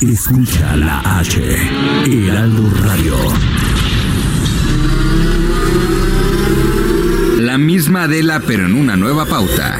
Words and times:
Escucha 0.00 0.76
la 0.76 1.00
H, 1.18 1.40
Heraldo 2.06 2.70
Radio. 2.82 3.16
La 7.40 7.58
misma 7.58 8.04
Adela, 8.04 8.40
pero 8.46 8.66
en 8.66 8.74
una 8.74 8.96
nueva 8.96 9.26
pauta. 9.26 9.78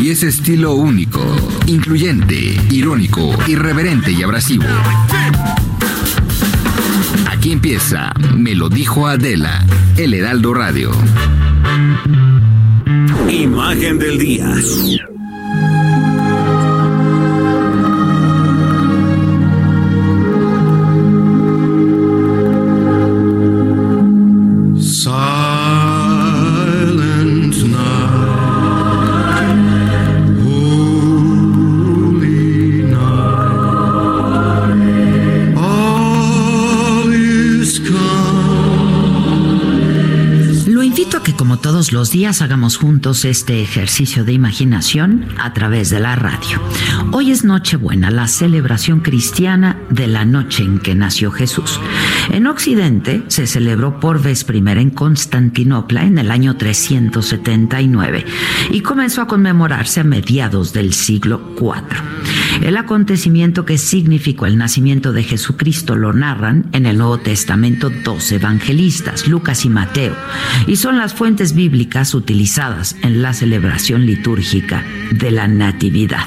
Y 0.00 0.10
ese 0.10 0.28
estilo 0.28 0.72
único, 0.72 1.20
incluyente, 1.66 2.58
irónico, 2.70 3.36
irreverente 3.46 4.10
y 4.10 4.22
abrasivo. 4.22 4.64
Aquí 7.30 7.52
empieza 7.52 8.14
Me 8.34 8.54
lo 8.54 8.70
dijo 8.70 9.06
Adela, 9.06 9.66
el 9.98 10.14
Heraldo 10.14 10.54
Radio. 10.54 10.92
Imagen 13.28 13.98
del 13.98 14.18
día. 14.18 15.11
Los 41.92 42.10
días 42.10 42.40
hagamos 42.40 42.78
juntos 42.78 43.26
este 43.26 43.60
ejercicio 43.60 44.24
de 44.24 44.32
imaginación 44.32 45.28
a 45.38 45.52
través 45.52 45.90
de 45.90 46.00
la 46.00 46.16
radio. 46.16 46.62
Hoy 47.12 47.30
es 47.30 47.44
Nochebuena, 47.44 48.10
la 48.10 48.28
celebración 48.28 49.00
cristiana 49.00 49.78
de 49.90 50.06
la 50.06 50.24
noche 50.24 50.62
en 50.62 50.78
que 50.78 50.94
nació 50.94 51.30
Jesús. 51.30 51.78
En 52.30 52.46
Occidente 52.46 53.22
se 53.28 53.46
celebró 53.46 53.98
por 54.00 54.22
vez 54.22 54.44
primera 54.44 54.80
en 54.80 54.90
Constantinopla 54.90 56.04
en 56.04 56.18
el 56.18 56.30
año 56.30 56.56
379 56.56 58.24
y 58.70 58.80
comenzó 58.80 59.22
a 59.22 59.26
conmemorarse 59.26 60.00
a 60.00 60.04
mediados 60.04 60.72
del 60.72 60.92
siglo 60.92 61.54
IV. 61.58 61.82
El 62.62 62.76
acontecimiento 62.76 63.64
que 63.64 63.78
significó 63.78 64.46
el 64.46 64.56
nacimiento 64.56 65.12
de 65.12 65.24
Jesucristo 65.24 65.96
lo 65.96 66.12
narran 66.12 66.66
en 66.72 66.86
el 66.86 66.98
Nuevo 66.98 67.18
Testamento 67.18 67.90
dos 67.90 68.30
evangelistas, 68.30 69.26
Lucas 69.26 69.64
y 69.64 69.68
Mateo, 69.68 70.14
y 70.66 70.76
son 70.76 70.98
las 70.98 71.14
fuentes 71.14 71.54
bíblicas 71.54 72.14
utilizadas 72.14 72.96
en 73.02 73.22
la 73.22 73.32
celebración 73.32 74.06
litúrgica 74.06 74.84
de 75.10 75.30
la 75.32 75.48
Natividad. 75.48 76.26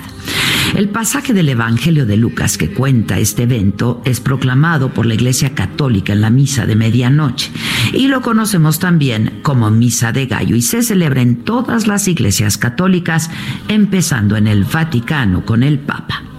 El 0.73 0.89
pasaje 0.89 1.33
del 1.33 1.49
Evangelio 1.49 2.05
de 2.05 2.17
Lucas 2.17 2.57
que 2.57 2.71
cuenta 2.71 3.19
este 3.19 3.43
evento 3.43 4.01
es 4.03 4.19
proclamado 4.19 4.93
por 4.93 5.05
la 5.05 5.13
Iglesia 5.13 5.53
Católica 5.53 6.11
en 6.11 6.21
la 6.21 6.29
misa 6.29 6.65
de 6.65 6.75
medianoche 6.75 7.51
y 7.93 8.07
lo 8.07 8.21
conocemos 8.21 8.79
también 8.79 9.39
como 9.41 9.69
misa 9.69 10.11
de 10.11 10.25
gallo 10.25 10.55
y 10.55 10.61
se 10.61 10.83
celebra 10.83 11.21
en 11.21 11.43
todas 11.43 11.87
las 11.87 12.07
iglesias 12.07 12.57
católicas, 12.57 13.29
empezando 13.67 14.35
en 14.35 14.47
el 14.47 14.65
Vaticano 14.65 15.45
con 15.45 15.63
el 15.63 15.79
Papa. 15.79 16.34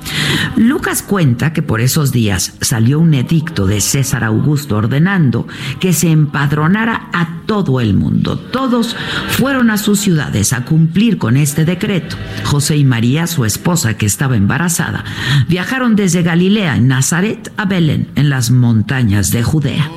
Lucas 0.57 1.03
cuenta 1.03 1.53
que 1.53 1.63
por 1.63 1.81
esos 1.81 2.13
días 2.13 2.55
salió 2.61 2.99
un 2.99 3.15
edicto 3.15 3.67
de 3.67 3.81
César 3.81 4.25
Augusto 4.25 4.77
ordenando 4.77 5.47
que 5.81 5.93
se 5.93 6.11
empadronara 6.11 7.09
a 7.13 7.43
todo 7.47 7.81
el 7.81 7.95
mundo. 7.95 8.39
Todos 8.39 8.97
fueron 9.29 9.71
a 9.71 9.79
sus 9.79 10.01
ciudades 10.01 10.53
a 10.53 10.65
cumplir 10.65 11.19
con 11.19 11.37
este 11.37 11.65
decreto. 11.65 12.17
José 12.45 12.77
y 12.77 12.85
María, 12.85 13.27
su 13.27 13.45
esposa 13.45 13.97
que 13.97 14.07
estaba 14.07 14.37
embarazada, 14.37 15.05
viajaron 15.49 15.97
desde 15.97 16.23
Galilea 16.23 16.77
en 16.77 16.89
Nazaret 16.89 17.53
a 17.57 17.65
Belén, 17.65 18.09
en 18.15 18.31
las 18.31 18.51
montañas 18.51 19.31
de 19.31 19.43
Judea. 19.43 19.91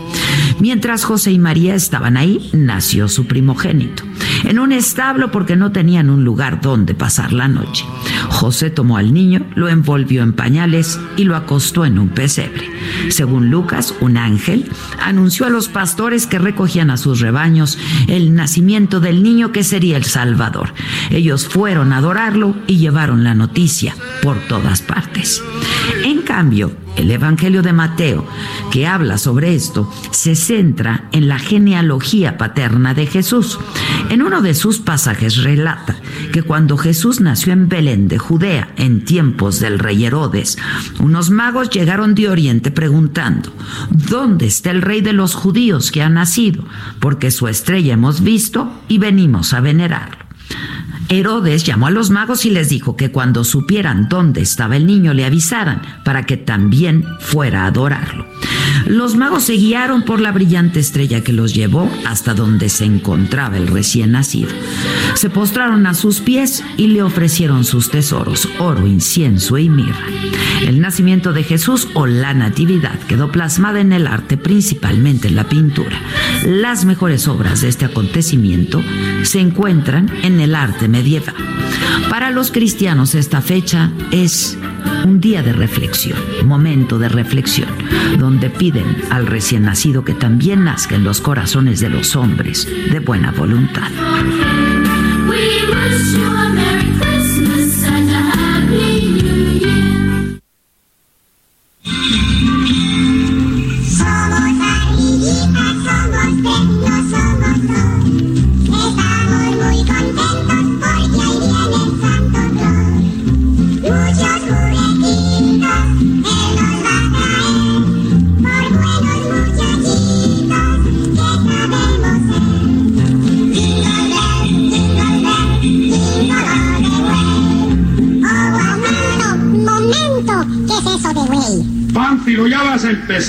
Mientras 0.59 1.03
José 1.03 1.31
y 1.31 1.39
María 1.39 1.75
estaban 1.75 2.17
ahí, 2.17 2.49
nació 2.53 3.07
su 3.07 3.25
primogénito, 3.27 4.03
en 4.43 4.59
un 4.59 4.71
establo 4.71 5.31
porque 5.31 5.55
no 5.55 5.71
tenían 5.71 6.09
un 6.09 6.23
lugar 6.23 6.61
donde 6.61 6.93
pasar 6.93 7.33
la 7.33 7.47
noche. 7.47 7.85
José 8.29 8.69
tomó 8.69 8.97
al 8.97 9.13
niño, 9.13 9.45
lo 9.55 9.69
envolvió 9.69 10.23
en 10.23 10.33
pañales 10.33 10.99
y 11.17 11.23
lo 11.23 11.35
acostó 11.35 11.85
en 11.85 11.99
un 11.99 12.09
pesebre. 12.09 12.69
Según 13.09 13.49
Lucas, 13.49 13.93
un 13.99 14.17
ángel 14.17 14.69
anunció 15.01 15.45
a 15.45 15.49
los 15.49 15.67
pastores 15.67 16.27
que 16.27 16.39
recogían 16.39 16.89
a 16.89 16.97
sus 16.97 17.19
rebaños 17.19 17.77
el 18.07 18.33
nacimiento 18.35 18.99
del 18.99 19.23
niño 19.23 19.51
que 19.51 19.63
sería 19.63 19.97
el 19.97 20.05
Salvador. 20.05 20.73
Ellos 21.09 21.47
fueron 21.47 21.93
a 21.93 21.97
adorarlo 21.97 22.55
y 22.67 22.77
llevaron 22.77 23.23
la 23.23 23.35
noticia 23.35 23.95
por 24.21 24.37
todas 24.47 24.81
partes. 24.81 25.43
En 26.03 26.21
cambio, 26.21 26.71
el 26.99 27.11
Evangelio 27.11 27.61
de 27.61 27.73
Mateo, 27.73 28.25
que 28.71 28.85
habla 28.85 29.17
sobre 29.17 29.55
esto, 29.55 29.91
se 30.11 30.35
centra 30.35 31.05
en 31.11 31.27
la 31.27 31.39
genealogía 31.39 32.37
paterna 32.37 32.93
de 32.93 33.05
Jesús. 33.05 33.59
En 34.09 34.21
uno 34.21 34.41
de 34.41 34.53
sus 34.53 34.79
pasajes 34.79 35.37
relata 35.37 35.95
que 36.33 36.43
cuando 36.43 36.77
Jesús 36.77 37.21
nació 37.21 37.53
en 37.53 37.69
Belén 37.69 38.07
de 38.07 38.17
Judea, 38.17 38.73
en 38.75 39.05
tiempos 39.05 39.59
del 39.59 39.79
rey 39.79 40.05
Herodes, 40.05 40.57
unos 40.99 41.29
magos 41.29 41.69
llegaron 41.69 42.15
de 42.15 42.29
Oriente 42.29 42.71
preguntando, 42.71 43.51
¿dónde 43.89 44.47
está 44.47 44.71
el 44.71 44.81
rey 44.81 45.01
de 45.01 45.13
los 45.13 45.35
judíos 45.35 45.91
que 45.91 46.01
ha 46.01 46.09
nacido? 46.09 46.65
Porque 46.99 47.31
su 47.31 47.47
estrella 47.47 47.93
hemos 47.93 48.21
visto 48.21 48.71
y 48.87 48.97
venimos 48.97 49.53
a 49.53 49.61
venerarlo. 49.61 50.29
Herodes 51.09 51.63
llamó 51.63 51.87
a 51.87 51.91
los 51.91 52.11
magos 52.11 52.45
y 52.45 52.51
les 52.51 52.69
dijo 52.69 52.95
que 52.95 53.11
cuando 53.11 53.43
supieran 53.43 54.07
dónde 54.09 54.41
estaba 54.41 54.77
el 54.77 54.85
niño 54.85 55.13
le 55.15 55.25
avisaran 55.25 55.81
para 56.05 56.27
que 56.27 56.37
también 56.37 57.03
fuera 57.19 57.63
a 57.63 57.67
adorarlo. 57.67 58.27
Los 58.85 59.15
magos 59.15 59.43
se 59.43 59.53
guiaron 59.53 60.03
por 60.03 60.19
la 60.19 60.31
brillante 60.31 60.79
estrella 60.79 61.21
que 61.21 61.33
los 61.33 61.53
llevó 61.53 61.91
hasta 62.05 62.33
donde 62.33 62.69
se 62.69 62.85
encontraba 62.85 63.57
el 63.57 63.67
recién 63.67 64.11
nacido. 64.11 64.49
Se 65.15 65.29
postraron 65.29 65.87
a 65.87 65.93
sus 65.93 66.21
pies 66.21 66.63
y 66.77 66.87
le 66.87 67.01
ofrecieron 67.01 67.65
sus 67.65 67.89
tesoros, 67.89 68.47
oro, 68.59 68.87
incienso 68.87 69.57
y 69.57 69.69
mirra. 69.69 70.05
El 70.65 70.81
nacimiento 70.81 71.33
de 71.33 71.43
Jesús 71.43 71.87
o 71.93 72.05
la 72.05 72.33
natividad 72.33 72.99
quedó 73.07 73.31
plasmada 73.31 73.79
en 73.79 73.93
el 73.93 74.07
arte, 74.07 74.37
principalmente 74.37 75.27
en 75.27 75.35
la 75.35 75.45
pintura. 75.45 75.99
Las 76.45 76.85
mejores 76.85 77.27
obras 77.27 77.61
de 77.61 77.69
este 77.69 77.85
acontecimiento 77.85 78.81
se 79.23 79.39
encuentran 79.39 80.11
en 80.23 80.39
el 80.39 80.55
arte 80.55 80.87
Para 82.09 82.29
los 82.29 82.51
cristianos 82.51 83.15
esta 83.15 83.41
fecha 83.41 83.91
es 84.11 84.57
un 85.05 85.21
día 85.21 85.41
de 85.41 85.53
reflexión, 85.53 86.19
momento 86.45 86.99
de 86.99 87.07
reflexión, 87.07 87.69
donde 88.17 88.49
piden 88.49 88.97
al 89.09 89.25
recién 89.25 89.63
nacido 89.63 90.03
que 90.03 90.13
también 90.13 90.65
nazca 90.65 90.95
en 90.95 91.05
los 91.05 91.21
corazones 91.21 91.79
de 91.79 91.89
los 91.89 92.15
hombres 92.17 92.67
de 92.91 92.99
buena 92.99 93.31
voluntad. 93.31 93.89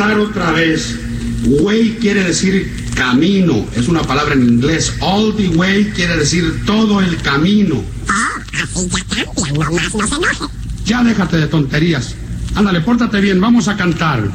Otra 0.00 0.52
vez. 0.52 0.98
Way 1.44 1.98
quiere 2.00 2.24
decir 2.24 2.90
camino, 2.94 3.66
es 3.76 3.88
una 3.88 4.02
palabra 4.02 4.34
en 4.34 4.48
inglés. 4.48 4.94
All 5.00 5.34
the 5.36 5.48
way 5.48 5.84
quiere 5.94 6.16
decir 6.16 6.64
todo 6.64 7.00
el 7.00 7.16
camino. 7.18 7.82
Ya. 8.06 9.42
Ya 10.84 11.04
déjate 11.04 11.36
de 11.36 11.46
tonterías. 11.46 12.14
Ándale, 12.54 12.80
pórtate 12.80 13.20
bien, 13.20 13.40
vamos 13.40 13.68
a 13.68 13.76
cantar. 13.76 14.28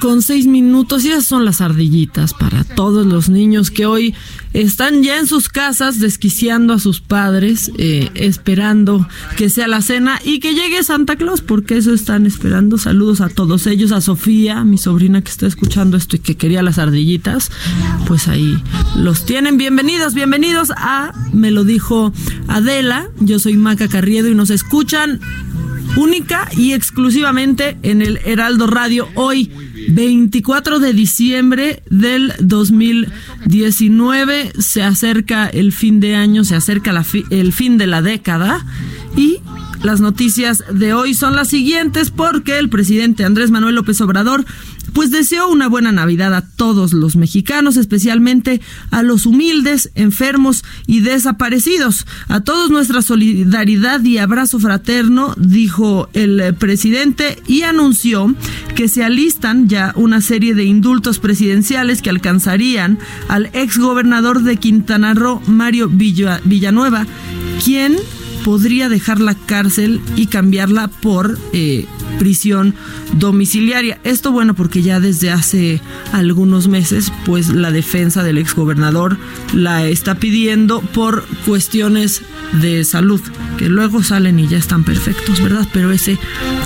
Con 0.00 0.22
6 0.22 0.46
minutos 0.46 1.04
y 1.04 1.08
esas 1.08 1.24
son 1.24 1.44
las 1.44 1.60
ardillitas 1.60 2.34
para 2.34 2.62
todos 2.62 3.04
los 3.04 3.28
niños 3.28 3.70
que 3.70 3.86
hoy 3.86 4.14
están 4.52 5.02
ya 5.02 5.18
en 5.18 5.26
sus 5.26 5.48
casas 5.48 5.98
desquiciando 5.98 6.72
a 6.72 6.78
sus 6.78 7.00
padres, 7.00 7.72
eh, 7.76 8.10
esperando 8.14 9.08
que 9.36 9.50
sea 9.50 9.66
la 9.66 9.82
cena 9.82 10.20
y 10.24 10.38
que 10.38 10.54
llegue 10.54 10.84
Santa 10.84 11.16
Claus, 11.16 11.40
porque 11.40 11.76
eso 11.76 11.92
están 11.92 12.26
esperando. 12.26 12.78
Saludos 12.78 13.20
a 13.20 13.28
todos 13.28 13.66
ellos, 13.66 13.92
a 13.92 14.00
Sofía, 14.00 14.62
mi 14.64 14.78
sobrina 14.78 15.22
que 15.22 15.30
está 15.30 15.46
escuchando 15.46 15.96
esto 15.96 16.16
y 16.16 16.20
que 16.20 16.36
quería 16.36 16.62
las 16.62 16.78
ardillitas, 16.78 17.50
pues 18.06 18.28
ahí 18.28 18.62
los 18.96 19.26
tienen. 19.26 19.58
Bienvenidos, 19.58 20.14
bienvenidos 20.14 20.70
a 20.76 21.12
Me 21.32 21.50
lo 21.50 21.64
dijo 21.64 22.12
Adela, 22.46 23.08
yo 23.20 23.38
soy 23.38 23.56
Maca 23.56 23.88
Carriedo 23.88 24.28
y 24.28 24.34
nos 24.34 24.50
escuchan 24.50 25.20
única 25.96 26.48
y 26.56 26.72
exclusivamente 26.72 27.76
en 27.82 28.02
el 28.02 28.18
Heraldo 28.24 28.66
Radio 28.66 29.08
hoy 29.14 29.50
24 29.88 30.78
de 30.78 30.92
diciembre 30.92 31.82
del 31.90 32.32
2019 32.40 34.52
se 34.58 34.82
acerca 34.82 35.46
el 35.46 35.72
fin 35.72 36.00
de 36.00 36.14
año, 36.14 36.44
se 36.44 36.54
acerca 36.54 37.04
el 37.30 37.52
fin 37.52 37.78
de 37.78 37.86
la 37.86 38.02
década 38.02 38.64
y 39.16 39.38
las 39.82 40.00
noticias 40.00 40.64
de 40.72 40.94
hoy 40.94 41.14
son 41.14 41.36
las 41.36 41.48
siguientes 41.48 42.10
porque 42.10 42.58
el 42.58 42.68
presidente 42.68 43.24
Andrés 43.24 43.50
Manuel 43.50 43.76
López 43.76 44.00
Obrador 44.00 44.44
pues 44.96 45.10
deseó 45.10 45.48
una 45.48 45.68
buena 45.68 45.92
Navidad 45.92 46.32
a 46.34 46.40
todos 46.40 46.94
los 46.94 47.16
mexicanos, 47.16 47.76
especialmente 47.76 48.62
a 48.90 49.02
los 49.02 49.26
humildes, 49.26 49.90
enfermos 49.94 50.64
y 50.86 51.00
desaparecidos. 51.00 52.06
A 52.28 52.40
todos 52.40 52.70
nuestra 52.70 53.02
solidaridad 53.02 54.02
y 54.02 54.16
abrazo 54.16 54.58
fraterno, 54.58 55.34
dijo 55.36 56.08
el 56.14 56.54
presidente 56.54 57.42
y 57.46 57.60
anunció 57.60 58.34
que 58.74 58.88
se 58.88 59.04
alistan 59.04 59.68
ya 59.68 59.92
una 59.96 60.22
serie 60.22 60.54
de 60.54 60.64
indultos 60.64 61.18
presidenciales 61.18 62.00
que 62.00 62.08
alcanzarían 62.08 62.98
al 63.28 63.50
exgobernador 63.52 64.44
de 64.44 64.56
Quintana 64.56 65.12
Roo, 65.12 65.42
Mario 65.46 65.90
Villa- 65.90 66.40
Villanueva, 66.44 67.06
quien 67.62 67.96
podría 68.46 68.88
dejar 68.88 69.20
la 69.20 69.34
cárcel 69.34 70.00
y 70.16 70.28
cambiarla 70.28 70.88
por 70.88 71.38
eh, 71.52 71.86
prisión 72.18 72.74
domiciliaria. 73.14 73.98
Esto 74.04 74.32
bueno 74.32 74.54
porque 74.54 74.82
ya 74.82 75.00
desde 75.00 75.30
hace 75.30 75.80
algunos 76.12 76.68
meses 76.68 77.12
pues 77.24 77.48
la 77.48 77.70
defensa 77.70 78.22
del 78.22 78.38
exgobernador 78.38 79.16
la 79.52 79.86
está 79.86 80.16
pidiendo 80.16 80.80
por 80.80 81.24
cuestiones 81.44 82.22
de 82.60 82.84
salud 82.84 83.20
que 83.56 83.68
luego 83.68 84.02
salen 84.02 84.38
y 84.38 84.48
ya 84.48 84.58
están 84.58 84.84
perfectos, 84.84 85.40
¿verdad? 85.40 85.66
Pero 85.72 85.90
ese 85.90 86.18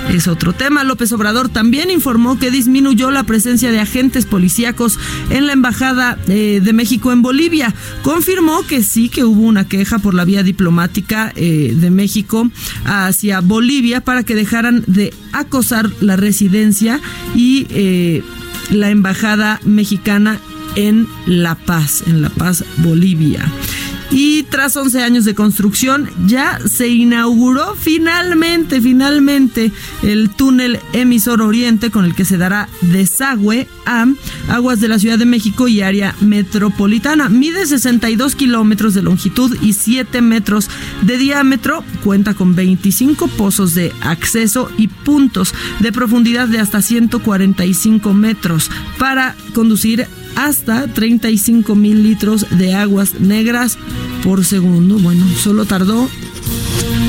es 0.09 0.27
otro 0.27 0.53
tema. 0.53 0.83
López 0.83 1.11
Obrador 1.13 1.49
también 1.49 1.89
informó 1.89 2.37
que 2.37 2.51
disminuyó 2.51 3.11
la 3.11 3.23
presencia 3.23 3.71
de 3.71 3.79
agentes 3.79 4.25
policíacos 4.25 4.99
en 5.29 5.47
la 5.47 5.53
embajada 5.53 6.17
eh, 6.27 6.59
de 6.63 6.73
México 6.73 7.11
en 7.11 7.21
Bolivia. 7.21 7.73
Confirmó 8.03 8.63
que 8.67 8.83
sí 8.83 9.09
que 9.09 9.23
hubo 9.23 9.41
una 9.41 9.67
queja 9.67 9.99
por 9.99 10.13
la 10.13 10.25
vía 10.25 10.43
diplomática 10.43 11.31
eh, 11.35 11.73
de 11.75 11.91
México 11.91 12.49
hacia 12.85 13.39
Bolivia 13.39 14.01
para 14.01 14.23
que 14.23 14.35
dejaran 14.35 14.83
de 14.87 15.13
acosar 15.41 15.89
la 15.99 16.15
residencia 16.15 16.99
y 17.35 17.67
eh, 17.69 18.23
la 18.69 18.89
embajada 18.89 19.59
mexicana 19.63 20.39
en 20.75 21.07
La 21.25 21.55
Paz, 21.55 22.03
en 22.07 22.21
La 22.21 22.29
Paz, 22.29 22.63
Bolivia. 22.77 23.51
Y 24.11 24.43
tras 24.43 24.75
11 24.75 25.01
años 25.01 25.23
de 25.23 25.35
construcción, 25.35 26.09
ya 26.27 26.59
se 26.67 26.89
inauguró 26.89 27.75
finalmente, 27.75 28.81
finalmente, 28.81 29.71
el 30.03 30.29
túnel 30.29 30.79
emisor 30.91 31.41
oriente 31.41 31.91
con 31.91 32.03
el 32.03 32.13
que 32.13 32.25
se 32.25 32.37
dará 32.37 32.67
desagüe 32.81 33.69
a 33.85 34.05
aguas 34.49 34.81
de 34.81 34.89
la 34.89 34.99
Ciudad 34.99 35.17
de 35.17 35.25
México 35.25 35.69
y 35.69 35.81
área 35.81 36.13
metropolitana. 36.19 37.29
Mide 37.29 37.65
62 37.65 38.35
kilómetros 38.35 38.93
de 38.93 39.01
longitud 39.01 39.55
y 39.61 39.73
7 39.73 40.21
metros 40.21 40.69
de 41.03 41.17
diámetro. 41.17 41.83
Cuenta 42.03 42.33
con 42.33 42.53
25 42.53 43.29
pozos 43.29 43.75
de 43.75 43.93
acceso 44.01 44.69
y 44.77 44.89
puntos 44.89 45.53
de 45.79 45.93
profundidad 45.93 46.49
de 46.49 46.59
hasta 46.59 46.81
145 46.81 48.13
metros 48.13 48.69
para 48.97 49.35
conducir 49.53 50.07
hasta 50.35 50.87
35 50.87 51.75
mil 51.75 52.03
litros 52.03 52.45
de 52.57 52.73
aguas 52.73 53.19
negras 53.19 53.77
por 54.23 54.45
segundo. 54.45 54.97
Bueno, 54.99 55.25
solo 55.37 55.65
tardó 55.65 56.09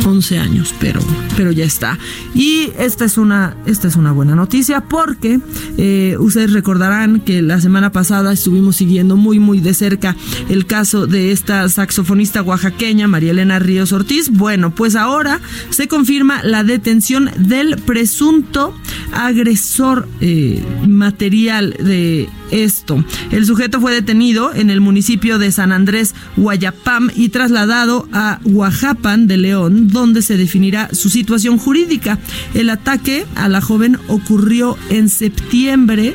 11 0.04 0.38
años, 0.38 0.74
pero, 0.80 1.00
pero 1.36 1.52
ya 1.52 1.64
está. 1.64 1.98
Y 2.34 2.70
esta 2.78 3.04
es 3.04 3.18
una, 3.18 3.56
esta 3.66 3.88
es 3.88 3.96
una 3.96 4.12
buena 4.12 4.34
noticia 4.34 4.82
porque 4.82 5.40
eh, 5.78 6.16
ustedes 6.18 6.52
recordarán 6.52 7.20
que 7.20 7.42
la 7.42 7.60
semana 7.60 7.92
pasada 7.92 8.32
estuvimos 8.32 8.76
siguiendo 8.76 9.16
muy, 9.16 9.38
muy 9.38 9.60
de 9.60 9.74
cerca 9.74 10.16
el 10.48 10.66
caso 10.66 11.06
de 11.06 11.32
esta 11.32 11.68
saxofonista 11.68 12.42
oaxaqueña, 12.42 13.08
María 13.08 13.32
Elena 13.32 13.58
Ríos 13.58 13.92
Ortiz. 13.92 14.30
Bueno, 14.30 14.74
pues 14.74 14.96
ahora 14.96 15.40
se 15.70 15.88
confirma 15.88 16.42
la 16.42 16.64
detención 16.64 17.30
del 17.36 17.76
presunto 17.76 18.74
agresor 19.12 20.08
eh, 20.20 20.62
material 20.86 21.76
de 21.78 22.28
esto. 22.50 23.04
El 23.30 23.46
sujeto 23.46 23.80
fue 23.80 23.92
detenido 23.92 24.54
en 24.54 24.70
el 24.70 24.80
municipio 24.80 25.38
de 25.38 25.50
San 25.50 25.72
Andrés, 25.72 26.14
Guayapam, 26.36 27.10
y 27.14 27.30
trasladado 27.30 28.08
a 28.12 28.40
Oaxapan 28.44 29.26
de 29.26 29.36
León, 29.38 29.88
donde 29.92 30.22
se 30.22 30.36
definirá 30.36 30.88
su 30.92 31.10
situación 31.10 31.58
jurídica. 31.58 32.18
El 32.54 32.70
ataque 32.70 33.26
a 33.34 33.48
la 33.48 33.60
joven 33.60 33.98
ocurrió 34.08 34.76
en 34.90 35.08
septiembre 35.08 36.14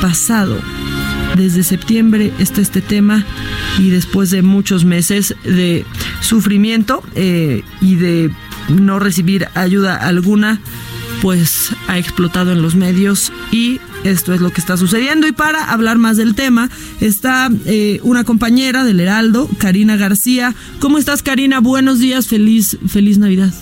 pasado. 0.00 0.58
Desde 1.36 1.64
septiembre 1.64 2.32
está 2.38 2.60
este 2.60 2.80
tema 2.80 3.24
y 3.78 3.90
después 3.90 4.30
de 4.30 4.42
muchos 4.42 4.84
meses 4.84 5.34
de 5.42 5.84
sufrimiento 6.20 7.02
eh, 7.16 7.62
y 7.80 7.96
de 7.96 8.30
no 8.68 9.00
recibir 9.00 9.48
ayuda 9.54 9.96
alguna, 9.96 10.60
pues 11.22 11.70
ha 11.88 11.98
explotado 11.98 12.52
en 12.52 12.62
los 12.62 12.76
medios 12.76 13.32
y 13.50 13.80
esto 14.04 14.32
es 14.32 14.40
lo 14.40 14.50
que 14.50 14.60
está 14.60 14.76
sucediendo. 14.76 15.26
Y 15.26 15.32
para 15.32 15.72
hablar 15.72 15.98
más 15.98 16.16
del 16.16 16.34
tema 16.34 16.68
está 17.00 17.48
eh, 17.66 18.00
una 18.02 18.24
compañera 18.24 18.84
del 18.84 19.00
Heraldo, 19.00 19.48
Karina 19.58 19.96
García. 19.96 20.54
¿Cómo 20.80 20.98
estás, 20.98 21.22
Karina? 21.22 21.60
Buenos 21.60 21.98
días, 21.98 22.28
feliz, 22.28 22.78
feliz 22.86 23.18
Navidad. 23.18 23.52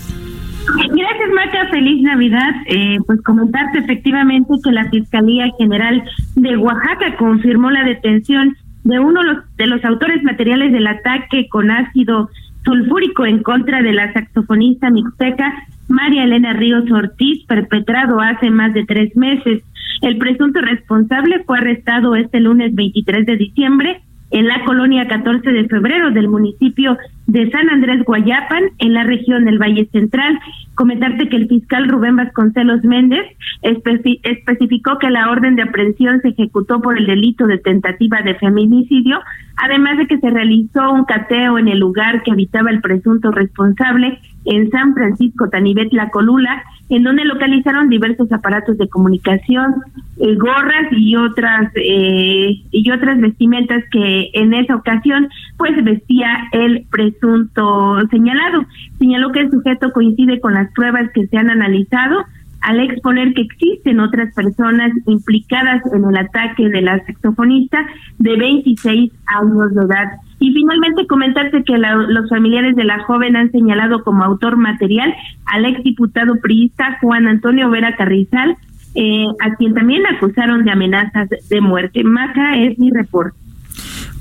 Gracias, 0.67 1.31
Maca. 1.35 1.69
Feliz 1.71 2.03
Navidad. 2.03 2.51
Eh, 2.67 2.99
pues 3.07 3.21
comentarte 3.23 3.79
efectivamente 3.79 4.53
que 4.63 4.73
la 4.73 4.89
Fiscalía 4.91 5.51
General 5.59 6.03
de 6.37 6.57
Oaxaca 6.57 7.17
confirmó 7.17 7.71
la 7.71 7.85
detención 7.85 8.57
de 8.85 8.99
uno 8.99 9.21
de 9.57 9.67
los 9.67 9.85
autores 9.85 10.23
materiales 10.23 10.73
del 10.73 10.87
ataque 10.87 11.49
con 11.49 11.71
ácido 11.71 12.31
sulfúrico 12.65 13.27
en 13.27 13.43
contra 13.43 13.83
de 13.83 13.93
la 13.93 14.13
saxofonista 14.13 14.91
mixteca 14.91 15.53
María 15.89 16.25
Elena 16.25 16.53
Ríos 16.53 16.91
Ortiz, 16.91 17.45
perpetrado 17.47 18.21
hace 18.21 18.51
más 18.51 18.73
de 18.75 18.85
tres 18.85 19.15
meses. 19.17 19.63
El 20.01 20.19
presunto 20.19 20.61
responsable 20.61 21.43
fue 21.45 21.59
arrestado 21.59 22.17
este 22.17 22.41
lunes 22.41 22.75
23 22.75 23.27
de 23.27 23.37
diciembre 23.37 24.01
en 24.31 24.47
la 24.49 24.65
colonia 24.65 25.07
14 25.07 25.51
de 25.53 25.69
febrero 25.69 26.11
del 26.11 26.27
municipio 26.29 26.97
de 27.27 27.51
San 27.51 27.69
Andrés 27.69 28.03
Guayapan, 28.05 28.63
en 28.79 28.95
la 28.95 29.05
región 29.05 29.45
del 29.45 29.59
Valle 29.59 29.87
Central. 29.93 30.39
Comentarte 30.75 31.29
que 31.29 31.37
el 31.37 31.49
fiscal 31.49 31.87
Rubén 31.87 32.17
Vasconcelos 32.17 32.83
Méndez 32.83 33.27
especi- 33.63 34.21
especificó 34.23 34.99
que 34.99 35.11
la 35.11 35.31
orden 35.31 35.55
de 35.55 35.63
aprehensión 35.63 36.23
se 36.23 36.29
ejecutó 36.31 36.81
por 36.81 36.97
el 36.99 37.05
delito 37.07 37.47
de 37.47 37.59
tentativa 37.59 38.23
de 38.23 38.35
feminicidio, 38.37 39.21
además 39.57 39.99
de 39.99 40.07
que 40.07 40.19
se 40.19 40.31
realizó 40.31 40.91
un 40.93 41.05
cateo 41.05 41.59
en 41.59 41.69
el 41.69 41.79
lugar 41.79 42.23
que 42.23 42.33
habitaba 42.33 42.71
el 42.71 42.81
presunto 42.81 43.31
responsable 43.33 44.19
en 44.45 44.71
San 44.71 44.95
Francisco 44.95 45.49
Tanibet 45.49 45.93
La 45.93 46.11
Colula, 46.11 46.63
en 46.89 47.05
donde 47.05 47.25
localizaron 47.25 47.89
diversos 47.89 48.31
aparatos 48.33 48.77
de 48.79 48.89
comunicación, 48.89 49.77
eh, 50.19 50.35
gorras 50.37 50.93
y 50.93 51.17
otras 51.17 51.71
eh, 51.77 52.63
y 52.71 52.91
otras 52.91 53.21
vestimentas 53.21 53.83
que 53.91 54.31
en 54.35 54.53
esa 54.55 54.77
ocasión 54.77 55.29
pues 55.57 55.73
vestía 55.85 56.49
el 56.53 56.87
presunto 56.91 57.99
señalado. 58.11 58.65
Señaló 58.99 59.33
que 59.33 59.41
el 59.41 59.51
sujeto 59.51 59.93
coincide 59.93 60.41
con 60.41 60.55
las 60.55 60.71
pruebas 60.73 61.11
que 61.15 61.27
se 61.27 61.37
han 61.37 61.51
analizado 61.51 62.25
al 62.63 62.81
exponer 62.81 63.35
que 63.35 63.43
existen 63.43 64.01
otras 64.01 64.33
personas 64.35 64.93
implicadas 65.07 65.83
en 65.93 66.05
el 66.05 66.17
ataque 66.17 66.69
de 66.69 66.81
la 66.83 67.05
saxofonista 67.05 67.79
de 68.19 68.37
26 68.37 69.13
años 69.27 69.75
de 69.75 69.83
edad. 69.83 70.13
Y 70.39 70.53
finalmente 70.53 71.07
comentarse 71.07 71.63
que 71.65 71.79
la- 71.79 71.95
los 71.95 72.29
familiares 72.29 72.75
de 72.77 72.85
la 72.85 73.01
joven 73.05 73.37
han 73.37 73.51
señalado 73.53 74.03
como 74.03 74.25
autor 74.25 74.57
material 74.57 75.15
al 75.47 75.65
exdiputado 75.67 76.37
priista 76.41 76.99
Juan 77.01 77.27
Antonio 77.29 77.71
Vera 77.71 77.95
Carrizal, 77.97 78.57
eh, 78.95 79.27
a 79.41 79.55
quien 79.57 79.75
también 79.75 80.03
acusaron 80.07 80.65
de 80.65 80.71
amenazas 80.71 81.29
de 81.49 81.61
muerte. 81.61 82.05
Maca 82.05 82.57
es 82.59 82.79
mi 82.79 82.91
reporte. 82.91 83.37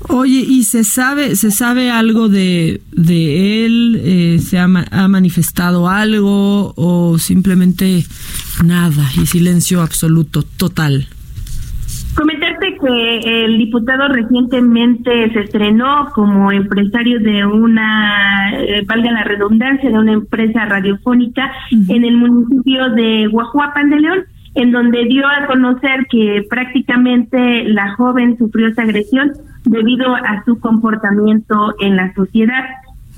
Oye, 0.08 0.44
¿y 0.46 0.64
se 0.64 0.84
sabe, 0.84 1.36
se 1.36 1.50
sabe 1.50 1.90
algo 1.90 2.28
de, 2.28 2.80
de 2.92 3.66
él? 3.66 4.00
Eh, 4.04 4.38
¿Se 4.40 4.58
ha, 4.58 4.64
ha 4.64 5.08
manifestado 5.08 5.88
algo 5.88 6.74
o 6.76 7.18
simplemente 7.18 8.04
nada 8.64 9.04
y 9.16 9.26
silencio 9.26 9.80
absoluto, 9.80 10.42
total? 10.42 11.08
Comentarte 12.14 12.76
que 12.78 13.44
el 13.44 13.56
diputado 13.56 14.06
recientemente 14.08 15.32
se 15.32 15.40
estrenó 15.40 16.10
como 16.14 16.52
empresario 16.52 17.20
de 17.20 17.46
una, 17.46 18.52
eh, 18.52 18.84
valga 18.86 19.12
la 19.12 19.24
redundancia, 19.24 19.88
de 19.88 19.98
una 19.98 20.12
empresa 20.12 20.66
radiofónica 20.66 21.50
en 21.70 22.04
el 22.04 22.18
municipio 22.18 22.90
de 22.90 23.28
Guajuapan 23.28 23.88
de 23.88 24.00
León, 24.00 24.24
en 24.54 24.70
donde 24.70 25.04
dio 25.04 25.26
a 25.26 25.46
conocer 25.46 26.06
que 26.10 26.44
prácticamente 26.48 27.64
la 27.64 27.94
joven 27.94 28.36
sufrió 28.36 28.68
esa 28.68 28.82
agresión 28.82 29.32
debido 29.64 30.14
a 30.14 30.42
su 30.44 30.58
comportamiento 30.60 31.74
en 31.80 31.96
la 31.96 32.12
sociedad. 32.14 32.64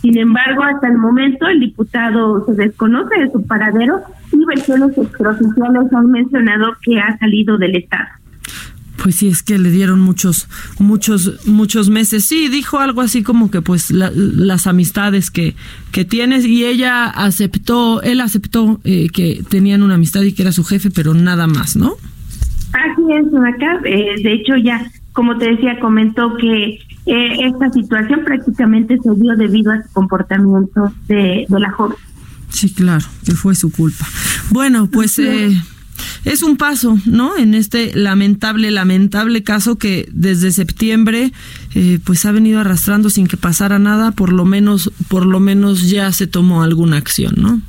Sin 0.00 0.18
embargo, 0.18 0.62
hasta 0.62 0.88
el 0.88 0.98
momento 0.98 1.46
el 1.48 1.60
diputado 1.60 2.44
se 2.44 2.52
desconoce 2.52 3.18
de 3.18 3.30
su 3.30 3.46
paradero 3.46 4.00
y 4.32 4.44
versiones 4.44 4.96
extraoficiales 4.96 5.92
han 5.92 6.10
mencionado 6.10 6.76
que 6.82 7.00
ha 7.00 7.16
salido 7.18 7.56
del 7.56 7.76
Estado. 7.76 8.08
Pues 9.04 9.16
sí, 9.16 9.28
es 9.28 9.42
que 9.42 9.58
le 9.58 9.70
dieron 9.70 10.00
muchos, 10.00 10.48
muchos, 10.78 11.46
muchos 11.46 11.90
meses. 11.90 12.24
Sí, 12.24 12.48
dijo 12.48 12.78
algo 12.78 13.02
así 13.02 13.22
como 13.22 13.50
que 13.50 13.60
pues 13.60 13.90
la- 13.90 14.10
las 14.14 14.66
amistades 14.66 15.30
que, 15.30 15.54
que 15.92 16.06
tienes 16.06 16.46
y 16.46 16.64
ella 16.64 17.04
aceptó, 17.10 18.00
él 18.00 18.22
aceptó 18.22 18.80
eh, 18.82 19.08
que 19.12 19.44
tenían 19.50 19.82
una 19.82 19.96
amistad 19.96 20.22
y 20.22 20.32
que 20.32 20.40
era 20.40 20.52
su 20.52 20.64
jefe, 20.64 20.90
pero 20.90 21.12
nada 21.12 21.46
más, 21.46 21.76
¿no? 21.76 21.92
Así 22.72 23.02
es, 23.12 23.30
Maca. 23.30 23.78
Eh, 23.84 24.22
de 24.22 24.32
hecho, 24.32 24.56
ya, 24.56 24.90
como 25.12 25.36
te 25.36 25.50
decía, 25.50 25.78
comentó 25.80 26.34
que 26.40 26.78
eh, 27.04 27.36
esta 27.44 27.70
situación 27.74 28.20
prácticamente 28.24 28.96
se 29.02 29.10
dio 29.20 29.36
debido 29.36 29.70
a 29.70 29.82
su 29.82 29.92
comportamiento 29.92 30.94
de, 31.08 31.44
de 31.46 31.60
la 31.60 31.70
joven. 31.72 31.98
Sí, 32.48 32.72
claro, 32.72 33.04
que 33.26 33.32
fue 33.32 33.54
su 33.54 33.70
culpa. 33.70 34.06
Bueno, 34.48 34.88
pues 34.90 35.18
eh, 35.18 35.60
es 36.24 36.42
un 36.42 36.56
paso, 36.56 36.98
¿no? 37.06 37.36
En 37.36 37.54
este 37.54 37.94
lamentable, 37.94 38.70
lamentable 38.70 39.42
caso 39.42 39.76
que 39.76 40.08
desde 40.12 40.50
septiembre, 40.52 41.32
eh, 41.74 41.98
pues 42.04 42.24
ha 42.24 42.32
venido 42.32 42.60
arrastrando 42.60 43.10
sin 43.10 43.26
que 43.26 43.36
pasara 43.36 43.78
nada. 43.78 44.12
Por 44.12 44.32
lo 44.32 44.44
menos, 44.44 44.92
por 45.08 45.26
lo 45.26 45.40
menos 45.40 45.90
ya 45.90 46.10
se 46.12 46.26
tomó 46.26 46.62
alguna 46.62 46.96
acción, 46.96 47.34
¿no? 47.36 47.60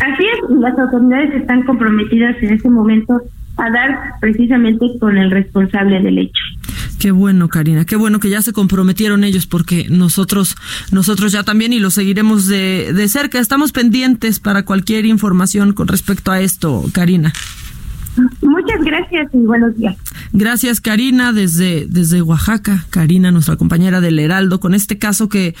Así 0.00 0.24
es, 0.24 0.58
las 0.60 0.78
autoridades 0.78 1.34
están 1.34 1.64
comprometidas 1.64 2.36
en 2.42 2.54
este 2.54 2.70
momento 2.70 3.20
a 3.58 3.70
dar 3.70 4.14
precisamente 4.20 4.86
con 4.98 5.18
el 5.18 5.30
responsable 5.30 6.00
del 6.00 6.18
hecho. 6.18 6.42
Qué 6.98 7.10
bueno, 7.12 7.48
Karina, 7.48 7.84
qué 7.84 7.96
bueno 7.96 8.18
que 8.18 8.30
ya 8.30 8.42
se 8.42 8.52
comprometieron 8.52 9.22
ellos 9.22 9.46
porque 9.46 9.86
nosotros, 9.88 10.56
nosotros 10.90 11.30
ya 11.32 11.44
también 11.44 11.72
y 11.72 11.78
lo 11.78 11.90
seguiremos 11.90 12.46
de, 12.46 12.92
de 12.92 13.08
cerca. 13.08 13.38
Estamos 13.38 13.72
pendientes 13.72 14.40
para 14.40 14.64
cualquier 14.64 15.06
información 15.06 15.72
con 15.72 15.86
respecto 15.86 16.32
a 16.32 16.40
esto, 16.40 16.84
Karina. 16.92 17.32
Muchas 18.42 18.82
gracias 18.82 19.28
y 19.32 19.38
buenos 19.38 19.76
días. 19.76 19.96
Gracias, 20.32 20.80
Karina, 20.80 21.32
desde, 21.32 21.86
desde 21.88 22.20
Oaxaca. 22.22 22.84
Karina, 22.90 23.30
nuestra 23.30 23.56
compañera 23.56 24.00
del 24.00 24.18
Heraldo, 24.18 24.58
con 24.60 24.74
este 24.74 24.98
caso 24.98 25.28
que, 25.28 25.54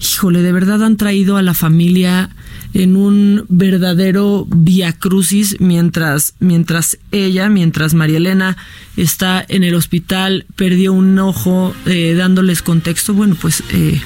híjole, 0.00 0.42
de 0.42 0.52
verdad 0.52 0.82
han 0.84 0.96
traído 0.96 1.36
a 1.36 1.42
la 1.42 1.54
familia 1.54 2.30
en 2.74 2.96
un 2.96 3.46
verdadero 3.48 4.46
via 4.50 4.92
crucis 4.92 5.56
mientras, 5.60 6.34
mientras 6.40 6.98
ella, 7.12 7.48
mientras 7.48 7.94
María 7.94 8.16
Elena 8.16 8.56
está 8.96 9.44
en 9.48 9.62
el 9.62 9.74
hospital, 9.74 10.44
perdió 10.56 10.92
un 10.92 11.16
ojo, 11.20 11.72
eh, 11.86 12.14
dándoles 12.18 12.62
contexto. 12.62 13.14
Bueno, 13.14 13.36
pues 13.40 13.62
eh, 13.70 14.00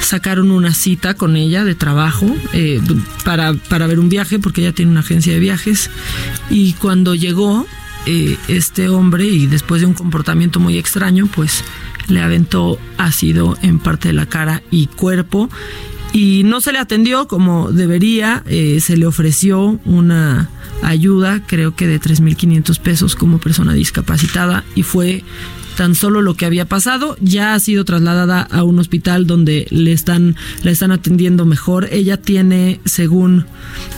sacaron 0.00 0.50
una 0.50 0.72
cita 0.72 1.14
con 1.14 1.36
ella 1.36 1.62
de 1.62 1.74
trabajo 1.74 2.34
eh, 2.54 2.80
para, 3.24 3.52
para 3.52 3.86
ver 3.86 4.00
un 4.00 4.08
viaje, 4.08 4.38
porque 4.38 4.62
ella 4.62 4.72
tiene 4.72 4.90
una 4.90 5.00
agencia 5.00 5.34
de 5.34 5.38
viajes. 5.38 5.90
Y 6.48 6.72
cuando 6.74 7.14
llegó 7.14 7.66
este 8.48 8.88
hombre, 8.88 9.26
y 9.26 9.46
después 9.46 9.82
de 9.82 9.86
un 9.86 9.92
comportamiento 9.92 10.58
muy 10.58 10.78
extraño, 10.78 11.26
pues 11.26 11.62
le 12.08 12.22
aventó 12.22 12.78
ácido 12.96 13.58
en 13.60 13.78
parte 13.78 14.08
de 14.08 14.14
la 14.14 14.26
cara 14.26 14.62
y 14.70 14.86
cuerpo. 14.86 15.50
Y 16.12 16.42
no 16.44 16.60
se 16.60 16.72
le 16.72 16.78
atendió 16.78 17.28
como 17.28 17.70
debería, 17.70 18.42
eh, 18.46 18.80
se 18.80 18.96
le 18.96 19.06
ofreció 19.06 19.78
una 19.84 20.50
ayuda, 20.82 21.42
creo 21.46 21.76
que 21.76 21.86
de 21.86 22.00
3.500 22.00 22.78
pesos 22.80 23.14
como 23.14 23.38
persona 23.38 23.74
discapacitada, 23.74 24.64
y 24.74 24.82
fue 24.82 25.22
tan 25.76 25.94
solo 25.94 26.20
lo 26.20 26.34
que 26.34 26.46
había 26.46 26.66
pasado. 26.66 27.16
Ya 27.20 27.54
ha 27.54 27.60
sido 27.60 27.84
trasladada 27.84 28.42
a 28.42 28.64
un 28.64 28.78
hospital 28.78 29.26
donde 29.26 29.66
le 29.70 29.92
están, 29.92 30.36
la 30.62 30.72
están 30.72 30.92
atendiendo 30.92 31.46
mejor. 31.46 31.88
Ella 31.90 32.16
tiene, 32.16 32.80
según, 32.84 33.46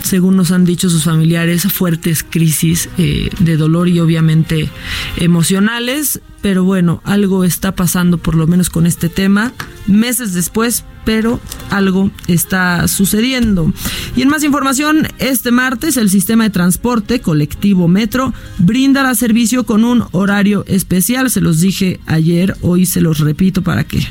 según 0.03 0.37
nos 0.37 0.53
han 0.53 0.65
dicho 0.65 0.91
sus 0.91 1.05
familiares, 1.05 1.65
fuertes 1.73 2.25
crisis 2.29 2.89
eh, 2.99 3.31
de 3.41 3.57
dolor 3.57 3.89
y 3.89 3.99
obviamente 4.01 4.69
emocionales. 5.17 6.21
Pero 6.43 6.65
bueno, 6.65 7.01
algo 7.05 7.45
está 7.45 7.75
pasando 7.75 8.19
por 8.19 8.35
lo 8.35 8.47
menos 8.47 8.69
con 8.69 8.87
este 8.87 9.09
tema. 9.09 9.53
Meses 9.87 10.35
después, 10.35 10.85
pero 11.05 11.41
algo 11.71 12.11
está 12.27 12.87
sucediendo. 12.89 13.73
Y 14.17 14.23
en 14.23 14.29
más 14.29 14.43
información, 14.43 15.07
este 15.19 15.53
martes 15.53 15.97
el 15.97 16.11
sistema 16.11 16.45
de 16.45 16.51
transporte 16.51 17.21
colectivo 17.21 17.89
Metro 17.89 18.35
brindará 18.59 19.15
servicio 19.15 19.65
con 19.65 19.85
un 19.85 20.05
horario 20.11 20.65
especial. 20.67 21.31
Se 21.31 21.41
los 21.41 21.61
dije 21.61 22.01
ayer, 22.07 22.57
hoy 22.61 22.87
se 22.87 23.01
los 23.01 23.21
repito 23.21 23.63
para 23.63 23.85
que, 23.85 24.05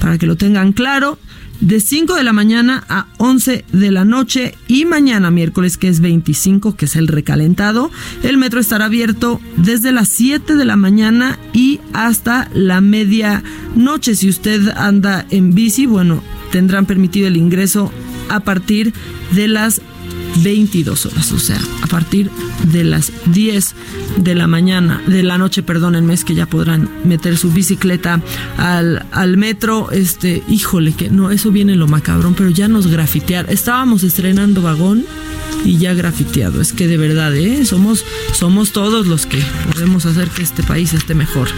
para 0.00 0.18
que 0.18 0.26
lo 0.26 0.36
tengan 0.36 0.72
claro. 0.72 1.18
De 1.60 1.80
5 1.80 2.14
de 2.14 2.22
la 2.22 2.32
mañana 2.32 2.84
a 2.88 3.06
11 3.16 3.64
de 3.72 3.90
la 3.90 4.04
noche 4.04 4.54
y 4.68 4.84
mañana 4.84 5.32
miércoles 5.32 5.76
que 5.76 5.88
es 5.88 6.00
25, 6.00 6.76
que 6.76 6.84
es 6.84 6.94
el 6.94 7.08
recalentado, 7.08 7.90
el 8.22 8.38
metro 8.38 8.60
estará 8.60 8.84
abierto 8.84 9.40
desde 9.56 9.90
las 9.90 10.08
7 10.08 10.54
de 10.54 10.64
la 10.64 10.76
mañana 10.76 11.36
y 11.52 11.80
hasta 11.92 12.48
la 12.54 12.80
medianoche. 12.80 14.14
Si 14.14 14.28
usted 14.28 14.68
anda 14.76 15.26
en 15.30 15.52
bici, 15.54 15.86
bueno, 15.86 16.22
tendrán 16.52 16.86
permitido 16.86 17.26
el 17.26 17.36
ingreso 17.36 17.90
a 18.28 18.40
partir 18.40 18.92
de 19.32 19.48
las 19.48 19.82
22 20.36 21.06
horas, 21.06 21.32
o 21.32 21.38
sea, 21.38 21.60
a 21.82 21.86
partir 21.86 22.30
de 22.72 22.84
las 22.84 23.12
10 23.26 23.74
de 24.18 24.34
la 24.34 24.46
mañana, 24.46 25.02
de 25.06 25.22
la 25.22 25.38
noche, 25.38 25.62
perdónenme, 25.62 26.14
es 26.14 26.24
que 26.24 26.34
ya 26.34 26.46
podrán 26.46 26.88
meter 27.04 27.36
su 27.36 27.52
bicicleta 27.52 28.22
al, 28.56 29.06
al 29.12 29.36
metro. 29.36 29.90
Este, 29.90 30.42
híjole, 30.48 30.92
que 30.92 31.10
no, 31.10 31.30
eso 31.30 31.50
viene 31.50 31.76
lo 31.76 31.86
macabrón, 31.86 32.34
pero 32.34 32.50
ya 32.50 32.68
nos 32.68 32.86
grafitear. 32.86 33.46
Estábamos 33.50 34.02
estrenando 34.02 34.62
vagón 34.62 35.04
y 35.64 35.78
ya 35.78 35.94
grafiteado. 35.94 36.60
Es 36.60 36.72
que 36.72 36.86
de 36.86 36.96
verdad, 36.96 37.34
¿eh? 37.36 37.64
Somos, 37.64 38.04
somos 38.32 38.72
todos 38.72 39.06
los 39.06 39.26
que 39.26 39.42
podemos 39.72 40.06
hacer 40.06 40.28
que 40.28 40.42
este 40.42 40.62
país 40.62 40.92
esté 40.92 41.14
mejor. 41.14 41.48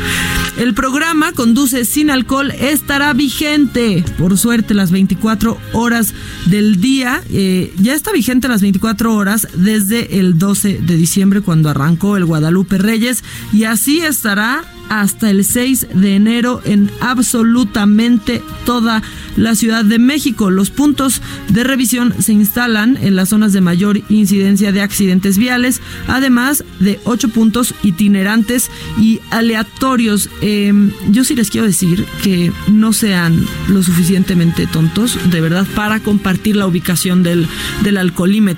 El 0.59 0.75
programa 0.75 1.33
Conduce 1.33 1.85
sin 1.85 2.11
alcohol 2.11 2.50
estará 2.50 3.12
vigente, 3.12 4.05
por 4.19 4.37
suerte, 4.39 4.75
las 4.75 4.91
24 4.91 5.59
horas 5.73 6.15
del 6.47 6.81
día. 6.81 7.23
Eh, 7.31 7.73
ya 7.79 7.95
está 7.95 8.12
vigente 8.12 8.49
las 8.49 8.60
24 8.61 9.14
horas 9.14 9.49
desde 9.55 10.19
el 10.19 10.38
12 10.38 10.79
de 10.79 10.97
diciembre, 10.97 11.40
cuando 11.40 11.69
arrancó 11.69 12.17
el 12.17 12.25
Guadalupe 12.25 12.79
Reyes, 12.79 13.25
y 13.52 13.64
así 13.64 14.00
estará 14.00 14.64
hasta 14.90 15.31
el 15.31 15.45
6 15.45 15.87
de 15.95 16.17
enero 16.17 16.61
en 16.64 16.90
absolutamente 17.00 18.43
toda 18.67 19.02
la 19.37 19.55
Ciudad 19.55 19.85
de 19.85 20.00
México. 20.00 20.50
Los 20.50 20.71
puntos 20.71 21.23
de 21.49 21.62
revisión 21.62 22.12
se 22.19 22.33
instalan 22.33 22.99
en 23.00 23.14
las 23.14 23.29
zonas 23.29 23.52
de 23.52 23.61
mayor 23.61 24.00
incidencia 24.09 24.73
de 24.73 24.83
accidentes 24.83 25.38
viales, 25.38 25.81
además 26.09 26.64
de 26.81 26.99
ocho 27.05 27.29
puntos 27.29 27.73
itinerantes 27.85 28.69
y 28.99 29.21
aleatorios. 29.31 30.29
Eh, 30.43 30.73
yo 31.09 31.23
sí 31.23 31.37
les 31.37 31.50
quiero 31.50 31.69
decir 31.69 32.05
que 32.25 32.52
no 32.69 32.93
sean 32.93 33.47
lo 33.69 33.85
suficientemente 33.85 34.67
tontos, 34.67 35.17
de 35.31 35.40
verdad, 35.40 35.69
para 35.76 36.00
compartir 36.00 36.57
la 36.57 36.67
ubicación 36.67 37.23
del, 37.23 37.47
del 37.85 37.97
alcoholímetro. 37.97 38.50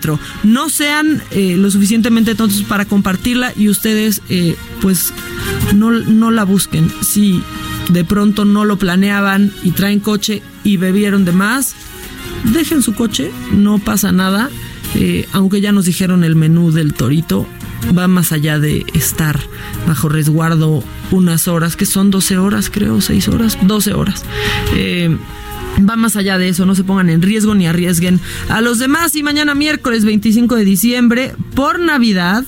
No 0.43 0.69
sean 0.69 1.23
eh, 1.31 1.57
lo 1.57 1.71
suficientemente 1.71 2.35
tontos 2.35 2.63
para 2.63 2.85
compartirla 2.85 3.53
y 3.57 3.69
ustedes, 3.69 4.23
eh, 4.29 4.57
pues, 4.81 5.13
no, 5.75 6.31
la 6.31 6.45
busquen. 6.45 6.91
Si 7.03 7.43
de 7.89 8.05
pronto 8.05 8.45
no 8.45 8.65
lo 8.65 8.79
planeaban 8.79 9.53
y 9.63 9.73
traen 9.73 10.01
coche 10.01 10.43
y 10.65 10.77
bebieron 10.77 11.25
de 11.25 11.33
más, 11.33 11.75
dejen 12.53 12.83
su 12.83 12.95
coche, 12.95 13.31
no 13.53 13.79
pasa 13.79 14.13
nada. 14.13 14.51
eh, 14.95 15.27
aunque 15.33 15.63
ya 15.63 15.73
nos 15.73 15.87
dijeron 15.87 16.23
el 16.23 16.37
menú 16.37 16.71
del 16.71 16.93
torito, 16.93 17.47
va 17.97 18.09
más 18.09 18.33
allá 18.33 18.59
de 18.59 18.85
estar 18.95 19.41
bajo 19.87 20.09
resguardo 20.09 20.85
unas 21.11 21.49
horas, 21.49 21.77
que 21.77 21.87
son 21.87 22.11
12 22.11 22.39
horas, 22.39 22.71
creo, 22.71 23.01
6 23.01 23.29
horas, 23.29 23.59
12 23.63 23.95
horas. 23.95 24.23
Eh, 24.75 25.17
va 25.79 25.97
más 25.97 26.17
allá 26.17 26.39
de 26.39 26.49
eso, 26.49 26.67
no 26.67 26.75
se 26.75 26.85
pongan 26.85 27.11
en 27.11 27.23
riesgo 27.23 27.55
ni 27.55 27.67
arriesguen 27.67 28.21
a 28.49 28.61
los 28.61 28.79
demás. 28.79 29.15
Y 29.17 29.23
mañana 29.23 29.55
miércoles 29.55 30.05
25 30.05 30.57
de 30.57 30.65
diciembre, 30.65 31.35
por 31.55 31.81
Navidad, 31.81 32.45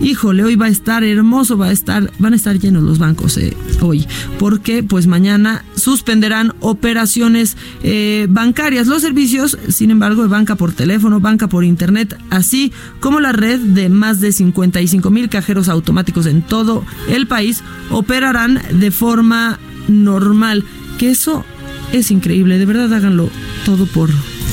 híjole, 0.00 0.44
hoy 0.44 0.56
va 0.56 0.66
a 0.66 0.70
estar 0.70 1.04
hermoso, 1.04 1.58
va 1.58 1.66
a 1.66 1.72
estar, 1.72 2.10
van 2.18 2.32
a 2.32 2.36
estar 2.36 2.58
llenos 2.58 2.82
los 2.82 2.98
bancos 2.98 3.36
eh, 3.36 3.56
hoy, 3.80 4.06
porque 4.38 4.82
pues 4.82 5.06
mañana 5.06 5.64
suspenderán 5.74 6.54
operaciones 6.60 7.56
eh, 7.82 8.26
bancarias, 8.28 8.86
los 8.86 9.02
servicios, 9.02 9.58
sin 9.68 9.90
embargo, 9.90 10.22
de 10.22 10.28
banca 10.28 10.56
por 10.56 10.72
teléfono, 10.72 11.20
banca 11.20 11.48
por 11.48 11.64
internet, 11.64 12.16
así 12.30 12.72
como 13.00 13.20
la 13.20 13.32
red 13.32 13.60
de 13.60 13.88
más 13.88 14.20
de 14.20 14.32
55 14.32 15.10
mil 15.10 15.28
cajeros 15.28 15.68
automáticos 15.68 16.26
en 16.26 16.42
todo 16.42 16.84
el 17.08 17.26
país 17.26 17.62
operarán 17.90 18.60
de 18.72 18.90
forma 18.90 19.58
normal, 19.88 20.64
que 20.98 21.10
eso 21.10 21.44
es 21.92 22.10
increíble, 22.10 22.58
de 22.58 22.66
verdad 22.66 22.92
háganlo 22.92 23.30
todo 23.64 23.86
por 23.86 24.10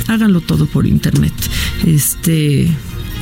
háganlo 0.08 0.42
todo 0.42 0.66
por 0.66 0.88
internet. 0.88 1.34
Este 1.86 2.72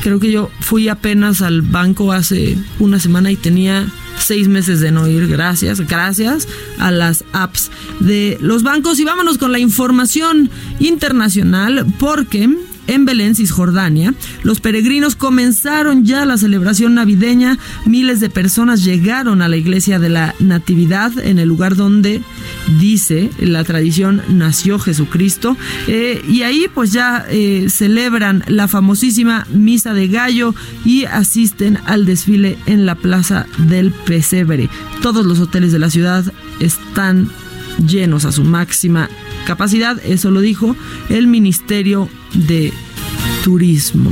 creo 0.02 0.20
que 0.20 0.30
yo 0.30 0.50
fui 0.60 0.88
apenas 0.88 1.42
al 1.42 1.62
banco 1.62 2.12
hace 2.12 2.56
una 2.78 2.98
semana 2.98 3.30
y 3.32 3.36
tenía 3.36 3.86
seis 4.18 4.48
meses 4.48 4.80
de 4.80 4.90
no 4.90 5.08
ir. 5.08 5.26
Gracias, 5.28 5.80
gracias 5.80 6.48
a 6.78 6.90
las 6.90 7.24
apps 7.32 7.70
de 8.00 8.38
los 8.40 8.62
bancos. 8.62 8.98
Y 8.98 9.04
vámonos 9.04 9.38
con 9.38 9.52
la 9.52 9.58
información 9.58 10.50
internacional 10.78 11.86
porque 11.98 12.48
en 12.86 13.04
Belén, 13.04 13.34
Cisjordania, 13.34 14.14
los 14.42 14.60
peregrinos 14.60 15.16
comenzaron 15.16 16.04
ya 16.04 16.24
la 16.24 16.38
celebración 16.38 16.94
navideña. 16.94 17.58
Miles 17.84 18.20
de 18.20 18.30
personas 18.30 18.84
llegaron 18.84 19.42
a 19.42 19.48
la 19.48 19.56
iglesia 19.56 19.98
de 19.98 20.08
la 20.08 20.34
Natividad, 20.40 21.18
en 21.18 21.38
el 21.38 21.48
lugar 21.48 21.76
donde 21.76 22.22
dice 22.78 23.30
la 23.38 23.64
tradición 23.64 24.22
nació 24.28 24.78
Jesucristo. 24.78 25.56
Eh, 25.86 26.22
y 26.28 26.42
ahí 26.42 26.66
pues 26.72 26.92
ya 26.92 27.24
eh, 27.28 27.66
celebran 27.68 28.44
la 28.46 28.68
famosísima 28.68 29.46
misa 29.50 29.94
de 29.94 30.08
gallo 30.08 30.54
y 30.84 31.04
asisten 31.04 31.78
al 31.86 32.06
desfile 32.06 32.58
en 32.66 32.86
la 32.86 32.94
plaza 32.94 33.46
del 33.58 33.92
pesebre. 33.92 34.68
Todos 35.02 35.26
los 35.26 35.40
hoteles 35.40 35.72
de 35.72 35.78
la 35.78 35.90
ciudad 35.90 36.24
están 36.60 37.28
llenos 37.86 38.24
a 38.24 38.32
su 38.32 38.44
máxima 38.44 39.08
capacidad, 39.46 39.98
eso 40.04 40.30
lo 40.30 40.40
dijo 40.40 40.76
el 41.08 41.26
Ministerio 41.26 42.10
de 42.34 42.74
Turismo. 43.42 44.10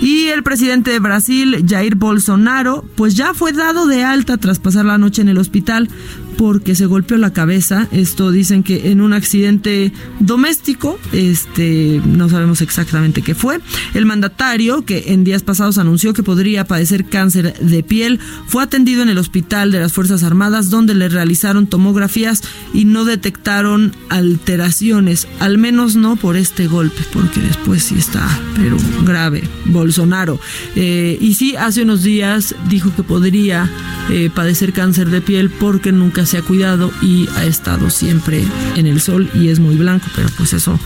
Y 0.00 0.28
el 0.28 0.42
presidente 0.42 0.90
de 0.90 0.98
Brasil, 0.98 1.66
Jair 1.68 1.96
Bolsonaro, 1.96 2.84
pues 2.94 3.14
ya 3.14 3.34
fue 3.34 3.52
dado 3.52 3.86
de 3.86 4.02
alta 4.02 4.38
tras 4.38 4.58
pasar 4.58 4.86
la 4.86 4.96
noche 4.96 5.20
en 5.20 5.28
el 5.28 5.36
hospital 5.36 5.90
porque 6.40 6.74
se 6.74 6.86
golpeó 6.86 7.18
la 7.18 7.34
cabeza. 7.34 7.86
Esto 7.92 8.30
dicen 8.30 8.62
que 8.62 8.90
en 8.92 9.02
un 9.02 9.12
accidente 9.12 9.92
doméstico, 10.20 10.98
este, 11.12 12.00
no 12.06 12.30
sabemos 12.30 12.62
exactamente 12.62 13.20
qué 13.20 13.34
fue. 13.34 13.60
El 13.92 14.06
mandatario, 14.06 14.86
que 14.86 15.12
en 15.12 15.22
días 15.22 15.42
pasados 15.42 15.76
anunció 15.76 16.14
que 16.14 16.22
podría 16.22 16.64
padecer 16.64 17.04
cáncer 17.04 17.58
de 17.58 17.82
piel, 17.82 18.20
fue 18.46 18.62
atendido 18.62 19.02
en 19.02 19.10
el 19.10 19.18
hospital 19.18 19.70
de 19.70 19.80
las 19.80 19.92
Fuerzas 19.92 20.22
Armadas, 20.22 20.70
donde 20.70 20.94
le 20.94 21.10
realizaron 21.10 21.66
tomografías 21.66 22.40
y 22.72 22.86
no 22.86 23.04
detectaron 23.04 23.94
alteraciones, 24.08 25.28
al 25.40 25.58
menos 25.58 25.94
no 25.94 26.16
por 26.16 26.38
este 26.38 26.68
golpe, 26.68 27.02
porque 27.12 27.40
después 27.40 27.82
sí 27.82 27.96
está, 27.98 28.26
pero 28.56 28.78
grave, 29.04 29.42
Bolsonaro. 29.66 30.40
Eh, 30.74 31.18
y 31.20 31.34
sí, 31.34 31.54
hace 31.56 31.82
unos 31.82 32.02
días 32.02 32.54
dijo 32.70 32.90
que 32.96 33.02
podría 33.02 33.70
eh, 34.08 34.30
padecer 34.34 34.72
cáncer 34.72 35.10
de 35.10 35.20
piel 35.20 35.50
porque 35.50 35.92
nunca 35.92 36.24
se 36.30 36.38
ha 36.38 36.42
cuidado 36.42 36.92
y 37.02 37.28
ha 37.34 37.44
estado 37.44 37.90
siempre 37.90 38.44
en 38.76 38.86
el 38.86 39.00
sol 39.00 39.28
y 39.34 39.48
es 39.48 39.58
muy 39.58 39.74
blanco, 39.74 40.06
pero 40.14 40.28
pues 40.36 40.52
eso 40.52 40.78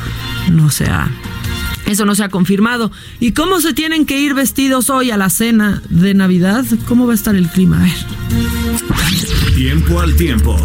no 0.51 0.71
se 0.71 0.87
ha 0.87 1.11
eso 1.85 2.07
no 2.07 2.15
se 2.15 2.25
ha 2.25 2.31
confirmado. 2.31 2.91
¿Y 3.21 3.33
cómo 3.33 3.61
se 3.61 3.75
tienen 3.75 4.07
que 4.07 4.19
ir 4.19 4.33
vestidos 4.33 4.89
hoy 4.89 5.11
a 5.11 5.19
la 5.19 5.29
cena 5.29 5.83
de 5.91 6.15
Navidad? 6.15 6.65
¿Cómo 6.89 7.07
va 7.07 7.13
a 7.13 7.15
estar 7.15 7.37
el 7.37 7.49
clima? 7.49 7.77
A 7.77 7.83
ver. 7.83 9.55
Tiempo 9.55 10.01
al 10.01 10.17
tiempo. 10.17 10.57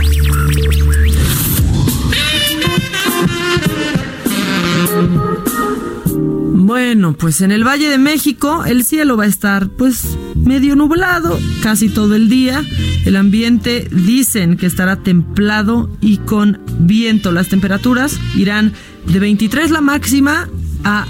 Bueno, 6.70 7.14
pues 7.14 7.42
en 7.42 7.50
el 7.50 7.66
Valle 7.66 7.90
de 7.90 7.98
México 7.98 8.64
el 8.64 8.84
cielo 8.84 9.18
va 9.18 9.24
a 9.24 9.28
estar 9.28 9.70
pues 9.70 10.16
medio 10.36 10.76
nublado 10.76 11.40
casi 11.64 11.90
todo 11.90 12.14
el 12.14 12.30
día. 12.30 12.64
El 13.06 13.16
ambiente 13.16 13.88
dicen 13.92 14.56
que 14.56 14.68
estará 14.68 14.98
templado 14.98 15.90
y 16.00 16.18
con 16.18 16.62
viento. 16.78 17.32
Las 17.32 17.48
temperaturas 17.48 18.20
irán 18.36 18.74
de 19.08 19.20
23 19.20 19.72
la 19.72 19.82
máxima 19.82 20.48
a 20.84 21.08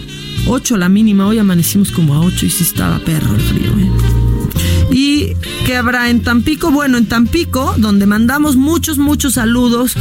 8 0.48 0.78
la 0.78 0.88
mínima. 0.88 1.28
Hoy 1.28 1.40
amanecimos 1.40 1.92
como 1.92 2.14
a 2.16 2.22
8 2.22 2.46
y 2.46 2.50
sí 2.50 2.64
estaba 2.64 2.98
perro 3.00 3.36
el 3.36 3.42
frío. 3.42 3.72
¿eh? 3.72 4.19
¿Y 4.92 5.34
qué 5.66 5.76
habrá 5.76 6.10
en 6.10 6.22
Tampico? 6.22 6.72
Bueno, 6.72 6.98
en 6.98 7.06
Tampico, 7.06 7.76
donde 7.78 8.06
mandamos 8.06 8.56
muchos, 8.56 8.98
muchos 8.98 9.34
saludos, 9.34 9.94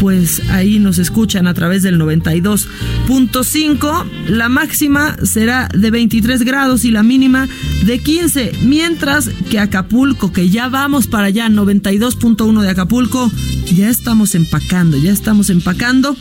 pues 0.00 0.42
ahí 0.50 0.78
nos 0.78 0.98
escuchan 0.98 1.46
a 1.46 1.54
través 1.54 1.82
del 1.82 1.98
92.5. 1.98 4.04
La 4.28 4.48
máxima 4.48 5.16
será 5.22 5.68
de 5.74 5.90
23 5.90 6.42
grados 6.42 6.84
y 6.84 6.90
la 6.90 7.02
mínima 7.02 7.48
de 7.84 7.98
15. 7.98 8.52
Mientras 8.62 9.30
que 9.50 9.58
Acapulco, 9.58 10.32
que 10.32 10.50
ya 10.50 10.68
vamos 10.68 11.06
para 11.06 11.28
allá, 11.28 11.48
92.1 11.48 12.60
de 12.60 12.70
Acapulco, 12.70 13.30
ya 13.74 13.88
estamos 13.88 14.34
empacando, 14.34 14.98
ya 14.98 15.12
estamos 15.12 15.50
empacando. 15.50 16.16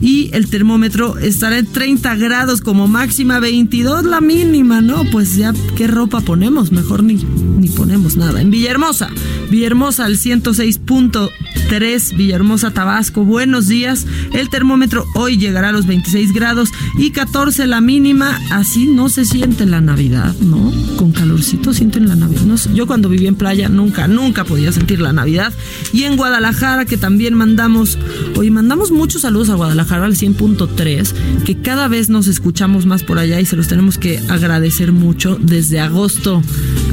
Y 0.00 0.30
el 0.32 0.48
termómetro 0.48 1.18
estará 1.18 1.58
en 1.58 1.66
30 1.66 2.14
grados 2.16 2.60
como 2.60 2.86
máxima, 2.86 3.40
22 3.40 4.04
la 4.04 4.20
mínima, 4.20 4.80
¿no? 4.80 5.04
Pues 5.10 5.36
ya, 5.36 5.52
¿qué 5.74 5.86
ropa 5.86 6.20
ponemos? 6.20 6.70
Mejor 6.70 7.02
ni, 7.02 7.16
ni 7.56 7.68
ponemos 7.68 8.16
nada. 8.16 8.40
En 8.40 8.50
Villahermosa, 8.50 9.08
Villahermosa 9.50 10.04
al 10.04 10.16
106.3, 10.16 12.16
Villahermosa, 12.16 12.70
Tabasco, 12.70 13.24
buenos 13.24 13.68
días. 13.68 14.06
El 14.32 14.50
termómetro 14.50 15.04
hoy 15.14 15.38
llegará 15.38 15.70
a 15.70 15.72
los 15.72 15.86
26 15.86 16.32
grados 16.32 16.70
y 16.98 17.10
14 17.10 17.66
la 17.66 17.80
mínima. 17.80 18.38
Así 18.50 18.86
no 18.86 19.08
se 19.08 19.24
siente 19.24 19.66
la 19.66 19.80
Navidad, 19.80 20.34
¿no? 20.40 20.72
Con 20.96 21.12
calorcito 21.12 21.72
sienten 21.72 22.08
la 22.08 22.16
Navidad. 22.16 22.42
No 22.42 22.56
yo 22.74 22.86
cuando 22.86 23.08
viví 23.08 23.26
en 23.26 23.34
playa 23.34 23.68
nunca, 23.68 24.08
nunca 24.08 24.44
podía 24.44 24.72
sentir 24.72 25.00
la 25.00 25.12
Navidad. 25.12 25.52
Y 25.92 26.04
en 26.04 26.16
Guadalajara, 26.16 26.84
que 26.84 26.96
también 26.96 27.34
mandamos, 27.34 27.98
hoy 28.36 28.50
mandamos 28.50 28.90
muchos 28.90 29.22
saludos 29.22 29.50
a 29.50 29.54
Guadalajara 29.54 30.06
al 30.06 30.16
100.3, 30.16 31.42
que 31.44 31.60
cada 31.60 31.88
vez 31.88 32.08
nos 32.08 32.26
escuchamos 32.26 32.86
más 32.86 33.02
por 33.02 33.18
allá 33.18 33.40
y 33.40 33.46
se 33.46 33.56
los 33.56 33.68
tenemos 33.68 33.98
que 33.98 34.18
agradecer 34.28 34.92
mucho 34.92 35.38
desde 35.40 35.80
agosto 35.80 36.42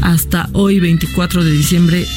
hasta 0.02 0.50
hoy 0.54 0.80
24 0.80 1.44
de 1.44 1.52
diciembre 1.52 2.08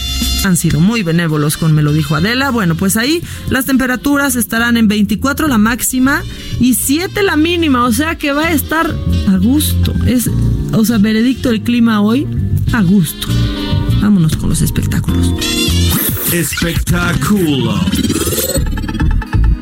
han 0.44 0.56
sido 0.56 0.80
muy 0.80 1.02
benévolos 1.02 1.56
con 1.56 1.72
me 1.72 1.82
lo 1.82 1.92
dijo 1.92 2.14
Adela. 2.14 2.50
Bueno, 2.50 2.76
pues 2.76 2.96
ahí 2.96 3.22
las 3.50 3.66
temperaturas 3.66 4.36
estarán 4.36 4.76
en 4.76 4.88
24 4.88 5.48
la 5.48 5.58
máxima 5.58 6.22
y 6.60 6.74
7 6.74 7.22
la 7.22 7.36
mínima, 7.36 7.84
o 7.84 7.92
sea 7.92 8.16
que 8.16 8.32
va 8.32 8.44
a 8.44 8.52
estar 8.52 8.94
a 9.28 9.36
gusto. 9.36 9.92
Es, 10.06 10.30
o 10.72 10.84
sea, 10.84 10.98
veredicto 10.98 11.48
del 11.48 11.62
clima 11.62 12.00
hoy 12.00 12.26
a 12.72 12.82
gusto. 12.82 13.28
Vámonos 14.00 14.36
con 14.36 14.50
los 14.50 14.62
espectáculos. 14.62 15.32
Espectáculo. 16.32 17.80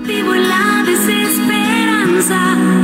Vivo 0.06 0.34
en 0.34 0.48
la 0.48 0.84
desesperanza 0.86 2.83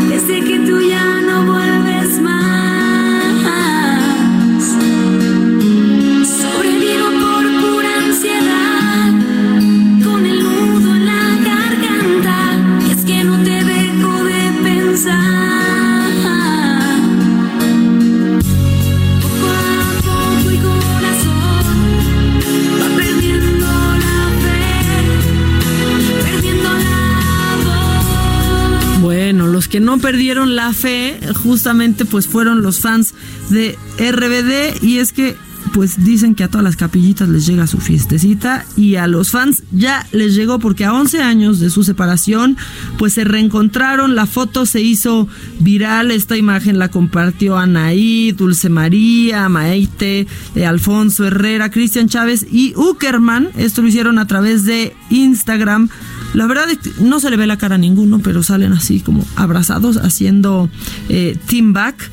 perdieron 30.00 30.56
la 30.56 30.72
fe 30.72 31.18
justamente 31.42 32.04
pues 32.04 32.26
fueron 32.26 32.62
los 32.62 32.80
fans 32.80 33.14
de 33.50 33.78
RBD 33.98 34.82
y 34.82 34.98
es 34.98 35.12
que 35.12 35.36
pues 35.72 36.04
dicen 36.04 36.34
que 36.34 36.44
a 36.44 36.48
todas 36.48 36.64
las 36.64 36.76
capillitas 36.76 37.28
les 37.28 37.46
llega 37.46 37.66
su 37.66 37.78
fiestecita 37.78 38.64
y 38.76 38.96
a 38.96 39.06
los 39.06 39.30
fans 39.30 39.62
ya 39.70 40.06
les 40.10 40.34
llegó 40.34 40.58
porque 40.58 40.84
a 40.84 40.92
11 40.92 41.22
años 41.22 41.60
de 41.60 41.70
su 41.70 41.84
separación 41.84 42.56
pues 42.98 43.12
se 43.12 43.24
reencontraron, 43.24 44.16
la 44.16 44.26
foto 44.26 44.66
se 44.66 44.80
hizo 44.80 45.28
viral, 45.60 46.10
esta 46.10 46.36
imagen 46.36 46.78
la 46.78 46.88
compartió 46.88 47.56
Anaí, 47.56 48.32
Dulce 48.32 48.68
María, 48.68 49.48
Maite, 49.48 50.26
eh, 50.54 50.66
Alfonso 50.66 51.24
Herrera, 51.24 51.70
Cristian 51.70 52.08
Chávez 52.08 52.46
y 52.50 52.74
Uckerman, 52.76 53.50
esto 53.56 53.82
lo 53.82 53.88
hicieron 53.88 54.18
a 54.18 54.26
través 54.26 54.64
de 54.64 54.94
Instagram. 55.10 55.88
La 56.34 56.46
verdad 56.46 56.70
es 56.70 56.78
que 56.78 56.90
no 57.02 57.20
se 57.20 57.30
le 57.30 57.36
ve 57.36 57.46
la 57.46 57.58
cara 57.58 57.74
a 57.74 57.78
ninguno, 57.78 58.20
pero 58.20 58.42
salen 58.42 58.72
así 58.72 59.00
como 59.00 59.26
abrazados 59.36 59.96
haciendo 59.96 60.70
eh, 61.08 61.36
team 61.48 61.72
back 61.72 62.10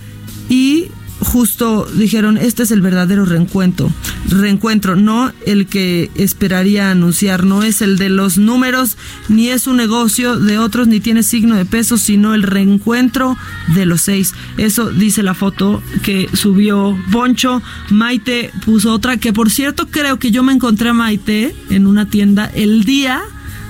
y 0.50 0.88
justo 1.20 1.88
dijeron, 1.96 2.38
este 2.38 2.64
es 2.64 2.72
el 2.72 2.82
verdadero 2.82 3.26
reencuentro, 3.26 3.92
reencuentro, 4.30 4.96
no 4.96 5.32
el 5.46 5.66
que 5.66 6.12
esperaría 6.16 6.92
anunciar, 6.92 7.44
no 7.44 7.64
es 7.64 7.82
el 7.82 7.98
de 7.98 8.10
los 8.10 8.38
números, 8.38 8.98
ni 9.28 9.50
es 9.50 9.68
un 9.68 9.78
negocio 9.78 10.38
de 10.38 10.58
otros, 10.58 10.88
ni 10.88 11.00
tiene 11.00 11.24
signo 11.24 11.56
de 11.56 11.66
peso, 11.66 11.98
sino 11.98 12.34
el 12.36 12.44
reencuentro 12.44 13.38
de 13.76 13.86
los 13.86 14.02
seis. 14.02 14.34
Eso 14.58 14.92
dice 14.92 15.24
la 15.24 15.34
foto 15.34 15.82
que 16.04 16.30
subió 16.34 16.98
Poncho. 17.12 17.62
Maite 17.90 18.52
puso 18.66 18.94
otra, 18.94 19.18
que 19.18 19.34
por 19.34 19.50
cierto 19.50 19.88
creo 19.88 20.20
que 20.20 20.32
yo 20.32 20.44
me 20.44 20.54
encontré 20.54 20.90
a 20.90 20.94
Maite 20.94 21.56
en 21.70 21.88
una 21.88 22.10
tienda 22.10 22.46
el 22.46 22.84
día 22.84 23.24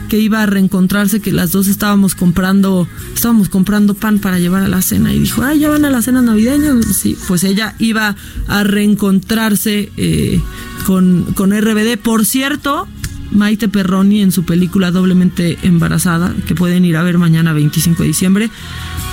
que 0.07 0.19
iba 0.19 0.41
a 0.41 0.45
reencontrarse, 0.45 1.19
que 1.19 1.31
las 1.31 1.51
dos 1.51 1.67
estábamos 1.67 2.15
comprando, 2.15 2.87
estábamos 3.13 3.49
comprando 3.49 3.93
pan 3.93 4.19
para 4.19 4.39
llevar 4.39 4.63
a 4.63 4.67
la 4.67 4.81
cena 4.81 5.13
y 5.13 5.19
dijo, 5.19 5.43
ay, 5.43 5.59
ya 5.59 5.69
van 5.69 5.85
a 5.85 5.89
la 5.89 6.01
cena 6.01 6.21
navideña. 6.21 6.73
Sí, 6.93 7.17
pues 7.27 7.43
ella 7.43 7.75
iba 7.79 8.15
a 8.47 8.63
reencontrarse 8.63 9.91
eh, 9.97 10.41
con, 10.85 11.23
con 11.33 11.51
RBD. 11.51 11.97
Por 11.97 12.25
cierto, 12.25 12.87
Maite 13.31 13.67
Perroni 13.67 14.21
en 14.21 14.31
su 14.31 14.43
película 14.43 14.91
Doblemente 14.91 15.57
Embarazada, 15.61 16.33
que 16.47 16.55
pueden 16.55 16.85
ir 16.85 16.97
a 16.97 17.03
ver 17.03 17.17
mañana 17.17 17.53
25 17.53 18.03
de 18.03 18.07
diciembre, 18.07 18.49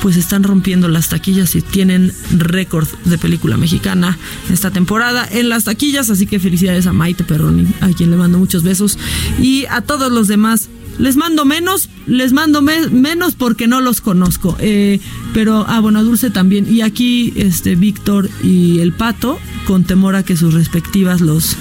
pues 0.02 0.16
están 0.16 0.42
rompiendo 0.42 0.88
las 0.88 1.08
taquillas 1.08 1.54
y 1.56 1.62
tienen 1.62 2.12
récord 2.36 2.86
de 3.04 3.18
película 3.18 3.56
mexicana 3.56 4.18
esta 4.50 4.70
temporada 4.70 5.26
en 5.30 5.48
las 5.48 5.64
taquillas, 5.64 6.10
así 6.10 6.26
que 6.26 6.40
felicidades 6.40 6.86
a 6.86 6.92
Maite 6.92 7.24
Perroni, 7.24 7.66
a 7.80 7.88
quien 7.88 8.10
le 8.10 8.16
mando 8.16 8.38
muchos 8.38 8.62
besos, 8.62 8.98
y 9.40 9.66
a 9.66 9.80
todos 9.80 10.12
los 10.12 10.28
demás. 10.28 10.68
Les 10.98 11.16
mando 11.16 11.44
menos, 11.44 11.88
les 12.06 12.32
mando 12.32 12.62
me- 12.62 12.88
menos 12.88 13.34
porque 13.34 13.66
no 13.66 13.80
los 13.80 14.00
conozco. 14.00 14.56
Eh, 14.60 15.00
pero, 15.32 15.64
ah, 15.68 15.80
bueno, 15.80 16.04
Dulce 16.04 16.30
también. 16.30 16.72
Y 16.72 16.82
aquí, 16.82 17.32
este, 17.36 17.74
Víctor 17.76 18.30
y 18.42 18.78
el 18.80 18.92
Pato, 18.92 19.38
con 19.66 19.84
temor 19.84 20.14
a 20.16 20.22
que 20.22 20.36
sus 20.36 20.54
respectivas 20.54 21.20
los, 21.20 21.56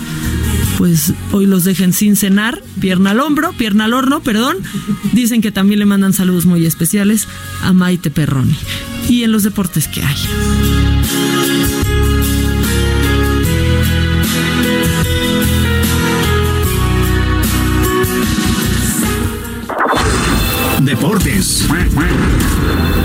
pues 0.78 1.14
hoy 1.32 1.46
los 1.46 1.64
dejen 1.64 1.94
sin 1.94 2.16
cenar, 2.16 2.62
pierna 2.80 3.12
al 3.12 3.20
hombro, 3.22 3.54
pierna 3.54 3.86
al 3.86 3.94
horno, 3.94 4.22
perdón. 4.22 4.58
Dicen 5.14 5.42
que 5.42 5.52
también 5.52 5.80
le 5.80 5.86
mandan 5.86 6.14
saludos 6.14 6.46
muy 6.46 6.66
especiales 6.66 7.28
a 7.64 7.74
Maite 7.74 8.12
Perroni. 8.12 8.56
Y 9.10 9.24
en 9.24 9.32
los 9.32 9.44
deportes 9.44 9.88
que 9.88 10.02
hay. 10.04 10.16
Deportes. 21.34 23.03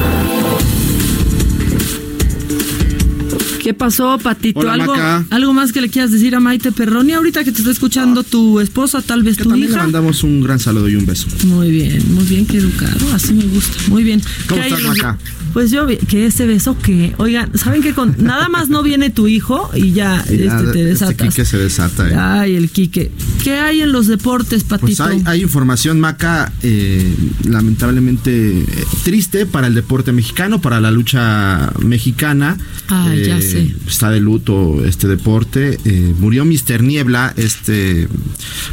¿Qué 3.68 3.74
pasó, 3.74 4.16
Patito? 4.16 4.60
Hola, 4.60 4.72
¿Algo, 4.72 4.94
Maca. 4.96 5.26
¿Algo 5.28 5.52
más 5.52 5.72
que 5.72 5.82
le 5.82 5.90
quieras 5.90 6.10
decir 6.10 6.34
a 6.34 6.40
Maite 6.40 6.72
Perroni 6.72 7.12
ahorita 7.12 7.44
que 7.44 7.52
te 7.52 7.58
está 7.58 7.70
escuchando 7.70 8.22
tu 8.22 8.60
esposa, 8.60 9.02
tal 9.02 9.22
vez 9.22 9.36
Que 9.36 9.42
tu 9.42 9.50
también 9.50 9.68
le 9.68 9.74
hija? 9.74 9.82
mandamos 9.82 10.22
un 10.24 10.40
gran 10.40 10.58
saludo 10.58 10.88
y 10.88 10.96
un 10.96 11.04
beso. 11.04 11.26
Muy 11.44 11.70
bien, 11.70 12.02
muy 12.14 12.24
bien, 12.24 12.46
qué 12.46 12.56
educado, 12.56 13.12
así 13.12 13.34
me 13.34 13.44
gusta. 13.44 13.76
Muy 13.88 14.04
bien. 14.04 14.22
¿Cómo 14.48 14.62
¿Qué 14.62 14.68
hay 14.68 14.72
estás, 14.72 14.96
Maca? 14.96 15.18
Pues 15.52 15.70
yo 15.70 15.86
que 15.86 16.26
ese 16.26 16.46
beso 16.46 16.78
que, 16.78 17.14
oigan, 17.18 17.50
¿saben 17.58 17.82
que 17.82 17.92
con 17.92 18.14
nada 18.18 18.48
más 18.48 18.70
no 18.70 18.82
viene 18.82 19.10
tu 19.10 19.28
hijo 19.28 19.70
y 19.74 19.92
ya, 19.92 20.24
Y 20.30 20.38
ya, 20.38 20.44
este, 20.44 20.62
te 20.64 20.68
este 20.68 20.84
desatas? 20.84 21.28
Quique 21.28 21.44
se 21.44 21.58
desata. 21.58 22.08
eh. 22.08 22.14
Ay, 22.16 22.56
el 22.56 22.70
Quique. 22.70 23.10
¿Qué 23.44 23.52
hay 23.54 23.82
en 23.82 23.92
los 23.92 24.06
deportes, 24.06 24.64
Pues 24.64 24.80
Patito? 24.80 25.04
hay, 25.04 25.22
hay 25.26 25.42
información, 25.42 26.00
Maca, 26.00 26.52
eh, 26.62 27.14
lamentablemente 27.44 28.60
eh, 28.60 28.64
triste 29.04 29.44
para 29.44 29.66
el 29.66 29.74
deporte 29.74 30.12
mexicano, 30.12 30.58
para 30.62 30.80
la 30.80 30.90
lucha 30.90 31.70
mexicana. 31.80 32.56
Ah, 32.88 33.12
ya 33.14 33.40
sé. 33.42 33.57
Está 33.86 34.10
de 34.10 34.20
luto 34.20 34.84
este 34.84 35.08
deporte. 35.08 35.78
Eh, 35.84 36.14
murió 36.18 36.44
Mister 36.44 36.82
Niebla, 36.82 37.32
este 37.36 38.08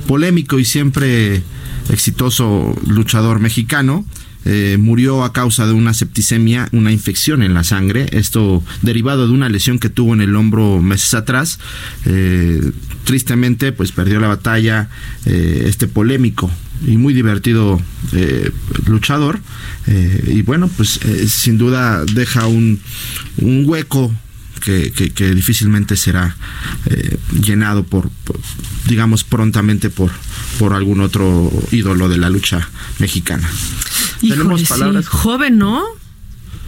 polémico 0.07 0.59
y 0.59 0.65
siempre 0.65 1.41
exitoso 1.89 2.75
luchador 2.87 3.39
mexicano. 3.39 4.05
Eh, 4.47 4.77
murió 4.79 5.23
a 5.23 5.33
causa 5.33 5.65
de 5.65 5.73
una 5.73 5.95
septicemia, 5.95 6.69
una 6.71 6.91
infección 6.91 7.41
en 7.41 7.55
la 7.55 7.63
sangre, 7.63 8.05
esto 8.11 8.63
derivado 8.83 9.27
de 9.27 9.33
una 9.33 9.49
lesión 9.49 9.79
que 9.79 9.89
tuvo 9.89 10.13
en 10.13 10.21
el 10.21 10.35
hombro 10.35 10.83
meses 10.83 11.15
atrás. 11.15 11.57
Eh, 12.05 12.61
tristemente, 13.05 13.71
pues 13.71 13.91
perdió 13.91 14.19
la 14.19 14.27
batalla 14.27 14.89
este 15.25 15.87
polémico 15.87 16.51
y 16.85 16.97
muy 16.97 17.13
divertido 17.13 17.81
luchador. 18.85 19.39
Y 20.27 20.41
bueno, 20.43 20.69
pues 20.75 20.99
sin 21.27 21.57
duda 21.57 22.03
deja 22.05 22.45
un 22.47 22.79
hueco 23.37 24.13
que, 24.65 24.91
que- 24.91 25.11
que 25.11 25.33
difícilmente 25.35 25.95
será 25.95 26.35
eh, 26.87 27.17
llenado 27.39 27.83
por, 27.83 28.09
por, 28.23 28.39
digamos, 28.87 29.23
prontamente 29.23 29.89
por, 29.89 30.11
por 30.59 30.73
algún 30.73 30.99
otro 31.01 31.51
ídolo 31.71 32.09
de 32.09 32.17
la 32.17 32.29
lucha 32.29 32.67
mexicana. 32.99 33.47
Híjole, 34.21 34.31
tenemos 34.41 34.59
sí, 34.61 34.65
palabras. 34.67 35.07
Joven, 35.07 35.57
¿no? 35.59 35.83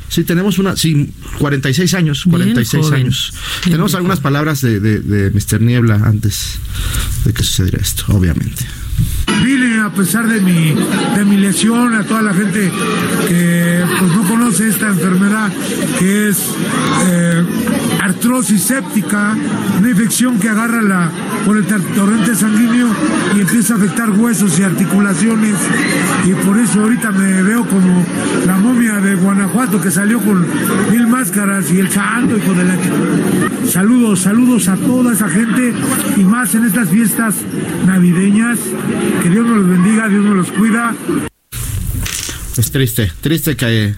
Sí, 0.10 0.24
tenemos 0.24 0.58
una, 0.60 0.78
sí, 0.78 1.12
46 1.40 1.94
años, 1.96 2.24
Bien 2.26 2.32
46 2.32 2.84
joven. 2.86 3.02
años. 3.02 3.34
Bien, 3.66 3.72
tenemos 3.74 3.94
algunas 3.96 4.20
palabras 4.22 4.62
de, 4.62 4.80
de, 4.80 5.00
de 5.00 5.32
Mr. 5.32 5.60
Niebla 5.62 5.96
antes 6.06 6.60
de 7.26 7.34
que 7.34 7.44
sucediera 7.44 7.80
esto, 7.82 8.06
obviamente. 8.10 8.64
Vine 9.44 9.82
a 9.82 9.90
pesar 9.90 10.28
de 10.28 10.42
mi, 10.42 10.74
de 11.16 11.26
mi 11.26 11.38
lesión, 11.38 11.94
a 11.96 12.04
toda 12.04 12.22
la 12.22 12.34
gente 12.34 12.72
que 13.28 13.84
pues, 14.00 14.12
no 14.16 14.24
conoce 14.24 14.68
esta 14.68 14.88
enfermedad 14.88 15.52
que 16.00 16.30
es 16.30 16.54
eh, 17.08 17.44
artrosis 18.02 18.63
séptica, 18.63 19.36
una 19.80 19.90
infección 19.90 20.40
que 20.40 20.50
agarra 20.50 20.82
la, 20.82 21.12
por 21.46 21.56
el 21.58 21.66
torrente 21.66 22.36
sanguíneo 22.36 22.88
y 23.36 23.42
empieza 23.42 23.76
a 23.76 23.78
afectar 23.78 24.10
huesos 24.12 24.58
y 24.60 24.63
articulaciones 24.63 25.56
y 26.26 26.34
por 26.46 26.58
eso 26.60 26.82
ahorita 26.82 27.12
me 27.12 27.44
veo 27.44 27.66
como 27.68 28.06
la 28.46 28.58
momia 28.58 28.94
de 28.96 29.16
Guanajuato 29.16 29.80
que 29.80 29.92
salió 29.92 30.20
con 30.20 30.46
mil 30.92 31.08
máscaras 31.08 31.72
y 31.72 31.80
el 31.80 31.90
santo 31.92 32.36
de 32.38 32.63
la 32.66 32.76
ch- 32.76 33.68
Saludos, 33.72 34.22
saludos 34.22 34.68
a 34.70 34.76
toda 34.78 35.12
esa 35.13 35.28
gente 35.30 35.74
y 36.16 36.24
más 36.24 36.56
en 36.56 36.66
estas 36.66 36.90
fiestas 36.90 37.36
navideñas. 37.86 38.58
Que 39.21 39.30
Dios 39.30 39.45
nos 39.45 39.58
los 39.58 39.69
bendiga, 39.69 40.08
Dios 40.08 40.23
nos 40.23 40.36
los 40.36 40.51
cuida. 40.51 40.95
Es 42.58 42.71
triste, 42.71 43.12
triste 43.21 43.56
que, 43.56 43.95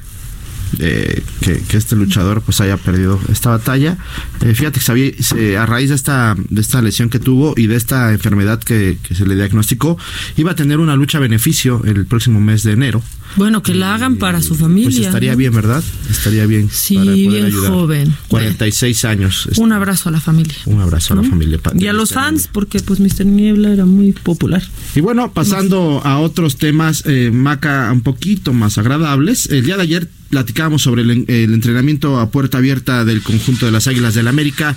eh, 0.78 1.24
que, 1.42 1.60
que 1.62 1.78
este 1.78 1.96
luchador 1.96 2.42
pues 2.42 2.62
haya 2.62 2.78
perdido 2.78 3.20
esta 3.32 3.50
batalla. 3.50 3.98
Eh, 4.42 4.54
fíjate 4.54 4.80
que 4.80 4.86
sabía- 4.86 5.12
se- 5.20 5.58
a 5.58 5.66
raíz 5.66 5.90
de 5.90 5.96
esta, 5.96 6.36
de 6.38 6.62
esta 6.62 6.82
lesión 6.82 7.10
que 7.10 7.20
tuvo 7.20 7.54
y 7.58 7.68
de 7.68 7.76
esta 7.76 8.12
enfermedad 8.12 8.60
que, 8.62 8.98
que 9.04 9.16
se 9.16 9.26
le 9.26 9.36
diagnosticó, 9.36 9.98
iba 10.38 10.52
a 10.52 10.56
tener 10.56 10.80
una 10.80 10.96
lucha 10.96 11.18
a 11.18 11.22
beneficio 11.22 11.82
el 11.86 12.06
próximo 12.06 12.40
mes 12.40 12.64
de 12.64 12.74
enero. 12.74 13.02
Bueno, 13.36 13.62
que 13.62 13.76
la 13.76 13.94
hagan 13.94 14.16
para 14.18 14.42
su 14.42 14.56
familia. 14.56 14.90
Pues 14.90 15.06
estaría 15.06 15.32
¿no? 15.34 15.38
bien, 15.38 15.54
¿verdad? 15.54 15.84
Estaría 16.10 16.48
bien. 16.48 16.68
Sí, 16.72 16.96
para 16.96 17.12
poder 17.12 17.28
bien 17.30 17.46
ayudar. 17.46 17.72
joven. 17.72 18.16
46 18.28 19.06
años. 19.06 19.48
este, 19.52 19.62
Un 19.62 19.72
abrazo 19.72 20.10
a 20.10 20.12
la 20.12 20.20
familia. 20.20 20.56
un 20.66 20.82
abrazo 20.82 21.14
a 21.14 21.18
la 21.18 21.24
familia. 21.24 21.60
Y 21.78 21.86
a 21.88 21.94
los 21.94 22.12
fans, 22.14 22.50
porque 22.52 22.80
pues 22.80 23.00
Mr. 23.00 23.26
Niebla 23.28 23.72
era 23.72 23.86
muy 23.86 24.14
popular. 24.14 24.64
Y 24.96 25.02
bueno, 25.02 25.32
pasando 25.32 26.02
a 26.04 26.18
otros 26.20 26.58
temas, 26.58 27.04
eh, 27.06 27.30
Maca, 27.32 27.92
un 27.92 28.02
poquito 28.02 28.52
más 28.54 28.80
agradables. 28.80 29.46
El 29.48 29.64
día 29.64 29.78
de 29.78 29.84
ayer 29.84 30.10
platicábamos 30.30 30.82
sobre 30.82 31.02
el, 31.02 31.26
el 31.28 31.54
entrenamiento 31.54 32.20
a 32.20 32.30
puerta 32.30 32.58
abierta 32.58 33.06
del 33.06 33.22
conjunto 33.22 33.66
de 33.66 33.72
las 33.72 33.88
Águilas 33.88 34.14
del 34.14 34.28
América. 34.28 34.76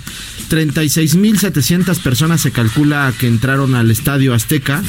36.700 0.49 1.99
personas 2.01 2.41
se 2.41 2.51
calcula 2.51 3.13
que 3.17 3.27
entraron 3.27 3.75
al 3.75 3.91
Estadio 3.91 4.33
Azteca 4.33 4.83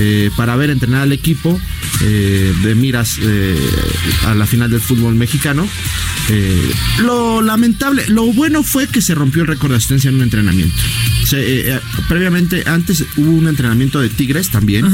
eh, 0.00 0.30
para 0.36 0.56
ver 0.56 0.70
entrenar 0.70 1.02
al 1.02 1.12
equipo 1.12 1.60
eh, 2.00 2.54
de 2.62 2.74
miras 2.74 3.18
eh, 3.20 3.58
a 4.26 4.34
la 4.34 4.46
final 4.46 4.70
del 4.70 4.80
fútbol 4.80 5.14
mexicano. 5.14 5.68
Lo 7.00 7.42
lamentable, 7.42 8.04
lo 8.08 8.24
bueno 8.32 8.62
fue 8.62 8.86
que 8.86 9.02
se 9.02 9.14
rompió 9.14 9.42
el 9.42 9.48
récord 9.48 9.72
de 9.72 9.76
asistencia 9.76 10.08
en 10.08 10.16
un 10.16 10.22
entrenamiento. 10.22 10.74
Se, 11.24 11.78
previamente, 12.08 12.62
antes 12.66 13.04
hubo 13.16 13.32
un 13.32 13.48
entrenamiento 13.48 14.00
de 14.00 14.08
Tigres 14.08 14.48
también, 14.48 14.86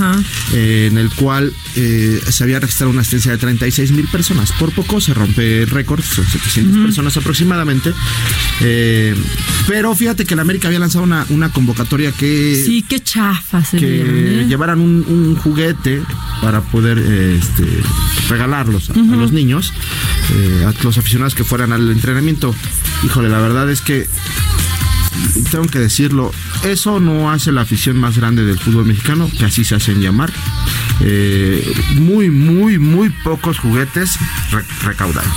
en 0.53 0.99
el 0.99 1.11
cual 1.11 1.53
eh, 1.77 2.21
se 2.29 2.45
había 2.45 2.59
registrado 2.59 2.91
una 2.91 3.03
asistencia 3.03 3.33
de 3.33 3.39
36 3.39 3.93
mil 3.93 4.09
personas. 4.09 4.53
Por 4.53 4.73
poco 4.73 4.98
se 5.01 5.15
rompe 5.15 5.63
el 5.63 5.71
récord, 5.71 6.03
son 6.03 6.25
700 6.27 6.85
personas 6.85 7.17
aproximadamente. 7.17 7.93
Eh, 8.61 9.15
pero 9.67 9.95
fíjate 9.95 10.25
que 10.25 10.35
la 10.37 10.43
América 10.43 10.69
había 10.69 10.81
lanzado 10.81 11.05
una, 11.05 11.27
una 11.31 11.51
convocatoria 11.51 12.13
que, 12.13 12.61
Sí, 12.65 12.85
qué 12.89 13.01
chafa 13.01 13.65
se 13.65 13.77
que 13.77 13.87
vieron, 13.87 14.17
¿eh? 14.17 14.47
llevaran 14.49 14.81
un, 14.81 15.05
un 15.09 15.37
juguete 15.37 16.03
para 16.43 16.61
poder 16.63 16.99
este, 16.99 17.65
regalarlos 18.29 18.91
a, 18.91 18.95
a 18.95 19.17
los 19.17 19.33
niños, 19.33 19.73
eh, 20.35 20.65
a 20.67 20.85
los 20.85 20.99
aficionados 20.99 21.35
que 21.35 21.45
fueran 21.45 21.73
al 21.73 21.91
entrenamiento. 21.91 22.55
Híjole, 23.05 23.29
la 23.29 23.39
verdad 23.41 23.71
es 23.71 23.81
que 23.81 24.07
tengo 25.51 25.67
que 25.67 25.79
decirlo, 25.79 26.33
eso 26.65 27.01
no 27.01 27.31
hace 27.31 27.53
la 27.53 27.63
afición 27.63 27.97
más 27.99 28.17
grande 28.19 28.45
del 28.45 28.59
fútbol 28.59 28.87
mexicano, 28.87 29.31
que 29.39 29.45
así 29.45 29.65
se 29.65 29.75
hacen 29.75 30.01
llamar. 30.01 30.33
Eh, 31.01 31.73
muy, 31.97 32.31
muy, 32.31 32.79
muy 32.79 33.11
pocos 33.23 33.59
juguetes 33.59 34.17
re- 34.51 34.65
recaudaron. 34.85 35.31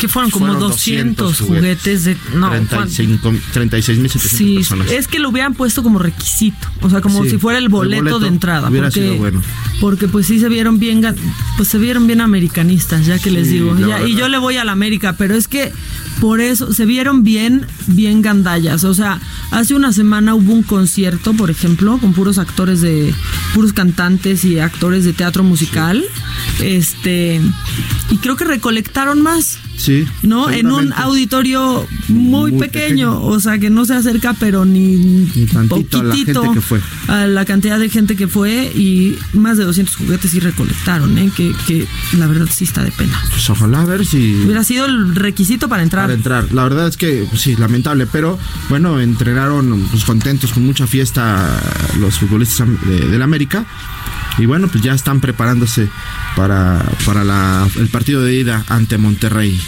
Que 0.00 0.08
fueron 0.08 0.30
como 0.30 0.44
Fueron 0.46 0.60
200, 0.60 1.38
200 1.38 1.48
juguetes 1.48 2.04
de... 2.04 2.16
No, 2.34 2.48
Juan, 2.48 2.66
35 2.68 3.32
36.700 3.54 4.18
Sí, 4.18 4.54
personas. 4.56 4.90
es 4.90 5.08
que 5.08 5.18
lo 5.18 5.30
hubieran 5.30 5.54
puesto 5.54 5.82
como 5.82 5.98
requisito, 5.98 6.68
o 6.82 6.90
sea, 6.90 7.00
como 7.00 7.24
Sí, 7.24 7.30
si 7.30 7.38
fuera 7.38 7.58
el 7.58 7.70
boleto, 7.70 7.96
el 7.96 8.02
boleto 8.02 8.20
de 8.20 8.28
entrada, 8.28 8.68
hubiera 8.68 8.88
porque, 8.88 9.00
sido 9.00 9.16
bueno. 9.16 9.42
porque 9.80 10.06
pues 10.06 10.26
sí 10.26 10.38
se 10.38 10.50
vieron 10.50 10.78
bien, 10.78 11.00
pues 11.56 11.68
se 11.70 11.78
vieron 11.78 12.06
bien 12.06 12.20
americanistas, 12.20 13.06
ya 13.06 13.18
que 13.18 13.30
les 13.30 13.48
digo, 13.48 13.74
Ya- 13.78 14.06
y 14.06 14.14
yo 14.16 14.28
le 14.28 14.36
voy 14.36 14.58
a 14.58 14.64
la 14.64 14.72
América, 14.72 15.14
pero 15.16 15.34
es 15.34 15.48
que 15.48 15.72
por 16.20 16.40
eso 16.40 16.72
se 16.72 16.86
vieron 16.86 17.22
bien, 17.22 17.66
bien 17.86 18.22
gandallas, 18.22 18.84
o 18.84 18.94
sea, 18.94 19.20
hace 19.50 19.74
una 19.74 19.92
semana 19.92 20.34
hubo 20.34 20.52
un 20.52 20.62
concierto, 20.62 21.34
por 21.34 21.50
ejemplo, 21.50 21.98
con 21.98 22.12
puros 22.12 22.38
actores 22.38 22.80
de, 22.80 23.14
puros 23.54 23.72
cantantes 23.72 24.44
y 24.44 24.58
actores 24.58 25.04
de 25.04 25.12
teatro 25.12 25.42
musical, 25.42 26.04
este, 26.60 27.40
y 28.10 28.16
creo 28.18 28.36
que 28.36 28.44
recolectaron 28.44 29.22
más. 29.22 29.58
Sí. 29.76 30.06
¿no? 30.22 30.50
En 30.50 30.72
un 30.72 30.92
auditorio 30.94 31.86
muy, 32.08 32.50
Muy 32.50 32.60
pequeño, 32.60 33.12
pequeño. 33.12 33.22
o 33.22 33.38
sea, 33.40 33.58
que 33.58 33.68
no 33.68 33.84
se 33.84 33.94
acerca, 33.94 34.34
pero 34.34 34.64
ni, 34.64 34.96
Ni 34.96 35.46
tantito 35.46 36.00
a 36.00 36.04
la 36.04 36.16
gente 36.16 36.40
que 36.54 36.60
fue. 36.62 36.80
a 37.08 37.26
la 37.26 37.44
cantidad 37.44 37.78
de 37.78 37.90
gente 37.90 38.16
que 38.16 38.26
fue 38.26 38.72
y 38.74 39.18
más 39.34 39.58
de 39.58 39.64
200 39.64 39.94
juguetes 39.94 40.30
sí 40.30 40.40
recolectaron, 40.40 41.16
¿eh? 41.18 41.30
que, 41.36 41.52
que 41.66 41.86
la 42.16 42.26
verdad 42.26 42.46
sí 42.50 42.64
está 42.64 42.82
de 42.82 42.90
pena. 42.90 43.22
Pues 43.30 43.48
ojalá 43.50 43.82
a 43.82 43.84
ver 43.84 44.06
si 44.06 44.44
Hubiera 44.44 44.64
sido 44.64 44.86
el 44.86 45.14
requisito 45.14 45.68
para 45.68 45.82
entrar. 45.82 46.05
Para 46.06 46.14
entrar. 46.14 46.52
La 46.52 46.62
verdad 46.64 46.88
es 46.88 46.96
que 46.96 47.26
pues, 47.28 47.42
sí, 47.42 47.56
lamentable, 47.56 48.06
pero 48.06 48.38
bueno, 48.68 49.00
entrenaron 49.00 49.80
pues, 49.90 50.04
contentos 50.04 50.52
con 50.52 50.64
mucha 50.64 50.86
fiesta 50.86 51.60
los 51.98 52.18
futbolistas 52.18 52.60
am- 52.62 52.78
de, 52.86 53.08
del 53.08 53.22
América. 53.22 53.64
Y 54.38 54.44
bueno, 54.44 54.68
pues 54.68 54.84
ya 54.84 54.92
están 54.92 55.20
preparándose 55.20 55.88
para, 56.36 56.84
para 57.06 57.24
la- 57.24 57.66
el 57.76 57.88
partido 57.88 58.22
de 58.22 58.34
ida 58.34 58.64
ante 58.68 58.98
Monterrey. 58.98 59.58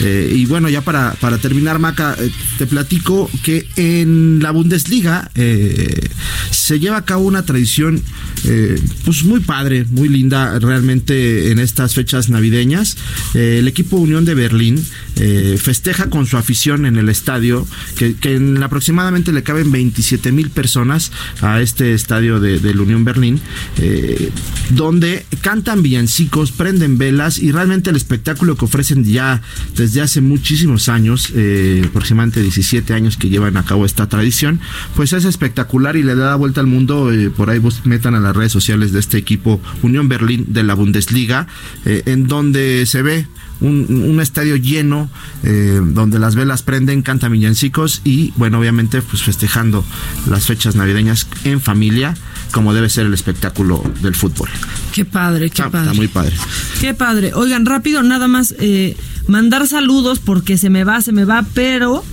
Eh, 0.00 0.32
y 0.34 0.46
bueno, 0.46 0.68
ya 0.70 0.80
para, 0.80 1.12
para 1.20 1.36
terminar, 1.38 1.78
Maca, 1.78 2.16
eh, 2.18 2.30
te 2.58 2.66
platico 2.66 3.30
que 3.42 3.68
en 3.76 4.38
la 4.42 4.50
Bundesliga 4.50 5.30
eh, 5.34 6.08
se 6.50 6.80
lleva 6.80 6.96
a 6.96 7.04
cabo 7.04 7.24
una 7.24 7.44
tradición 7.44 8.02
eh, 8.44 8.80
pues 9.04 9.24
muy 9.24 9.40
padre, 9.40 9.84
muy 9.90 10.08
linda 10.08 10.58
realmente 10.58 11.50
en 11.50 11.58
estas 11.58 11.94
fechas 11.94 12.28
navideñas. 12.28 12.96
Eh, 13.34 13.58
el 13.58 13.68
equipo 13.68 13.96
Unión 13.96 14.24
de 14.24 14.34
Berlín 14.34 14.84
eh, 15.16 15.58
festeja 15.60 16.10
con 16.10 16.26
su 16.26 16.36
afición 16.36 16.86
en 16.86 16.96
el 16.96 17.08
estadio, 17.08 17.66
que, 17.96 18.14
que 18.14 18.34
en 18.34 18.62
aproximadamente 18.62 19.32
le 19.32 19.42
caben 19.42 19.70
27 19.70 20.32
mil 20.32 20.50
personas 20.50 21.12
a 21.40 21.60
este 21.60 21.94
estadio 21.94 22.40
de, 22.40 22.58
del 22.58 22.80
Unión 22.80 23.04
Berlín, 23.04 23.40
eh, 23.78 24.30
donde 24.70 25.24
cantan 25.40 25.82
villancicos, 25.82 26.52
prenden 26.52 26.98
velas 26.98 27.38
y 27.38 27.52
realmente 27.52 27.90
el 27.90 27.96
espectáculo 27.96 28.56
que 28.56 28.64
ofrecen 28.64 29.04
ya 29.04 29.42
desde 29.76 30.00
hace 30.00 30.20
muchísimos 30.20 30.88
años, 30.88 31.32
eh, 31.34 31.82
aproximadamente 31.86 32.42
17 32.42 32.94
años 32.94 33.16
que 33.16 33.28
llevan 33.28 33.56
a 33.56 33.64
cabo 33.64 33.86
esta 33.86 34.08
tradición, 34.08 34.60
pues 34.96 35.12
es 35.12 35.24
espectacular 35.24 35.96
y 35.96 36.02
le 36.02 36.14
da 36.14 36.34
vuelta 36.36 36.60
al 36.60 36.66
mundo. 36.66 37.12
eh, 37.12 37.30
por 37.30 37.50
ahí 37.50 37.58
vos 37.58 37.82
metan 37.84 38.14
a 38.14 38.20
las 38.34 38.38
redes 38.40 38.52
sociales 38.52 38.92
de 38.92 38.98
este 39.00 39.16
equipo 39.16 39.60
Unión 39.82 40.08
Berlín 40.08 40.46
de 40.48 40.64
la 40.64 40.74
Bundesliga, 40.74 41.46
eh, 41.84 42.02
en 42.06 42.26
donde 42.26 42.84
se 42.86 43.02
ve 43.02 43.26
un, 43.60 43.86
un 44.10 44.20
estadio 44.20 44.56
lleno, 44.56 45.08
eh, 45.44 45.80
donde 45.82 46.18
las 46.18 46.34
velas 46.34 46.62
prenden, 46.62 47.02
cantan 47.02 47.32
villancicos 47.32 48.00
y, 48.04 48.32
bueno, 48.36 48.58
obviamente, 48.58 49.00
pues 49.02 49.22
festejando 49.22 49.84
las 50.28 50.46
fechas 50.46 50.74
navideñas 50.74 51.28
en 51.44 51.60
familia, 51.60 52.16
como 52.50 52.74
debe 52.74 52.88
ser 52.90 53.06
el 53.06 53.14
espectáculo 53.14 53.82
del 54.02 54.14
fútbol. 54.16 54.48
Qué 54.92 55.04
padre, 55.04 55.50
qué 55.50 55.62
Está, 55.62 55.70
padre. 55.70 55.86
está 55.86 55.94
muy 55.96 56.08
padre. 56.08 56.36
Qué 56.80 56.94
padre. 56.94 57.32
Oigan, 57.34 57.64
rápido, 57.64 58.02
nada 58.02 58.26
más 58.26 58.54
eh, 58.58 58.96
mandar 59.28 59.66
saludos 59.68 60.18
porque 60.18 60.58
se 60.58 60.68
me 60.70 60.82
va, 60.82 61.00
se 61.00 61.12
me 61.12 61.24
va, 61.24 61.46
pero 61.54 62.04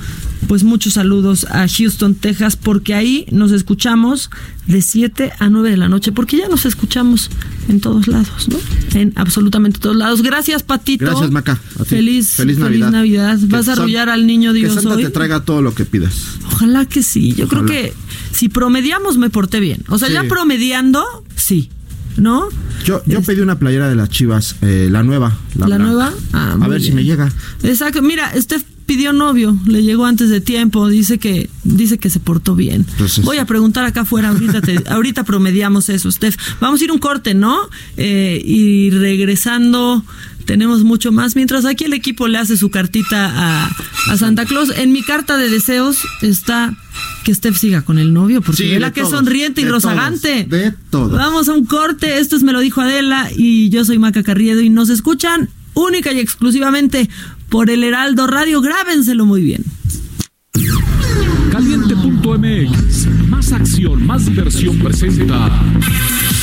pues 0.47 0.63
muchos 0.63 0.93
saludos 0.93 1.45
a 1.49 1.67
Houston, 1.67 2.15
Texas, 2.15 2.55
porque 2.55 2.93
ahí 2.93 3.25
nos 3.31 3.51
escuchamos 3.51 4.29
de 4.67 4.81
7 4.81 5.31
a 5.39 5.49
9 5.49 5.69
de 5.71 5.77
la 5.77 5.87
noche, 5.89 6.11
porque 6.11 6.37
ya 6.37 6.47
nos 6.47 6.65
escuchamos 6.65 7.29
en 7.69 7.79
todos 7.79 8.07
lados, 8.07 8.47
¿no? 8.49 8.57
En 8.99 9.13
absolutamente 9.15 9.79
todos 9.79 9.95
lados. 9.95 10.21
Gracias, 10.21 10.63
Patito. 10.63 11.05
Gracias, 11.05 11.31
Maca. 11.31 11.59
A. 11.79 11.85
Feliz, 11.85 12.31
Feliz 12.31 12.57
Navidad. 12.57 12.91
Navidad. 12.91 13.39
Que 13.39 13.45
¿Vas 13.47 13.67
a 13.67 13.73
arrullar 13.73 14.09
al 14.09 14.25
niño 14.27 14.51
Que 14.53 14.59
Dios 14.59 14.73
Santa 14.75 14.95
hoy? 14.95 15.03
te 15.03 15.09
traiga 15.09 15.43
todo 15.45 15.61
lo 15.61 15.73
que 15.73 15.85
pidas. 15.85 16.13
Ojalá 16.53 16.85
que 16.85 17.03
sí. 17.03 17.33
Yo 17.33 17.47
creo 17.47 17.65
que 17.65 17.93
si 18.31 18.49
promediamos 18.49 19.17
me 19.17 19.29
porté 19.29 19.59
bien. 19.59 19.83
O 19.89 19.97
sea, 19.97 20.07
Sí. 20.09 20.13
ya 20.15 20.23
promediando, 20.23 21.03
sí. 21.35 21.69
¿No? 22.17 22.49
Yo, 22.83 23.01
yo 23.05 23.21
pedí 23.21 23.39
una 23.39 23.57
playera 23.57 23.87
de 23.87 23.95
las 23.95 24.09
chivas, 24.09 24.57
eh, 24.61 24.89
la 24.91 25.01
nueva. 25.01 25.37
¿La 25.55 25.77
nueva? 25.77 26.11
Ah, 26.33 26.57
a 26.59 26.67
ver 26.67 26.81
si 26.81 26.91
me 26.91 27.05
llega. 27.05 27.31
Exacto. 27.63 28.01
Mira, 28.01 28.33
Steph 28.35 28.63
pidió 28.91 29.13
novio, 29.13 29.57
le 29.65 29.83
llegó 29.83 30.05
antes 30.05 30.29
de 30.29 30.41
tiempo, 30.41 30.89
dice 30.89 31.17
que 31.17 31.49
dice 31.63 31.97
que 31.97 32.09
se 32.09 32.19
portó 32.19 32.55
bien. 32.55 32.85
Entonces- 32.91 33.23
Voy 33.23 33.37
a 33.37 33.45
preguntar 33.45 33.85
acá 33.85 34.01
afuera, 34.01 34.29
ahorita 34.29 34.59
te- 34.61 34.83
ahorita 34.89 35.23
promediamos 35.23 35.87
eso, 35.87 36.11
Steph. 36.11 36.35
Vamos 36.59 36.81
a 36.81 36.83
ir 36.83 36.91
un 36.91 36.97
corte, 36.99 37.33
¿no? 37.33 37.57
Eh, 37.95 38.41
y 38.45 38.89
regresando 38.89 40.03
tenemos 40.45 40.83
mucho 40.83 41.13
más. 41.13 41.37
Mientras 41.37 41.63
aquí 41.63 41.85
el 41.85 41.93
equipo 41.93 42.27
le 42.27 42.37
hace 42.37 42.57
su 42.57 42.69
cartita 42.69 43.31
a, 43.33 43.69
a 44.09 44.17
Santa 44.17 44.45
Claus, 44.45 44.73
en 44.75 44.91
mi 44.91 45.03
carta 45.03 45.37
de 45.37 45.49
deseos 45.49 45.99
está 46.21 46.75
que 47.23 47.33
Steph 47.33 47.55
siga 47.57 47.83
con 47.83 47.97
el 47.97 48.11
novio, 48.11 48.41
porque 48.41 48.63
Sí, 48.63 48.69
de 48.69 48.91
que 48.91 49.01
todos, 49.01 49.11
sonriente 49.11 49.61
y 49.61 49.63
de 49.63 49.69
rozagante. 49.71 50.47
todos, 50.49 50.61
de 50.63 50.73
todos. 50.89 51.11
Vamos 51.13 51.47
a 51.47 51.53
un 51.53 51.65
corte, 51.65 52.19
esto 52.19 52.35
es 52.35 52.43
Me 52.43 52.51
lo 52.51 52.59
dijo 52.59 52.81
Adela 52.81 53.29
y 53.37 53.69
yo 53.69 53.85
soy 53.85 53.99
Maca 53.99 54.21
Carriedo 54.23 54.59
y 54.59 54.69
nos 54.69 54.89
escuchan 54.89 55.47
única 55.75 56.11
y 56.11 56.19
exclusivamente 56.19 57.09
por 57.51 57.69
el 57.69 57.83
Heraldo 57.83 58.25
Radio. 58.25 58.61
Grábenselo 58.61 59.25
muy 59.25 59.43
bien. 59.43 59.63
Caliente.mx. 61.51 63.07
Más 63.27 63.51
acción, 63.51 64.07
más 64.07 64.25
diversión 64.25 64.79
presenta. 64.79 65.49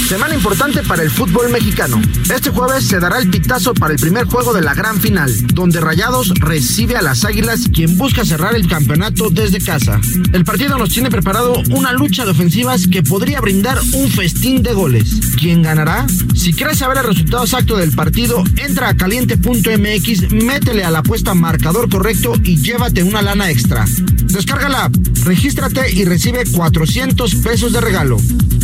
Semana 0.08 0.34
importante 0.34 0.82
para 0.84 1.02
el 1.02 1.10
fútbol 1.10 1.50
mexicano. 1.50 2.00
Este 2.34 2.48
jueves 2.48 2.86
se 2.86 2.98
dará 2.98 3.18
el 3.18 3.28
pitazo 3.28 3.74
para 3.74 3.92
el 3.92 4.00
primer 4.00 4.24
juego 4.24 4.54
de 4.54 4.62
la 4.62 4.72
gran 4.72 4.98
final, 4.98 5.30
donde 5.48 5.82
Rayados 5.82 6.30
recibe 6.40 6.96
a 6.96 7.02
las 7.02 7.26
Águilas, 7.26 7.68
quien 7.74 7.98
busca 7.98 8.24
cerrar 8.24 8.54
el 8.54 8.66
campeonato 8.68 9.28
desde 9.28 9.60
casa. 9.60 10.00
El 10.32 10.46
partido 10.46 10.78
nos 10.78 10.88
tiene 10.88 11.10
preparado 11.10 11.62
una 11.72 11.92
lucha 11.92 12.24
de 12.24 12.30
ofensivas 12.30 12.86
que 12.88 13.02
podría 13.02 13.42
brindar 13.42 13.78
un 13.92 14.10
festín 14.10 14.62
de 14.62 14.72
goles. 14.72 15.20
¿Quién 15.38 15.62
ganará? 15.62 16.06
Si 16.34 16.54
quieres 16.54 16.78
saber 16.78 16.96
el 16.96 17.04
resultado 17.04 17.44
exacto 17.44 17.76
del 17.76 17.92
partido, 17.92 18.42
entra 18.56 18.88
a 18.88 18.96
caliente.mx, 18.96 20.32
métele 20.32 20.84
a 20.84 20.90
la 20.90 21.00
apuesta 21.00 21.34
marcador 21.34 21.90
correcto 21.90 22.32
y 22.44 22.56
llévate 22.56 23.02
una 23.02 23.20
lana 23.20 23.50
extra. 23.50 23.84
Descarga 24.24 24.70
la 24.70 24.84
app, 24.84 24.94
regístrate 25.24 25.92
y 25.92 26.06
recibe 26.06 26.44
400 26.50 27.34
pesos 27.34 27.74
de 27.74 27.82
regalo. 27.82 28.16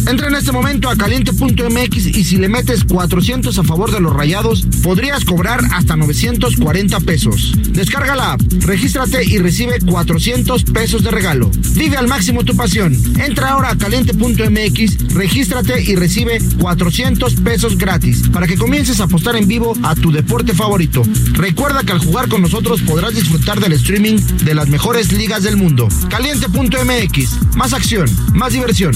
Entra 0.07 0.29
en 0.29 0.35
este 0.35 0.53
momento 0.53 0.91
a 0.91 0.97
caliente.mx 1.35 2.07
y 2.07 2.25
si 2.25 2.37
le 2.37 2.49
metes 2.49 2.85
400 2.85 3.59
a 3.59 3.65
favor 3.65 3.91
de 3.91 4.01
los 4.01 4.13
rayados, 4.13 4.67
podrías 4.83 5.25
cobrar 5.25 5.61
hasta 5.73 5.97
940 5.97 7.01
pesos. 7.01 7.53
Descarga 7.71 8.15
la 8.15 8.33
app, 8.33 8.41
regístrate 8.61 9.25
y 9.25 9.39
recibe 9.39 9.79
400 9.81 10.65
pesos 10.65 11.03
de 11.03 11.11
regalo. 11.11 11.51
Vive 11.75 11.97
al 11.97 12.09
máximo 12.09 12.45
tu 12.45 12.57
pasión. 12.57 12.95
Entra 13.19 13.51
ahora 13.51 13.71
a 13.71 13.79
caliente.mx, 13.79 15.15
regístrate 15.15 15.83
y 15.83 15.97
recibe 15.97 16.39
400 16.59 17.35
pesos 17.37 17.79
gratis 17.79 18.29
para 18.33 18.47
que 18.47 18.57
comiences 18.57 19.01
a 19.01 19.05
apostar 19.05 19.37
en 19.37 19.49
vivo 19.49 19.75
a 19.83 19.95
tu 19.95 20.13
deporte 20.13 20.55
favorito. 20.55 21.03
Recuerda 21.33 21.83
que 21.83 21.93
al 21.93 21.99
jugar 21.99 22.29
con 22.29 22.43
nosotros 22.43 22.83
podrás 22.83 23.15
disfrutar 23.15 23.61
del 23.61 23.73
streaming 23.73 24.19
de 24.45 24.55
las 24.55 24.69
mejores 24.69 25.13
ligas 25.13 25.43
del 25.43 25.57
mundo. 25.57 25.89
Caliente.mx, 26.09 27.57
más 27.57 27.73
acción, 27.73 28.09
más 28.33 28.53
diversión. 28.53 28.93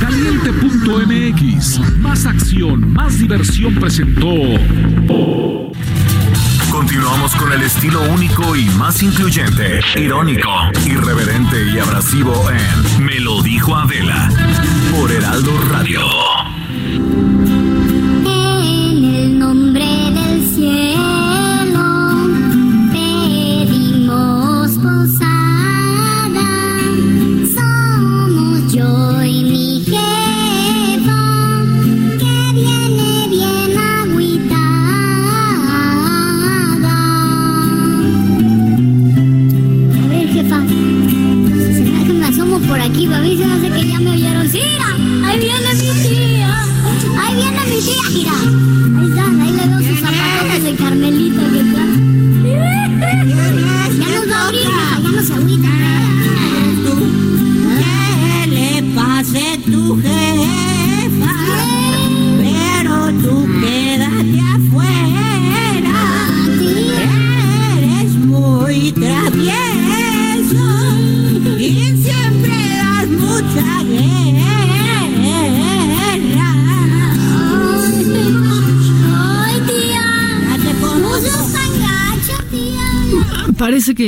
Caliente.mx. 0.00 1.79
Más 1.98 2.26
acción, 2.26 2.92
más 2.92 3.18
diversión 3.18 3.74
presentó. 3.76 4.30
Continuamos 6.70 7.34
con 7.36 7.52
el 7.52 7.62
estilo 7.62 8.00
único 8.12 8.56
y 8.56 8.64
más 8.70 9.02
incluyente, 9.02 9.80
irónico, 9.96 10.50
irreverente 10.86 11.70
y 11.74 11.78
abrasivo 11.78 12.32
en 12.50 13.04
Me 13.04 13.20
lo 13.20 13.42
dijo 13.42 13.74
Adela 13.74 14.28
por 14.92 15.10
Heraldo 15.10 15.52
Radio. 15.70 16.00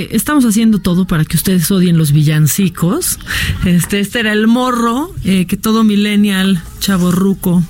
Estamos 0.00 0.44
haciendo 0.44 0.78
todo 0.78 1.06
para 1.06 1.24
que 1.24 1.36
ustedes 1.36 1.70
odien 1.70 1.98
los 1.98 2.12
villancicos. 2.12 3.18
Este, 3.64 4.00
este 4.00 4.20
era 4.20 4.32
el 4.32 4.46
morro 4.46 5.14
eh, 5.24 5.46
que 5.46 5.56
todo 5.56 5.84
millennial, 5.84 6.62
chaborruco, 6.80 7.62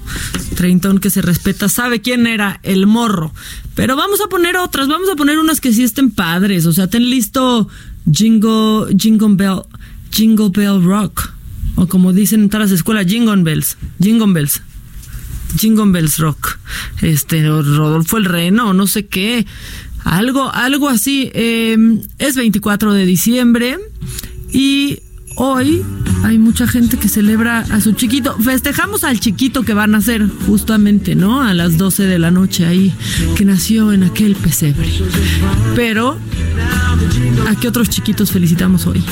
treintón 0.54 0.98
que 0.98 1.10
se 1.10 1.22
respeta, 1.22 1.68
sabe 1.68 2.00
quién 2.00 2.26
era 2.26 2.60
el 2.62 2.86
morro. 2.86 3.32
Pero 3.74 3.96
vamos 3.96 4.20
a 4.20 4.28
poner 4.28 4.56
otras, 4.56 4.88
vamos 4.88 5.08
a 5.10 5.16
poner 5.16 5.38
unas 5.38 5.60
que 5.60 5.72
sí 5.72 5.82
estén 5.82 6.10
padres. 6.10 6.66
O 6.66 6.72
sea, 6.72 6.88
ten 6.88 7.08
listo 7.08 7.68
Jingle, 8.10 8.94
Jingle 8.96 9.34
Bell, 9.36 9.62
Jingle 10.10 10.50
Bell 10.50 10.82
Rock. 10.82 11.32
O 11.74 11.86
como 11.86 12.12
dicen 12.12 12.42
en 12.42 12.48
todas 12.50 12.70
las 12.70 12.78
escuelas, 12.78 13.06
Jingle 13.06 13.42
Bells, 13.42 13.76
Jingle 14.00 14.32
Bells. 14.32 14.62
Jingle 15.56 15.92
Bells 15.92 16.18
Rock, 16.18 16.58
este, 17.02 17.46
Rodolfo 17.46 18.16
el 18.16 18.24
Reno, 18.24 18.72
no 18.72 18.86
sé 18.86 19.06
qué, 19.06 19.46
algo, 20.04 20.52
algo 20.52 20.88
así. 20.88 21.30
Eh, 21.34 21.76
es 22.18 22.36
24 22.36 22.92
de 22.92 23.06
diciembre 23.06 23.78
y 24.52 24.98
hoy 25.36 25.82
hay 26.24 26.38
mucha 26.38 26.66
gente 26.66 26.98
que 26.98 27.08
celebra 27.08 27.60
a 27.60 27.80
su 27.80 27.92
chiquito. 27.92 28.36
Festejamos 28.38 29.04
al 29.04 29.18
chiquito 29.20 29.62
que 29.62 29.74
va 29.74 29.84
a 29.84 29.86
nacer 29.86 30.26
justamente, 30.46 31.14
¿no? 31.14 31.42
A 31.42 31.54
las 31.54 31.78
12 31.78 32.04
de 32.04 32.18
la 32.18 32.30
noche 32.30 32.66
ahí, 32.66 32.92
que 33.36 33.44
nació 33.44 33.92
en 33.92 34.04
aquel 34.04 34.36
pesebre. 34.36 34.88
Pero, 35.74 36.16
¿a 37.48 37.54
qué 37.56 37.68
otros 37.68 37.88
chiquitos 37.88 38.30
felicitamos 38.30 38.86
hoy? 38.86 39.02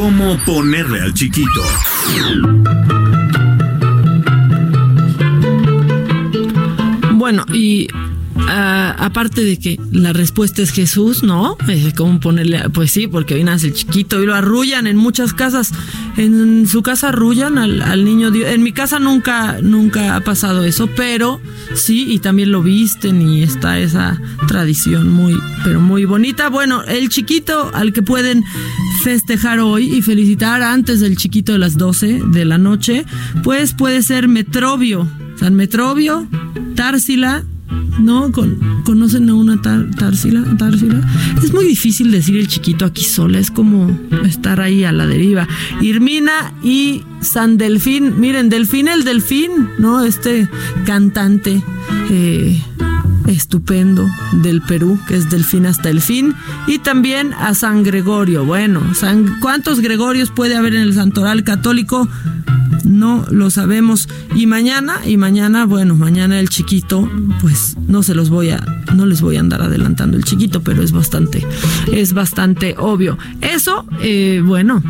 ¿Cómo 0.00 0.34
ponerle 0.46 1.02
al 1.02 1.12
chiquito? 1.12 1.60
Bueno, 7.12 7.44
y 7.52 7.86
aparte 8.48 9.42
de 9.44 9.58
que 9.58 9.78
la 9.92 10.12
respuesta 10.12 10.62
es 10.62 10.70
Jesús, 10.70 11.22
¿no? 11.22 11.56
¿Cómo 11.96 12.20
ponerle? 12.20 12.68
Pues 12.70 12.90
sí, 12.90 13.06
porque 13.06 13.34
hoy 13.34 13.44
nace 13.44 13.68
el 13.68 13.74
chiquito 13.74 14.22
y 14.22 14.26
lo 14.26 14.34
arrullan 14.34 14.86
en 14.86 14.96
muchas 14.96 15.32
casas. 15.32 15.72
En 16.16 16.66
su 16.66 16.82
casa 16.82 17.08
arrullan 17.08 17.58
al, 17.58 18.04
niño 18.04 18.30
Dios. 18.30 18.50
En 18.50 18.62
mi 18.62 18.72
casa 18.72 18.98
nunca, 18.98 19.58
nunca 19.62 20.16
ha 20.16 20.20
pasado 20.20 20.64
eso, 20.64 20.88
pero 20.96 21.40
sí, 21.74 22.12
y 22.12 22.18
también 22.18 22.52
lo 22.52 22.62
visten 22.62 23.22
y 23.22 23.42
está 23.42 23.78
esa 23.78 24.20
tradición 24.48 25.10
muy, 25.10 25.36
pero 25.64 25.80
muy 25.80 26.04
bonita. 26.04 26.48
Bueno, 26.48 26.82
el 26.84 27.08
chiquito 27.08 27.70
al 27.74 27.92
que 27.92 28.02
pueden 28.02 28.44
festejar 29.02 29.60
hoy 29.60 29.94
y 29.94 30.02
felicitar 30.02 30.62
antes 30.62 31.00
del 31.00 31.16
chiquito 31.16 31.52
de 31.52 31.58
las 31.58 31.78
12 31.78 32.22
de 32.26 32.44
la 32.44 32.58
noche, 32.58 33.04
pues 33.42 33.72
puede 33.74 34.02
ser 34.02 34.28
Metrobio. 34.28 35.08
San 35.36 35.54
Metrobio, 35.54 36.26
Társila, 36.74 37.44
¿no? 37.98 38.30
Con- 38.32 38.58
¿Conocen 38.84 39.28
a 39.30 39.34
una 39.34 39.60
tar- 39.60 39.90
Társila? 39.96 40.44
Társila? 40.56 41.00
Es 41.42 41.52
muy 41.52 41.66
difícil 41.66 42.10
decir 42.10 42.36
el 42.36 42.48
chiquito 42.48 42.84
aquí 42.84 43.04
sola, 43.04 43.38
es 43.38 43.50
como 43.50 43.90
estar 44.24 44.60
ahí 44.60 44.84
a 44.84 44.92
la 44.92 45.06
deriva. 45.06 45.46
Irmina 45.80 46.52
y 46.62 47.02
San 47.20 47.56
Delfín, 47.58 48.18
miren, 48.20 48.48
Delfín 48.48 48.88
el 48.88 49.04
Delfín, 49.04 49.50
¿no? 49.78 50.02
Este 50.04 50.48
cantante 50.86 51.62
eh, 52.10 52.62
estupendo 53.26 54.08
del 54.42 54.62
Perú, 54.62 54.98
que 55.06 55.16
es 55.16 55.28
Delfín 55.30 55.66
hasta 55.66 55.90
el 55.90 56.00
fin, 56.00 56.34
y 56.66 56.78
también 56.78 57.32
a 57.34 57.54
San 57.54 57.82
Gregorio. 57.82 58.44
Bueno, 58.44 58.82
San, 58.94 59.38
¿cuántos 59.40 59.80
Gregorios 59.80 60.30
puede 60.30 60.56
haber 60.56 60.74
en 60.74 60.82
el 60.82 60.94
santoral 60.94 61.44
católico? 61.44 62.08
No 62.84 63.24
lo 63.30 63.50
sabemos. 63.50 64.08
Y 64.34 64.46
mañana, 64.46 64.94
y 65.04 65.16
mañana, 65.16 65.66
bueno, 65.66 65.94
mañana 65.96 66.40
el 66.40 66.48
chiquito, 66.48 67.08
pues 67.40 67.76
no 67.86 68.02
se 68.02 68.14
los 68.14 68.30
voy 68.30 68.50
a, 68.50 68.64
no 68.94 69.06
les 69.06 69.20
voy 69.20 69.36
a 69.36 69.40
andar 69.40 69.62
adelantando 69.62 70.16
el 70.16 70.24
chiquito, 70.24 70.62
pero 70.62 70.82
es 70.82 70.92
bastante, 70.92 71.46
es 71.92 72.12
bastante 72.14 72.74
obvio. 72.78 73.18
Eso, 73.42 73.86
eh, 74.02 74.42
bueno, 74.44 74.82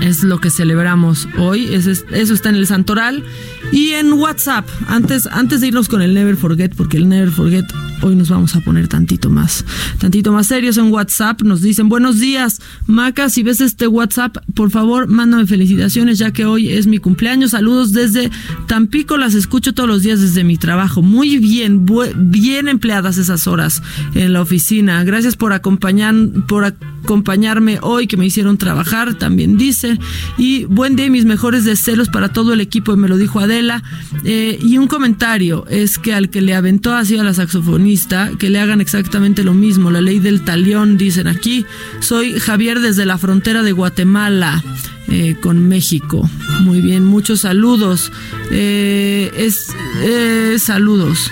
es 0.00 0.22
lo 0.24 0.40
que 0.40 0.50
celebramos 0.50 1.26
hoy. 1.38 1.72
Eso, 1.74 1.90
es- 1.90 2.04
eso 2.12 2.34
está 2.34 2.48
en 2.50 2.56
el 2.56 2.66
Santoral. 2.66 3.24
Y 3.72 3.90
en 3.90 4.12
WhatsApp, 4.14 4.66
antes, 4.88 5.26
antes 5.26 5.60
de 5.60 5.68
irnos 5.68 5.88
con 5.88 6.02
el 6.02 6.12
Never 6.14 6.36
Forget, 6.36 6.74
porque 6.74 6.96
el 6.96 7.08
Never 7.08 7.29
Forget 7.30 7.66
hoy 8.02 8.16
nos 8.16 8.30
vamos 8.30 8.56
a 8.56 8.60
poner 8.60 8.88
tantito 8.88 9.30
más, 9.30 9.64
tantito 9.98 10.32
más 10.32 10.46
serios 10.46 10.76
en 10.78 10.90
WhatsApp. 10.90 11.42
Nos 11.42 11.60
dicen, 11.60 11.88
buenos 11.88 12.18
días, 12.18 12.60
Maca, 12.86 13.28
si 13.28 13.42
ves 13.42 13.60
este 13.60 13.86
WhatsApp, 13.86 14.38
por 14.54 14.70
favor, 14.70 15.06
mándame 15.06 15.46
felicitaciones, 15.46 16.18
ya 16.18 16.32
que 16.32 16.46
hoy 16.46 16.70
es 16.70 16.86
mi 16.86 16.98
cumpleaños. 16.98 17.52
Saludos 17.52 17.92
desde 17.92 18.30
Tampico, 18.66 19.16
las 19.16 19.34
escucho 19.34 19.74
todos 19.74 19.88
los 19.88 20.02
días 20.02 20.20
desde 20.20 20.44
mi 20.44 20.56
trabajo. 20.56 21.02
Muy 21.02 21.38
bien, 21.38 21.86
bien 22.16 22.68
empleadas 22.68 23.18
esas 23.18 23.46
horas 23.46 23.82
en 24.14 24.32
la 24.32 24.40
oficina. 24.40 25.04
Gracias 25.04 25.36
por 25.36 25.52
acompañar, 25.52 26.14
por 26.46 26.64
acompañarme 27.02 27.78
hoy, 27.82 28.06
que 28.06 28.16
me 28.16 28.26
hicieron 28.26 28.58
trabajar, 28.58 29.14
también 29.14 29.56
dice. 29.56 29.98
Y 30.38 30.64
buen 30.64 30.96
día 30.96 31.06
y 31.06 31.10
mis 31.10 31.24
mejores 31.24 31.64
deseos 31.64 32.08
para 32.08 32.32
todo 32.32 32.52
el 32.52 32.60
equipo, 32.60 32.96
me 32.96 33.08
lo 33.08 33.16
dijo 33.16 33.40
Adela. 33.40 33.82
Eh, 34.24 34.58
y 34.62 34.78
un 34.78 34.86
comentario 34.86 35.66
es 35.68 35.98
que 35.98 36.14
al 36.14 36.30
que 36.30 36.40
le 36.40 36.54
aventó 36.54 36.94
así 36.94 37.16
a 37.16 37.24
la 37.24 37.34
saxofonista, 37.34 38.30
que 38.38 38.50
le 38.50 38.60
hagan 38.60 38.80
exactamente 38.80 39.44
lo 39.44 39.54
mismo. 39.54 39.90
La 39.90 40.00
ley 40.00 40.18
del 40.18 40.42
talión, 40.42 40.96
dicen 40.96 41.26
aquí. 41.26 41.64
Soy 42.00 42.38
Javier 42.38 42.80
desde 42.80 43.06
la 43.06 43.18
frontera 43.18 43.62
de 43.62 43.72
Guatemala. 43.72 44.62
eh, 45.12 45.34
con 45.40 45.66
México. 45.66 46.30
Muy 46.60 46.80
bien, 46.80 47.04
muchos 47.04 47.40
saludos. 47.40 48.12
Eh, 48.52 49.28
es 49.36 49.74
saludos. 50.62 51.28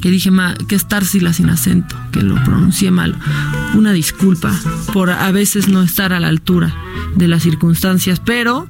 Que 0.00 0.10
dije 0.10 0.30
ma- 0.30 0.54
que 0.68 0.74
es 0.76 0.86
Tarsila 0.86 1.32
sin 1.32 1.50
acento, 1.50 1.96
que 2.12 2.22
lo 2.22 2.36
pronuncié 2.44 2.90
mal. 2.90 3.16
Una 3.74 3.92
disculpa 3.92 4.52
por 4.92 5.10
a 5.10 5.30
veces 5.32 5.68
no 5.68 5.82
estar 5.82 6.12
a 6.12 6.20
la 6.20 6.28
altura 6.28 6.72
de 7.16 7.26
las 7.28 7.42
circunstancias, 7.42 8.20
pero 8.20 8.68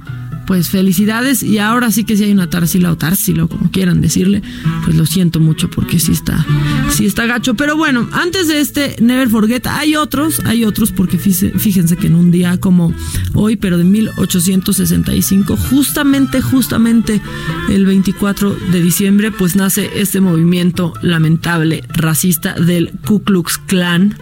pues 0.48 0.70
felicidades 0.70 1.42
y 1.42 1.58
ahora 1.58 1.90
sí 1.90 2.04
que 2.04 2.16
si 2.16 2.24
hay 2.24 2.32
una 2.32 2.48
Tarsila 2.48 2.90
o 2.90 2.96
Tarsila 2.96 3.44
o 3.44 3.48
como 3.48 3.70
quieran 3.70 4.00
decirle, 4.00 4.40
pues 4.82 4.96
lo 4.96 5.04
siento 5.04 5.40
mucho 5.40 5.68
porque 5.68 5.98
sí 5.98 6.12
está, 6.12 6.44
sí 6.88 7.04
está 7.04 7.26
gacho. 7.26 7.54
Pero 7.54 7.76
bueno, 7.76 8.08
antes 8.12 8.48
de 8.48 8.58
este 8.58 8.96
Never 8.98 9.28
Forget 9.28 9.66
hay 9.66 9.94
otros, 9.94 10.40
hay 10.46 10.64
otros 10.64 10.90
porque 10.90 11.18
fíjense 11.18 11.98
que 11.98 12.06
en 12.06 12.14
un 12.14 12.30
día 12.30 12.58
como 12.58 12.94
hoy, 13.34 13.56
pero 13.56 13.76
de 13.76 13.84
1865, 13.84 15.54
justamente, 15.68 16.40
justamente 16.40 17.20
el 17.68 17.84
24 17.84 18.56
de 18.72 18.80
diciembre, 18.80 19.30
pues 19.30 19.54
nace 19.54 19.90
este 19.96 20.22
movimiento 20.22 20.94
lamentable 21.02 21.84
racista 21.90 22.54
del 22.54 22.92
Ku 23.06 23.22
Klux 23.22 23.58
Klan 23.58 24.16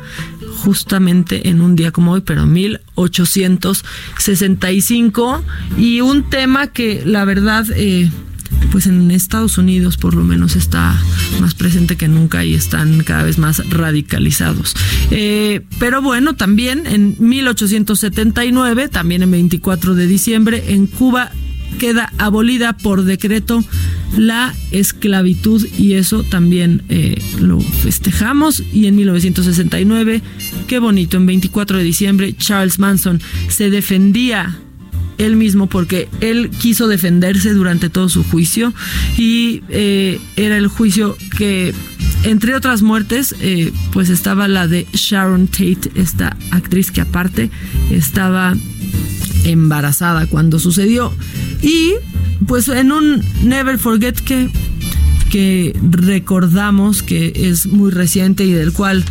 justamente 0.57 1.49
en 1.49 1.61
un 1.61 1.77
día 1.77 1.93
como 1.93 2.11
hoy, 2.13 2.23
pero 2.23 2.47
1865. 2.47 5.45
Y 5.79 6.01
un 6.01 6.29
tema 6.29 6.67
que 6.69 7.03
la 7.05 7.25
verdad... 7.25 7.67
Eh, 7.77 8.11
pues 8.71 8.87
en 8.87 9.11
Estados 9.11 9.59
Unidos 9.59 9.97
por 9.97 10.15
lo 10.15 10.23
menos 10.23 10.57
está 10.57 10.95
más 11.41 11.55
presente 11.55 11.97
que 11.97 12.09
nunca 12.09 12.45
y 12.45 12.55
están 12.55 13.03
cada 13.03 13.23
vez 13.23 13.39
más 13.39 13.69
radicalizados. 13.71 14.75
Eh, 15.11 15.63
pero 15.79 16.03
bueno, 16.03 16.37
también 16.37 16.87
en 16.87 17.17
1879, 17.19 18.89
también 18.89 19.23
en 19.23 19.31
24 19.31 19.95
de 19.95 20.07
diciembre, 20.07 20.65
en 20.69 20.87
Cuba 20.87 21.33
queda 21.79 22.13
abolida 22.19 22.73
por 22.77 23.05
decreto 23.05 23.65
la 24.17 24.55
esclavitud 24.71 25.67
y 25.79 25.95
eso 25.95 26.23
también 26.23 26.83
eh, 26.89 27.21
lo 27.41 27.61
festejamos. 27.61 28.63
Y 28.73 28.87
en 28.87 28.97
1969, 28.97 30.23
qué 30.67 30.79
bonito, 30.79 31.17
en 31.17 31.27
24 31.27 31.79
de 31.79 31.85
diciembre 31.85 32.35
Charles 32.37 32.79
Manson 32.79 33.21
se 33.49 33.71
defendía 33.71 34.59
él 35.19 35.37
mismo 35.37 35.67
porque 35.67 36.09
él 36.21 36.51
quiso 36.51 36.89
defenderse 36.89 37.53
durante 37.55 37.89
todo 37.89 38.09
su 38.09 38.23
juicio 38.25 38.75
y 39.17 39.63
eh, 39.69 40.21
era 40.37 40.57
el 40.57 40.69
juicio 40.69 41.17
que 41.37 41.73
entre 42.25 42.55
otras 42.55 42.83
muertes 42.83 43.35
eh, 43.41 43.73
pues 43.93 44.11
estaba 44.11 44.49
la 44.49 44.67
de 44.69 44.87
Sharon 44.93 45.49
Tate 45.49 45.91
esta 45.95 46.37
actriz 46.51 46.91
que 46.91 47.01
aparte 47.01 47.51
estaba 47.91 48.55
embarazada 49.47 50.27
cuando 50.27 50.59
sucedió. 50.59 51.13
Y 51.63 51.95
pues 52.47 52.69
en 52.69 52.93
un 52.93 53.25
Never 53.43 53.79
Forget 53.79 54.21
que 54.21 54.51
que 55.31 55.77
recordamos 55.83 57.03
que 57.03 57.33
es 57.35 57.67
muy 57.67 57.91
reciente 57.91 58.45
y 58.45 58.53
del 58.53 58.73
cual 58.73 59.05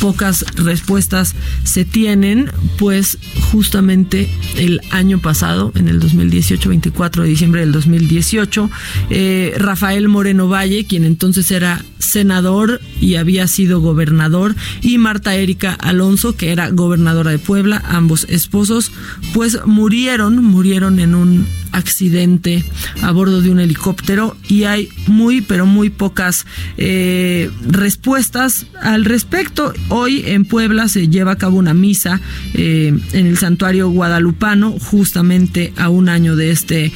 pocas 0.00 0.44
respuestas 0.54 1.34
se 1.64 1.84
tienen, 1.84 2.50
pues 2.78 3.18
justamente 3.52 4.28
el 4.56 4.80
año 4.90 5.18
pasado, 5.20 5.72
en 5.74 5.88
el 5.88 6.00
2018, 6.00 6.68
24 6.68 7.22
de 7.22 7.28
diciembre 7.28 7.60
del 7.60 7.72
2018, 7.72 8.70
eh, 9.10 9.54
Rafael 9.58 10.08
Moreno 10.08 10.48
Valle, 10.48 10.84
quien 10.84 11.04
entonces 11.04 11.50
era 11.50 11.84
senador 11.98 12.80
y 13.00 13.16
había 13.16 13.46
sido 13.46 13.80
gobernador, 13.80 14.54
y 14.82 14.98
Marta 14.98 15.34
Erika 15.34 15.72
Alonso, 15.72 16.36
que 16.36 16.52
era 16.52 16.70
gobernadora 16.70 17.30
de 17.30 17.38
Puebla, 17.38 17.82
ambos 17.88 18.26
esposos, 18.28 18.92
pues 19.34 19.58
murieron, 19.66 20.42
murieron 20.44 20.98
en 21.00 21.14
un 21.14 21.46
accidente 21.72 22.64
a 23.02 23.10
bordo 23.12 23.42
de 23.42 23.50
un 23.50 23.60
helicóptero 23.60 24.36
y 24.48 24.64
hay 24.64 24.88
muy 25.06 25.42
pero 25.42 25.66
muy 25.66 25.90
pocas 25.90 26.46
eh, 26.78 27.50
respuestas 27.68 28.66
al 28.80 29.04
respecto. 29.04 29.72
Hoy 29.88 30.22
en 30.26 30.44
Puebla 30.44 30.88
se 30.88 31.08
lleva 31.08 31.32
a 31.32 31.36
cabo 31.36 31.58
una 31.58 31.74
misa 31.74 32.20
eh, 32.54 32.98
en 33.12 33.26
el 33.26 33.35
santuario 33.36 33.88
guadalupano 33.90 34.72
justamente 34.78 35.72
a 35.76 35.88
un 35.88 36.08
año 36.08 36.36
de 36.36 36.50
este 36.50 36.92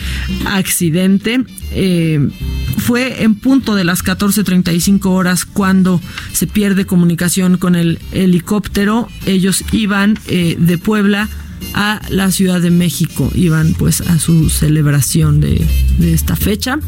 accidente. 0.46 1.44
Eh, 1.72 2.28
fue 2.78 3.22
en 3.22 3.34
punto 3.34 3.74
de 3.74 3.84
las 3.84 4.04
14.35 4.04 5.06
horas 5.06 5.44
cuando 5.44 6.00
se 6.32 6.46
pierde 6.46 6.86
comunicación 6.86 7.58
con 7.58 7.74
el 7.74 7.98
helicóptero. 8.12 9.08
Ellos 9.26 9.64
iban 9.72 10.18
de 10.26 10.78
Puebla 10.78 11.28
a 11.74 12.00
la 12.08 12.30
Ciudad 12.30 12.60
de 12.60 12.70
México. 12.70 13.30
Iban 13.34 13.74
pues 13.74 14.00
a 14.00 14.18
su 14.18 14.50
celebración 14.50 15.40
de, 15.40 15.66
de, 15.98 16.12
esta 16.12 16.36
fecha. 16.36 16.78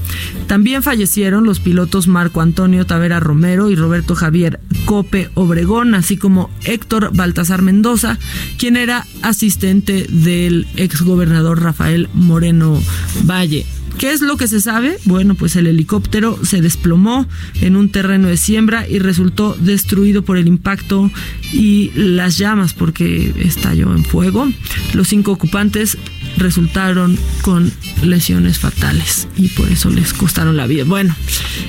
También 0.46 0.82
fallecieron 0.82 1.44
los 1.44 1.60
pilotos 1.60 2.08
Marco 2.08 2.40
Antonio 2.40 2.86
Tavera 2.86 3.20
Romero 3.20 3.70
y 3.70 3.76
Roberto 3.76 4.14
Javier 4.14 4.60
Cope 4.84 5.30
Obregón, 5.34 5.94
así 5.94 6.16
como 6.16 6.50
Héctor 6.64 7.10
Baltasar 7.14 7.62
Mendoza, 7.62 8.18
quien 8.58 8.76
era 8.76 9.06
asistente 9.22 10.06
del 10.08 10.66
exgobernador 10.76 11.62
Rafael 11.62 12.08
Moreno 12.14 12.80
Valle. 13.24 13.66
¿Qué 14.02 14.10
es 14.10 14.20
lo 14.20 14.36
que 14.36 14.48
se 14.48 14.60
sabe? 14.60 14.98
Bueno, 15.04 15.36
pues 15.36 15.54
el 15.54 15.68
helicóptero 15.68 16.36
se 16.44 16.60
desplomó 16.60 17.24
en 17.60 17.76
un 17.76 17.88
terreno 17.88 18.26
de 18.26 18.36
siembra 18.36 18.84
y 18.88 18.98
resultó 18.98 19.56
destruido 19.60 20.22
por 20.22 20.38
el 20.38 20.48
impacto 20.48 21.08
y 21.52 21.92
las 21.94 22.36
llamas 22.36 22.74
porque 22.74 23.32
estalló 23.38 23.94
en 23.94 24.04
fuego. 24.04 24.50
Los 24.92 25.06
cinco 25.06 25.30
ocupantes 25.30 25.96
resultaron 26.36 27.16
con 27.42 27.70
lesiones 28.02 28.58
fatales 28.58 29.28
y 29.36 29.46
por 29.46 29.70
eso 29.70 29.88
les 29.88 30.12
costaron 30.12 30.56
la 30.56 30.66
vida. 30.66 30.82
Bueno, 30.82 31.14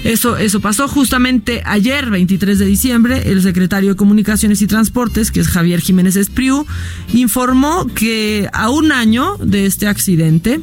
eso, 0.03 0.36
eso 0.36 0.59
pasó 0.59 0.88
justamente 0.88 1.61
ayer, 1.65 2.09
23 2.09 2.57
de 2.57 2.65
diciembre, 2.65 3.31
el 3.31 3.43
secretario 3.43 3.91
de 3.91 3.95
Comunicaciones 3.95 4.59
y 4.63 4.65
Transportes, 4.65 5.29
que 5.29 5.39
es 5.39 5.49
Javier 5.49 5.81
Jiménez 5.81 6.15
Espriu, 6.15 6.65
informó 7.13 7.86
que 7.93 8.49
a 8.53 8.71
un 8.71 8.91
año 8.91 9.38
de 9.38 9.67
este 9.67 9.86
accidente, 9.86 10.61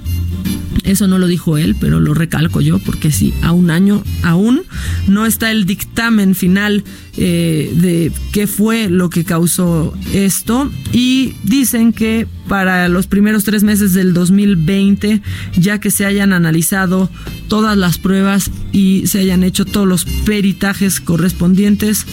eso 0.91 1.07
no 1.07 1.19
lo 1.19 1.27
dijo 1.27 1.57
él, 1.57 1.77
pero 1.79 2.01
lo 2.01 2.15
recalco 2.15 2.61
yo, 2.61 2.79
porque 2.79 3.13
sí, 3.13 3.33
a 3.43 3.53
un 3.53 3.71
año 3.71 4.03
aún 4.23 4.63
no 5.07 5.27
está 5.27 5.51
el 5.51 5.65
dictamen 5.65 6.35
final 6.35 6.85
eh, 7.17 7.73
de 7.75 8.13
qué 8.33 8.47
fue 8.47 8.89
lo 8.91 9.11
que 9.11 9.25
causó 9.25 9.95
esto. 10.13 10.71
Y 10.93 11.35
dicen 11.45 11.93
que 11.93 12.27
para 12.49 12.89
los 12.89 13.07
primeros 13.07 13.45
tres 13.45 13.63
meses 13.63 13.95
del 13.95 14.13
2020, 14.13 15.23
ya 15.57 15.79
que 15.79 15.91
se 15.91 16.07
hayan 16.07 16.33
analizado 16.33 17.09
todas 17.49 17.77
las 17.77 17.99
pruebas 17.99 18.51
y 18.73 19.07
se 19.07 19.21
hayan 19.21 19.45
hecho 19.45 19.65
todos 19.65 19.87
los 19.87 20.05
peritajes 20.05 21.01
correspondientes, 21.01 22.05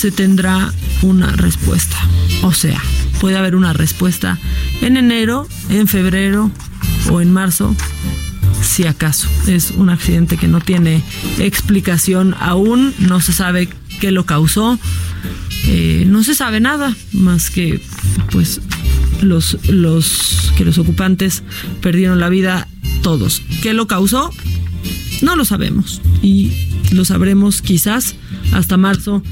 se 0.00 0.10
tendrá 0.10 0.72
una 1.02 1.32
respuesta. 1.32 1.96
O 2.42 2.52
sea, 2.52 2.80
puede 3.20 3.36
haber 3.36 3.56
una 3.56 3.72
respuesta 3.72 4.38
en 4.82 4.96
enero, 4.96 5.48
en 5.70 5.88
febrero 5.88 6.50
o 7.10 7.20
en 7.20 7.32
marzo, 7.32 7.74
si 8.62 8.86
acaso. 8.86 9.28
Es 9.46 9.70
un 9.70 9.90
accidente 9.90 10.36
que 10.36 10.48
no 10.48 10.60
tiene 10.60 11.02
explicación 11.38 12.34
aún, 12.38 12.94
no 12.98 13.20
se 13.20 13.32
sabe 13.32 13.68
qué 14.00 14.10
lo 14.12 14.26
causó, 14.26 14.78
eh, 15.66 16.04
no 16.06 16.22
se 16.24 16.34
sabe 16.34 16.60
nada 16.60 16.94
más 17.12 17.50
que 17.50 17.80
pues 18.30 18.60
los, 19.22 19.58
los 19.68 20.52
que 20.56 20.64
los 20.64 20.78
ocupantes 20.78 21.42
perdieron 21.80 22.20
la 22.20 22.28
vida 22.28 22.68
todos. 23.02 23.42
¿Qué 23.62 23.72
lo 23.72 23.86
causó? 23.86 24.30
No 25.22 25.36
lo 25.36 25.44
sabemos 25.44 26.02
y 26.22 26.52
lo 26.92 27.04
sabremos 27.04 27.62
quizás 27.62 28.16
hasta 28.52 28.76
marzo 28.76 29.22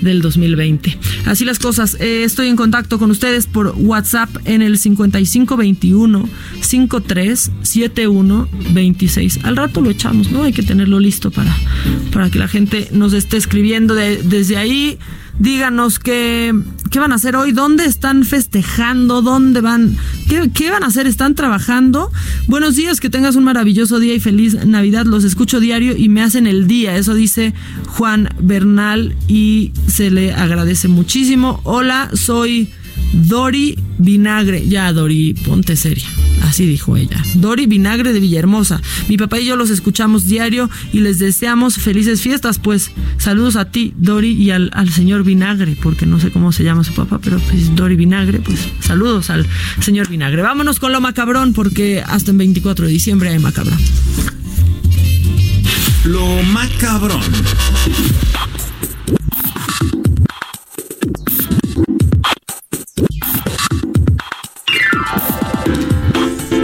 del 0.00 0.22
2020. 0.22 0.98
Así 1.26 1.44
las 1.44 1.58
cosas. 1.58 1.96
Eh, 2.00 2.24
estoy 2.24 2.48
en 2.48 2.56
contacto 2.56 2.98
con 2.98 3.10
ustedes 3.10 3.46
por 3.46 3.74
WhatsApp 3.76 4.30
en 4.44 4.62
el 4.62 4.78
5521 4.78 6.28
5371 6.60 8.48
26. 8.72 9.40
Al 9.44 9.56
rato 9.56 9.80
lo 9.80 9.90
echamos, 9.90 10.30
¿no? 10.30 10.44
Hay 10.44 10.52
que 10.52 10.62
tenerlo 10.62 11.00
listo 11.00 11.30
para, 11.30 11.56
para 12.12 12.30
que 12.30 12.38
la 12.38 12.48
gente 12.48 12.88
nos 12.92 13.12
esté 13.12 13.36
escribiendo 13.36 13.94
de, 13.94 14.22
desde 14.22 14.56
ahí. 14.56 14.98
Díganos 15.38 15.98
qué, 15.98 16.54
qué 16.90 16.98
van 16.98 17.12
a 17.12 17.16
hacer 17.16 17.36
hoy, 17.36 17.52
dónde 17.52 17.84
están 17.84 18.24
festejando, 18.24 19.20
dónde 19.20 19.60
van, 19.60 19.96
qué, 20.28 20.50
qué 20.52 20.70
van 20.70 20.82
a 20.82 20.86
hacer, 20.86 21.06
están 21.06 21.34
trabajando. 21.34 22.10
Buenos 22.46 22.76
días, 22.76 23.00
que 23.00 23.10
tengas 23.10 23.36
un 23.36 23.44
maravilloso 23.44 23.98
día 23.98 24.14
y 24.14 24.20
feliz 24.20 24.64
Navidad. 24.64 25.04
Los 25.04 25.24
escucho 25.24 25.60
diario 25.60 25.94
y 25.94 26.08
me 26.08 26.22
hacen 26.22 26.46
el 26.46 26.66
día. 26.66 26.96
Eso 26.96 27.14
dice 27.14 27.52
Juan 27.86 28.30
Bernal 28.40 29.14
y 29.28 29.72
se 29.86 30.10
le 30.10 30.32
agradece 30.32 30.88
muchísimo. 30.88 31.60
Hola, 31.64 32.10
soy 32.14 32.72
Dori 33.12 33.78
Vinagre. 33.98 34.66
Ya, 34.68 34.92
Dori, 34.92 35.34
ponte 35.34 35.76
seria. 35.76 36.06
Así 36.42 36.66
dijo 36.66 36.96
ella. 36.96 37.22
Dori 37.34 37.66
Vinagre 37.66 38.12
de 38.12 38.20
Villahermosa. 38.20 38.80
Mi 39.08 39.16
papá 39.16 39.38
y 39.40 39.46
yo 39.46 39.56
los 39.56 39.70
escuchamos 39.70 40.26
diario 40.26 40.70
y 40.92 41.00
les 41.00 41.18
deseamos 41.18 41.76
felices 41.76 42.20
fiestas. 42.22 42.58
Pues 42.58 42.90
saludos 43.18 43.56
a 43.56 43.70
ti, 43.70 43.94
Dori, 43.96 44.32
y 44.32 44.50
al, 44.50 44.70
al 44.74 44.90
señor 44.90 45.24
Vinagre, 45.24 45.76
porque 45.82 46.06
no 46.06 46.20
sé 46.20 46.30
cómo 46.30 46.52
se 46.52 46.64
llama 46.64 46.84
su 46.84 46.92
papá, 46.92 47.18
pero 47.22 47.38
pues 47.38 47.74
Dori 47.74 47.96
Vinagre, 47.96 48.40
pues 48.40 48.68
saludos 48.80 49.30
al 49.30 49.46
señor 49.80 50.08
Vinagre. 50.08 50.42
Vámonos 50.42 50.78
con 50.78 50.92
lo 50.92 51.00
macabrón, 51.00 51.52
porque 51.52 52.02
hasta 52.06 52.30
el 52.30 52.36
24 52.36 52.86
de 52.86 52.92
diciembre 52.92 53.30
hay 53.30 53.38
macabrón. 53.38 53.78
Lo 56.04 56.42
macabrón. 56.44 57.20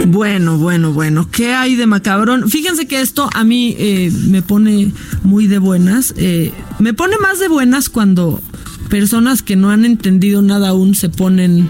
Bueno, 0.07 0.57
bueno, 0.57 0.91
bueno. 0.91 1.29
¿Qué 1.31 1.53
hay 1.53 1.75
de 1.75 1.87
macabrón? 1.87 2.49
Fíjense 2.49 2.87
que 2.87 2.99
esto 3.01 3.29
a 3.33 3.43
mí 3.43 3.75
eh, 3.79 4.11
me 4.27 4.41
pone 4.41 4.91
muy 5.23 5.47
de 5.47 5.59
buenas. 5.59 6.13
Eh, 6.17 6.51
me 6.79 6.93
pone 6.93 7.17
más 7.17 7.39
de 7.39 7.47
buenas 7.47 7.89
cuando 7.89 8.41
personas 8.89 9.41
que 9.41 9.55
no 9.55 9.71
han 9.71 9.85
entendido 9.85 10.41
nada 10.41 10.69
aún 10.69 10.95
se 10.95 11.09
ponen 11.09 11.69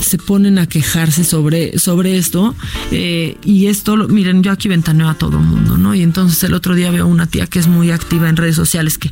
se 0.00 0.18
ponen 0.18 0.58
a 0.58 0.68
quejarse 0.68 1.24
sobre, 1.24 1.78
sobre 1.80 2.16
esto. 2.16 2.54
eh, 2.92 3.36
y 3.44 3.66
esto, 3.66 3.96
miren, 3.96 4.42
yo 4.42 4.52
aquí 4.52 4.68
ventaneo 4.68 5.08
a 5.08 5.14
todo 5.14 5.38
el 5.38 5.44
mundo, 5.44 5.76
¿no? 5.76 5.94
Y 5.96 6.02
entonces 6.02 6.44
el 6.44 6.54
otro 6.54 6.76
día 6.76 6.92
veo 6.92 7.08
una 7.08 7.26
tía 7.26 7.46
que 7.48 7.58
es 7.58 7.66
muy 7.66 7.90
activa 7.90 8.28
en 8.28 8.36
redes 8.36 8.54
sociales, 8.54 8.98
que 8.98 9.10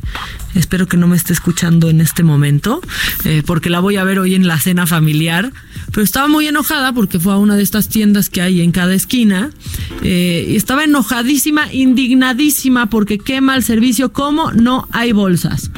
espero 0.55 0.87
que 0.87 0.97
no 0.97 1.07
me 1.07 1.15
esté 1.15 1.33
escuchando 1.33 1.89
en 1.89 2.01
este 2.01 2.23
momento, 2.23 2.81
eh, 3.23 3.43
porque 3.45 3.69
la 3.69 3.79
voy 3.79 3.97
a 3.97 4.03
ver 4.03 4.19
hoy 4.19 4.35
en 4.35 4.47
la 4.47 4.59
cena 4.59 4.87
familiar. 4.87 5.51
Pero 5.91 6.03
estaba 6.03 6.27
muy 6.27 6.47
enojada 6.47 6.93
porque 6.93 7.19
fue 7.19 7.33
a 7.33 7.37
una 7.37 7.55
de 7.55 7.63
estas 7.63 7.89
tiendas 7.89 8.29
que 8.29 8.41
hay 8.41 8.61
en 8.61 8.71
cada 8.71 8.93
esquina. 8.93 9.51
eh, 10.01 10.47
y 10.49 10.55
estaba 10.55 10.83
enojadísima, 10.83 11.71
indignadísima 11.71 12.87
porque 12.87 13.17
quema 13.17 13.55
el 13.55 13.63
servicio. 13.63 14.11
¿Cómo 14.11 14.51
no 14.51 14.87
hay 14.91 15.11
bolsas? 15.11 15.69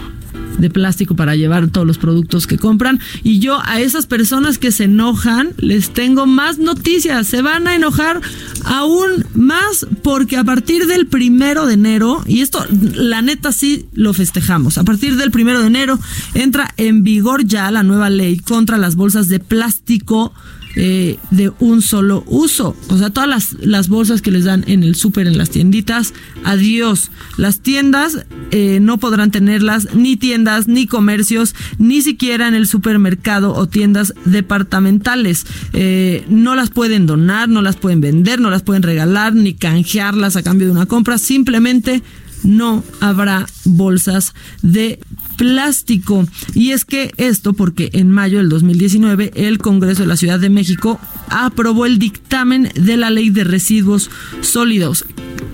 De 0.57 0.69
plástico 0.69 1.15
para 1.15 1.35
llevar 1.35 1.67
todos 1.69 1.85
los 1.85 1.97
productos 1.97 2.47
que 2.47 2.57
compran. 2.57 2.99
Y 3.23 3.39
yo 3.39 3.59
a 3.63 3.79
esas 3.79 4.05
personas 4.05 4.57
que 4.57 4.71
se 4.71 4.85
enojan 4.85 5.53
les 5.57 5.91
tengo 5.91 6.25
más 6.25 6.57
noticias. 6.57 7.27
Se 7.27 7.41
van 7.41 7.67
a 7.67 7.75
enojar 7.75 8.21
aún 8.65 9.25
más 9.33 9.87
porque 10.03 10.37
a 10.37 10.43
partir 10.43 10.87
del 10.87 11.07
primero 11.07 11.65
de 11.65 11.73
enero, 11.73 12.23
y 12.25 12.41
esto 12.41 12.65
la 12.93 13.21
neta 13.21 13.51
sí 13.51 13.85
lo 13.93 14.13
festejamos, 14.13 14.77
a 14.77 14.83
partir 14.83 15.15
del 15.17 15.31
primero 15.31 15.61
de 15.61 15.67
enero 15.67 15.99
entra 16.33 16.73
en 16.77 17.03
vigor 17.03 17.45
ya 17.45 17.71
la 17.71 17.83
nueva 17.83 18.09
ley 18.09 18.37
contra 18.39 18.77
las 18.77 18.95
bolsas 18.95 19.27
de 19.27 19.39
plástico 19.39 20.33
eh, 20.79 21.17
de 21.31 21.51
un 21.59 21.81
solo 21.81 22.23
uso. 22.27 22.75
O 22.89 22.97
sea, 22.99 23.09
todas 23.09 23.27
las, 23.27 23.53
las 23.53 23.89
bolsas 23.89 24.21
que 24.21 24.29
les 24.29 24.43
dan 24.43 24.63
en 24.67 24.83
el 24.83 24.93
súper, 24.93 25.25
en 25.25 25.35
las 25.35 25.49
tienditas, 25.49 26.13
adiós. 26.43 27.09
Las 27.35 27.61
tiendas 27.61 28.27
eh, 28.51 28.77
no 28.79 28.99
podrán 28.99 29.31
tenerlas, 29.31 29.95
ni 29.95 30.17
tiendas, 30.17 30.67
ni 30.67 30.85
comercios, 30.85 31.55
ni 31.79 32.03
siquiera 32.03 32.47
en 32.47 32.53
el 32.53 32.67
supermercado 32.67 33.55
o 33.55 33.67
tiendas 33.67 34.13
departamentales. 34.25 35.47
Eh, 35.73 36.23
no 36.29 36.55
las 36.55 36.69
pueden 36.69 37.07
donar, 37.07 37.49
no 37.49 37.63
las 37.63 37.75
pueden 37.75 37.99
vender, 37.99 38.39
no 38.39 38.51
las 38.51 38.61
pueden 38.61 38.83
regalar, 38.83 39.33
ni 39.33 39.55
canjearlas 39.55 40.35
a 40.35 40.43
cambio 40.43 40.67
de 40.67 40.73
una 40.73 40.85
compra. 40.85 41.17
Simplemente 41.17 42.03
no 42.43 42.83
habrá 42.99 43.47
bolsas 43.65 44.35
de 44.61 44.99
plástico. 45.37 46.27
Y 46.53 46.71
es 46.71 46.83
que 46.83 47.11
esto 47.17 47.53
porque 47.53 47.89
en 47.93 48.11
mayo 48.11 48.39
del 48.39 48.49
2019 48.49 49.31
el 49.35 49.59
Congreso 49.59 50.01
de 50.01 50.07
la 50.07 50.17
Ciudad 50.17 50.39
de 50.39 50.49
México 50.49 50.99
aprobó 51.29 51.85
el 51.85 51.99
dictamen 51.99 52.71
de 52.75 52.97
la 52.97 53.09
Ley 53.09 53.29
de 53.29 53.43
Residuos 53.43 54.09
Sólidos 54.41 55.05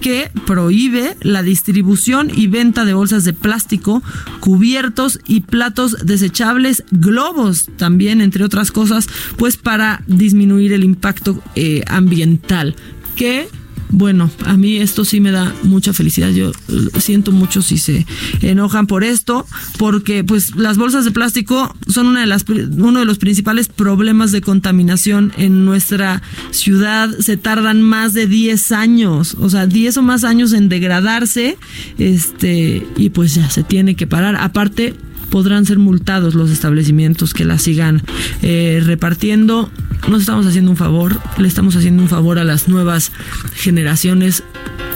que 0.02 0.30
prohíbe 0.46 1.16
la 1.22 1.44
distribución 1.44 2.30
y 2.36 2.48
venta 2.48 2.84
de 2.84 2.94
bolsas 2.94 3.24
de 3.24 3.32
plástico, 3.32 4.04
cubiertos 4.42 5.20
y 5.28 5.42
platos 5.42 5.96
desechables, 6.06 6.84
globos 6.92 7.70
también, 7.78 8.20
entre 8.20 8.44
otras 8.44 8.72
cosas, 8.72 9.08
pues 9.38 9.56
para 9.56 10.04
disminuir 10.08 10.74
el 10.74 10.84
impacto 10.84 11.42
eh, 11.56 11.84
ambiental. 11.88 12.76
Que 13.16 13.48
bueno, 13.94 14.32
a 14.46 14.58
mí 14.58 14.78
esto 14.78 15.06
sí 15.06 15.20
me 15.20 15.30
da 15.30 15.54
mucha 15.62 15.94
felicidad. 15.94 16.30
Yo 16.32 16.50
eh, 16.50 17.00
siento 17.00 17.32
mucho 17.32 17.62
si 17.62 17.78
se 17.78 18.08
enojan 18.42 18.88
por 18.88 19.04
esto, 19.04 19.46
porque 19.78 20.24
pues 20.24 20.56
las 20.56 20.80
bolsas 20.80 21.06
de 21.06 21.12
plástico 21.12 21.76
son 21.88 22.08
una 22.08 22.22
de 22.22 22.26
las 22.26 22.44
uno 22.50 23.00
de 23.00 23.06
los 23.06 23.20
principales 23.20 23.68
problemas 23.68 24.32
de 24.32 24.42
contaminación 24.42 25.32
en 25.38 25.64
nuestra 25.64 26.24
ciudad. 26.50 27.12
Se 27.20 27.38
tardan 27.38 27.84
más 27.84 28.14
de 28.14 28.26
10 28.26 28.72
años, 28.72 29.38
o 29.40 29.48
sea, 29.52 29.68
10 29.68 29.98
o 29.98 30.02
más 30.02 30.24
años 30.24 30.54
en 30.54 30.70
degradarse, 30.70 31.60
este 32.00 32.88
y 32.98 33.12
pues 33.12 33.36
ya 33.36 33.48
se 33.52 33.62
tiene 33.62 33.96
que 33.96 34.08
parar. 34.08 34.36
Aparte 34.38 34.96
podrán 35.34 35.66
ser 35.66 35.80
multados 35.80 36.36
los 36.36 36.52
establecimientos 36.52 37.34
que 37.34 37.44
la 37.44 37.58
sigan 37.58 38.04
eh, 38.44 38.84
repartiendo. 38.86 39.72
Nos 40.08 40.20
estamos 40.20 40.46
haciendo 40.46 40.70
un 40.70 40.78
favor, 40.78 41.20
le 41.40 41.48
estamos 41.48 41.76
haciendo 41.76 42.04
un 42.04 42.08
favor 42.08 42.38
a 42.38 42.44
las 42.44 42.68
nuevas 42.68 43.12
generaciones. 43.56 44.44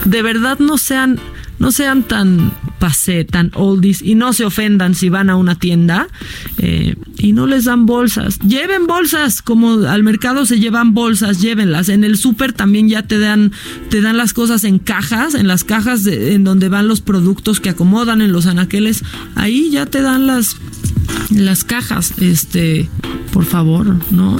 De 0.05 0.21
verdad 0.21 0.59
no 0.59 0.77
sean, 0.77 1.19
no 1.59 1.71
sean 1.71 2.03
tan 2.03 2.51
pasé, 2.79 3.23
tan 3.25 3.51
oldies 3.55 4.01
y 4.03 4.13
no 4.15 4.33
se 4.33 4.45
ofendan 4.45 4.93
si 4.93 5.09
van 5.09 5.29
a 5.31 5.35
una 5.35 5.55
tienda 5.55 6.07
eh, 6.59 6.95
y 7.17 7.33
no 7.33 7.47
les 7.47 7.65
dan 7.65 7.85
bolsas. 7.87 8.37
Lleven 8.39 8.85
bolsas, 8.85 9.41
como 9.41 9.87
al 9.87 10.03
mercado 10.03 10.45
se 10.45 10.59
llevan 10.59 10.93
bolsas, 10.93 11.41
llévenlas. 11.41 11.89
En 11.89 12.03
el 12.03 12.17
súper 12.17 12.53
también 12.53 12.87
ya 12.89 13.01
te 13.03 13.17
dan, 13.17 13.51
te 13.89 14.01
dan 14.01 14.17
las 14.17 14.33
cosas 14.33 14.63
en 14.63 14.77
cajas, 14.79 15.33
en 15.33 15.47
las 15.47 15.63
cajas 15.63 16.03
de- 16.03 16.33
en 16.35 16.43
donde 16.43 16.69
van 16.69 16.87
los 16.87 17.01
productos 17.01 17.59
que 17.59 17.69
acomodan 17.69 18.21
en 18.21 18.31
los 18.31 18.45
anaqueles. 18.45 19.03
Ahí 19.35 19.71
ya 19.71 19.85
te 19.87 20.01
dan 20.03 20.27
las, 20.27 20.55
las 21.31 21.63
cajas. 21.63 22.13
Este, 22.21 22.89
por 23.33 23.45
favor, 23.45 23.95
¿no? 24.11 24.39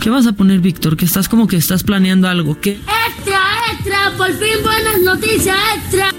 ¿Qué 0.00 0.10
vas 0.10 0.26
a 0.26 0.32
poner, 0.32 0.60
Víctor? 0.60 0.96
Que 0.96 1.04
estás 1.06 1.28
como 1.28 1.46
que 1.46 1.56
estás 1.56 1.82
planeando 1.82 2.28
algo. 2.28 2.58
¿Qué? 2.60 2.78
Extra, 3.16 3.40
extra, 3.72 4.12
por 4.16 4.28
fin 4.28 4.62
buenas 4.62 5.00
noticias, 5.02 5.56
extra. 5.76 6.10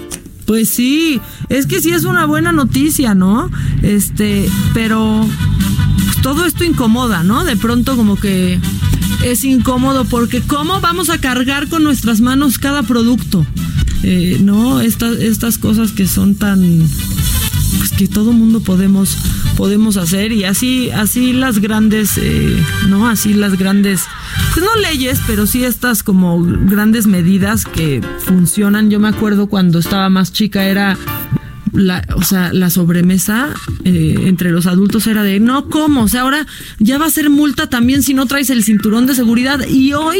Pues 0.46 0.68
sí, 0.68 1.20
es 1.48 1.66
que 1.66 1.80
sí 1.80 1.90
es 1.90 2.04
una 2.04 2.26
buena 2.26 2.52
noticia, 2.52 3.14
¿no? 3.14 3.50
Este, 3.82 4.48
pero 4.74 5.26
todo 6.22 6.44
esto 6.44 6.64
incomoda, 6.64 7.22
¿no? 7.22 7.44
De 7.44 7.56
pronto 7.56 7.96
como 7.96 8.16
que 8.16 8.58
es 9.24 9.44
incómodo 9.44 10.04
porque 10.04 10.40
¿cómo 10.40 10.80
vamos 10.80 11.10
a 11.10 11.18
cargar 11.18 11.68
con 11.68 11.84
nuestras 11.84 12.20
manos 12.20 12.58
cada 12.58 12.82
producto? 12.82 13.46
Eh, 14.02 14.38
no, 14.40 14.80
estas, 14.80 15.18
estas 15.18 15.58
cosas 15.58 15.92
que 15.92 16.08
son 16.08 16.34
tan 16.34 16.88
pues 17.78 17.90
que 17.92 18.08
todo 18.08 18.32
mundo 18.32 18.60
podemos 18.60 19.16
podemos 19.56 19.96
hacer 19.96 20.32
y 20.32 20.44
así 20.44 20.90
así 20.90 21.32
las 21.32 21.58
grandes 21.58 22.18
eh, 22.18 22.56
no 22.88 23.08
así 23.08 23.34
las 23.34 23.58
grandes 23.58 24.04
pues 24.54 24.64
no 24.64 24.74
leyes 24.80 25.20
pero 25.26 25.46
sí 25.46 25.64
estas 25.64 26.02
como 26.02 26.42
grandes 26.42 27.06
medidas 27.06 27.64
que 27.64 28.00
funcionan. 28.18 28.90
Yo 28.90 29.00
me 29.00 29.08
acuerdo 29.08 29.48
cuando 29.48 29.78
estaba 29.78 30.08
más 30.08 30.32
chica 30.32 30.64
era 30.64 30.96
la, 31.72 32.06
o 32.14 32.22
sea, 32.22 32.52
la 32.52 32.70
sobremesa 32.70 33.48
eh, 33.84 34.14
entre 34.26 34.50
los 34.50 34.66
adultos 34.66 35.06
era 35.06 35.22
de 35.22 35.40
no 35.40 35.68
como, 35.68 36.02
o 36.02 36.08
sea, 36.08 36.22
ahora 36.22 36.46
ya 36.78 36.98
va 36.98 37.06
a 37.06 37.10
ser 37.10 37.30
multa 37.30 37.68
también 37.68 38.02
si 38.02 38.14
no 38.14 38.26
traes 38.26 38.50
el 38.50 38.62
cinturón 38.62 39.06
de 39.06 39.14
seguridad 39.14 39.66
y 39.66 39.92
hoy 39.94 40.18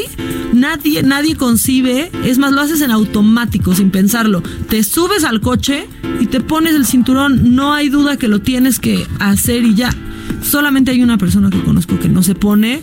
nadie 0.52 1.02
nadie 1.02 1.36
concibe, 1.36 2.10
es 2.24 2.38
más 2.38 2.52
lo 2.52 2.60
haces 2.60 2.80
en 2.80 2.90
automático 2.90 3.74
sin 3.74 3.90
pensarlo. 3.90 4.42
Te 4.68 4.82
subes 4.82 5.24
al 5.24 5.40
coche 5.40 5.86
y 6.20 6.26
te 6.26 6.40
pones 6.40 6.74
el 6.74 6.86
cinturón, 6.86 7.54
no 7.54 7.74
hay 7.74 7.88
duda 7.88 8.16
que 8.16 8.28
lo 8.28 8.40
tienes 8.40 8.78
que 8.78 9.06
hacer 9.18 9.64
y 9.64 9.74
ya. 9.74 9.94
Solamente 10.42 10.90
hay 10.90 11.02
una 11.02 11.18
persona 11.18 11.50
que 11.50 11.62
conozco 11.62 11.98
que 11.98 12.08
no 12.08 12.22
se 12.22 12.34
pone 12.34 12.82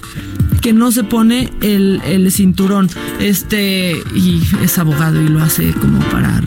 que 0.62 0.74
no 0.74 0.92
se 0.92 1.06
pone 1.06 1.50
el, 1.62 2.02
el 2.06 2.32
cinturón 2.34 2.90
este 3.22 3.96
y 4.14 4.42
es 4.62 4.78
abogado 4.78 5.22
y 5.22 5.30
lo 5.30 5.42
hace 5.42 5.72
como 5.74 6.00
para 6.10 6.42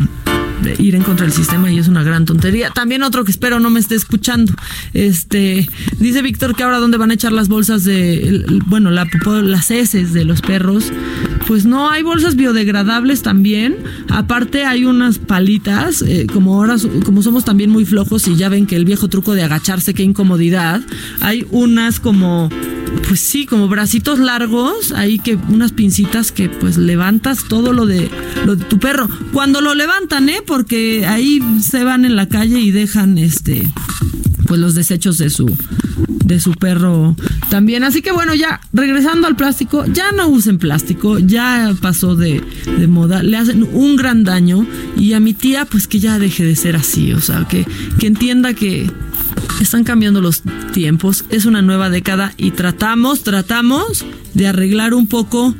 ir 0.78 0.94
en 0.94 1.02
contra 1.02 1.26
del 1.26 1.34
sistema 1.34 1.70
y 1.70 1.78
es 1.78 1.88
una 1.88 2.02
gran 2.02 2.24
tontería. 2.24 2.70
También 2.70 3.02
otro 3.02 3.24
que 3.24 3.30
espero 3.30 3.60
no 3.60 3.70
me 3.70 3.80
esté 3.80 3.94
escuchando. 3.94 4.52
Este 4.94 5.68
dice 5.98 6.22
Víctor 6.22 6.54
que 6.54 6.62
ahora 6.62 6.78
dónde 6.78 6.98
van 6.98 7.10
a 7.10 7.14
echar 7.14 7.32
las 7.32 7.48
bolsas 7.48 7.84
de 7.84 8.44
bueno, 8.66 8.90
las 8.90 9.70
heces 9.70 10.12
de 10.12 10.24
los 10.24 10.40
perros. 10.40 10.92
Pues 11.46 11.66
no, 11.66 11.90
hay 11.90 12.02
bolsas 12.02 12.36
biodegradables 12.36 13.22
también. 13.22 13.76
Aparte 14.08 14.64
hay 14.64 14.84
unas 14.84 15.18
palitas, 15.18 16.02
eh, 16.02 16.26
como 16.32 16.54
ahora 16.54 16.76
como 17.04 17.22
somos 17.22 17.44
también 17.44 17.70
muy 17.70 17.84
flojos 17.84 18.26
y 18.28 18.36
ya 18.36 18.48
ven 18.48 18.66
que 18.66 18.76
el 18.76 18.84
viejo 18.84 19.08
truco 19.08 19.34
de 19.34 19.42
agacharse 19.42 19.94
qué 19.94 20.02
incomodidad. 20.02 20.80
Hay 21.20 21.46
unas 21.50 22.00
como 22.00 22.48
pues 23.08 23.20
sí, 23.20 23.46
como 23.46 23.68
bracitos 23.68 24.18
largos, 24.18 24.92
ahí 24.92 25.18
que 25.18 25.36
unas 25.48 25.72
pincitas 25.72 26.30
que 26.32 26.48
pues 26.48 26.76
levantas 26.76 27.44
todo 27.48 27.72
lo 27.72 27.86
de 27.86 28.10
lo 28.44 28.56
de 28.56 28.64
tu 28.64 28.78
perro. 28.78 29.08
Cuando 29.32 29.60
lo 29.60 29.74
levantan, 29.74 30.28
¿eh? 30.28 30.42
Porque 30.52 31.06
ahí 31.06 31.40
se 31.62 31.82
van 31.82 32.04
en 32.04 32.14
la 32.14 32.28
calle 32.28 32.60
y 32.60 32.72
dejan 32.72 33.16
este 33.16 33.66
pues 34.46 34.60
los 34.60 34.74
desechos 34.74 35.16
de 35.16 35.30
su 35.30 35.46
de 36.26 36.40
su 36.40 36.52
perro 36.52 37.16
también. 37.48 37.84
Así 37.84 38.02
que 38.02 38.12
bueno, 38.12 38.34
ya 38.34 38.60
regresando 38.74 39.26
al 39.26 39.34
plástico, 39.34 39.86
ya 39.86 40.12
no 40.12 40.28
usen 40.28 40.58
plástico, 40.58 41.18
ya 41.18 41.74
pasó 41.80 42.16
de, 42.16 42.42
moda, 42.86 43.22
le 43.22 43.38
hacen 43.38 43.66
un 43.72 43.96
gran 43.96 44.24
daño 44.24 44.66
y 44.94 45.14
a 45.14 45.20
mi 45.20 45.32
tía 45.32 45.64
pues 45.64 45.86
que 45.86 46.00
ya 46.00 46.18
deje 46.18 46.44
de 46.44 46.54
ser 46.54 46.76
así, 46.76 47.14
o 47.14 47.20
sea, 47.22 47.46
que, 47.48 47.66
que 47.98 48.06
entienda 48.06 48.52
que 48.52 48.90
están 49.58 49.84
cambiando 49.84 50.20
los 50.20 50.42
tiempos, 50.74 51.24
es 51.30 51.46
una 51.46 51.62
nueva 51.62 51.88
década 51.88 52.34
y 52.36 52.50
tratamos, 52.50 53.22
tratamos 53.22 54.04
de 54.34 54.48
arreglar 54.48 54.92
un 54.92 55.06
poco 55.06 55.54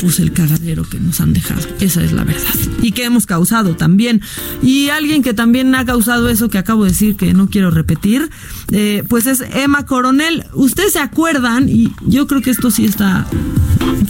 pues 0.00 0.20
el 0.20 0.32
cagadero 0.32 0.84
que 0.84 0.98
nos 1.00 1.20
han 1.20 1.32
dejado. 1.32 1.66
Esa 1.80 2.02
es 2.02 2.12
la 2.12 2.24
verdad. 2.24 2.54
Y 2.82 2.92
que 2.92 3.04
hemos 3.04 3.26
causado 3.26 3.76
también. 3.76 4.20
Y 4.62 4.88
alguien 4.88 5.22
que 5.22 5.34
también 5.34 5.74
ha 5.74 5.84
causado 5.84 6.28
eso 6.28 6.48
que 6.48 6.58
acabo 6.58 6.84
de 6.84 6.90
decir 6.90 7.16
que 7.16 7.32
no 7.32 7.48
quiero 7.48 7.70
repetir, 7.70 8.30
eh, 8.70 9.04
pues 9.08 9.26
es 9.26 9.42
Emma 9.54 9.86
Coronel. 9.86 10.44
Ustedes 10.54 10.94
se 10.94 11.00
acuerdan, 11.00 11.68
y 11.68 11.92
yo 12.06 12.26
creo 12.26 12.42
que 12.42 12.50
esto 12.50 12.70
sí 12.70 12.84
está 12.84 13.26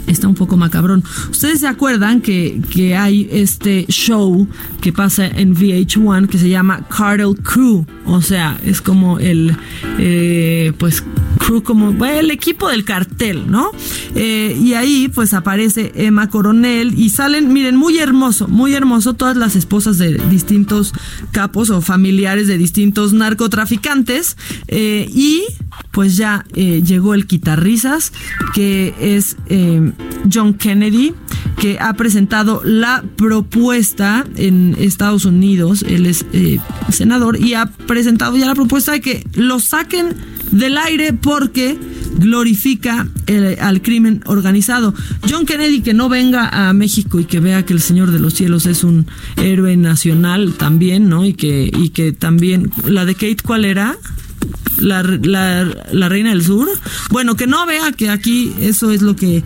está 0.07 0.29
un 0.29 0.35
poco 0.35 0.57
macabrón. 0.57 1.03
Ustedes 1.31 1.61
se 1.61 1.67
acuerdan 1.67 2.21
que, 2.21 2.61
que 2.71 2.97
hay 2.97 3.29
este 3.31 3.87
show 3.89 4.47
que 4.81 4.93
pasa 4.93 5.27
en 5.27 5.55
VH1 5.55 6.29
que 6.29 6.39
se 6.39 6.49
llama 6.49 6.87
Cartel 6.89 7.35
Crew. 7.43 7.87
O 8.05 8.23
sea, 8.23 8.59
es 8.65 8.81
como 8.81 9.19
el, 9.19 9.57
eh, 9.99 10.73
pues, 10.79 11.03
crew, 11.39 11.63
como 11.63 12.05
el 12.05 12.31
equipo 12.31 12.69
del 12.69 12.85
cartel, 12.85 13.51
¿no? 13.51 13.71
Eh, 14.15 14.59
y 14.61 14.75
ahí 14.75 15.09
pues 15.09 15.35
aparece 15.35 15.93
Emma 15.95 16.29
Coronel 16.29 16.99
y 16.99 17.11
salen, 17.11 17.53
miren, 17.53 17.77
muy 17.77 17.99
hermoso, 17.99 18.49
muy 18.49 18.75
hermoso, 18.75 19.15
todas 19.15 19.37
las 19.37 19.57
esposas 19.57 19.99
de 19.99 20.15
distintos 20.31 20.93
capos 21.33 21.71
o 21.71 21.81
familiares 21.81 22.49
de 22.49 22.59
distintos 22.59 23.13
narcotraficantes. 23.13 24.37
eh, 24.69 25.09
y 25.13 25.45
pues 25.93 26.17
ya 26.17 26.45
eh, 26.55 26.83
llegó 26.85 27.15
el 27.15 27.27
guitarrizas, 27.27 28.13
que 28.55 28.95
es 29.01 29.37
eh, 29.49 29.93
John 30.33 30.55
Kennedy, 30.55 31.15
que 31.59 31.79
ha 31.81 31.95
presentado 31.95 32.61
la 32.65 33.03
propuesta 33.17 34.27
en 34.37 34.77
Estados 34.79 35.25
Unidos, 35.25 35.85
él 35.89 36.05
es 36.07 36.27
eh, 36.33 36.59
senador, 36.91 37.41
y 37.41 37.55
ha 37.55 37.67
presentado 37.67 38.37
ya 38.37 38.47
la 38.47 38.55
propuesta 38.55 38.93
de 38.93 39.01
que 39.01 39.27
lo 39.35 39.59
saquen 39.59 40.09
del 40.51 40.77
aire 40.79 41.13
porque 41.13 41.79
glorifica 42.19 43.09
el- 43.27 43.59
al 43.61 43.83
crimen 43.83 44.23
organizado. 44.27 44.95
John 45.29 45.47
Kennedy 45.47 45.81
que 45.81 45.95
no 45.95 46.09
venga 46.09 46.49
a 46.69 46.73
México 46.73 47.21
y 47.21 47.25
que 47.25 47.41
vea 47.41 47.65
que 47.65 47.73
el 47.73 47.81
Señor 47.81 48.11
de 48.11 48.19
los 48.19 48.35
Cielos 48.35 48.67
es 48.67 48.85
un 48.85 49.07
héroe 49.37 49.77
nacional 49.77 50.55
también, 50.59 51.09
¿no? 51.09 51.25
Y 51.25 51.35
que, 51.35 51.71
y 51.73 51.89
que 51.91 52.13
también, 52.13 52.71
la 52.87 53.05
de 53.05 53.15
Kate, 53.15 53.39
¿cuál 53.45 53.65
era? 53.65 53.97
La, 54.79 55.03
la, 55.03 55.65
la 55.91 56.09
reina 56.09 56.31
del 56.31 56.45
sur. 56.45 56.69
Bueno, 57.11 57.35
que 57.35 57.47
no 57.47 57.65
vea 57.67 57.93
que 57.93 58.11
aquí 58.11 58.53
eso 58.61 58.91
es 58.91 59.03
lo 59.03 59.17
que 59.17 59.43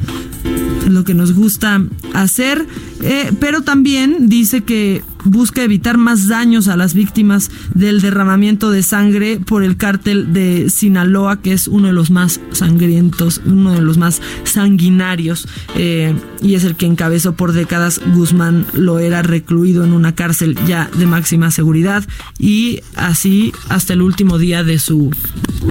lo 0.89 1.05
que 1.05 1.15
nos 1.15 1.33
gusta 1.33 1.83
hacer, 2.15 2.67
eh, 3.03 3.33
pero 3.41 3.63
también 3.63 4.29
dice 4.29 4.63
que 4.63 5.03
busca 5.25 5.63
evitar 5.63 5.99
más 5.99 6.29
daños 6.29 6.69
a 6.69 6.77
las 6.77 6.95
víctimas 6.95 7.51
del 7.75 8.01
derramamiento 8.01 8.71
de 8.71 8.83
sangre 8.83 9.39
por 9.39 9.63
el 9.63 9.77
cártel 9.77 10.33
de 10.33 10.71
Sinaloa, 10.71 11.41
que 11.43 11.53
es 11.53 11.69
uno 11.69 11.89
de 11.89 11.93
los 11.93 12.11
más 12.11 12.41
sangrientos, 12.53 13.41
uno 13.45 13.73
de 13.73 13.83
los 13.83 13.99
más 13.99 14.21
sanguinarios, 14.45 15.47
eh, 15.77 16.15
y 16.43 16.55
es 16.55 16.65
el 16.65 16.77
que 16.77 16.87
encabezó 16.87 17.35
por 17.35 17.53
décadas. 17.53 18.01
Guzmán 18.15 18.67
lo 18.73 18.99
era 18.99 19.23
recluido 19.23 19.85
en 19.85 19.93
una 19.93 20.15
cárcel 20.15 20.59
ya 20.67 20.91
de 20.97 21.07
máxima 21.07 21.51
seguridad 21.51 22.05
y 22.39 22.81
así 22.97 23.53
hasta 23.69 23.93
el 23.93 24.03
último 24.03 24.39
día 24.39 24.65
de 24.65 24.79
su 24.79 25.11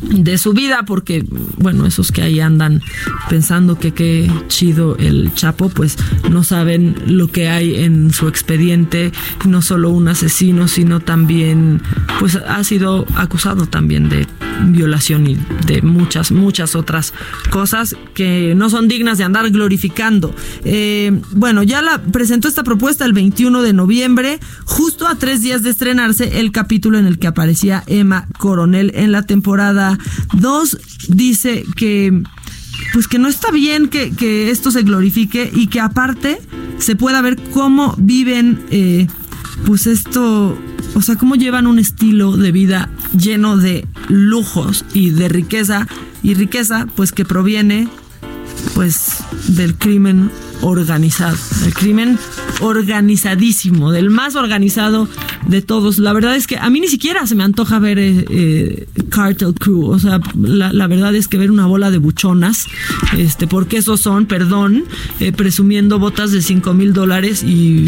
de 0.10 0.38
su 0.38 0.54
vida, 0.54 0.84
porque 0.86 1.26
bueno, 1.58 1.86
esos 1.86 2.12
que 2.12 2.22
ahí 2.22 2.40
andan 2.40 2.82
pensando 3.30 3.80
que 3.80 3.92
qué 3.92 4.30
chido 4.48 4.96
el 4.98 5.34
Chapo, 5.34 5.70
pues 5.70 5.98
no 6.30 6.44
saben 6.44 6.96
lo 7.20 7.28
que 7.28 7.50
hay 7.50 7.76
en 7.84 8.12
su 8.14 8.28
expediente, 8.28 9.12
no 9.46 9.62
solo 9.62 9.90
un 9.90 10.08
asesino, 10.08 10.68
sino 10.68 11.02
también, 11.02 11.82
pues 12.20 12.36
ha 12.38 12.64
sido 12.64 13.06
acusado 13.16 13.66
también 13.68 14.10
de 14.10 14.26
violación 14.68 15.28
y 15.28 15.38
de 15.66 15.82
muchas, 15.82 16.32
muchas 16.32 16.76
otras 16.76 17.14
cosas 17.50 17.96
que 18.14 18.54
no 18.56 18.70
son 18.70 18.88
dignas 18.88 19.18
de 19.18 19.26
andar 19.26 19.50
glorificando. 19.52 20.34
Eh, 20.64 21.12
bueno, 21.32 21.64
ya 21.64 21.82
la 21.82 22.02
presentó 22.02 22.48
esta 22.48 22.64
propuesta 22.64 23.06
el 23.06 23.14
21 23.14 23.62
de 23.62 23.74
noviembre, 23.74 24.40
justo 24.66 25.08
a 25.08 25.16
tres 25.16 25.42
días 25.42 25.62
de 25.62 25.72
estrenarse 25.72 26.40
el 26.40 26.52
capítulo 26.52 26.98
en 26.98 27.06
el 27.06 27.20
que 27.20 27.28
aparecía 27.28 27.84
Emma 27.88 28.28
Coronel 28.38 28.92
en 28.96 29.12
la 29.12 29.24
temporada 29.24 29.98
2. 30.34 30.78
Dice 31.10 31.66
que 31.76 32.24
pues 32.94 33.08
que 33.08 33.20
no 33.20 33.28
está 33.28 33.52
bien 33.52 33.88
que, 33.88 34.12
que 34.12 34.52
esto 34.52 34.72
se 34.72 34.84
glorifique 34.84 35.50
y 35.54 35.68
que 35.68 35.80
aparte 35.80 36.40
se 36.78 36.96
pueda 36.96 37.22
ver 37.22 37.38
cómo 37.52 37.96
viven 37.98 38.64
eh, 38.72 39.08
pues 39.66 39.88
esto, 39.88 40.58
o 40.96 41.02
sea, 41.02 41.16
cómo 41.16 41.36
llevan 41.36 41.68
un 41.68 41.80
estilo 41.80 42.38
de 42.38 42.52
vida 42.52 42.90
lleno 43.18 43.58
de 43.58 43.88
lujos 44.08 44.86
y 44.94 45.12
de 45.12 45.30
riqueza 45.30 45.88
y 46.24 46.34
riqueza 46.34 46.88
pues 46.96 47.12
que 47.12 47.26
proviene 47.26 47.88
pues 48.76 49.24
del 49.48 49.76
crimen 49.76 50.32
organizado, 50.62 51.38
del 51.64 51.74
crimen 51.74 52.20
organizadísimo, 52.62 53.92
del 53.92 54.10
más 54.10 54.36
organizado 54.36 55.08
de 55.48 55.62
todos. 55.62 55.98
La 56.00 56.14
verdad 56.14 56.36
es 56.36 56.48
que 56.48 56.58
a 56.58 56.70
mí 56.70 56.80
ni 56.80 56.88
siquiera 56.88 57.26
se 57.28 57.36
me 57.36 57.44
antoja 57.44 57.80
ver 57.80 58.00
eh, 58.00 58.26
eh, 58.30 58.88
Cartel 59.10 59.54
Crew, 59.54 59.86
o 59.86 60.00
sea, 60.00 60.20
la, 60.36 60.88
verdad 60.88 61.16
es 61.16 61.28
que 61.28 61.38
ver 61.38 61.52
una 61.52 61.66
bola 61.66 61.92
de 61.92 61.98
buchonas, 61.98 62.66
este, 63.18 63.48
porque 63.48 63.78
esos 63.78 64.02
son, 64.02 64.26
perdón, 64.26 64.86
eh, 65.20 65.32
presumiendo 65.32 66.00
botas 66.00 66.32
de 66.32 66.42
5 66.42 66.74
mil 66.74 66.94
dólares 66.94 67.44
y 67.44 67.86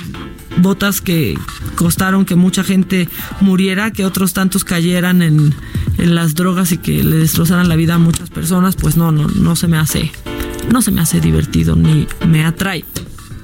botas 0.58 1.02
que 1.02 1.38
costaron 1.76 2.26
que 2.26 2.36
mucha 2.36 2.64
gente 2.64 3.08
muriera, 3.40 3.92
que 3.92 4.06
otros 4.06 4.34
tantos 4.34 4.64
cayeran 4.64 5.22
en, 5.22 5.54
en 5.98 6.16
las 6.16 6.36
drogas 6.36 6.72
y 6.72 6.78
que 6.78 7.04
le 7.04 7.18
destrozaran 7.18 7.70
la 7.70 7.76
vida 7.76 7.96
a 7.96 8.00
muchas 8.00 8.30
personas, 8.30 8.76
pues 8.76 8.98
no, 8.98 9.12
no, 9.12 9.28
no 9.28 9.56
se 9.56 9.68
me 9.68 9.78
hace, 9.78 10.12
no 10.72 10.82
se 10.82 10.92
me 10.92 11.02
hace 11.02 11.20
divertido 11.20 11.76
ni 11.76 12.08
me 12.28 12.46
atrae. 12.46 12.86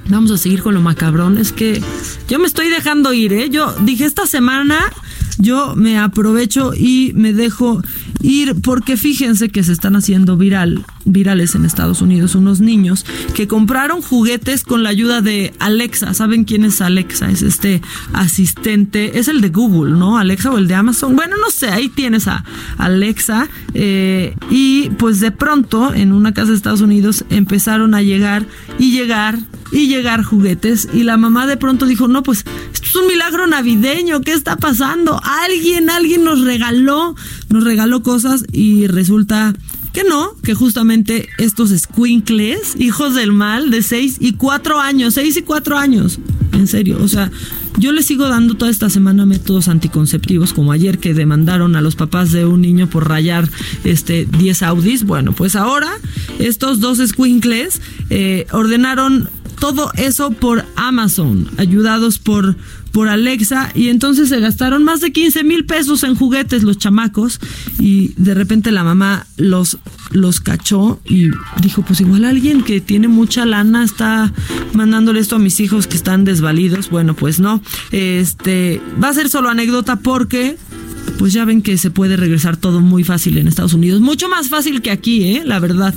Vamos 0.09 0.31
a 0.31 0.37
seguir 0.37 0.61
con 0.61 0.73
lo 0.73 0.81
macabrón. 0.81 1.37
Es 1.37 1.51
que 1.51 1.81
yo 2.29 2.39
me 2.39 2.47
estoy 2.47 2.69
dejando 2.69 3.13
ir, 3.13 3.33
¿eh? 3.33 3.49
Yo 3.49 3.73
dije 3.81 4.05
esta 4.05 4.25
semana, 4.25 4.79
yo 5.37 5.75
me 5.75 5.97
aprovecho 5.97 6.73
y 6.75 7.11
me 7.15 7.33
dejo 7.33 7.81
ir 8.21 8.55
porque 8.61 8.97
fíjense 8.97 9.49
que 9.49 9.63
se 9.63 9.71
están 9.71 9.95
haciendo 9.95 10.37
viral, 10.37 10.83
virales 11.05 11.55
en 11.55 11.65
Estados 11.65 12.01
Unidos 12.01 12.35
unos 12.35 12.61
niños 12.61 13.05
que 13.35 13.47
compraron 13.47 14.01
juguetes 14.01 14.63
con 14.63 14.83
la 14.83 14.89
ayuda 14.89 15.21
de 15.21 15.53
Alexa. 15.59 16.13
¿Saben 16.13 16.43
quién 16.43 16.63
es 16.63 16.81
Alexa? 16.81 17.29
Es 17.29 17.41
este 17.41 17.81
asistente, 18.13 19.19
es 19.19 19.27
el 19.27 19.41
de 19.41 19.49
Google, 19.49 19.97
¿no? 19.97 20.17
Alexa 20.17 20.51
o 20.51 20.57
el 20.57 20.67
de 20.67 20.75
Amazon. 20.75 21.15
Bueno, 21.15 21.35
no 21.37 21.51
sé, 21.51 21.69
ahí 21.69 21.89
tienes 21.89 22.27
a 22.27 22.43
Alexa. 22.77 23.47
eh, 23.73 24.35
y 24.49 24.89
pues 24.97 25.19
de 25.19 25.31
pronto 25.31 25.93
en 25.93 26.13
una 26.13 26.33
casa 26.33 26.51
de 26.51 26.57
Estados 26.57 26.81
Unidos 26.81 27.25
empezaron 27.29 27.93
a 27.93 28.01
llegar 28.01 28.45
y 28.79 28.91
llegar 28.91 29.37
y 29.71 29.87
llegar 29.87 30.23
juguetes 30.23 30.87
y 30.93 31.03
la 31.03 31.17
mamá 31.17 31.47
de 31.47 31.57
pronto 31.57 31.85
dijo, 31.85 32.07
no, 32.07 32.23
pues 32.23 32.45
esto 32.73 32.87
es 32.87 32.95
un 32.95 33.07
milagro 33.07 33.47
navideño, 33.47 34.21
¿qué 34.21 34.33
está 34.33 34.57
pasando? 34.57 35.19
Alguien, 35.23 35.89
alguien 35.89 36.23
nos 36.23 36.41
regaló, 36.41 37.15
nos 37.49 37.63
regaló 37.63 38.03
cosas 38.03 38.45
y 38.51 38.87
resulta 38.87 39.53
que 39.93 40.03
no, 40.03 40.35
que 40.43 40.53
justamente 40.53 41.27
estos 41.37 41.71
squinkles, 41.71 42.75
hijos 42.77 43.15
del 43.15 43.31
mal, 43.31 43.71
de 43.71 43.81
6 43.81 44.17
y 44.19 44.33
4 44.33 44.79
años, 44.79 45.15
6 45.15 45.37
y 45.37 45.41
4 45.41 45.77
años, 45.77 46.19
en 46.53 46.67
serio, 46.67 46.99
o 47.01 47.07
sea, 47.07 47.31
yo 47.79 47.91
les 47.91 48.07
sigo 48.07 48.27
dando 48.27 48.55
toda 48.55 48.71
esta 48.71 48.89
semana 48.89 49.27
métodos 49.27 49.67
anticonceptivos, 49.67 50.53
como 50.53 50.71
ayer 50.71 50.97
que 50.97 51.13
demandaron 51.13 51.75
a 51.75 51.81
los 51.81 51.95
papás 51.95 52.31
de 52.31 52.45
un 52.45 52.61
niño 52.61 52.89
por 52.89 53.07
rayar 53.07 53.49
este 53.83 54.25
10 54.25 54.63
Audis. 54.63 55.03
Bueno, 55.03 55.33
pues 55.33 55.55
ahora 55.55 55.91
estos 56.39 56.79
dos 56.79 56.97
squinkles 56.97 57.81
eh, 58.09 58.47
ordenaron 58.51 59.29
todo 59.59 59.91
eso 59.95 60.31
por 60.31 60.65
Amazon, 60.75 61.49
ayudados 61.57 62.19
por, 62.19 62.55
por 62.91 63.07
Alexa, 63.07 63.71
y 63.73 63.89
entonces 63.89 64.29
se 64.29 64.39
gastaron 64.39 64.83
más 64.83 65.01
de 65.01 65.11
15 65.11 65.43
mil 65.43 65.65
pesos 65.65 66.03
en 66.03 66.15
juguetes 66.15 66.63
los 66.63 66.77
chamacos, 66.77 67.39
y 67.79 68.13
de 68.17 68.33
repente 68.33 68.71
la 68.71 68.83
mamá 68.83 69.25
los, 69.37 69.77
los 70.11 70.39
cachó 70.39 70.99
y 71.05 71.31
dijo, 71.61 71.81
pues 71.81 72.01
igual 72.01 72.25
alguien 72.25 72.63
que 72.63 72.81
tiene 72.81 73.07
mucha 73.07 73.45
lana 73.45 73.83
está 73.83 74.33
mandándole 74.73 75.19
esto 75.19 75.35
a 75.35 75.39
mis 75.39 75.59
hijos 75.59 75.87
que 75.87 75.97
están 75.97 76.23
desvalidos. 76.23 76.89
Bueno, 76.89 77.15
pues 77.15 77.39
no, 77.39 77.61
este, 77.91 78.81
va 79.01 79.09
a 79.09 79.13
ser 79.13 79.29
solo 79.29 79.49
anécdota 79.49 79.97
porque 79.97 80.57
pues 81.17 81.33
ya 81.33 81.45
ven 81.45 81.61
que 81.61 81.77
se 81.77 81.91
puede 81.91 82.17
regresar 82.17 82.57
todo 82.57 82.81
muy 82.81 83.03
fácil 83.03 83.37
en 83.37 83.47
Estados 83.47 83.73
Unidos. 83.73 84.01
Mucho 84.01 84.29
más 84.29 84.49
fácil 84.49 84.81
que 84.81 84.91
aquí, 84.91 85.35
¿eh? 85.35 85.43
La 85.45 85.59
verdad. 85.59 85.93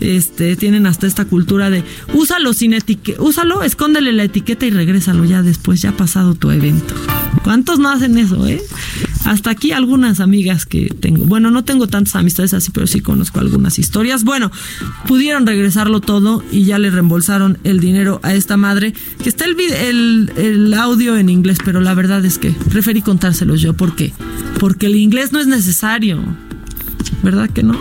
Este, 0.00 0.56
tienen 0.56 0.86
hasta 0.86 1.06
esta 1.06 1.24
cultura 1.24 1.70
de 1.70 1.82
úsalo 2.12 2.52
sin 2.52 2.74
etiqueta, 2.74 3.22
úsalo, 3.22 3.62
escóndele 3.62 4.12
la 4.12 4.24
etiqueta 4.24 4.66
y 4.66 4.70
regrésalo 4.70 5.24
ya 5.24 5.42
después, 5.42 5.80
ya 5.82 5.90
ha 5.90 5.96
pasado 5.96 6.34
tu 6.34 6.50
evento. 6.50 6.94
¿Cuántos 7.42 7.78
no 7.78 7.90
hacen 7.90 8.18
eso, 8.18 8.46
eh? 8.46 8.62
Hasta 9.24 9.50
aquí 9.50 9.72
algunas 9.72 10.20
amigas 10.20 10.66
que 10.66 10.86
tengo. 11.00 11.24
Bueno, 11.24 11.50
no 11.50 11.64
tengo 11.64 11.86
tantas 11.86 12.14
amistades 12.16 12.52
así, 12.54 12.70
pero 12.70 12.86
sí 12.86 13.00
conozco 13.00 13.40
algunas 13.40 13.78
historias. 13.78 14.22
Bueno, 14.24 14.50
pudieron 15.06 15.46
regresarlo 15.46 16.00
todo 16.00 16.44
y 16.52 16.64
ya 16.64 16.78
le 16.78 16.90
reembolsaron 16.90 17.58
el 17.64 17.80
dinero 17.80 18.20
a 18.22 18.34
esta 18.34 18.56
madre. 18.56 18.94
Que 19.22 19.28
está 19.28 19.46
el, 19.46 19.58
el, 19.60 20.32
el 20.36 20.74
audio 20.74 21.16
en 21.16 21.28
inglés, 21.30 21.58
pero 21.64 21.80
la 21.80 21.94
verdad 21.94 22.24
es 22.24 22.38
que 22.38 22.50
preferí 22.70 23.00
contárselos 23.02 23.60
yo. 23.60 23.74
¿Por 23.74 23.96
qué? 23.96 24.12
Porque 24.60 24.86
el 24.86 24.96
inglés 24.96 25.32
no 25.32 25.40
es 25.40 25.46
necesario. 25.46 26.20
¿Verdad 27.22 27.50
que 27.50 27.62
no? 27.62 27.78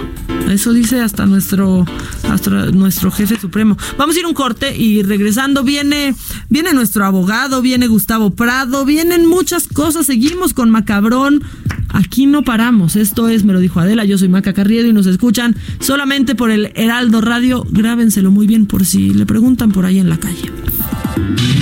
Eso 0.50 0.74
dice 0.74 1.02
hasta 1.02 1.26
nuestro, 1.26 1.86
hasta 2.30 2.50
nuestro 2.72 3.12
jefe 3.12 3.40
supremo. 3.40 3.78
Vamos 3.98 4.16
a 4.16 4.20
ir 4.20 4.26
un 4.26 4.34
corte 4.34 4.76
y 4.76 5.04
regresando 5.04 5.64
viene, 5.64 6.16
viene 6.50 6.74
nuestro 6.74 7.06
abogado, 7.06 7.62
viene 7.62 7.88
Gustavo 7.88 8.32
Prado, 8.32 8.86
vienen 8.86 9.28
muchas 9.28 9.68
cosas. 9.68 10.06
Seguimos 10.06 10.54
con 10.54 10.70
Macabrón. 10.70 11.44
Aquí 11.90 12.26
no 12.26 12.44
paramos. 12.44 12.96
Esto 12.96 13.30
es, 13.30 13.46
me 13.46 13.54
lo 13.54 13.60
dijo 13.60 13.80
Adela, 13.80 14.04
yo 14.04 14.18
soy 14.18 14.28
Maca 14.28 14.54
Carriedo 14.54 14.88
y 14.88 14.94
nos 14.94 15.06
escuchan 15.06 15.56
solamente 15.80 16.36
por 16.36 16.52
el 16.52 16.72
Heraldo 16.76 17.22
Radio. 17.22 17.66
Grábenselo 17.70 18.32
muy 18.32 18.48
bien 18.48 18.66
por 18.66 18.86
si 18.86 19.14
le 19.14 19.26
preguntan 19.26 19.72
por 19.72 19.86
ahí 19.86 20.00
en 20.00 20.10
la 20.10 20.18
calle. 20.18 20.52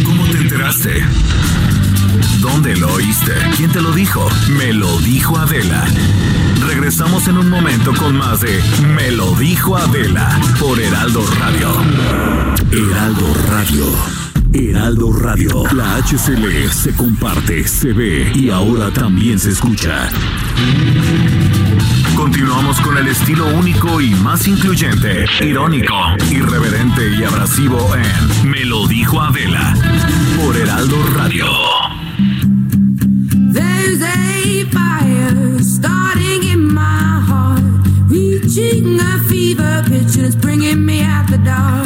¿Cómo 0.06 0.24
te 0.26 0.38
enteraste? 0.38 1.04
¿Dónde 2.42 2.76
lo 2.78 2.94
oíste? 2.94 3.34
¿Quién 3.58 3.72
te 3.72 3.82
lo 3.82 3.92
dijo? 3.92 4.28
Me 4.58 4.74
lo 4.74 5.00
dijo 5.00 5.38
Adela. 5.38 5.86
Regresamos 6.92 7.26
en 7.30 7.38
un 7.38 7.50
momento 7.50 7.94
con 7.94 8.18
más 8.18 8.42
de 8.42 8.62
Me 8.94 9.12
lo 9.12 9.34
dijo 9.36 9.78
Adela 9.78 10.38
por 10.60 10.78
Heraldo 10.78 11.26
Radio. 11.40 11.70
Heraldo 12.70 13.34
Radio. 13.48 13.86
Heraldo 14.52 15.14
Radio. 15.14 15.64
La 15.74 15.96
HCL 15.96 16.70
se 16.70 16.94
comparte, 16.94 17.66
se 17.66 17.94
ve 17.94 18.30
y 18.36 18.50
ahora 18.50 18.92
también 18.92 19.40
se 19.40 19.52
escucha. 19.52 20.10
Continuamos 22.14 22.82
con 22.82 22.98
el 22.98 23.08
estilo 23.08 23.48
único 23.56 24.02
y 24.02 24.10
más 24.16 24.46
incluyente, 24.50 25.26
irónico, 25.40 25.96
irreverente 26.30 27.10
y 27.16 27.24
abrasivo 27.24 27.96
en 27.96 28.52
Me 28.52 28.66
lo 28.66 28.86
dijo 28.86 29.22
Adela 29.22 29.74
por 30.44 30.58
Heraldo 30.58 30.98
Radio. 31.16 31.46
There's 33.54 34.02
a 34.02 34.66
fire 34.72 35.64
starting 35.64 36.31
reaching 38.56 39.00
a 39.00 39.24
fever 39.30 39.82
pitch 39.88 40.18
and 40.18 40.26
it's 40.26 40.36
bringing 40.36 40.86
me 40.86 41.02
out 41.02 41.30
the 41.30 41.38
dark. 41.38 41.81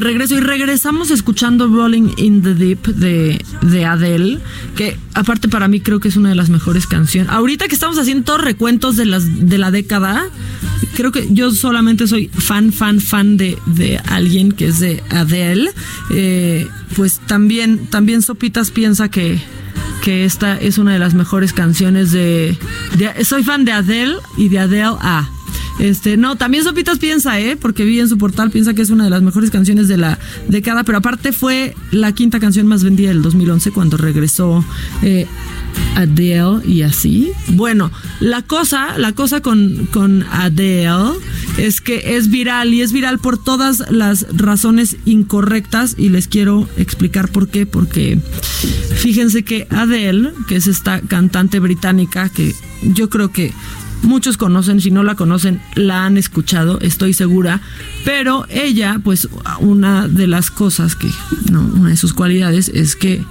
De 0.00 0.06
regreso 0.06 0.34
y 0.34 0.40
regresamos 0.40 1.10
escuchando 1.10 1.68
Rolling 1.68 2.10
in 2.16 2.42
the 2.42 2.54
Deep 2.54 2.86
de, 2.94 3.44
de 3.62 3.84
Adele, 3.84 4.38
que 4.76 4.96
aparte 5.14 5.48
para 5.48 5.68
mí 5.68 5.80
creo 5.80 6.00
que 6.00 6.08
es 6.08 6.16
una 6.16 6.30
de 6.30 6.34
las 6.34 6.48
mejores 6.50 6.86
canciones. 6.86 7.30
Ahorita 7.30 7.68
que 7.68 7.74
estamos 7.74 7.98
haciendo 7.98 8.38
recuentos 8.38 8.96
de, 8.96 9.04
las, 9.06 9.48
de 9.48 9.58
la 9.58 9.70
década, 9.70 10.24
creo 10.96 11.12
que 11.12 11.28
yo 11.30 11.50
solamente 11.52 12.06
soy 12.06 12.28
fan, 12.28 12.72
fan, 12.72 13.00
fan 13.00 13.36
de, 13.36 13.58
de 13.66 13.98
alguien 13.98 14.52
que 14.52 14.66
es 14.68 14.80
de 14.80 15.02
Adele. 15.10 15.70
Eh, 16.10 16.66
pues 16.96 17.20
también, 17.26 17.86
también 17.86 18.22
Sopitas 18.22 18.70
piensa 18.70 19.08
que, 19.10 19.38
que 20.02 20.24
esta 20.24 20.56
es 20.58 20.78
una 20.78 20.92
de 20.94 20.98
las 20.98 21.14
mejores 21.14 21.52
canciones 21.52 22.10
de, 22.10 22.56
de- 22.96 23.24
Soy 23.24 23.42
fan 23.44 23.64
de 23.64 23.72
Adele 23.72 24.16
y 24.38 24.48
de 24.48 24.58
Adele 24.60 24.96
A. 25.00 25.28
Este, 25.80 26.18
no, 26.18 26.36
también 26.36 26.62
Sopitas 26.62 26.98
piensa, 26.98 27.40
¿eh? 27.40 27.56
Porque 27.56 27.84
vi 27.84 28.00
en 28.00 28.08
su 28.08 28.18
portal, 28.18 28.50
piensa 28.50 28.74
que 28.74 28.82
es 28.82 28.90
una 28.90 29.04
de 29.04 29.10
las 29.10 29.22
mejores 29.22 29.50
canciones 29.50 29.88
de 29.88 29.96
la 29.96 30.18
década, 30.46 30.84
pero 30.84 30.98
aparte 30.98 31.32
fue 31.32 31.74
la 31.90 32.12
quinta 32.12 32.38
canción 32.38 32.66
más 32.66 32.84
vendida 32.84 33.08
del 33.08 33.22
2011 33.22 33.70
cuando 33.72 33.96
regresó 33.96 34.62
eh, 35.02 35.26
Adele 35.96 36.60
y 36.66 36.82
así. 36.82 37.32
Bueno, 37.48 37.90
la 38.20 38.42
cosa, 38.42 38.98
la 38.98 39.12
cosa 39.12 39.40
con, 39.40 39.88
con 39.90 40.22
Adele 40.24 41.12
es 41.56 41.80
que 41.80 42.16
es 42.16 42.28
viral 42.28 42.74
y 42.74 42.82
es 42.82 42.92
viral 42.92 43.18
por 43.18 43.42
todas 43.42 43.90
las 43.90 44.26
razones 44.36 44.96
incorrectas 45.06 45.94
y 45.96 46.10
les 46.10 46.28
quiero 46.28 46.68
explicar 46.76 47.30
por 47.30 47.48
qué, 47.48 47.64
porque 47.64 48.18
fíjense 48.96 49.44
que 49.44 49.66
Adele, 49.70 50.32
que 50.46 50.56
es 50.56 50.66
esta 50.66 51.00
cantante 51.00 51.58
británica 51.58 52.28
que 52.28 52.54
yo 52.82 53.08
creo 53.08 53.32
que 53.32 53.52
Muchos 54.02 54.36
conocen, 54.36 54.80
si 54.80 54.90
no 54.90 55.02
la 55.02 55.14
conocen, 55.14 55.60
la 55.74 56.04
han 56.06 56.16
escuchado, 56.16 56.78
estoy 56.80 57.12
segura. 57.12 57.60
Pero 58.04 58.46
ella, 58.48 59.00
pues, 59.02 59.28
una 59.60 60.08
de 60.08 60.26
las 60.26 60.50
cosas 60.50 60.96
que, 60.96 61.08
no, 61.50 61.60
una 61.60 61.90
de 61.90 61.96
sus 61.96 62.14
cualidades 62.14 62.68
es 62.68 62.96
que 62.96 63.24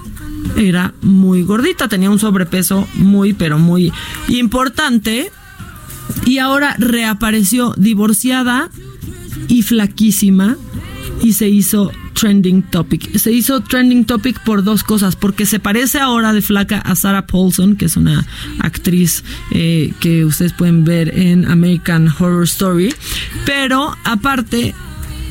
era 0.55 0.93
muy 1.01 1.43
gordita, 1.43 1.87
tenía 1.87 2.09
un 2.09 2.19
sobrepeso 2.19 2.87
muy, 2.95 3.33
pero 3.33 3.59
muy 3.59 3.91
importante. 4.27 5.31
Y 6.25 6.39
ahora 6.39 6.75
reapareció 6.77 7.73
divorciada 7.77 8.69
y 9.47 9.61
flaquísima 9.61 10.57
y 11.21 11.33
se 11.33 11.49
hizo 11.49 11.91
trending 12.19 12.63
topic. 12.63 13.17
Se 13.17 13.31
hizo 13.31 13.61
trending 13.61 14.05
topic 14.05 14.43
por 14.43 14.63
dos 14.63 14.83
cosas, 14.83 15.15
porque 15.15 15.45
se 15.45 15.59
parece 15.59 15.99
ahora 15.99 16.33
de 16.33 16.41
flaca 16.41 16.79
a 16.79 16.95
Sarah 16.95 17.25
Paulson, 17.25 17.77
que 17.77 17.85
es 17.85 17.95
una 17.95 18.25
actriz 18.59 19.23
eh, 19.51 19.93
que 20.01 20.25
ustedes 20.25 20.51
pueden 20.53 20.83
ver 20.83 21.17
en 21.17 21.49
American 21.49 22.09
Horror 22.09 22.43
Story, 22.43 22.93
pero 23.45 23.95
aparte 24.03 24.75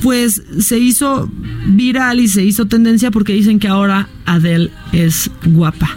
pues 0.02 0.42
se 0.60 0.78
hizo 0.78 1.30
viral 1.66 2.20
y 2.20 2.28
se 2.28 2.44
hizo 2.44 2.66
tendencia 2.66 3.10
porque 3.10 3.32
dicen 3.32 3.58
que 3.58 3.68
ahora 3.68 4.08
Adele 4.24 4.70
es 4.92 5.30
guapa. 5.44 5.96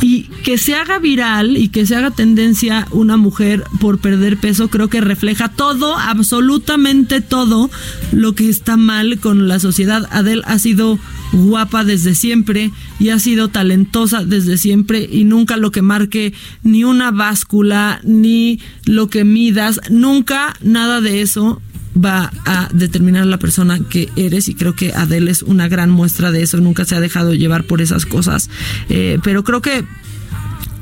Y 0.00 0.24
que 0.44 0.58
se 0.58 0.74
haga 0.74 0.98
viral 0.98 1.56
y 1.56 1.68
que 1.68 1.86
se 1.86 1.96
haga 1.96 2.10
tendencia 2.10 2.86
una 2.90 3.16
mujer 3.16 3.64
por 3.80 3.98
perder 3.98 4.36
peso, 4.36 4.68
creo 4.68 4.88
que 4.88 5.00
refleja 5.00 5.48
todo, 5.48 5.96
absolutamente 5.96 7.20
todo 7.20 7.70
lo 8.12 8.34
que 8.34 8.48
está 8.48 8.76
mal 8.76 9.18
con 9.18 9.48
la 9.48 9.58
sociedad. 9.58 10.06
Adele 10.10 10.42
ha 10.44 10.58
sido 10.58 10.98
guapa 11.32 11.84
desde 11.84 12.14
siempre 12.14 12.70
y 13.00 13.08
ha 13.08 13.18
sido 13.18 13.48
talentosa 13.48 14.24
desde 14.24 14.58
siempre 14.58 15.08
y 15.10 15.24
nunca 15.24 15.56
lo 15.56 15.70
que 15.70 15.82
marque 15.82 16.32
ni 16.62 16.84
una 16.84 17.10
báscula 17.10 18.00
ni 18.04 18.60
lo 18.84 19.08
que 19.08 19.24
midas, 19.24 19.80
nunca 19.90 20.54
nada 20.62 21.00
de 21.00 21.22
eso 21.22 21.60
va 21.96 22.32
a 22.44 22.68
determinar 22.72 23.26
la 23.26 23.38
persona 23.38 23.78
que 23.88 24.08
eres 24.16 24.48
y 24.48 24.54
creo 24.54 24.74
que 24.74 24.92
Adele 24.92 25.30
es 25.30 25.42
una 25.42 25.68
gran 25.68 25.90
muestra 25.90 26.30
de 26.30 26.42
eso, 26.42 26.58
nunca 26.58 26.84
se 26.84 26.94
ha 26.94 27.00
dejado 27.00 27.34
llevar 27.34 27.64
por 27.64 27.80
esas 27.80 28.06
cosas, 28.06 28.50
Eh, 28.88 29.18
pero 29.22 29.44
creo 29.44 29.60
que 29.60 29.84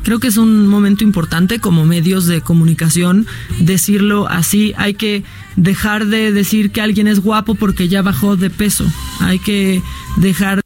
creo 0.02 0.18
que 0.18 0.28
es 0.28 0.36
un 0.36 0.66
momento 0.66 1.04
importante 1.04 1.60
como 1.60 1.84
medios 1.84 2.26
de 2.26 2.40
comunicación 2.40 3.26
decirlo 3.60 4.28
así, 4.28 4.72
hay 4.76 4.94
que 4.94 5.22
dejar 5.56 6.06
de 6.06 6.32
decir 6.32 6.70
que 6.72 6.80
alguien 6.80 7.06
es 7.06 7.20
guapo 7.20 7.54
porque 7.54 7.88
ya 7.88 8.02
bajó 8.02 8.36
de 8.36 8.50
peso, 8.50 8.84
hay 9.20 9.38
que 9.38 9.82
dejar 10.16 10.62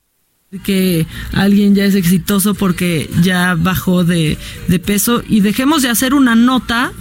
que 0.62 1.06
alguien 1.32 1.74
ya 1.74 1.84
es 1.84 1.94
exitoso 1.94 2.54
porque 2.54 3.10
ya 3.22 3.54
bajó 3.54 4.04
de, 4.04 4.38
de 4.68 4.78
peso. 4.78 5.22
Y 5.28 5.40
dejemos 5.40 5.82
de 5.82 5.88
hacer 5.88 6.14
una 6.14 6.34
nota 6.34 6.92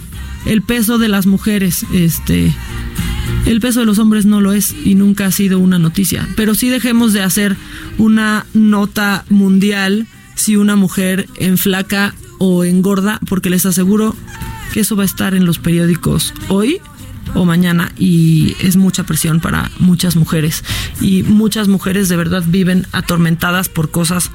el 0.46 0.62
peso 0.62 0.98
de 0.98 1.08
las 1.08 1.26
mujeres, 1.26 1.86
este 1.92 2.54
el 3.46 3.60
peso 3.60 3.80
de 3.80 3.86
los 3.86 3.98
hombres 3.98 4.26
no 4.26 4.40
lo 4.40 4.52
es 4.52 4.74
y 4.84 4.94
nunca 4.94 5.26
ha 5.26 5.32
sido 5.32 5.58
una 5.58 5.78
noticia. 5.78 6.28
Pero 6.36 6.54
sí 6.54 6.68
dejemos 6.68 7.12
de 7.12 7.22
hacer 7.22 7.56
una 7.96 8.44
nota 8.54 9.24
mundial 9.30 10.06
si 10.34 10.56
una 10.56 10.76
mujer 10.76 11.28
enflaca 11.36 12.14
o 12.38 12.64
engorda, 12.64 13.20
porque 13.28 13.48
les 13.48 13.64
aseguro 13.64 14.14
que 14.72 14.80
eso 14.80 14.96
va 14.96 15.04
a 15.04 15.06
estar 15.06 15.34
en 15.34 15.46
los 15.46 15.58
periódicos 15.58 16.34
hoy 16.48 16.80
o 17.34 17.44
mañana 17.44 17.92
y 17.98 18.56
es 18.60 18.76
mucha 18.76 19.04
presión 19.04 19.40
para 19.40 19.70
muchas 19.78 20.16
mujeres 20.16 20.64
y 21.00 21.22
muchas 21.22 21.68
mujeres 21.68 22.08
de 22.08 22.16
verdad 22.16 22.44
viven 22.46 22.86
atormentadas 22.92 23.68
por 23.68 23.90
cosas 23.90 24.30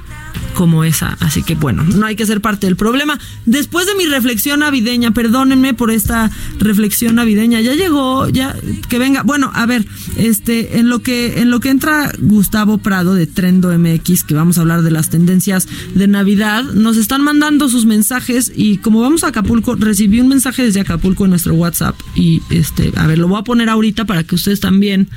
como 0.54 0.84
esa. 0.84 1.16
Así 1.20 1.42
que 1.42 1.54
bueno, 1.54 1.84
no 1.84 2.06
hay 2.06 2.16
que 2.16 2.26
ser 2.26 2.40
parte 2.40 2.66
del 2.66 2.76
problema. 2.76 3.18
Después 3.46 3.86
de 3.86 3.94
mi 3.94 4.06
reflexión 4.06 4.60
navideña, 4.60 5.12
perdónenme 5.12 5.74
por 5.74 5.90
esta 5.90 6.30
reflexión 6.58 7.16
navideña, 7.16 7.60
ya 7.60 7.74
llegó, 7.74 8.28
ya 8.28 8.56
que 8.88 8.98
venga. 8.98 9.22
Bueno, 9.22 9.50
a 9.54 9.66
ver, 9.66 9.86
este, 10.16 10.78
en 10.78 10.88
lo 10.88 11.00
que, 11.00 11.40
en 11.40 11.50
lo 11.50 11.60
que 11.60 11.70
entra 11.70 12.12
Gustavo 12.18 12.78
Prado 12.78 13.14
de 13.14 13.26
Trendo 13.26 13.76
MX, 13.76 14.24
que 14.24 14.34
vamos 14.34 14.58
a 14.58 14.62
hablar 14.62 14.82
de 14.82 14.90
las 14.90 15.10
tendencias 15.10 15.68
de 15.94 16.06
Navidad, 16.06 16.64
nos 16.64 16.96
están 16.96 17.22
mandando 17.22 17.68
sus 17.68 17.86
mensajes 17.86 18.52
y 18.54 18.78
como 18.78 19.00
vamos 19.00 19.24
a 19.24 19.28
Acapulco, 19.28 19.74
recibí 19.74 20.20
un 20.20 20.28
mensaje 20.28 20.62
desde 20.62 20.80
Acapulco 20.80 21.24
en 21.24 21.30
nuestro 21.30 21.54
WhatsApp 21.54 21.96
y 22.14 22.42
este, 22.50 22.92
a 22.96 23.06
ver, 23.06 23.18
lo 23.18 23.28
voy 23.28 23.40
a 23.40 23.44
poner 23.44 23.68
ahorita 23.68 24.04
para 24.04 24.24
que 24.24 24.34
ustedes 24.34 24.60
también 24.60 25.08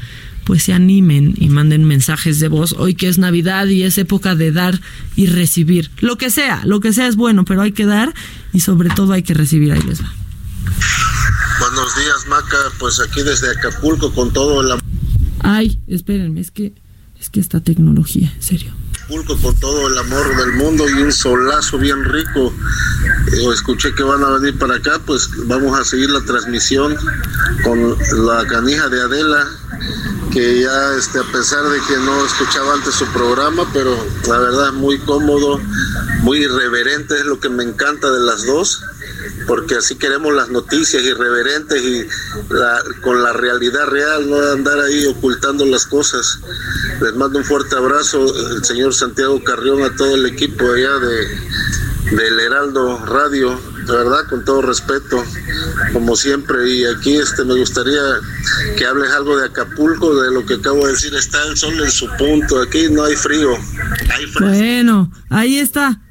pues 0.46 0.64
se 0.64 0.74
animen 0.74 1.34
y 1.38 1.50
manden 1.50 1.84
mensajes 1.84 2.40
de 2.40 2.48
voz 2.48 2.74
hoy 2.78 2.94
que 2.94 3.10
es 3.10 3.18
Navidad 3.18 3.66
y 3.66 3.84
es 3.84 3.98
época 3.98 4.36
de 4.36 4.52
dar 4.52 4.80
y 5.16 5.26
recibir. 5.26 5.92
Lo 6.00 6.18
que 6.18 6.30
sea, 6.30 6.62
lo 6.66 6.80
que 6.80 6.94
sea 6.94 7.08
es 7.08 7.16
bueno, 7.18 7.44
pero 7.44 7.62
hay 7.62 7.74
que 7.74 7.86
dar 7.86 8.14
y 8.54 8.62
sobre 8.62 8.90
todo 8.90 9.12
hay 9.12 9.24
que 9.24 9.34
recibir. 9.34 9.74
Ahí 9.74 9.82
les 9.82 10.02
va. 10.02 10.14
Buenos 11.60 11.96
días, 11.96 12.28
Maca. 12.30 12.58
Pues 12.80 13.00
aquí 13.00 13.24
desde 13.24 13.50
Acapulco 13.52 14.14
con 14.14 14.32
todo 14.32 14.62
el 14.62 14.80
Ay, 15.40 15.80
espérenme, 15.88 16.42
es 16.42 16.52
que 16.52 16.74
es 17.20 17.30
que 17.30 17.40
esta 17.40 17.60
tecnología, 17.60 18.32
en 18.34 18.42
serio. 18.42 18.74
Acapulco 19.06 19.38
con 19.38 19.56
todo 19.60 19.88
el 19.88 19.98
amor 19.98 20.36
del 20.38 20.54
mundo 20.54 20.86
y 20.90 20.94
un 20.94 21.12
solazo 21.12 21.78
bien 21.78 22.04
rico. 22.04 22.54
Eh, 23.32 23.54
escuché 23.54 23.94
que 23.96 24.04
van 24.04 24.24
a 24.24 24.30
venir 24.30 24.58
para 24.60 24.76
acá, 24.76 25.00
pues 25.06 25.30
vamos 25.48 25.80
a 25.80 25.84
seguir 25.84 26.10
la 26.10 26.22
transmisión 26.22 26.96
con 27.64 27.96
la 28.26 28.46
canija 28.48 28.90
de 28.90 29.02
Adela, 29.02 29.48
que 30.36 30.60
ya 30.64 30.94
este, 30.98 31.20
a 31.20 31.24
pesar 31.32 31.64
de 31.70 31.80
que 31.88 31.96
no 31.96 32.26
escuchaba 32.26 32.74
antes 32.74 32.94
su 32.94 33.06
programa, 33.14 33.66
pero 33.72 33.96
la 34.28 34.38
verdad 34.38 34.74
muy 34.74 35.00
cómodo, 35.00 35.62
muy 36.24 36.40
irreverente, 36.40 37.16
es 37.16 37.24
lo 37.24 37.40
que 37.40 37.48
me 37.48 37.64
encanta 37.64 38.12
de 38.12 38.20
las 38.20 38.46
dos 38.46 38.82
porque 39.48 39.76
así 39.76 39.96
queremos 39.96 40.34
las 40.34 40.50
noticias 40.50 41.02
irreverentes 41.04 41.82
y 41.82 42.06
la- 42.54 42.84
con 43.02 43.24
la 43.24 43.32
realidad 43.32 43.86
real, 43.88 44.30
no 44.30 44.38
andar 44.52 44.78
ahí 44.80 45.06
ocultando 45.06 45.66
las 45.66 45.86
cosas. 45.86 46.40
Les 47.02 47.16
mando 47.16 47.40
un 47.40 47.46
fuerte 47.46 47.76
abrazo, 47.78 48.26
el 48.58 48.66
señor 48.66 48.94
Santiago 48.94 49.42
Carrión, 49.42 49.84
a 49.84 49.96
todo 49.96 50.16
el 50.16 50.26
equipo 50.26 50.70
allá 50.70 51.00
de 51.00 51.46
del 52.18 52.40
Heraldo 52.40 53.04
Radio, 53.06 53.58
de 53.86 53.98
verdad, 53.98 54.28
con 54.30 54.44
todo 54.44 54.62
respeto, 54.62 55.24
como 55.94 56.16
siempre. 56.16 56.70
Y 56.70 56.86
aquí 56.86 57.18
este 57.18 57.44
me 57.44 57.58
gustaría 57.58 58.02
que 58.78 58.86
hables 58.86 59.12
algo 59.12 59.38
de 59.38 59.46
Acapulco, 59.46 60.22
de 60.22 60.32
lo 60.32 60.46
que 60.46 60.56
acabo 60.56 60.86
de 60.86 60.94
decir, 60.94 61.14
está 61.16 61.44
el 61.48 61.58
sol 61.58 61.80
en 61.82 61.92
su 61.92 62.08
punto, 62.18 62.62
aquí 62.62 62.88
no 62.90 63.04
hay 63.04 63.16
frío, 63.16 63.52
hay. 64.14 64.26
Bueno, 64.40 65.12
ahí 65.30 65.60
está. 65.60 66.02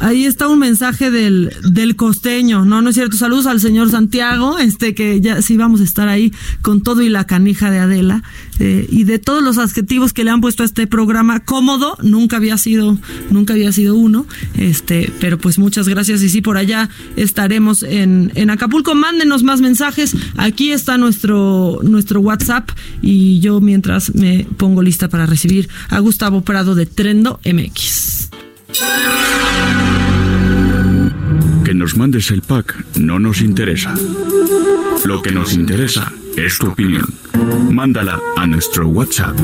Ahí 0.00 0.24
está 0.24 0.48
un 0.48 0.58
mensaje 0.58 1.10
del, 1.10 1.52
del 1.62 1.96
costeño. 1.96 2.64
No, 2.64 2.82
no 2.82 2.90
es 2.90 2.96
cierto. 2.96 3.16
Saludos 3.16 3.46
al 3.46 3.60
señor 3.60 3.90
Santiago, 3.90 4.58
este 4.58 4.94
que 4.94 5.20
ya 5.20 5.42
sí 5.42 5.56
vamos 5.56 5.80
a 5.80 5.84
estar 5.84 6.08
ahí 6.08 6.32
con 6.62 6.82
todo 6.82 7.02
y 7.02 7.08
la 7.08 7.24
canija 7.26 7.70
de 7.70 7.78
Adela. 7.78 8.22
eh, 8.58 8.86
y 8.90 9.04
de 9.04 9.18
todos 9.18 9.42
los 9.42 9.58
adjetivos 9.58 10.12
que 10.12 10.24
le 10.24 10.30
han 10.30 10.40
puesto 10.40 10.62
a 10.62 10.66
este 10.66 10.86
programa, 10.86 11.40
cómodo, 11.40 11.96
nunca 12.02 12.36
había 12.36 12.58
sido, 12.58 12.98
nunca 13.30 13.54
había 13.54 13.72
sido 13.72 13.94
uno. 13.94 14.26
Este, 14.56 15.12
pero 15.20 15.38
pues 15.38 15.58
muchas 15.58 15.88
gracias. 15.88 16.22
Y 16.22 16.28
sí, 16.28 16.42
por 16.42 16.56
allá 16.56 16.88
estaremos 17.16 17.82
en, 17.82 18.32
en 18.34 18.50
Acapulco. 18.50 18.94
Mándenos 18.94 19.42
más 19.42 19.60
mensajes. 19.60 20.16
Aquí 20.36 20.72
está 20.72 20.98
nuestro, 20.98 21.80
nuestro 21.82 22.20
WhatsApp. 22.20 22.70
Y 23.02 23.40
yo 23.40 23.60
mientras 23.60 24.14
me 24.14 24.46
pongo 24.56 24.82
lista 24.82 25.08
para 25.08 25.26
recibir 25.26 25.68
a 25.88 26.00
Gustavo 26.00 26.42
Prado 26.42 26.74
de 26.74 26.86
Trendo 26.86 27.40
MX. 27.44 28.30
Que 31.64 31.74
nos 31.74 31.96
mandes 31.96 32.30
el 32.30 32.42
pack 32.42 32.84
no 32.98 33.18
nos 33.18 33.40
interesa. 33.40 33.94
Lo 35.04 35.22
que 35.22 35.32
nos 35.32 35.54
interesa 35.54 36.12
es 36.36 36.58
tu 36.58 36.68
opinión. 36.68 37.06
Mándala 37.70 38.20
a 38.36 38.46
nuestro 38.46 38.88
WhatsApp 38.88 39.36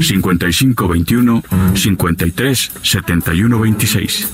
5521 0.00 1.42
53 1.74 2.72
71 2.82 3.60
26. 3.60 4.28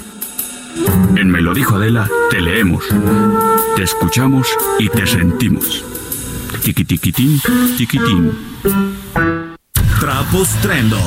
En 1.17 1.31
Me 1.31 1.41
lo 1.41 1.55
dijo 1.55 1.77
Adela, 1.77 2.09
te 2.31 2.41
leemos, 2.41 2.85
te 3.77 3.83
escuchamos 3.83 4.47
y 4.79 4.89
te 4.89 5.07
sentimos. 5.07 5.85
Tiquitiquitín, 6.63 7.41
tiquitín. 7.77 8.33
Trapos 10.01 10.49
Trendo. 10.61 10.99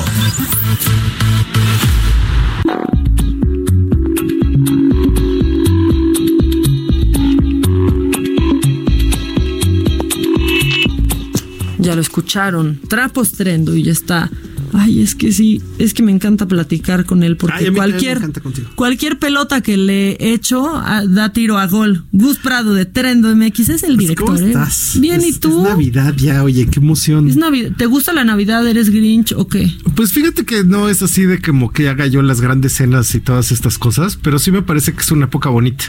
Ya 11.80 11.94
lo 11.94 12.02
escucharon. 12.02 12.78
Trapos 12.88 13.32
trendo 13.32 13.74
y 13.74 13.84
ya 13.84 13.92
está. 13.92 14.28
Ay, 14.72 15.02
es 15.02 15.14
que 15.14 15.32
sí, 15.32 15.60
es 15.78 15.94
que 15.94 16.02
me 16.02 16.12
encanta 16.12 16.46
platicar 16.46 17.04
con 17.04 17.22
él 17.22 17.36
porque 17.36 17.56
Ay, 17.58 17.66
a 17.66 17.72
cualquier 17.72 18.20
cualquier 18.74 19.18
pelota 19.18 19.60
que 19.60 19.76
le 19.76 20.16
echo 20.32 20.70
ah, 20.74 21.04
da 21.06 21.32
tiro 21.32 21.58
a 21.58 21.66
gol. 21.66 22.04
Gus 22.12 22.38
Prado 22.38 22.74
de 22.74 22.86
Trendo 22.86 23.34
MX 23.34 23.68
es 23.70 23.82
el 23.82 23.96
director, 23.96 24.26
¿Cómo 24.26 24.38
¿eh? 24.38 24.48
estás? 24.48 24.96
Bien, 24.98 25.20
Es- 25.20 25.26
¿y 25.36 25.38
tú? 25.38 25.58
Es 25.64 25.68
Navidad 25.70 26.14
ya, 26.16 26.42
oye, 26.42 26.66
qué 26.70 26.80
emoción. 26.80 27.28
Es 27.28 27.36
Navidad. 27.36 27.72
¿Te 27.76 27.86
gusta 27.86 28.12
la 28.12 28.24
Navidad? 28.24 28.66
¿Eres 28.66 28.90
Grinch 28.90 29.32
o 29.32 29.48
qué? 29.48 29.72
Pues 29.94 30.12
fíjate 30.12 30.44
que 30.44 30.64
no 30.64 30.88
es 30.88 31.02
así 31.02 31.24
de 31.24 31.40
como 31.40 31.72
que 31.72 31.88
haga 31.88 32.06
yo 32.06 32.22
las 32.22 32.40
grandes 32.40 32.72
cenas 32.74 33.14
y 33.14 33.20
todas 33.20 33.52
estas 33.52 33.78
cosas, 33.78 34.16
pero 34.20 34.38
sí 34.38 34.50
me 34.50 34.62
parece 34.62 34.92
que 34.92 35.00
es 35.00 35.10
una 35.10 35.26
época 35.26 35.48
bonita. 35.50 35.84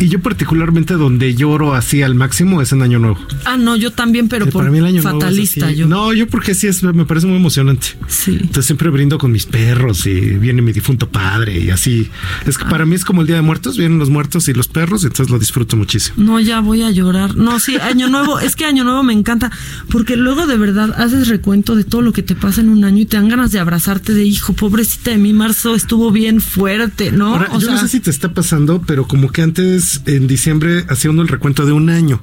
Y 0.00 0.08
yo 0.08 0.20
particularmente 0.20 0.94
donde 0.94 1.34
lloro 1.34 1.74
así 1.74 2.02
al 2.02 2.14
máximo 2.14 2.60
es 2.62 2.72
en 2.72 2.82
Año 2.82 2.98
Nuevo. 2.98 3.18
Ah, 3.44 3.56
no, 3.56 3.76
yo 3.76 3.90
también, 3.92 4.28
pero 4.28 4.46
por 4.46 4.62
para 4.62 4.70
mí 4.70 4.78
el 4.78 4.84
año 4.86 5.02
nuevo 5.02 5.18
es 5.18 5.24
fatalista 5.24 5.66
así. 5.66 5.76
yo. 5.76 5.86
No, 5.88 6.12
yo 6.12 6.26
porque 6.28 6.54
sí 6.54 6.66
es, 6.66 6.82
me 6.82 7.04
parece 7.04 7.26
muy 7.26 7.36
emocionante. 7.36 7.88
Sí. 8.12 8.36
Entonces 8.40 8.66
siempre 8.66 8.90
brindo 8.90 9.16
con 9.16 9.32
mis 9.32 9.46
perros 9.46 10.06
y 10.06 10.20
viene 10.20 10.60
mi 10.60 10.72
difunto 10.72 11.08
padre 11.08 11.58
y 11.58 11.70
así. 11.70 12.10
Es 12.46 12.58
que 12.58 12.66
para 12.66 12.84
mí 12.84 12.94
es 12.94 13.04
como 13.04 13.22
el 13.22 13.26
Día 13.26 13.36
de 13.36 13.42
Muertos, 13.42 13.78
vienen 13.78 13.98
los 13.98 14.10
muertos 14.10 14.48
y 14.48 14.52
los 14.52 14.68
perros, 14.68 15.02
y 15.02 15.06
entonces 15.06 15.30
lo 15.30 15.38
disfruto 15.38 15.76
muchísimo. 15.76 16.16
No, 16.22 16.38
ya 16.38 16.60
voy 16.60 16.82
a 16.82 16.90
llorar. 16.90 17.36
No, 17.36 17.58
sí, 17.58 17.76
Año 17.76 18.08
Nuevo, 18.08 18.38
es 18.38 18.54
que 18.54 18.66
Año 18.66 18.84
Nuevo 18.84 19.02
me 19.02 19.14
encanta, 19.14 19.50
porque 19.90 20.16
luego 20.16 20.46
de 20.46 20.58
verdad 20.58 20.92
haces 21.00 21.28
recuento 21.28 21.74
de 21.74 21.84
todo 21.84 22.02
lo 22.02 22.12
que 22.12 22.22
te 22.22 22.36
pasa 22.36 22.60
en 22.60 22.68
un 22.68 22.84
año 22.84 23.02
y 23.02 23.06
te 23.06 23.16
dan 23.16 23.28
ganas 23.28 23.50
de 23.50 23.58
abrazarte 23.58 24.12
de 24.12 24.24
hijo, 24.24 24.52
pobrecita 24.52 25.10
de 25.10 25.18
mí, 25.18 25.32
marzo 25.32 25.74
estuvo 25.74 26.10
bien 26.10 26.40
fuerte, 26.40 27.12
¿no? 27.12 27.28
Ahora, 27.28 27.48
o 27.52 27.60
yo 27.60 27.66
sea, 27.66 27.74
no 27.74 27.80
sé 27.80 27.88
si 27.88 28.00
te 28.00 28.10
está 28.10 28.34
pasando, 28.34 28.82
pero 28.86 29.08
como 29.08 29.30
que 29.30 29.42
antes 29.42 30.02
en 30.06 30.26
diciembre 30.26 30.84
hacía 30.88 31.10
uno 31.10 31.22
el 31.22 31.28
recuento 31.28 31.64
de 31.64 31.72
un 31.72 31.88
año. 31.88 32.22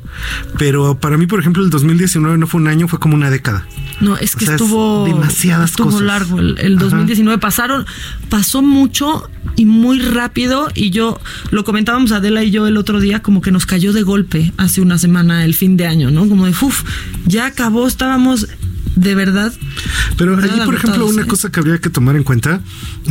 Pero 0.60 1.00
para 1.00 1.18
mí, 1.18 1.26
por 1.26 1.40
ejemplo, 1.40 1.64
el 1.64 1.72
2019 1.72 2.38
no 2.38 2.48
fue 2.48 2.62
un 2.62 2.68
año, 2.68 2.88
fue 2.88 3.00
como 3.00 3.16
una 3.16 3.30
década. 3.30 3.66
no, 4.02 4.18
es 4.18 4.36
que 4.36 4.46
o 4.46 4.48
sea, 4.48 4.56
es 4.56 4.62
estuvo 4.62 5.06
demasiadas 5.06 5.72
estuvo 5.84 5.92
cosas. 6.00 6.08
largo 6.08 6.40
el, 6.40 6.58
el 6.60 6.78
Ajá. 6.78 6.86
2019 6.86 7.40
pasaron 7.40 7.86
pasó 8.30 8.62
mucho 8.62 9.30
y 9.56 9.66
muy 9.66 10.00
rápido 10.00 10.68
y 10.76 10.90
yo 10.92 11.20
lo 11.52 11.64
comentábamos 11.64 12.12
Adela 12.12 12.44
y 12.44 12.52
yo 12.52 12.68
el 12.68 12.78
otro 12.78 13.00
día 13.00 13.22
como 13.22 13.42
que 13.42 13.52
nos 13.52 13.66
cayó 13.66 13.94
de 13.94 14.04
golpe 14.04 14.54
hace 14.58 14.82
una 14.82 14.98
semana 14.98 15.44
el 15.46 15.54
fin 15.54 15.78
de 15.78 15.88
año, 15.88 16.12
¿no? 16.12 16.28
Como 16.28 16.46
de 16.46 16.52
uf, 16.52 16.84
ya 17.26 17.46
acabó, 17.46 17.88
estábamos 17.88 18.48
de 18.96 19.16
verdad 19.16 19.54
Pero 20.20 20.38
allí, 20.38 20.60
por 20.66 20.76
ejemplo, 20.76 21.06
una 21.08 21.22
¿eh? 21.22 21.28
cosa 21.28 21.50
que 21.50 21.62
habría 21.62 21.78
que 21.78 21.90
tomar 21.90 22.18
en 22.18 22.24
cuenta 22.24 22.60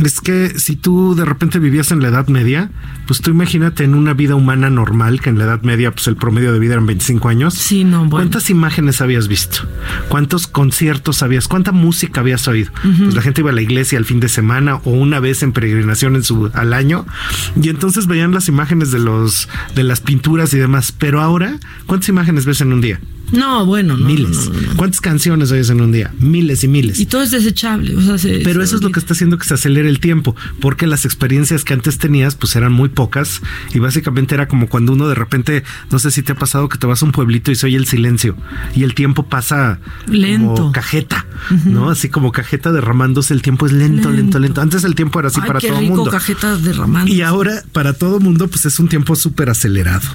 es 0.03 0.21
que 0.21 0.59
si 0.59 0.75
tú 0.75 1.15
de 1.15 1.25
repente 1.25 1.57
vivías 1.57 1.91
en 1.91 2.03
la 2.03 2.09
Edad 2.09 2.27
Media, 2.27 2.69
pues 3.07 3.19
tú 3.21 3.31
imagínate 3.31 3.83
en 3.83 3.95
una 3.95 4.13
vida 4.13 4.35
humana 4.35 4.69
normal, 4.69 5.19
que 5.19 5.31
en 5.31 5.39
la 5.39 5.45
Edad 5.45 5.63
Media, 5.63 5.91
pues 5.91 6.05
el 6.07 6.15
promedio 6.15 6.53
de 6.53 6.59
vida 6.59 6.73
eran 6.73 6.85
25 6.85 7.27
años. 7.27 7.55
Sí, 7.55 7.83
no, 7.83 8.01
bueno. 8.01 8.11
¿Cuántas 8.11 8.51
imágenes 8.51 9.01
habías 9.01 9.27
visto? 9.27 9.67
¿Cuántos 10.07 10.45
conciertos 10.45 11.23
habías? 11.23 11.47
¿Cuánta 11.47 11.71
música 11.71 12.21
habías 12.21 12.47
oído? 12.47 12.71
Pues 12.83 13.15
la 13.15 13.23
gente 13.23 13.41
iba 13.41 13.49
a 13.49 13.53
la 13.53 13.63
iglesia 13.63 13.97
al 13.97 14.05
fin 14.05 14.19
de 14.19 14.29
semana 14.29 14.75
o 14.75 14.91
una 14.91 15.19
vez 15.19 15.41
en 15.41 15.51
peregrinación 15.51 16.15
en 16.15 16.23
su 16.23 16.51
al 16.53 16.73
año 16.73 17.07
y 17.59 17.69
entonces 17.69 18.05
veían 18.05 18.35
las 18.35 18.47
imágenes 18.49 18.91
de 18.91 18.99
los 18.99 19.49
de 19.73 19.83
las 19.83 19.99
pinturas 20.01 20.53
y 20.53 20.59
demás. 20.59 20.91
Pero 20.91 21.21
ahora, 21.21 21.57
¿cuántas 21.87 22.09
imágenes 22.09 22.45
ves 22.45 22.61
en 22.61 22.71
un 22.71 22.81
día? 22.81 22.99
No, 23.31 23.65
bueno, 23.65 23.97
no, 23.97 24.05
miles. 24.05 24.29
no, 24.47 24.53
no, 24.53 24.61
no. 24.61 24.75
¿Cuántas 24.77 25.01
canciones 25.01 25.51
oyes 25.51 25.69
en 25.69 25.81
un 25.81 25.91
día? 25.91 26.13
Miles 26.19 26.63
y 26.63 26.67
miles. 26.67 26.99
Y 26.99 27.05
todo 27.05 27.21
es 27.23 27.31
desechable, 27.31 27.95
o 27.95 28.01
sea, 28.01 28.17
se- 28.17 28.39
Pero 28.43 28.61
se 28.61 28.65
eso 28.65 28.75
es 28.77 28.83
lo 28.83 28.91
que 28.91 28.99
está 28.99 29.13
haciendo 29.13 29.37
que 29.37 29.45
se 29.45 29.53
acelere 29.53 29.89
el 29.89 29.99
tiempo, 29.99 30.35
porque 30.59 30.87
las 30.87 31.05
experiencias 31.05 31.63
que 31.63 31.73
antes 31.73 31.97
tenías 31.97 32.35
pues 32.35 32.55
eran 32.55 32.71
muy 32.73 32.89
pocas 32.89 33.41
y 33.73 33.79
básicamente 33.79 34.35
era 34.35 34.47
como 34.47 34.67
cuando 34.67 34.93
uno 34.93 35.07
de 35.07 35.15
repente, 35.15 35.63
no 35.91 35.99
sé 35.99 36.11
si 36.11 36.21
te 36.23 36.31
ha 36.31 36.35
pasado 36.35 36.69
que 36.69 36.77
te 36.77 36.87
vas 36.87 37.01
a 37.01 37.05
un 37.05 37.11
pueblito 37.11 37.51
y 37.51 37.55
se 37.55 37.65
oye 37.67 37.77
el 37.77 37.85
silencio 37.87 38.35
y 38.75 38.83
el 38.83 38.93
tiempo 38.95 39.27
pasa 39.27 39.79
Lento. 40.07 40.55
como 40.55 40.71
cajeta, 40.71 41.25
¿no? 41.65 41.89
Así 41.89 42.09
como 42.09 42.31
cajeta 42.31 42.71
derramándose, 42.71 43.33
el 43.33 43.41
tiempo 43.41 43.65
es 43.65 43.71
lento, 43.73 44.09
lento, 44.11 44.39
lento. 44.39 44.61
Antes 44.61 44.83
el 44.83 44.95
tiempo 44.95 45.19
era 45.19 45.27
así 45.29 45.39
Ay, 45.41 45.47
para 45.47 45.59
qué 45.59 45.67
todo 45.69 45.79
el 45.79 45.85
mundo. 45.87 46.09
cajeta 46.11 46.57
derramando. 46.57 47.11
Y 47.11 47.21
ahora 47.21 47.63
para 47.71 47.93
todo 47.93 48.19
mundo 48.19 48.47
pues 48.47 48.65
es 48.65 48.79
un 48.79 48.87
tiempo 48.87 49.15
súper 49.15 49.49
acelerado. 49.49 50.07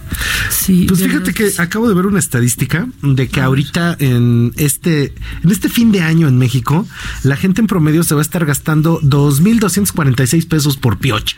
Sí, 0.50 0.86
Pues 0.88 1.02
fíjate 1.02 1.32
que 1.34 1.50
acabo 1.58 1.88
de 1.88 1.94
ver 1.94 2.06
una 2.06 2.18
estadística 2.18 2.86
de 3.04 3.28
que 3.28 3.40
ahorita 3.40 3.96
en 3.98 4.52
este, 4.56 5.14
en 5.42 5.50
este 5.50 5.68
fin 5.68 5.92
de 5.92 6.00
año 6.00 6.28
en 6.28 6.38
México, 6.38 6.86
la 7.22 7.36
gente 7.36 7.60
en 7.60 7.66
promedio 7.66 8.02
se 8.02 8.14
va 8.14 8.20
a 8.20 8.22
estar 8.22 8.44
gastando 8.46 9.00
2.246 9.02 10.48
pesos 10.48 10.76
por 10.76 10.98
piocha. 10.98 11.36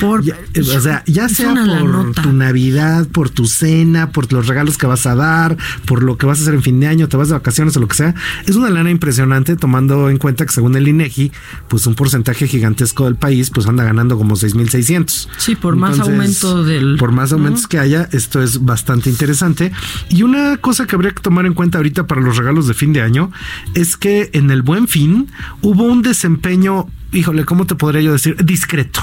Por, 0.00 0.22
Ya, 0.24 0.34
eh, 0.54 0.60
o 0.60 0.80
sea, 0.80 1.02
ya 1.06 1.28
sea 1.28 1.52
por 1.80 2.12
tu 2.22 2.32
Navidad, 2.32 3.06
por 3.08 3.30
tu 3.30 3.46
cena, 3.46 4.10
por 4.10 4.32
los 4.32 4.46
regalos 4.46 4.78
que 4.78 4.86
vas 4.86 5.06
a 5.06 5.14
dar, 5.14 5.56
por 5.86 6.02
lo 6.02 6.16
que 6.18 6.26
vas 6.26 6.38
a 6.38 6.42
hacer 6.42 6.54
en 6.54 6.62
fin 6.62 6.80
de 6.80 6.86
año, 6.88 7.08
te 7.08 7.16
vas 7.16 7.28
de 7.28 7.34
vacaciones 7.34 7.76
o 7.76 7.80
lo 7.80 7.88
que 7.88 7.96
sea, 7.96 8.14
es 8.46 8.56
una 8.56 8.70
lana 8.70 8.90
impresionante 8.90 9.56
tomando 9.56 10.10
en 10.10 10.18
cuenta 10.18 10.44
que 10.46 10.52
según 10.52 10.76
el 10.76 10.88
INEGI, 10.88 11.32
pues 11.68 11.86
un 11.86 11.94
porcentaje 11.94 12.46
gigantesco 12.46 13.04
del 13.04 13.16
país 13.16 13.50
pues 13.50 13.66
anda 13.66 13.84
ganando 13.84 14.16
como 14.16 14.36
6.600. 14.36 15.28
Sí, 15.38 15.54
por 15.56 15.76
más 15.76 15.98
aumento 16.00 16.64
del- 16.64 16.96
Por 16.98 17.12
más 17.12 17.32
aumentos 17.32 17.66
que 17.66 17.78
haya, 17.78 18.08
esto 18.12 18.42
es 18.42 18.64
bastante 18.64 19.10
interesante. 19.10 19.72
Y 20.08 20.22
una 20.22 20.56
cosa 20.58 20.86
que 20.86 20.94
habría 20.96 21.10
que 21.12 21.22
tomar 21.22 21.46
en 21.46 21.54
cuenta 21.54 21.78
ahorita 21.78 22.06
para 22.06 22.20
los 22.20 22.36
regalos 22.36 22.66
de 22.66 22.74
fin 22.74 22.92
de 22.92 23.02
año 23.02 23.30
es 23.74 23.96
que 23.96 24.30
en 24.32 24.50
el 24.50 24.62
Buen 24.62 24.88
Fin 24.88 25.28
hubo 25.62 25.84
un 25.84 26.02
desempeño, 26.02 26.86
híjole, 27.12 27.44
¿cómo 27.44 27.66
te 27.66 27.74
podría 27.74 28.02
yo 28.02 28.12
decir? 28.12 28.36
Discreto. 28.44 29.00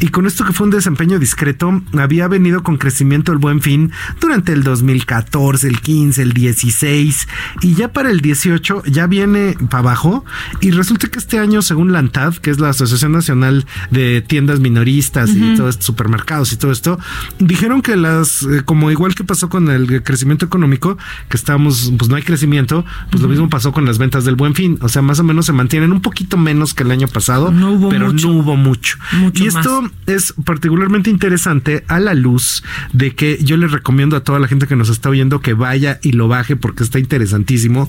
Y 0.00 0.08
con 0.08 0.26
esto 0.26 0.44
que 0.44 0.52
fue 0.52 0.64
un 0.64 0.70
desempeño 0.70 1.18
discreto, 1.18 1.82
había 1.98 2.28
venido 2.28 2.62
con 2.62 2.76
crecimiento 2.76 3.32
el 3.32 3.38
buen 3.38 3.60
fin 3.60 3.90
durante 4.20 4.52
el 4.52 4.62
2014, 4.62 5.68
el 5.68 5.80
15, 5.80 6.22
el 6.22 6.32
16 6.32 7.28
y 7.62 7.74
ya 7.74 7.92
para 7.92 8.10
el 8.10 8.20
18 8.20 8.82
ya 8.86 9.06
viene 9.06 9.56
para 9.70 9.80
abajo 9.80 10.24
y 10.60 10.70
resulta 10.70 11.08
que 11.08 11.18
este 11.18 11.38
año 11.38 11.62
según 11.62 11.92
la 11.92 11.98
ANTAD, 11.98 12.34
que 12.36 12.50
es 12.50 12.58
la 12.60 12.70
Asociación 12.70 13.12
Nacional 13.12 13.66
de 13.90 14.22
Tiendas 14.22 14.60
Minoristas 14.60 15.30
y 15.30 15.42
Ujú. 15.42 15.56
todo 15.56 15.68
esto, 15.68 15.84
supermercados 15.84 16.52
y 16.52 16.56
todo 16.56 16.72
esto, 16.72 16.98
dijeron 17.38 17.82
que 17.82 17.96
las, 17.96 18.42
eh, 18.42 18.62
como 18.64 18.90
igual 18.90 19.14
que 19.14 19.24
pasó 19.24 19.48
con 19.48 19.70
el 19.70 20.02
crecimiento 20.02 20.44
económico, 20.46 20.96
que 21.28 21.36
estábamos, 21.36 21.92
pues 21.98 22.08
no 22.10 22.16
hay 22.16 22.22
crecimiento, 22.22 22.84
pues 23.10 23.22
lo 23.22 23.28
mismo 23.28 23.48
pasó 23.48 23.72
con 23.72 23.84
las 23.84 23.98
ventas 23.98 24.24
del 24.24 24.36
buen 24.36 24.54
fin, 24.54 24.78
o 24.80 24.88
sea, 24.88 25.02
más 25.02 25.18
o 25.20 25.24
menos 25.24 25.46
se 25.46 25.52
mantienen 25.52 25.92
un 25.92 26.00
poquito 26.00 26.36
menos 26.36 26.74
que 26.74 26.82
el 26.82 26.90
año 26.90 27.08
pasado, 27.08 27.52
pero 27.90 28.12
mucho. 28.12 28.28
no 28.28 28.34
hubo 28.34 28.56
mucho. 28.56 28.98
Mucho 29.12 29.44
y 29.44 29.48
esto 29.58 29.90
es 30.06 30.34
particularmente 30.44 31.10
interesante 31.10 31.84
a 31.88 32.00
la 32.00 32.14
luz 32.14 32.62
de 32.92 33.14
que 33.14 33.38
yo 33.42 33.56
les 33.56 33.72
recomiendo 33.72 34.16
a 34.16 34.24
toda 34.24 34.38
la 34.38 34.48
gente 34.48 34.66
que 34.66 34.76
nos 34.76 34.88
está 34.88 35.08
oyendo 35.08 35.40
que 35.40 35.54
vaya 35.54 35.98
y 36.02 36.12
lo 36.12 36.28
baje 36.28 36.56
porque 36.56 36.84
está 36.84 36.98
interesantísimo. 36.98 37.88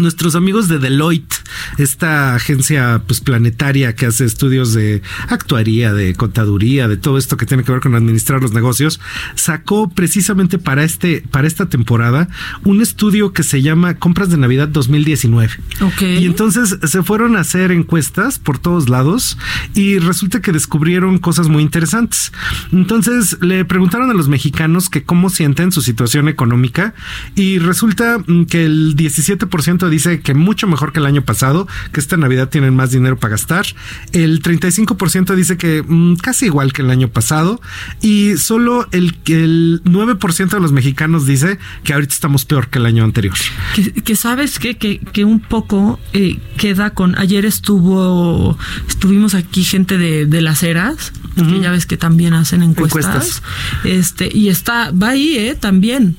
Nuestros 0.00 0.34
amigos 0.34 0.68
de 0.68 0.78
Deloitte, 0.78 1.34
esta 1.78 2.34
agencia 2.34 3.02
pues 3.06 3.20
planetaria 3.20 3.94
que 3.94 4.06
hace 4.06 4.24
estudios 4.24 4.72
de 4.72 5.02
actuaría, 5.28 5.92
de 5.92 6.14
contaduría, 6.14 6.88
de 6.88 6.96
todo 6.96 7.18
esto 7.18 7.36
que 7.36 7.46
tiene 7.46 7.62
que 7.62 7.72
ver 7.72 7.80
con 7.80 7.94
administrar 7.94 8.40
los 8.40 8.52
negocios, 8.52 9.00
sacó 9.34 9.90
precisamente 9.90 10.58
para 10.58 10.82
este 10.82 11.22
para 11.30 11.46
esta 11.46 11.68
temporada 11.68 12.28
un 12.64 12.80
estudio 12.80 13.32
que 13.32 13.42
se 13.42 13.62
llama 13.62 13.94
Compras 13.94 14.30
de 14.30 14.38
Navidad 14.38 14.68
2019. 14.68 15.52
Ok. 15.82 16.02
Y 16.02 16.24
entonces 16.24 16.78
se 16.82 17.02
fueron 17.02 17.36
a 17.36 17.40
hacer 17.40 17.70
encuestas 17.70 18.38
por 18.38 18.58
todos 18.58 18.88
lados 18.88 19.38
y 19.74 19.98
resulta 19.98 20.40
que 20.40 20.52
descubrieron 20.52 21.18
cosas 21.18 21.48
muy 21.48 21.62
interesantes. 21.62 22.32
Entonces 22.72 23.38
le 23.40 23.64
preguntaron 23.64 24.10
a 24.10 24.14
los 24.14 24.28
mexicanos 24.28 24.88
que 24.88 25.04
cómo 25.04 25.30
sienten 25.30 25.72
su 25.72 25.82
situación 25.82 26.28
económica 26.28 26.94
y 27.34 27.58
resulta 27.58 28.18
mm, 28.18 28.44
que 28.44 28.64
el 28.64 28.96
17% 28.96 29.48
dice 29.90 30.20
que 30.20 30.34
mucho 30.34 30.66
mejor 30.66 30.92
que 30.92 31.00
el 31.00 31.06
año 31.06 31.22
pasado, 31.22 31.66
que 31.92 32.00
esta 32.00 32.16
Navidad 32.16 32.48
tienen 32.48 32.74
más 32.74 32.90
dinero 32.90 33.18
para 33.18 33.32
gastar. 33.32 33.66
El 34.12 34.42
35% 34.42 35.34
dice 35.34 35.56
que 35.56 35.82
mm, 35.86 36.16
casi 36.16 36.46
igual 36.46 36.72
que 36.72 36.82
el 36.82 36.90
año 36.90 37.08
pasado 37.08 37.60
y 38.00 38.36
solo 38.36 38.88
el, 38.92 39.16
el 39.26 39.82
9% 39.84 40.48
de 40.48 40.60
los 40.60 40.72
mexicanos 40.72 41.26
dice 41.26 41.58
que 41.84 41.92
ahorita 41.92 42.12
estamos 42.12 42.44
peor 42.44 42.68
que 42.68 42.78
el 42.78 42.86
año 42.86 43.04
anterior. 43.04 43.34
Que, 43.74 43.92
que 43.92 44.16
sabes 44.16 44.58
que, 44.58 44.76
que 44.76 45.24
un 45.24 45.40
poco 45.40 45.98
eh, 46.12 46.38
queda 46.56 46.90
con. 46.90 47.18
Ayer 47.18 47.44
estuvo. 47.44 48.56
Estuvimos 48.88 49.34
aquí 49.34 49.64
gente 49.64 49.98
de, 49.98 50.26
de 50.26 50.40
las 50.40 50.62
eras, 50.62 51.12
que 51.36 51.60
ya 51.60 51.70
ves 51.70 51.86
que 51.86 51.96
también 51.96 52.34
hacen 52.34 52.62
encuestas. 52.62 53.04
Encuestas. 53.04 53.42
Este, 53.84 54.30
y 54.32 54.48
está, 54.48 54.90
va 54.90 55.10
ahí, 55.10 55.36
eh, 55.36 55.56
también. 55.58 56.16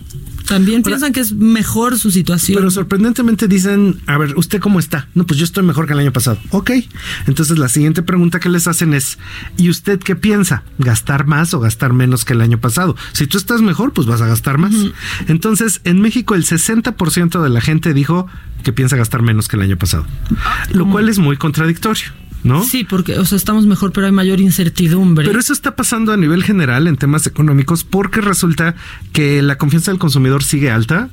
También 0.47 0.83
piensan 0.83 1.13
que 1.13 1.19
es 1.19 1.33
mejor 1.33 1.97
su 1.97 2.11
situación. 2.11 2.57
Pero 2.57 2.71
sorprendentemente 2.71 3.47
dicen, 3.47 4.01
a 4.07 4.17
ver, 4.17 4.35
¿usted 4.35 4.59
cómo 4.59 4.79
está? 4.79 5.07
No, 5.13 5.25
pues 5.25 5.39
yo 5.39 5.45
estoy 5.45 5.63
mejor 5.63 5.87
que 5.87 5.93
el 5.93 5.99
año 5.99 6.13
pasado. 6.13 6.37
Ok. 6.49 6.71
Entonces 7.27 7.57
la 7.57 7.69
siguiente 7.69 8.01
pregunta 8.01 8.39
que 8.39 8.49
les 8.49 8.67
hacen 8.67 8.93
es, 8.93 9.17
¿y 9.57 9.69
usted 9.69 9.99
qué 9.99 10.15
piensa? 10.15 10.63
¿Gastar 10.77 11.25
más 11.25 11.53
o 11.53 11.59
gastar 11.59 11.93
menos 11.93 12.25
que 12.25 12.33
el 12.33 12.41
año 12.41 12.59
pasado? 12.59 12.95
Si 13.13 13.27
tú 13.27 13.37
estás 13.37 13.61
mejor, 13.61 13.93
pues 13.93 14.07
vas 14.07 14.21
a 14.21 14.27
gastar 14.27 14.57
más. 14.57 14.73
Entonces, 15.27 15.81
en 15.83 16.01
México 16.01 16.35
el 16.35 16.45
60% 16.45 17.41
de 17.41 17.49
la 17.49 17.61
gente 17.61 17.93
dijo 17.93 18.27
que 18.63 18.73
piensa 18.73 18.95
gastar 18.95 19.21
menos 19.21 19.47
que 19.47 19.57
el 19.57 19.63
año 19.63 19.77
pasado. 19.77 20.05
Lo 20.71 20.89
cual 20.89 21.09
es 21.09 21.19
muy 21.19 21.37
contradictorio. 21.37 22.05
¿No? 22.43 22.63
Sí, 22.63 22.83
porque, 22.83 23.17
o 23.19 23.25
sea, 23.25 23.37
estamos 23.37 23.65
mejor, 23.65 23.91
pero 23.93 24.05
hay 24.07 24.11
mayor 24.11 24.39
incertidumbre. 24.39 25.25
Pero 25.25 25.39
eso 25.39 25.53
está 25.53 25.75
pasando 25.75 26.11
a 26.11 26.17
nivel 26.17 26.43
general 26.43 26.87
en 26.87 26.97
temas 26.97 27.25
económicos 27.27 27.83
porque 27.83 28.21
resulta 28.21 28.75
que 29.11 29.41
la 29.41 29.57
confianza 29.57 29.91
del 29.91 29.99
consumidor 29.99 30.43
sigue 30.43 30.69
alta, 30.71 31.09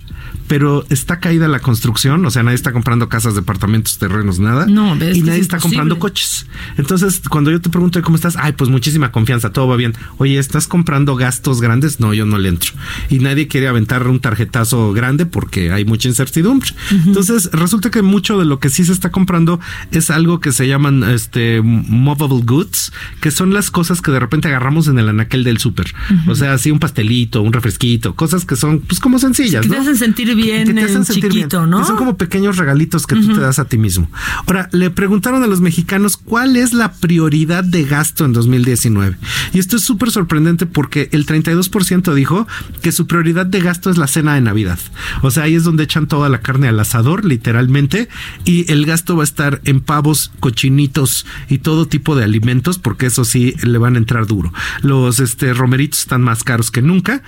pero 0.48 0.84
está 0.90 1.20
caída 1.20 1.48
la 1.48 1.60
construcción, 1.60 2.24
o 2.26 2.30
sea, 2.30 2.42
nadie 2.42 2.56
está 2.56 2.72
comprando 2.72 3.08
casas, 3.08 3.34
departamentos, 3.34 3.98
terrenos, 3.98 4.38
nada. 4.40 4.66
No, 4.66 4.96
ves 4.96 5.16
y 5.16 5.22
nadie 5.22 5.38
es 5.38 5.42
está 5.42 5.56
imposible. 5.56 5.76
comprando 5.78 5.98
coches. 5.98 6.46
Entonces, 6.76 7.22
cuando 7.28 7.50
yo 7.50 7.60
te 7.60 7.70
pregunto 7.70 8.00
cómo 8.02 8.16
estás, 8.16 8.36
ay, 8.36 8.52
pues 8.52 8.70
muchísima 8.70 9.12
confianza, 9.12 9.52
todo 9.52 9.68
va 9.68 9.76
bien. 9.76 9.94
Oye, 10.18 10.38
¿estás 10.38 10.66
comprando 10.66 11.16
gastos 11.16 11.60
grandes? 11.60 12.00
No, 12.00 12.12
yo 12.14 12.26
no 12.26 12.38
le 12.38 12.48
entro. 12.48 12.72
Y 13.08 13.20
nadie 13.20 13.48
quiere 13.48 13.68
aventar 13.68 14.06
un 14.08 14.20
tarjetazo 14.20 14.92
grande 14.92 15.26
porque 15.26 15.72
hay 15.72 15.84
mucha 15.84 16.08
incertidumbre. 16.08 16.70
Entonces, 17.06 17.50
resulta 17.52 17.90
que 17.90 18.02
mucho 18.02 18.38
de 18.38 18.44
lo 18.44 18.58
que 18.58 18.70
sí 18.70 18.84
se 18.84 18.92
está 18.92 19.10
comprando 19.10 19.60
es 19.92 20.10
algo 20.10 20.40
que 20.40 20.52
se 20.52 20.66
llaman 20.66 21.04
este 21.20 21.60
movable 21.62 22.42
goods, 22.44 22.92
que 23.20 23.30
son 23.30 23.52
las 23.52 23.70
cosas 23.70 24.00
que 24.00 24.10
de 24.10 24.20
repente 24.20 24.48
agarramos 24.48 24.88
en 24.88 24.98
el 24.98 25.08
anaquel 25.08 25.44
del 25.44 25.58
súper. 25.58 25.94
O 26.26 26.34
sea, 26.34 26.54
así 26.54 26.70
un 26.70 26.78
pastelito, 26.78 27.42
un 27.42 27.52
refresquito, 27.52 28.14
cosas 28.14 28.44
que 28.44 28.56
son 28.56 28.80
pues 28.80 29.00
como 29.00 29.18
sencillas, 29.18 29.62
que 29.62 29.68
¿no? 29.68 29.74
te 29.74 29.80
hacen 29.80 29.96
sentir 29.96 30.34
bien 30.34 30.66
que 30.66 30.74
te 30.74 30.82
hacen 30.82 30.98
en 30.98 31.04
sentir 31.04 31.30
chiquito, 31.30 31.58
bien, 31.58 31.70
¿no? 31.70 31.80
que 31.80 31.86
son 31.86 31.96
como 31.96 32.16
pequeños 32.16 32.56
regalitos 32.56 33.06
que 33.06 33.16
tú 33.16 33.34
te 33.34 33.40
das 33.40 33.58
a 33.58 33.66
ti 33.66 33.78
mismo. 33.78 34.10
Ahora, 34.46 34.68
le 34.72 34.90
preguntaron 34.90 35.42
a 35.42 35.46
los 35.46 35.60
mexicanos 35.60 36.16
cuál 36.16 36.56
es 36.56 36.72
la 36.72 36.92
prioridad 36.92 37.64
de 37.64 37.84
gasto 37.84 38.24
en 38.24 38.32
2019. 38.32 39.16
Y 39.52 39.58
esto 39.58 39.76
es 39.76 39.82
súper 39.82 40.10
sorprendente 40.10 40.66
porque 40.66 41.08
el 41.12 41.26
32% 41.26 42.14
dijo 42.14 42.46
que 42.82 42.92
su 42.92 43.06
prioridad 43.06 43.46
de 43.46 43.60
gasto 43.60 43.90
es 43.90 43.98
la 43.98 44.06
cena 44.06 44.34
de 44.34 44.40
Navidad. 44.40 44.78
O 45.22 45.30
sea, 45.30 45.44
ahí 45.44 45.54
es 45.54 45.64
donde 45.64 45.84
echan 45.84 46.06
toda 46.06 46.28
la 46.28 46.40
carne 46.40 46.68
al 46.68 46.80
asador, 46.80 47.24
literalmente, 47.24 48.08
y 48.44 48.70
el 48.70 48.86
gasto 48.86 49.16
va 49.16 49.22
a 49.22 49.24
estar 49.24 49.60
en 49.64 49.80
pavos, 49.80 50.30
cochinitos 50.40 51.09
y 51.48 51.58
todo 51.58 51.86
tipo 51.86 52.16
de 52.16 52.24
alimentos, 52.24 52.78
porque 52.78 53.06
eso 53.06 53.24
sí 53.24 53.54
le 53.62 53.78
van 53.78 53.94
a 53.94 53.98
entrar 53.98 54.26
duro. 54.26 54.52
Los 54.82 55.20
este, 55.20 55.54
romeritos 55.54 56.00
están 56.00 56.22
más 56.22 56.44
caros 56.44 56.70
que 56.70 56.82
nunca. 56.82 57.22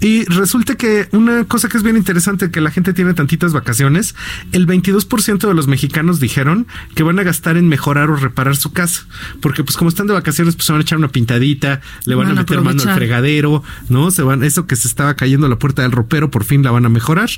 Y 0.00 0.24
resulta 0.24 0.76
que 0.76 1.08
una 1.12 1.44
cosa 1.44 1.68
que 1.68 1.76
es 1.76 1.82
bien 1.82 1.96
interesante, 1.96 2.50
que 2.50 2.60
la 2.60 2.70
gente 2.70 2.92
tiene 2.92 3.14
tantitas 3.14 3.52
vacaciones, 3.52 4.14
el 4.52 4.66
22% 4.66 5.48
de 5.48 5.54
los 5.54 5.66
mexicanos 5.66 6.20
dijeron 6.20 6.66
que 6.94 7.02
van 7.02 7.18
a 7.18 7.22
gastar 7.22 7.56
en 7.56 7.68
mejorar 7.68 8.10
o 8.10 8.16
reparar 8.16 8.56
su 8.56 8.72
casa, 8.72 9.06
porque 9.40 9.64
pues 9.64 9.76
como 9.76 9.88
están 9.88 10.06
de 10.06 10.14
vacaciones, 10.14 10.54
pues 10.54 10.66
se 10.66 10.72
van 10.72 10.80
a 10.80 10.82
echar 10.82 10.98
una 10.98 11.08
pintadita, 11.08 11.80
le 12.04 12.14
van, 12.14 12.28
Van 12.28 12.38
a 12.38 12.40
meter 12.40 12.60
mano 12.60 12.82
al 12.82 12.94
fregadero, 12.94 13.62
¿no? 13.88 14.10
Se 14.10 14.22
van, 14.22 14.42
eso 14.42 14.66
que 14.66 14.76
se 14.76 14.88
estaba 14.88 15.14
cayendo 15.14 15.48
la 15.48 15.58
puerta 15.58 15.82
del 15.82 15.92
ropero, 15.92 16.30
por 16.30 16.44
fin 16.44 16.62
la 16.62 16.70
van 16.70 16.86
a 16.86 16.88
mejorar. 16.88 17.30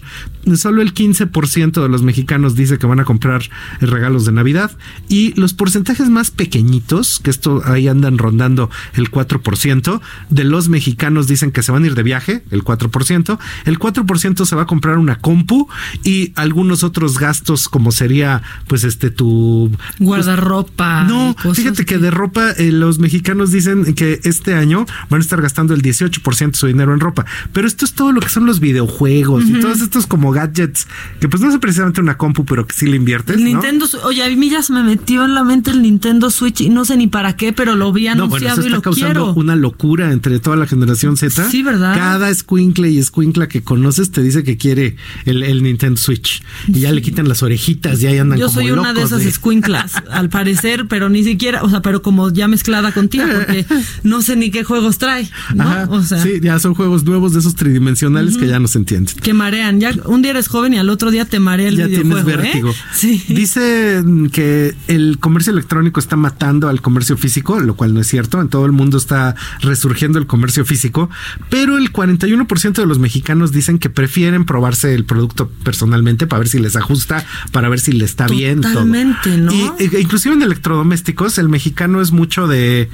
Solo 0.57 0.83
el 0.83 0.95
15% 0.95 1.83
de 1.83 1.89
los 1.89 2.03
mexicanos 2.03 2.55
dice 2.55 2.79
que 2.79 2.87
van 2.87 3.01
a 3.01 3.05
comprar 3.05 3.43
regalos 3.81 4.25
de 4.25 4.33
Navidad 4.33 4.77
y 5.09 5.39
los 5.39 5.55
porcentajes 5.55 5.88
más 6.11 6.31
pequeñitos, 6.31 7.21
que 7.21 7.31
esto 7.31 7.63
ahí 7.65 7.89
andan 7.89 8.19
rondando 8.19 8.71
el 8.95 9.11
4%, 9.11 10.01
de 10.31 10.45
los 10.45 10.69
mexicanos 10.69 11.27
dicen 11.27 11.51
que 11.51 11.63
se 11.63 11.73
van 11.73 11.85
a 11.85 11.87
ir 11.87 11.95
de 11.95 12.03
viaje, 12.03 12.43
el 12.51 12.63
4%, 12.65 13.39
el 13.65 13.79
4% 13.79 14.47
se 14.47 14.57
va 14.57 14.63
a 14.63 14.67
comprar 14.67 14.99
una 14.99 15.17
compu 15.17 15.69
y 16.05 16.33
algunos 16.37 16.85
otros 16.85 17.19
gastos 17.19 17.69
como 17.69 17.93
sería 17.93 18.43
pues 18.67 18.85
este 18.85 19.11
tu 19.11 19.71
Guardarropa. 19.99 21.05
no, 21.05 21.35
cosas 21.35 21.57
fíjate 21.57 21.85
que 21.85 21.99
de 21.99 22.11
ropa 22.11 22.51
eh, 22.53 22.71
los 22.73 22.99
mexicanos 22.99 23.51
dicen 23.51 23.95
que 23.95 24.21
este 24.25 24.55
año 24.55 24.87
van 25.09 25.21
a 25.21 25.23
estar 25.23 25.41
gastando 25.41 25.75
el 25.75 25.83
18% 25.83 26.51
de 26.53 26.57
su 26.57 26.67
dinero 26.67 26.93
en 26.93 27.01
ropa, 27.01 27.25
pero 27.53 27.67
esto 27.67 27.85
es 27.85 27.95
todo 27.95 28.13
lo 28.13 28.21
que 28.21 28.29
son 28.29 28.47
los 28.47 28.61
videojuegos 28.61 29.45
y 29.47 29.61
todos 29.61 29.81
estos 29.81 30.07
como 30.07 30.33
gadgets 30.33 30.87
que 31.21 31.29
pues 31.29 31.43
no 31.43 31.51
es 31.51 31.59
precisamente 31.59 32.01
una 32.01 32.17
compu, 32.17 32.45
pero 32.45 32.67
que 32.67 32.75
sí 32.75 32.87
le 32.87 32.97
inviertes, 32.97 33.37
El 33.37 33.45
¿no? 33.45 33.51
Nintendo, 33.51 33.87
oye, 34.05 34.23
a 34.23 34.29
mí 34.29 34.51
ya 34.51 34.63
se 34.63 34.73
me 34.73 34.83
metió 34.83 35.25
en 35.25 35.35
la 35.35 35.45
mente 35.45 35.71
el 35.79 35.83
Nintendo 35.85 36.31
Switch 36.31 36.61
y 36.61 36.69
no 36.69 36.85
sé 36.85 36.97
ni 36.97 37.07
para 37.07 37.35
qué, 37.37 37.53
pero 37.53 37.75
lo 37.77 37.93
vi 37.93 38.05
No, 38.09 38.29
bueno, 38.29 38.47
anunciado 38.47 38.61
eso 38.61 38.63
y 38.63 38.67
está 38.67 38.77
lo 38.77 38.83
causando 38.83 39.25
quiero. 39.25 39.33
una 39.35 39.57
locura 39.57 40.13
entre 40.13 40.39
toda 40.39 40.57
la 40.57 40.67
generación 40.67 41.17
Z. 41.17 41.49
Sí, 41.51 41.63
¿verdad? 41.63 41.95
Cada 41.97 42.31
escuincle 42.31 42.91
y 42.91 42.99
escuincla 42.99 43.49
que 43.49 43.63
conoces 43.63 44.11
te 44.11 44.23
dice 44.23 44.45
que 44.45 44.57
quiere 44.57 44.97
el, 45.25 45.43
el 45.43 45.63
Nintendo 45.63 45.99
Switch. 46.01 46.43
Y 46.69 46.81
ya 46.81 46.93
le 46.93 47.03
quitan 47.03 47.29
las 47.29 47.43
orejitas, 47.43 48.01
ya 48.01 48.11
ahí 48.11 48.19
andan 48.19 48.39
Yo 48.39 48.47
como 48.49 48.61
soy 48.61 48.71
una 48.71 48.93
de 48.93 49.03
esas 49.03 49.25
escuinclas, 49.25 49.93
al 50.11 50.29
parecer, 50.29 50.87
pero 50.89 51.09
ni 51.09 51.25
siquiera, 51.25 51.63
o 51.63 51.71
sea, 51.71 51.81
pero 51.83 52.03
como 52.03 52.31
ya 52.33 52.49
mezclada 52.49 52.93
contigo, 52.93 53.25
porque 53.33 53.65
no 54.03 54.23
sé 54.23 54.37
ni 54.37 54.51
qué 54.51 54.65
juegos 54.65 54.99
trae, 54.99 55.31
¿no? 55.55 55.63
Ajá, 55.65 55.89
o 55.91 56.03
sea, 56.03 56.23
sí, 56.23 56.41
ya 56.43 56.59
son 56.59 56.75
juegos 56.75 57.05
nuevos 57.05 57.33
de 57.33 57.41
esos 57.41 57.55
tridimensionales 57.55 58.37
que 58.37 58.47
ya 58.49 58.59
no 58.59 58.69
se 58.69 58.79
entienden. 58.79 59.15
que 59.23 59.33
marean. 59.35 59.81
Ya 59.81 59.93
un 60.07 60.23
día 60.23 60.33
eres 60.33 60.49
joven 60.49 60.75
y 60.75 60.79
al 60.79 60.91
otro 60.91 61.11
día 61.11 61.25
te 61.25 61.39
marea 61.39 61.69
el 61.69 61.77
ya 61.77 61.87
videojuego. 61.87 62.25
tienes 62.27 62.35
¿eh? 62.35 62.43
vértigo. 62.43 62.75
Sí. 62.95 63.23
Dicen 63.29 64.31
que 64.31 64.75
el 64.89 65.19
comercio 65.19 65.53
electrónico 65.59 66.01
está 66.01 66.17
matando 66.17 66.69
al 66.69 66.81
comercio 66.81 67.17
físico, 67.17 67.59
lo 67.61 67.75
cual 67.75 67.95
no 67.95 68.01
es 68.01 68.07
cierto. 68.07 68.41
En 68.41 68.49
todo 68.49 68.65
el 68.67 68.73
mundo 68.73 68.97
está 68.99 69.35
resurgiendo 69.61 70.19
el 70.19 70.27
comercio 70.27 70.65
físico, 70.65 71.11
pero 71.51 71.77
el 71.77 71.93
41% 71.93 72.73
de 72.73 72.87
los 72.87 72.99
mexicanos 72.99 73.53
dicen 73.53 73.79
que 73.79 73.91
prefieren 73.91 74.45
probarse 74.45 74.95
el 74.95 75.05
producto 75.05 75.51
personalmente 75.65 76.27
para 76.27 76.41
ver 76.41 76.49
si 76.49 76.59
les 76.59 76.77
ajusta, 76.77 77.25
para 77.53 77.69
ver 77.69 77.81
si 77.81 77.93
le 77.93 78.05
está 78.05 78.27
bien. 78.27 78.61
todo. 78.61 78.73
Totalmente, 78.73 79.37
¿no? 79.37 79.53
Y 79.53 79.71
e- 79.79 80.01
inclusive 80.01 80.35
en 80.35 80.43
electrodomésticos, 80.43 81.39
el 81.39 81.49
mexicano 81.49 82.01
es 82.01 82.13
mucho 82.13 82.47
de, 82.47 82.89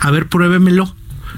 a 0.00 0.10
ver, 0.10 0.28
pruébemelo. 0.28 0.94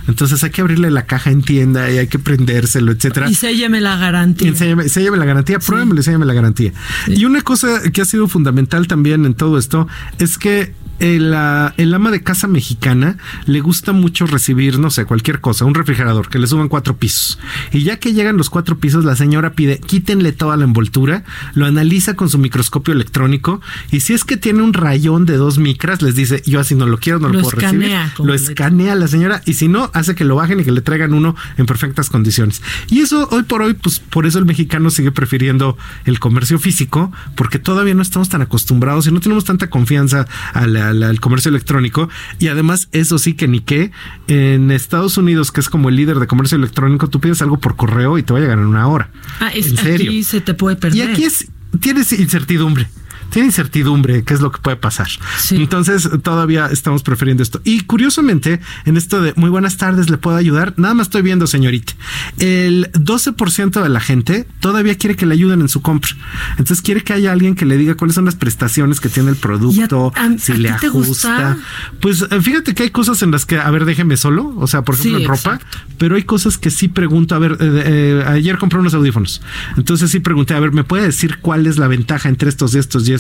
Entonces 0.08 0.42
hay 0.42 0.50
que 0.50 0.62
abrirle 0.62 0.90
la 0.90 1.04
caja 1.04 1.30
en 1.30 1.42
tienda 1.42 1.90
y 1.90 1.98
hay 1.98 2.08
que 2.08 2.18
prendérselo, 2.18 2.92
etcétera. 2.92 3.30
Y 3.30 3.34
sélleme 3.34 3.80
la 3.80 3.96
garantía. 3.96 4.48
Enséñame, 4.48 4.88
séllame 4.88 5.18
la 5.18 5.26
garantía, 5.26 5.58
pruébamelo, 5.58 6.02
séllame 6.02 6.24
la 6.24 6.34
garantía. 6.34 6.72
Y 7.06 7.26
una 7.26 7.42
cosa 7.42 7.82
que 7.92 8.00
ha 8.00 8.04
sido 8.04 8.26
fundamental 8.26 8.88
también 8.88 9.26
en 9.26 9.34
todo 9.34 9.58
esto 9.58 9.86
es 10.18 10.38
que 10.38 10.72
el, 10.98 11.32
ah, 11.34 11.74
el 11.76 11.94
ama 11.94 12.10
de 12.10 12.22
casa 12.22 12.48
mexicana 12.48 13.16
le 13.46 13.60
gusta 13.60 13.92
mucho 13.92 14.26
recibir, 14.26 14.78
no 14.78 14.90
sé, 14.90 15.04
cualquier 15.04 15.40
cosa, 15.40 15.64
un 15.64 15.74
refrigerador, 15.74 16.28
que 16.28 16.38
le 16.38 16.46
suban 16.46 16.68
cuatro 16.68 16.96
pisos. 16.96 17.38
Y 17.72 17.82
ya 17.82 17.98
que 17.98 18.12
llegan 18.12 18.36
los 18.36 18.50
cuatro 18.50 18.78
pisos, 18.78 19.04
la 19.04 19.16
señora 19.16 19.52
pide, 19.52 19.78
quítenle 19.78 20.32
toda 20.32 20.56
la 20.56 20.64
envoltura, 20.64 21.24
lo 21.54 21.66
analiza 21.66 22.14
con 22.14 22.28
su 22.28 22.38
microscopio 22.38 22.94
electrónico 22.94 23.60
y 23.90 24.00
si 24.00 24.14
es 24.14 24.24
que 24.24 24.36
tiene 24.36 24.62
un 24.62 24.72
rayón 24.72 25.26
de 25.26 25.36
dos 25.36 25.58
micras, 25.58 26.02
les 26.02 26.14
dice, 26.14 26.42
yo 26.46 26.60
así 26.60 26.74
no 26.74 26.86
lo 26.86 26.98
quiero, 26.98 27.18
no 27.18 27.28
lo, 27.28 27.34
Lo 27.34 27.42
puedo 27.42 27.58
recibir. 27.58 27.96
Lo 28.18 28.34
escanea 28.34 28.94
la 28.94 29.08
señora 29.08 29.42
y 29.44 29.54
si 29.54 29.68
no, 29.68 29.90
hace 29.94 30.14
que 30.14 30.24
lo 30.24 30.36
bajen 30.36 30.60
y 30.60 30.64
que 30.64 30.72
le 30.72 30.80
traigan 30.80 31.14
uno 31.14 31.36
en 31.56 31.66
perfectas 31.66 32.10
condiciones. 32.10 32.62
Y 32.88 33.00
eso 33.00 33.28
hoy 33.30 33.42
por 33.44 33.62
hoy, 33.62 33.74
pues 33.74 34.00
por 34.00 34.26
eso 34.26 34.38
el 34.38 34.44
mexicano 34.44 34.90
sigue 34.90 35.12
prefiriendo 35.12 35.76
el 36.04 36.18
comercio 36.18 36.58
físico, 36.58 37.12
porque 37.34 37.58
todavía 37.58 37.94
no 37.94 38.02
estamos 38.02 38.28
tan 38.28 38.42
acostumbrados 38.42 39.06
y 39.06 39.12
no 39.12 39.20
tenemos 39.20 39.44
tanta 39.44 39.70
confianza 39.70 40.26
al, 40.52 40.76
al- 40.88 41.02
al 41.02 41.20
comercio 41.20 41.48
electrónico. 41.50 42.08
Y 42.38 42.48
además, 42.48 42.88
eso 42.92 43.18
sí 43.18 43.34
que 43.34 43.46
ni 43.48 43.60
qué, 43.60 43.90
en 44.26 44.70
Estados 44.70 45.16
Unidos, 45.18 45.52
que 45.52 45.60
es 45.60 45.68
como 45.68 45.88
el 45.88 45.96
líder 45.96 46.18
de 46.18 46.26
comercio 46.26 46.56
electrónico, 46.56 47.08
tú 47.08 47.20
pides 47.20 47.40
algo 47.42 47.58
por 47.58 47.76
correo 47.76 48.18
y 48.18 48.22
te 48.22 48.32
va 48.32 48.38
a 48.38 48.42
llegar 48.42 48.58
en 48.58 48.66
una 48.66 48.86
hora. 48.88 49.10
Ah, 49.40 49.50
es, 49.54 49.66
en 49.68 49.76
serio. 49.76 50.10
aquí 50.10 50.22
se 50.24 50.40
te 50.40 50.54
puede 50.54 50.76
Y 50.76 50.80
perder. 50.80 51.10
aquí 51.10 51.24
es, 51.24 51.46
tienes 51.80 52.12
incertidumbre. 52.12 52.88
Tiene 53.30 53.46
incertidumbre, 53.48 54.22
qué 54.24 54.34
es 54.34 54.40
lo 54.40 54.50
que 54.50 54.58
puede 54.60 54.76
pasar. 54.76 55.08
Entonces, 55.50 56.08
todavía 56.22 56.66
estamos 56.66 57.02
prefiriendo 57.02 57.42
esto. 57.42 57.60
Y 57.64 57.82
curiosamente, 57.82 58.60
en 58.84 58.96
esto 58.96 59.20
de 59.22 59.32
muy 59.36 59.50
buenas 59.50 59.76
tardes, 59.76 60.10
¿le 60.10 60.18
puedo 60.18 60.36
ayudar? 60.36 60.74
Nada 60.76 60.94
más 60.94 61.06
estoy 61.08 61.22
viendo, 61.22 61.46
señorita. 61.46 61.92
El 62.38 62.90
12% 62.92 63.82
de 63.82 63.88
la 63.88 64.00
gente 64.00 64.46
todavía 64.60 64.94
quiere 64.96 65.16
que 65.16 65.26
le 65.26 65.34
ayuden 65.34 65.60
en 65.60 65.68
su 65.68 65.82
compra. 65.82 66.10
Entonces, 66.52 66.82
quiere 66.82 67.02
que 67.02 67.12
haya 67.12 67.32
alguien 67.32 67.54
que 67.54 67.64
le 67.66 67.76
diga 67.76 67.94
cuáles 67.96 68.14
son 68.14 68.24
las 68.24 68.34
prestaciones 68.34 69.00
que 69.00 69.08
tiene 69.08 69.30
el 69.30 69.36
producto, 69.36 70.12
si 70.38 70.54
le 70.54 70.68
te 70.70 70.86
ajusta. 70.86 71.52
gusta? 71.52 71.56
Pues 72.00 72.24
eh, 72.30 72.40
fíjate 72.40 72.74
que 72.74 72.84
hay 72.84 72.90
cosas 72.90 73.22
en 73.22 73.30
las 73.30 73.44
que, 73.46 73.58
a 73.58 73.70
ver, 73.70 73.84
déjeme 73.84 74.16
solo. 74.16 74.54
O 74.56 74.66
sea, 74.66 74.82
por 74.82 74.96
Sí, 74.96 75.08
ejemplo, 75.08 75.34
en 75.34 75.38
ropa. 75.38 75.60
Pero 75.98 76.16
hay 76.16 76.22
cosas 76.24 76.58
que 76.58 76.70
sí 76.70 76.88
pregunto. 76.88 77.34
A 77.34 77.38
ver, 77.38 77.52
eh, 77.52 77.56
eh, 77.60 78.24
ayer 78.26 78.58
compré 78.58 78.78
unos 78.78 78.94
audífonos. 78.94 79.42
Entonces 79.76 80.10
sí 80.10 80.20
pregunté, 80.20 80.54
a 80.54 80.60
ver, 80.60 80.72
¿me 80.72 80.84
puede 80.84 81.04
decir 81.04 81.38
cuál 81.40 81.66
es 81.66 81.78
la 81.78 81.88
ventaja 81.88 82.28
entre 82.28 82.48
estos 82.48 82.74
y 82.74 82.78
estos 82.78 83.08
y 83.08 83.12
estos? 83.12 83.17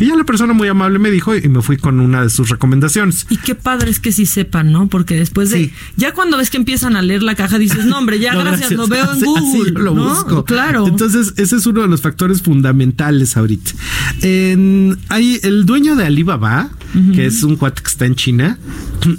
Y 0.00 0.06
ya 0.06 0.16
la 0.16 0.24
persona 0.24 0.52
muy 0.52 0.68
amable 0.68 0.98
me 0.98 1.10
dijo 1.10 1.34
y 1.36 1.48
me 1.48 1.62
fui 1.62 1.76
con 1.76 2.00
una 2.00 2.22
de 2.22 2.30
sus 2.30 2.48
recomendaciones. 2.48 3.26
Y 3.30 3.36
qué 3.38 3.54
padre 3.54 3.90
es 3.90 4.00
que 4.00 4.12
sí 4.12 4.26
sepan, 4.26 4.72
¿no? 4.72 4.88
Porque 4.88 5.14
después 5.16 5.50
de. 5.50 5.72
Ya 5.96 6.12
cuando 6.14 6.36
ves 6.36 6.50
que 6.50 6.56
empiezan 6.56 6.96
a 6.96 7.02
leer 7.02 7.22
la 7.22 7.34
caja 7.34 7.58
dices, 7.58 7.84
no, 7.86 7.98
hombre, 7.98 8.18
ya 8.18 8.32
No, 8.38 8.40
gracias, 8.40 8.70
lo 8.72 8.86
veo 8.86 9.12
en 9.12 9.20
Google. 9.24 9.72
yo 9.72 9.78
lo 9.80 9.94
¿no? 9.94 10.08
busco. 10.08 10.44
Claro. 10.44 10.86
Entonces, 10.86 11.34
ese 11.36 11.56
es 11.56 11.66
uno 11.66 11.82
de 11.82 11.88
los 11.88 12.00
factores 12.02 12.42
fundamentales 12.42 13.36
ahorita. 13.36 13.70
En- 14.22 14.98
hay 15.08 15.40
el 15.42 15.64
dueño 15.66 15.96
de 15.96 16.04
Alibaba, 16.04 16.70
que 17.14 17.26
es 17.26 17.42
un 17.42 17.56
cuate 17.56 17.82
que 17.82 17.88
está 17.88 18.06
en 18.06 18.14
China, 18.14 18.58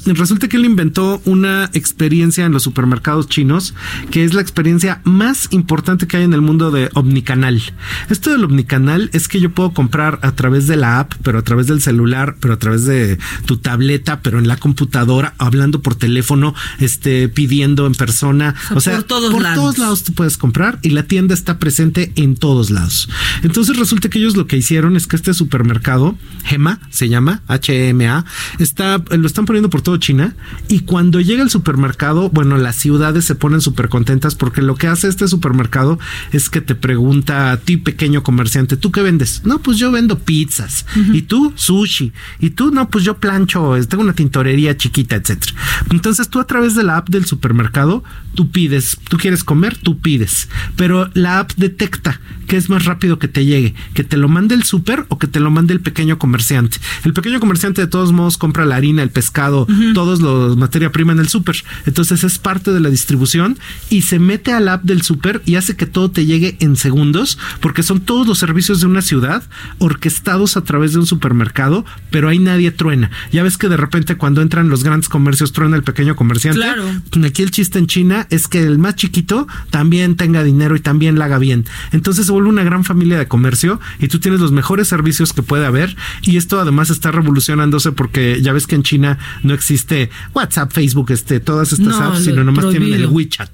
resulta 0.05 0.47
que 0.47 0.57
él 0.57 0.65
inventó 0.65 1.21
una 1.25 1.69
experiencia 1.73 2.45
en 2.45 2.51
los 2.51 2.63
supermercados 2.63 3.27
chinos, 3.29 3.73
que 4.11 4.23
es 4.23 4.33
la 4.33 4.41
experiencia 4.41 5.01
más 5.03 5.47
importante 5.51 6.07
que 6.07 6.17
hay 6.17 6.23
en 6.23 6.33
el 6.33 6.41
mundo 6.41 6.71
de 6.71 6.89
omnicanal. 6.93 7.61
Esto 8.09 8.31
del 8.31 8.43
omnicanal 8.43 9.09
es 9.13 9.27
que 9.27 9.39
yo 9.39 9.51
puedo 9.51 9.73
comprar 9.73 10.19
a 10.23 10.31
través 10.33 10.67
de 10.67 10.77
la 10.77 10.99
app, 10.99 11.13
pero 11.23 11.39
a 11.39 11.41
través 11.43 11.67
del 11.67 11.81
celular, 11.81 12.37
pero 12.39 12.53
a 12.53 12.59
través 12.59 12.85
de 12.85 13.17
tu 13.45 13.57
tableta, 13.57 14.21
pero 14.21 14.39
en 14.39 14.47
la 14.47 14.57
computadora, 14.57 15.33
hablando 15.37 15.81
por 15.81 15.95
teléfono, 15.95 16.55
este, 16.79 17.29
pidiendo 17.29 17.85
en 17.87 17.93
persona. 17.93 18.55
O 18.75 18.81
sea, 18.81 18.95
por 18.95 19.03
todos 19.03 19.31
por 19.31 19.41
lados. 19.41 19.57
todos 19.57 19.77
lados 19.77 20.03
tú 20.03 20.13
puedes 20.13 20.37
comprar 20.37 20.79
y 20.81 20.89
la 20.89 21.03
tienda 21.03 21.33
está 21.33 21.59
presente 21.59 22.11
en 22.15 22.35
todos 22.35 22.69
lados. 22.69 23.09
Entonces 23.43 23.77
resulta 23.77 24.09
que 24.09 24.19
ellos 24.19 24.35
lo 24.35 24.47
que 24.47 24.57
hicieron 24.57 24.95
es 24.95 25.07
que 25.07 25.15
este 25.15 25.33
supermercado, 25.33 26.17
Gema, 26.43 26.79
se 26.89 27.09
llama 27.09 27.41
H-M-A, 27.59 28.25
está, 28.59 29.01
lo 29.09 29.27
están 29.27 29.45
poniendo 29.45 29.69
por 29.69 29.81
todo 29.81 29.97
China 29.97 30.35
y 30.67 30.81
cuando 30.81 31.21
llega 31.21 31.43
el 31.43 31.49
supermercado, 31.49 32.29
bueno, 32.29 32.57
las 32.57 32.75
ciudades 32.75 33.25
se 33.25 33.35
ponen 33.35 33.61
súper 33.61 33.89
contentas 33.89 34.35
porque 34.35 34.61
lo 34.61 34.75
que 34.75 34.87
hace 34.87 35.07
este 35.07 35.27
supermercado 35.27 35.99
es 36.31 36.49
que 36.49 36.61
te 36.61 36.75
pregunta 36.75 37.51
a 37.51 37.57
ti, 37.57 37.77
pequeño 37.77 38.23
comerciante, 38.23 38.77
¿tú 38.77 38.91
qué 38.91 39.01
vendes? 39.01 39.41
No, 39.45 39.59
pues 39.59 39.77
yo 39.77 39.91
vendo 39.91 40.19
pizzas. 40.19 40.85
¿Y 41.13 41.23
tú? 41.23 41.53
Sushi. 41.55 42.11
¿Y 42.39 42.51
tú? 42.51 42.71
No, 42.71 42.89
pues 42.89 43.03
yo 43.03 43.17
plancho, 43.17 43.75
eh, 43.75 43.85
tengo 43.85 44.03
una 44.03 44.13
tintorería 44.13 44.77
chiquita, 44.77 45.15
etcétera. 45.15 45.53
Entonces 45.91 46.29
tú 46.29 46.39
a 46.39 46.47
través 46.47 46.75
de 46.75 46.83
la 46.83 46.97
app 46.97 47.09
del 47.09 47.25
supermercado, 47.25 48.03
tú 48.35 48.51
pides, 48.51 48.97
tú 49.09 49.17
quieres 49.17 49.43
comer, 49.43 49.77
tú 49.77 49.99
pides. 49.99 50.49
Pero 50.75 51.09
la 51.13 51.39
app 51.39 51.51
detecta 51.57 52.19
que 52.47 52.57
es 52.57 52.69
más 52.69 52.85
rápido 52.85 53.19
que 53.19 53.27
te 53.27 53.45
llegue, 53.45 53.75
que 53.93 54.03
te 54.03 54.17
lo 54.17 54.27
mande 54.27 54.55
el 54.55 54.63
súper 54.63 55.05
o 55.09 55.19
que 55.19 55.27
te 55.27 55.39
lo 55.39 55.51
mande 55.51 55.73
el 55.73 55.81
pequeño 55.81 56.17
comerciante. 56.17 56.77
El 57.03 57.13
pequeño 57.13 57.39
comerciante 57.39 57.48
de 57.57 57.87
todos 57.87 58.11
modos 58.11 58.37
compra 58.37 58.65
la 58.65 58.75
harina, 58.75 59.01
el 59.01 59.09
pescado, 59.09 59.67
todos 59.93 60.21
los 60.21 60.57
materia 60.57 60.91
prima 60.91 61.13
en 61.13 61.19
el 61.19 61.29
súper. 61.29 61.57
Entonces 61.85 62.23
es 62.23 62.37
parte 62.37 62.71
de 62.71 62.79
la 62.79 62.89
distribución 62.89 63.57
y 63.89 64.03
se 64.03 64.19
mete 64.19 64.53
al 64.53 64.67
app 64.67 64.83
del 64.83 65.01
súper 65.01 65.41
y 65.45 65.55
hace 65.55 65.75
que 65.75 65.85
todo 65.85 66.11
te 66.11 66.25
llegue 66.25 66.57
en 66.59 66.75
segundos 66.75 67.37
porque 67.59 67.83
son 67.83 68.01
todos 68.01 68.27
los 68.27 68.37
servicios 68.37 68.81
de 68.81 68.87
una 68.87 69.01
ciudad 69.01 69.43
orquestados 69.79 70.57
a 70.57 70.63
través 70.63 70.93
de 70.93 70.99
un 70.99 71.05
supermercado, 71.05 71.85
pero 72.11 72.29
ahí 72.29 72.39
nadie 72.39 72.71
truena. 72.71 73.09
Ya 73.31 73.43
ves 73.43 73.57
que 73.57 73.69
de 73.69 73.77
repente 73.77 74.15
cuando 74.15 74.41
entran 74.41 74.69
los 74.69 74.83
grandes 74.83 75.09
comercios 75.09 75.53
truena 75.53 75.75
el 75.75 75.83
pequeño 75.83 76.15
comerciante. 76.15 76.59
Claro. 76.59 76.83
Aquí 77.25 77.41
el 77.43 77.51
chiste 77.51 77.79
en 77.79 77.87
China 77.87 78.27
es 78.29 78.47
que 78.47 78.63
el 78.63 78.79
más 78.79 78.95
chiquito 78.95 79.47
también 79.69 80.15
tenga 80.15 80.43
dinero 80.43 80.75
y 80.75 80.79
también 80.79 81.17
la 81.17 81.25
haga 81.25 81.37
bien. 81.37 81.65
Entonces 81.91 82.25
se 82.25 82.31
vuelve 82.31 82.49
una 82.49 82.63
gran 82.63 82.83
familia 82.83 83.17
de 83.17 83.27
comercio 83.27 83.79
y 83.99 84.07
tú 84.07 84.19
tienes 84.19 84.39
los 84.39 84.51
mejores 84.51 84.87
servicios 84.87 85.33
que 85.33 85.43
puede 85.43 85.65
haber 85.65 85.95
y 86.21 86.37
esto 86.37 86.59
además 86.59 86.89
está 86.89 87.11
porque 87.95 88.39
ya 88.41 88.53
ves 88.53 88.67
que 88.67 88.75
en 88.75 88.83
China 88.83 89.17
no 89.43 89.53
existe 89.53 90.09
WhatsApp, 90.33 90.71
Facebook, 90.71 91.11
este, 91.11 91.39
todas 91.39 91.71
estas 91.71 91.87
No, 91.87 92.01
apps, 92.01 92.23
sino 92.25 92.43
nomás 92.43 92.69
tienen 92.69 92.93
el. 92.93 93.07
WeChat. 93.07 93.49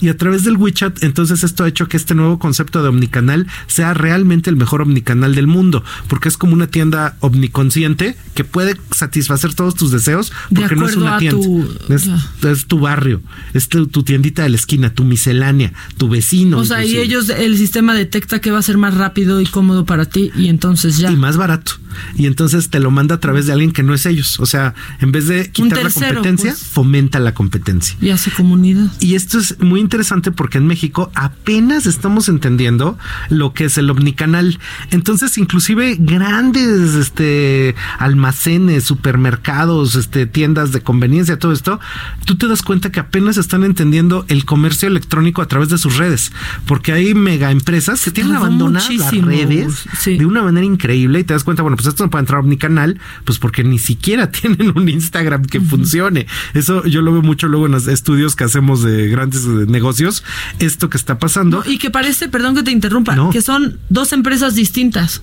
Y 0.00 0.08
a 0.08 0.16
través 0.16 0.44
del 0.44 0.56
WeChat, 0.56 1.02
entonces 1.02 1.42
esto 1.42 1.64
ha 1.64 1.68
hecho 1.68 1.88
que 1.88 1.96
este 1.96 2.14
nuevo 2.14 2.38
concepto 2.38 2.82
de 2.82 2.88
omnicanal 2.88 3.46
sea 3.66 3.94
realmente 3.94 4.50
el 4.50 4.56
mejor 4.56 4.82
omnicanal 4.82 5.34
del 5.34 5.46
mundo, 5.46 5.82
porque 6.08 6.28
es 6.28 6.36
como 6.36 6.52
una 6.54 6.66
tienda 6.66 7.16
omniconsciente 7.20 8.16
que 8.34 8.44
puede 8.44 8.76
satisfacer 8.90 9.54
todos 9.54 9.74
tus 9.74 9.90
deseos, 9.90 10.32
De 10.50 10.60
porque 10.60 10.76
no 10.76 10.88
es 10.88 10.96
una 10.96 11.18
tienda, 11.18 11.40
tu- 11.42 11.68
es, 11.88 12.08
es 12.42 12.66
tu 12.66 12.78
barrio, 12.80 13.22
es 13.52 13.68
tu, 13.68 13.86
tu 13.86 14.02
tiendita 14.02 14.42
de 14.42 14.50
la 14.50 14.56
esquina, 14.56 14.92
tu 14.92 15.04
miscelánea, 15.04 15.72
tu 15.96 16.08
vecino. 16.08 16.58
o 16.58 16.64
sea, 16.64 16.84
y 16.84 16.96
ellos, 16.96 17.28
el 17.28 17.56
sistema 17.56 17.94
detecta 17.94 18.40
que 18.40 18.50
va 18.50 18.58
a 18.58 18.62
ser 18.62 18.78
más 18.78 18.94
rápido 18.94 19.40
y 19.40 19.46
cómodo 19.46 19.84
para 19.86 20.04
ti 20.06 20.30
y 20.36 20.48
entonces 20.48 20.98
ya. 20.98 21.10
y 21.10 21.16
más 21.16 21.36
barato. 21.36 21.72
Y 22.16 22.26
entonces 22.26 22.70
te 22.70 22.80
lo 22.80 22.90
manda 22.90 23.16
a 23.16 23.20
través 23.24 23.46
de 23.46 23.54
alguien 23.54 23.72
que 23.72 23.82
no 23.82 23.94
es 23.94 24.04
ellos. 24.04 24.38
O 24.38 24.44
sea, 24.44 24.74
en 25.00 25.10
vez 25.10 25.28
de 25.28 25.50
quitar 25.50 25.82
la 25.82 25.90
competencia, 25.90 26.50
pues. 26.50 26.62
fomenta 26.62 27.18
la 27.20 27.32
competencia. 27.32 27.96
Y 28.02 28.10
hace 28.10 28.30
comunidad. 28.30 28.92
Y 29.00 29.14
esto 29.14 29.38
es 29.38 29.58
muy 29.60 29.80
interesante 29.80 30.30
porque 30.30 30.58
en 30.58 30.66
México 30.66 31.10
apenas 31.14 31.86
estamos 31.86 32.28
entendiendo 32.28 32.98
lo 33.30 33.54
que 33.54 33.64
es 33.64 33.78
el 33.78 33.88
omnicanal. 33.88 34.58
Entonces, 34.90 35.38
inclusive 35.38 35.96
grandes 35.98 36.96
este 36.96 37.74
almacenes, 37.98 38.84
supermercados, 38.84 39.94
este 39.94 40.26
tiendas 40.26 40.72
de 40.72 40.82
conveniencia, 40.82 41.38
todo 41.38 41.52
esto, 41.52 41.80
tú 42.26 42.36
te 42.36 42.46
das 42.46 42.60
cuenta 42.60 42.92
que 42.92 43.00
apenas 43.00 43.38
están 43.38 43.64
entendiendo 43.64 44.26
el 44.28 44.44
comercio 44.44 44.86
electrónico 44.86 45.40
a 45.40 45.48
través 45.48 45.70
de 45.70 45.78
sus 45.78 45.96
redes, 45.96 46.30
porque 46.66 46.92
hay 46.92 47.14
mega 47.14 47.50
empresas 47.50 48.04
que 48.04 48.10
tienen 48.10 48.34
abandonadas 48.34 48.94
las 48.94 49.10
redes 49.12 49.86
de 50.04 50.26
una 50.26 50.42
manera 50.42 50.66
increíble 50.66 51.20
y 51.20 51.24
te 51.24 51.32
das 51.32 51.42
cuenta, 51.42 51.62
bueno, 51.62 51.78
pues 51.78 51.88
esto 51.88 52.04
no 52.04 52.10
puede 52.10 52.20
entrar 52.20 52.40
a 52.40 52.40
omnicanal 52.40 53.00
Pues 53.24 53.38
porque 53.38 53.64
ni 53.64 53.78
siquiera 53.78 54.30
tienen 54.32 54.72
un 54.76 54.88
Instagram 54.88 55.44
que 55.44 55.60
funcione. 55.60 56.26
Eso 56.54 56.84
yo 56.84 57.02
lo 57.02 57.12
veo 57.12 57.22
mucho 57.22 57.48
luego 57.48 57.66
en 57.66 57.72
los 57.72 57.86
estudios 57.86 58.36
que 58.36 58.44
hacemos 58.44 58.82
de 58.82 59.08
grandes 59.08 59.44
eh, 59.44 59.66
negocios. 59.66 60.24
Esto 60.58 60.90
que 60.90 60.96
está 60.96 61.18
pasando. 61.18 61.62
No, 61.64 61.70
y 61.70 61.78
que 61.78 61.90
parece, 61.90 62.28
perdón 62.28 62.54
que 62.54 62.62
te 62.62 62.70
interrumpa, 62.70 63.30
que 63.30 63.42
son 63.42 63.78
dos 63.88 64.12
empresas 64.12 64.54
distintas. 64.54 65.22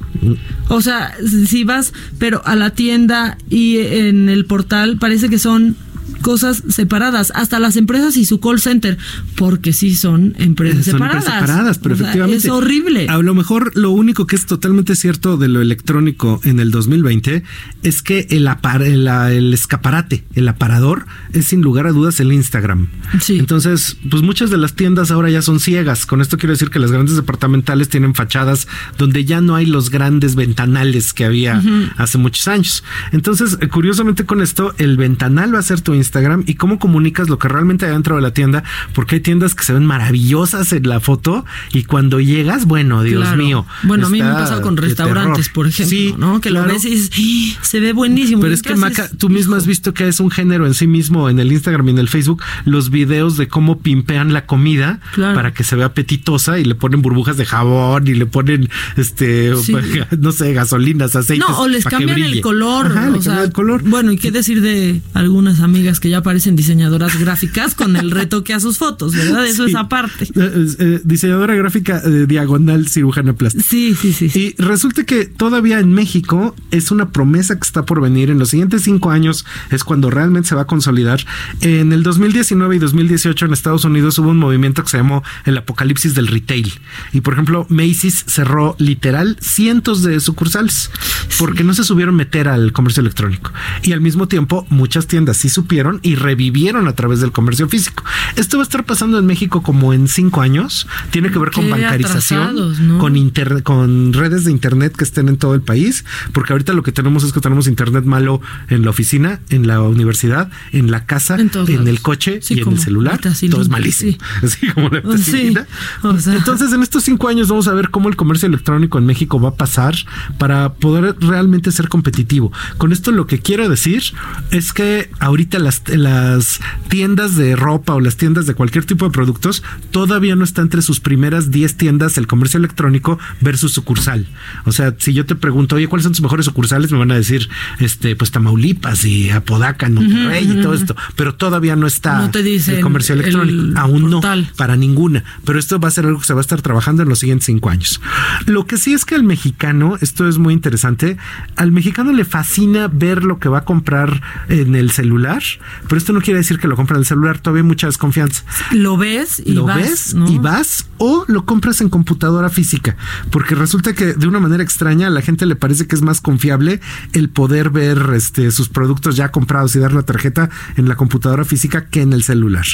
O 0.67 0.81
sea, 0.81 1.13
si 1.47 1.63
vas, 1.63 1.93
pero 2.19 2.41
a 2.45 2.55
la 2.55 2.71
tienda 2.71 3.37
y 3.49 3.77
en 3.77 4.29
el 4.29 4.45
portal 4.45 4.97
parece 4.97 5.29
que 5.29 5.39
son 5.39 5.75
cosas 6.21 6.63
separadas, 6.69 7.31
hasta 7.35 7.59
las 7.59 7.75
empresas 7.75 8.15
y 8.17 8.25
su 8.25 8.39
call 8.39 8.59
center, 8.59 8.97
porque 9.35 9.73
sí 9.73 9.95
son 9.95 10.33
empresas 10.37 10.85
Son 10.85 10.93
separadas. 10.93 11.25
empresas 11.25 11.41
separadas, 11.47 11.77
pero 11.79 11.95
O 11.95 11.97
sea, 11.97 12.05
efectivamente. 12.07 12.47
Es 12.47 12.51
horrible. 12.53 13.07
A 13.09 13.17
lo 13.17 13.33
mejor 13.33 13.71
lo 13.75 13.91
único 13.91 14.27
que 14.27 14.35
es 14.35 14.45
totalmente 14.45 14.95
cierto 14.95 15.37
de 15.37 15.47
lo 15.47 15.61
electrónico 15.61 16.39
en 16.43 16.59
el 16.59 16.71
2020 16.71 17.43
es 17.83 18.01
que 18.01 18.27
el, 18.29 18.47
apar- 18.47 18.83
el, 18.83 19.07
el 19.07 19.53
escaparate, 19.53 20.23
el 20.35 20.47
aparador, 20.47 21.05
es 21.33 21.47
sin 21.47 21.61
lugar 21.61 21.87
a 21.87 21.91
dudas 21.91 22.19
el 22.19 22.31
Instagram. 22.33 22.87
Entonces, 23.29 23.97
pues 24.09 24.21
muchas 24.23 24.49
de 24.49 24.57
las 24.57 24.75
tiendas 24.75 25.11
ahora 25.11 25.29
ya 25.29 25.41
son 25.41 25.59
ciegas. 25.59 26.05
Con 26.05 26.21
esto 26.21 26.37
quiero 26.37 26.53
decir 26.53 26.69
que 26.69 26.79
las 26.79 26.91
grandes 26.91 27.15
departamentales 27.15 27.89
tienen 27.89 28.13
fachadas 28.15 28.67
donde 28.97 29.25
ya 29.25 29.41
no 29.41 29.55
hay 29.55 29.65
los 29.65 29.89
grandes 29.89 30.35
ventanales 30.35 31.13
que 31.13 31.25
había 31.25 31.61
hace 31.97 32.17
muchos 32.17 32.47
años. 32.47 32.83
Entonces, 33.11 33.57
eh, 33.61 33.67
curiosamente 33.67 34.25
con 34.25 34.41
esto, 34.41 34.73
el 34.77 34.97
ventanal 34.97 35.53
va 35.53 35.59
a 35.59 35.63
ser 35.63 35.81
tu 35.81 35.93
Instagram 35.93 36.10
y 36.45 36.55
cómo 36.55 36.79
comunicas 36.79 37.29
lo 37.29 37.37
que 37.39 37.47
realmente 37.47 37.85
hay 37.85 37.91
dentro 37.93 38.15
de 38.15 38.21
la 38.21 38.33
tienda, 38.33 38.63
porque 38.93 39.15
hay 39.15 39.21
tiendas 39.21 39.55
que 39.55 39.63
se 39.63 39.73
ven 39.73 39.85
maravillosas 39.85 40.71
en 40.73 40.87
la 40.87 40.99
foto 40.99 41.45
y 41.73 41.83
cuando 41.83 42.19
llegas, 42.19 42.65
bueno, 42.65 43.03
Dios 43.03 43.21
Claro. 43.21 43.37
mío. 43.43 43.65
Bueno, 43.83 44.07
a 44.07 44.09
mí 44.09 44.19
me 44.21 44.27
ha 44.29 44.33
pasado 44.33 44.61
con 44.61 44.77
restaurantes, 44.77 45.49
por 45.49 45.67
ejemplo, 45.67 45.89
Sí, 45.97 46.15
¿no? 46.17 46.41
Que 46.41 46.49
lo 46.49 46.59
claro. 46.61 46.73
ves 46.73 46.85
y 46.85 46.89
dices, 46.91 47.11
"Ih, 47.17 47.55
se 47.61 47.79
ve 47.79 47.93
buenísimo. 47.93 48.41
Pero 48.41 48.53
es 48.53 48.61
que 48.61 48.75
Maca, 48.75 49.09
tú 49.17 49.29
mismo 49.29 49.55
has 49.55 49.65
visto 49.67 49.93
que 49.93 50.07
es 50.07 50.19
un 50.19 50.31
género 50.31 50.65
en 50.65 50.73
sí 50.73 50.87
mismo 50.87 51.29
en 51.29 51.39
el 51.39 51.51
Instagram 51.51 51.87
y 51.87 51.91
en 51.91 51.97
el 51.99 52.07
Facebook, 52.09 52.41
los 52.65 52.89
videos 52.89 53.37
de 53.37 53.47
cómo 53.47 53.79
pimpean 53.79 54.33
la 54.33 54.45
comida 54.45 54.99
para 55.15 55.53
que 55.53 55.63
se 55.63 55.75
vea 55.75 55.87
apetitosa 55.87 56.59
y 56.59 56.65
le 56.65 56.75
ponen 56.75 57.01
burbujas 57.01 57.37
de 57.37 57.45
jabón 57.45 58.07
y 58.07 58.13
le 58.15 58.25
ponen 58.25 58.69
este 58.97 59.55
Sí. 59.55 59.73
no 60.19 60.31
sé, 60.31 60.53
gasolinas, 60.53 61.15
aceites. 61.15 61.45
No, 61.47 61.59
o 61.59 61.67
les 61.67 61.83
pa' 61.83 61.91
que 61.91 61.95
cambian 61.97 62.17
el 62.19 62.25
brille. 62.25 62.41
color. 62.41 62.87
Ajá, 62.87 63.09
le 63.09 63.17
o 63.17 63.21
sea, 63.21 63.31
cambian 63.33 63.45
el 63.47 63.53
color. 63.53 63.83
Bueno, 63.83 64.11
y 64.11 64.17
qué 64.17 64.31
decir 64.31 64.61
de 64.61 65.01
algunas 65.13 65.59
amigas 65.61 65.99
que 66.01 66.09
ya 66.09 66.21
parecen 66.21 66.55
diseñadoras 66.57 67.17
gráficas 67.17 67.75
con 67.75 67.95
el 67.95 68.11
retoque 68.11 68.53
a 68.53 68.59
sus 68.59 68.77
fotos, 68.77 69.15
¿verdad? 69.15 69.45
Eso 69.45 69.65
Sí. 69.65 69.71
es 69.71 69.75
aparte. 69.77 70.25
Eh, 70.25 70.29
eh, 70.35 70.75
eh, 70.79 71.01
diseñadora 71.05 71.55
gráfica 71.55 72.01
eh, 72.03 72.25
diagonal 72.27 72.87
cirujana 72.89 73.33
plástica. 73.33 73.63
Sí, 73.67 73.95
sí, 73.95 74.11
sí. 74.11 74.31
Y 74.33 74.55
resulta 74.61 75.03
que 75.05 75.25
todavía 75.25 75.79
en 75.79 75.93
México 75.93 76.55
es 76.71 76.91
una 76.91 77.11
promesa 77.11 77.55
que 77.57 77.65
está 77.65 77.85
por 77.85 78.01
venir. 78.01 78.29
En 78.29 78.39
los 78.39 78.49
siguientes 78.49 78.81
cinco 78.83 79.11
años 79.11 79.45
es 79.69 79.83
cuando 79.83 80.09
realmente 80.09 80.49
se 80.49 80.55
va 80.55 80.63
a 80.63 80.67
consolidar. 80.67 81.23
En 81.61 81.93
el 81.93 82.03
2019 82.03 82.75
y 82.75 82.79
2018 82.79 83.45
en 83.45 83.53
Estados 83.53 83.85
Unidos 83.85 84.17
hubo 84.19 84.29
un 84.29 84.39
movimiento 84.39 84.83
que 84.83 84.89
se 84.89 84.97
llamó 84.97 85.23
el 85.45 85.57
apocalipsis 85.57 86.15
del 86.15 86.27
retail. 86.27 86.73
Y 87.13 87.21
por 87.21 87.33
ejemplo, 87.33 87.67
Macy's 87.69 88.23
cerró 88.27 88.75
literal 88.79 89.37
cientos 89.39 90.01
de 90.01 90.19
sucursales 90.19 90.89
porque 91.37 91.63
no 91.63 91.73
se 91.73 91.83
subieron 91.83 92.15
meter 92.15 92.47
al 92.47 92.71
comercio 92.73 93.01
electrónico. 93.01 93.51
Y 93.83 93.91
al 93.93 94.01
mismo 94.01 94.27
tiempo, 94.27 94.65
muchas 94.69 95.05
tiendas 95.07 95.37
sí 95.37 95.49
supieron 95.49 95.90
y 96.01 96.15
revivieron 96.15 96.87
a 96.87 96.93
través 96.93 97.19
del 97.21 97.31
comercio 97.31 97.67
físico. 97.67 98.03
Esto 98.35 98.57
va 98.57 98.63
a 98.63 98.65
estar 98.65 98.85
pasando 98.85 99.19
en 99.19 99.25
México 99.25 99.61
como 99.61 99.93
en 99.93 100.07
cinco 100.07 100.41
años. 100.41 100.87
Tiene 101.11 101.31
que 101.31 101.39
ver 101.39 101.51
con 101.51 101.69
bancarización, 101.69 102.87
¿no? 102.87 102.99
con 102.99 103.17
internet, 103.17 103.63
con 103.63 104.13
redes 104.13 104.45
de 104.45 104.51
internet 104.51 104.95
que 104.95 105.03
estén 105.03 105.29
en 105.29 105.37
todo 105.37 105.53
el 105.55 105.61
país, 105.61 106.05
porque 106.33 106.53
ahorita 106.53 106.73
lo 106.73 106.83
que 106.83 106.91
tenemos 106.91 107.23
es 107.23 107.33
que 107.33 107.39
tenemos 107.39 107.67
internet 107.67 108.05
malo 108.05 108.41
en 108.69 108.83
la 108.83 108.89
oficina, 108.91 109.41
en 109.49 109.67
la 109.67 109.81
universidad, 109.81 110.49
en 110.71 110.91
la 110.91 111.05
casa, 111.05 111.37
en, 111.39 111.87
el 111.87 112.01
coche 112.01 112.39
Sí, 112.41 112.55
y 112.55 112.59
en 112.61 112.69
el 112.69 112.79
celular. 112.79 113.19
Todo 113.19 113.61
es 113.61 113.69
malísimo. 113.69 114.17
Así 114.43 114.67
como 114.67 114.89
la 114.89 115.01
Sí, 115.01 115.07
vitacilina. 115.07 115.67
Entonces, 116.03 116.73
en 116.73 116.83
estos 116.83 117.03
cinco 117.03 117.27
años 117.27 117.49
vamos 117.49 117.67
a 117.67 117.73
ver 117.73 117.89
cómo 117.89 118.09
el 118.09 118.15
comercio 118.15 118.47
electrónico 118.47 118.97
en 118.97 119.05
México 119.05 119.39
va 119.39 119.49
a 119.49 119.55
pasar 119.55 119.95
para 120.37 120.73
poder 120.73 121.15
realmente 121.19 121.71
ser 121.71 121.89
competitivo. 121.89 122.51
Con 122.77 122.91
esto 122.91 123.11
lo 123.11 123.27
que 123.27 123.39
quiero 123.39 123.69
decir 123.69 124.03
es 124.51 124.73
que 124.73 125.09
ahorita 125.19 125.59
las, 125.59 125.80
las 125.87 126.59
tiendas 126.89 127.35
de 127.35 127.55
ropa 127.55 127.93
o 127.93 127.99
las 127.99 128.17
tiendas 128.17 128.45
de 128.45 128.53
cualquier 128.53 128.85
tipo 128.85 129.05
de 129.05 129.11
productos 129.11 129.63
todavía 129.91 130.35
no 130.35 130.43
está 130.43 130.61
entre 130.61 130.81
sus 130.81 130.99
primeras 130.99 131.51
10 131.51 131.75
tiendas 131.77 132.17
el 132.17 132.27
comercio 132.27 132.57
electrónico 132.57 133.19
versus 133.39 133.71
sucursal. 133.71 134.27
O 134.65 134.71
sea, 134.71 134.95
si 134.97 135.13
yo 135.13 135.25
te 135.25 135.35
pregunto, 135.35 135.75
oye, 135.75 135.87
¿cuáles 135.87 136.03
son 136.03 136.13
tus 136.13 136.21
mejores 136.21 136.45
sucursales? 136.45 136.91
Me 136.91 136.97
van 136.97 137.11
a 137.11 137.15
decir, 137.15 137.49
este, 137.79 138.15
pues 138.15 138.31
Tamaulipas 138.31 139.05
y 139.05 139.29
Apodaca 139.29 139.85
en 139.85 139.95
Monterrey 139.95 140.51
y 140.51 140.61
todo 140.61 140.73
esto. 140.73 140.95
Pero 141.15 141.35
todavía 141.35 141.75
no 141.75 141.87
está 141.87 142.19
No 142.19 142.31
te 142.31 142.41
el 142.41 142.81
comercio 142.81 143.15
el 143.15 143.21
electrónico. 143.21 143.79
Aún 143.79 144.09
no, 144.09 144.21
para 144.55 144.75
ninguna. 144.75 145.23
Pero 145.45 145.59
esto 145.59 145.79
va 145.79 145.87
a 145.87 145.91
ser 145.91 146.05
algo 146.05 146.19
que 146.19 146.25
se 146.25 146.33
va 146.33 146.39
a 146.39 146.41
estar 146.41 146.61
trabajando 146.61 147.03
en 147.03 147.09
los 147.09 147.19
siguientes 147.19 147.45
cinco 147.45 147.69
años. 147.69 148.01
Lo 148.45 148.65
que 148.65 148.77
sí 148.77 148.93
es 148.93 149.05
que 149.05 149.15
al 149.15 149.23
mexicano, 149.23 149.97
esto 150.01 150.27
es 150.27 150.37
muy 150.37 150.53
interesante, 150.53 151.17
al 151.55 151.71
mexicano 151.71 152.11
le 152.11 152.25
fascina 152.25 152.87
ver 152.87 153.23
lo 153.23 153.39
que 153.39 153.49
va 153.49 153.59
a 153.59 153.65
comprar 153.65 154.21
en 154.49 154.75
el 154.75 154.91
celular, 154.91 155.41
pero 155.87 155.97
esto 155.97 156.13
no 156.13 156.21
quiere 156.21 156.39
decir 156.39 156.59
que 156.59 156.67
lo 156.67 156.75
compra 156.75 156.95
en 156.95 157.01
el 157.01 157.05
celular, 157.05 157.39
todavía 157.39 157.61
hay 157.61 157.67
mucha 157.67 157.87
desconfianza. 157.87 158.43
Lo 158.71 158.97
ves 158.97 159.41
y 159.43 159.53
lo 159.53 159.65
vas, 159.65 159.77
ves 159.77 160.13
¿no? 160.15 160.29
y 160.29 160.37
vas 160.37 160.87
o 160.97 161.25
lo 161.27 161.45
compras 161.45 161.81
en 161.81 161.89
computadora 161.89 162.49
física, 162.49 162.95
porque 163.31 163.55
resulta 163.55 163.93
que 163.93 164.13
de 164.13 164.27
una 164.27 164.39
manera 164.39 164.63
extraña 164.63 165.07
a 165.07 165.09
la 165.09 165.21
gente 165.21 165.45
le 165.45 165.55
parece 165.55 165.87
que 165.87 165.95
es 165.95 166.01
más 166.01 166.21
confiable 166.21 166.79
el 167.13 167.29
poder 167.29 167.69
ver 167.69 168.11
este 168.13 168.51
sus 168.51 168.69
productos 168.69 169.15
ya 169.15 169.31
comprados 169.31 169.75
y 169.75 169.79
dar 169.79 169.93
la 169.93 170.03
tarjeta 170.03 170.49
en 170.77 170.87
la 170.87 170.95
computadora 170.95 171.45
física 171.45 171.85
que 171.85 172.01
en 172.01 172.13
el 172.13 172.23
celular. 172.23 172.65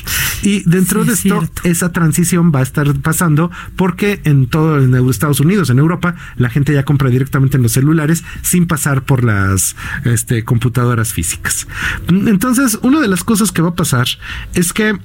Y 0.41 0.63
dentro 0.69 1.05
de 1.05 1.13
esto 1.13 1.47
esa 1.63 1.91
transición 1.91 2.51
va 2.53 2.59
a 2.59 2.63
estar 2.63 2.93
pasando 2.99 3.51
porque 3.75 4.21
en 4.23 4.47
todo 4.47 4.79
en 4.79 4.93
Estados 5.09 5.39
Unidos, 5.39 5.69
en 5.69 5.79
Europa, 5.79 6.15
la 6.35 6.49
gente 6.49 6.73
ya 6.73 6.83
compra 6.83 7.09
directamente 7.09 7.57
en 7.57 7.63
los 7.63 7.71
celulares 7.71 8.23
sin 8.41 8.67
pasar 8.67 9.03
por 9.03 9.23
las 9.23 9.75
este, 10.03 10.43
computadoras 10.43 11.13
físicas. 11.13 11.67
Entonces, 12.07 12.79
una 12.87 12.99
de 12.99 13.07
las 13.07 13.23
cosas 13.23 13.51
que 13.51 13.61
va 13.61 13.69
a 13.69 13.75
pasar 13.75 14.07
es 14.53 14.73
que 14.73 14.97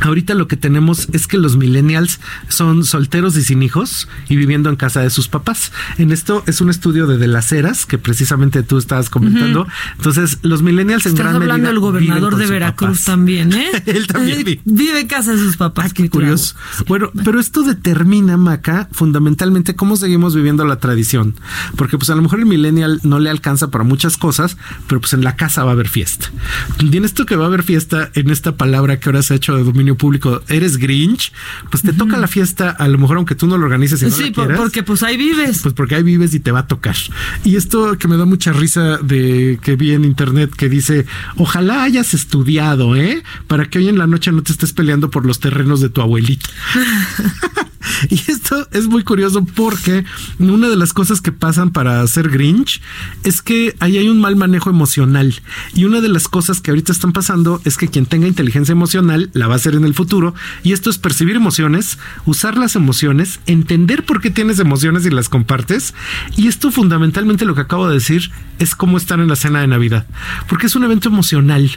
Ahorita 0.00 0.34
lo 0.34 0.48
que 0.48 0.56
tenemos 0.56 1.08
es 1.12 1.26
que 1.26 1.38
los 1.38 1.56
millennials 1.56 2.20
son 2.48 2.84
solteros 2.84 3.36
y 3.36 3.42
sin 3.42 3.62
hijos 3.62 4.08
y 4.28 4.36
viviendo 4.36 4.68
en 4.68 4.76
casa 4.76 5.00
de 5.00 5.10
sus 5.10 5.28
papás. 5.28 5.72
En 5.98 6.12
esto 6.12 6.42
es 6.46 6.60
un 6.60 6.70
estudio 6.70 7.06
de 7.06 7.18
De 7.18 7.28
las 7.28 7.52
Heras 7.52 7.86
que 7.86 7.98
precisamente 7.98 8.62
tú 8.62 8.78
estabas 8.78 9.08
comentando. 9.10 9.66
Entonces, 9.96 10.38
los 10.42 10.62
millennials 10.62 11.06
en 11.06 11.12
Estás 11.12 11.26
gran 11.26 11.36
hablando 11.36 11.68
medida 11.68 11.70
viven 11.70 11.80
gobernador 11.80 12.36
de 12.36 12.46
Veracruz 12.46 12.98
papás. 12.98 13.04
también, 13.04 13.52
¿eh? 13.52 13.70
Él 13.86 14.06
también 14.06 14.38
vive. 14.38 14.60
vive 14.64 15.00
en 15.00 15.06
casa 15.06 15.32
de 15.32 15.38
sus 15.38 15.56
papás. 15.56 15.92
qué 15.92 16.08
Curioso. 16.08 16.54
Bueno, 16.86 17.10
pero 17.24 17.40
esto 17.40 17.62
determina, 17.62 18.36
Maca, 18.36 18.88
fundamentalmente 18.92 19.74
cómo 19.74 19.96
seguimos 19.96 20.34
viviendo 20.34 20.64
la 20.64 20.76
tradición. 20.76 21.34
Porque 21.76 21.98
pues 21.98 22.10
a 22.10 22.14
lo 22.14 22.22
mejor 22.22 22.40
el 22.40 22.46
millennial 22.46 23.00
no 23.02 23.18
le 23.18 23.30
alcanza 23.30 23.70
para 23.70 23.84
muchas 23.84 24.16
cosas, 24.16 24.56
pero 24.86 25.00
pues 25.00 25.12
en 25.12 25.24
la 25.24 25.36
casa 25.36 25.64
va 25.64 25.70
a 25.70 25.74
haber 25.74 25.88
fiesta. 25.88 26.30
Y 26.78 26.96
en 26.96 27.04
esto 27.04 27.26
que 27.26 27.36
va 27.36 27.44
a 27.44 27.48
haber 27.48 27.62
fiesta, 27.62 28.10
en 28.14 28.30
esta 28.30 28.56
palabra 28.56 28.98
que 28.98 29.08
ahora 29.08 29.22
se 29.22 29.34
ha 29.34 29.36
hecho 29.36 29.56
de 29.56 29.62
dominio 29.74 29.96
público, 29.96 30.42
eres 30.48 30.78
Grinch, 30.78 31.32
pues 31.70 31.82
te 31.82 31.92
toca 31.92 32.16
la 32.16 32.28
fiesta, 32.28 32.70
a 32.70 32.88
lo 32.88 32.96
mejor 32.98 33.16
aunque 33.18 33.34
tú 33.34 33.46
no 33.46 33.58
lo 33.58 33.64
organices 33.64 34.00
y 34.02 34.06
no 34.06 34.10
sí, 34.12 34.22
la 34.22 34.26
por- 34.32 34.44
quieras. 34.44 34.58
porque 34.60 34.82
pues 34.82 35.02
ahí 35.02 35.16
vives. 35.16 35.60
Pues 35.62 35.74
porque 35.74 35.96
ahí 35.96 36.02
vives 36.02 36.32
y 36.34 36.40
te 36.40 36.52
va 36.52 36.60
a 36.60 36.66
tocar. 36.66 36.96
Y 37.44 37.56
esto 37.56 37.98
que 37.98 38.08
me 38.08 38.16
da 38.16 38.24
mucha 38.24 38.52
risa 38.52 38.98
de 38.98 39.58
que 39.62 39.76
vi 39.76 39.92
en 39.92 40.04
internet 40.04 40.54
que 40.56 40.68
dice, 40.68 41.06
ojalá 41.36 41.82
hayas 41.82 42.14
estudiado, 42.14 42.96
¿eh? 42.96 43.22
Para 43.46 43.66
que 43.66 43.78
hoy 43.78 43.88
en 43.88 43.98
la 43.98 44.06
noche 44.06 44.32
no 44.32 44.42
te 44.42 44.52
estés 44.52 44.72
peleando 44.72 45.10
por 45.10 45.26
los 45.26 45.40
terrenos 45.40 45.80
de 45.80 45.88
tu 45.90 46.00
abuelita. 46.00 46.48
Y 48.08 48.16
esto 48.30 48.66
es 48.72 48.86
muy 48.86 49.02
curioso 49.04 49.44
porque 49.44 50.04
una 50.38 50.68
de 50.68 50.76
las 50.76 50.92
cosas 50.92 51.20
que 51.20 51.32
pasan 51.32 51.70
para 51.70 52.06
ser 52.06 52.30
Grinch 52.30 52.80
es 53.22 53.42
que 53.42 53.76
ahí 53.80 53.98
hay 53.98 54.08
un 54.08 54.20
mal 54.20 54.36
manejo 54.36 54.70
emocional. 54.70 55.34
Y 55.74 55.84
una 55.84 56.00
de 56.00 56.08
las 56.08 56.28
cosas 56.28 56.60
que 56.60 56.70
ahorita 56.70 56.92
están 56.92 57.12
pasando 57.12 57.60
es 57.64 57.76
que 57.76 57.88
quien 57.88 58.06
tenga 58.06 58.26
inteligencia 58.26 58.72
emocional 58.72 59.30
la 59.34 59.48
va 59.48 59.53
a 59.54 59.56
hacer 59.56 59.74
en 59.74 59.84
el 59.84 59.94
futuro. 59.94 60.34
Y 60.62 60.72
esto 60.72 60.90
es 60.90 60.98
percibir 60.98 61.36
emociones, 61.36 61.98
usar 62.26 62.56
las 62.56 62.76
emociones, 62.76 63.40
entender 63.46 64.04
por 64.04 64.20
qué 64.20 64.30
tienes 64.30 64.58
emociones 64.58 65.06
y 65.06 65.10
las 65.10 65.28
compartes. 65.28 65.94
Y 66.36 66.48
esto 66.48 66.70
fundamentalmente 66.70 67.44
lo 67.44 67.54
que 67.54 67.62
acabo 67.62 67.88
de 67.88 67.94
decir 67.94 68.30
es 68.58 68.74
cómo 68.74 68.96
estar 68.96 69.18
en 69.20 69.28
la 69.28 69.36
cena 69.36 69.60
de 69.60 69.66
Navidad. 69.66 70.06
Porque 70.48 70.66
es 70.66 70.76
un 70.76 70.84
evento 70.84 71.08
emocional. 71.08 71.70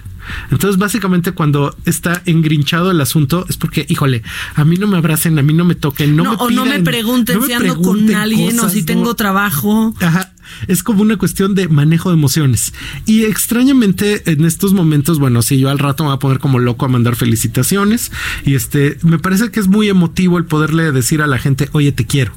Entonces, 0.51 0.77
básicamente, 0.77 1.31
cuando 1.31 1.75
está 1.85 2.21
engrinchado 2.25 2.91
el 2.91 2.99
asunto, 3.01 3.45
es 3.49 3.57
porque, 3.57 3.85
híjole, 3.89 4.23
a 4.55 4.65
mí 4.65 4.75
no 4.77 4.87
me 4.87 4.97
abracen, 4.97 5.39
a 5.39 5.41
mí 5.41 5.53
no 5.53 5.65
me 5.65 5.75
toquen, 5.75 6.15
no, 6.15 6.23
No, 6.23 6.31
me 6.31 6.37
o 6.39 6.49
no 6.49 6.65
me 6.65 6.79
pregunten 6.79 7.35
no 7.35 7.41
me 7.41 7.47
si 7.47 7.53
ando 7.53 7.75
con 7.75 7.83
pregunten 7.83 8.15
alguien 8.15 8.59
o 8.59 8.69
si 8.69 8.83
tengo 8.83 9.05
no. 9.05 9.15
trabajo. 9.15 9.93
Ajá. 10.01 10.33
Es 10.68 10.84
como 10.84 11.02
una 11.02 11.18
cuestión 11.18 11.56
de 11.56 11.68
manejo 11.68 12.10
de 12.10 12.15
emociones. 12.15 12.74
Y 13.06 13.24
extrañamente 13.26 14.32
en 14.32 14.45
estos 14.45 14.74
momentos, 14.74 15.19
bueno, 15.19 15.41
sí, 15.41 15.60
yo 15.60 15.69
al 15.69 15.80
rato 15.80 16.03
me 16.03 16.10
voy 16.10 16.15
a 16.15 16.19
poner 16.19 16.40
como 16.40 16.60
loco 16.60 16.86
a 16.86 16.90
mandar 16.90 17.15
felicitaciones. 17.15 18.11
Y 18.45 18.56
este, 18.56 18.98
me 19.03 19.19
parece 19.19 19.52
que 19.52 19.60
es 19.60 19.68
muy 19.68 19.90
emotivo 19.90 20.38
el 20.38 20.45
poderle 20.45 20.91
decir 20.91 21.22
a 21.22 21.28
la 21.28 21.38
gente, 21.38 21.69
oye, 21.74 21.91
te 21.91 22.06
quiero. 22.06 22.34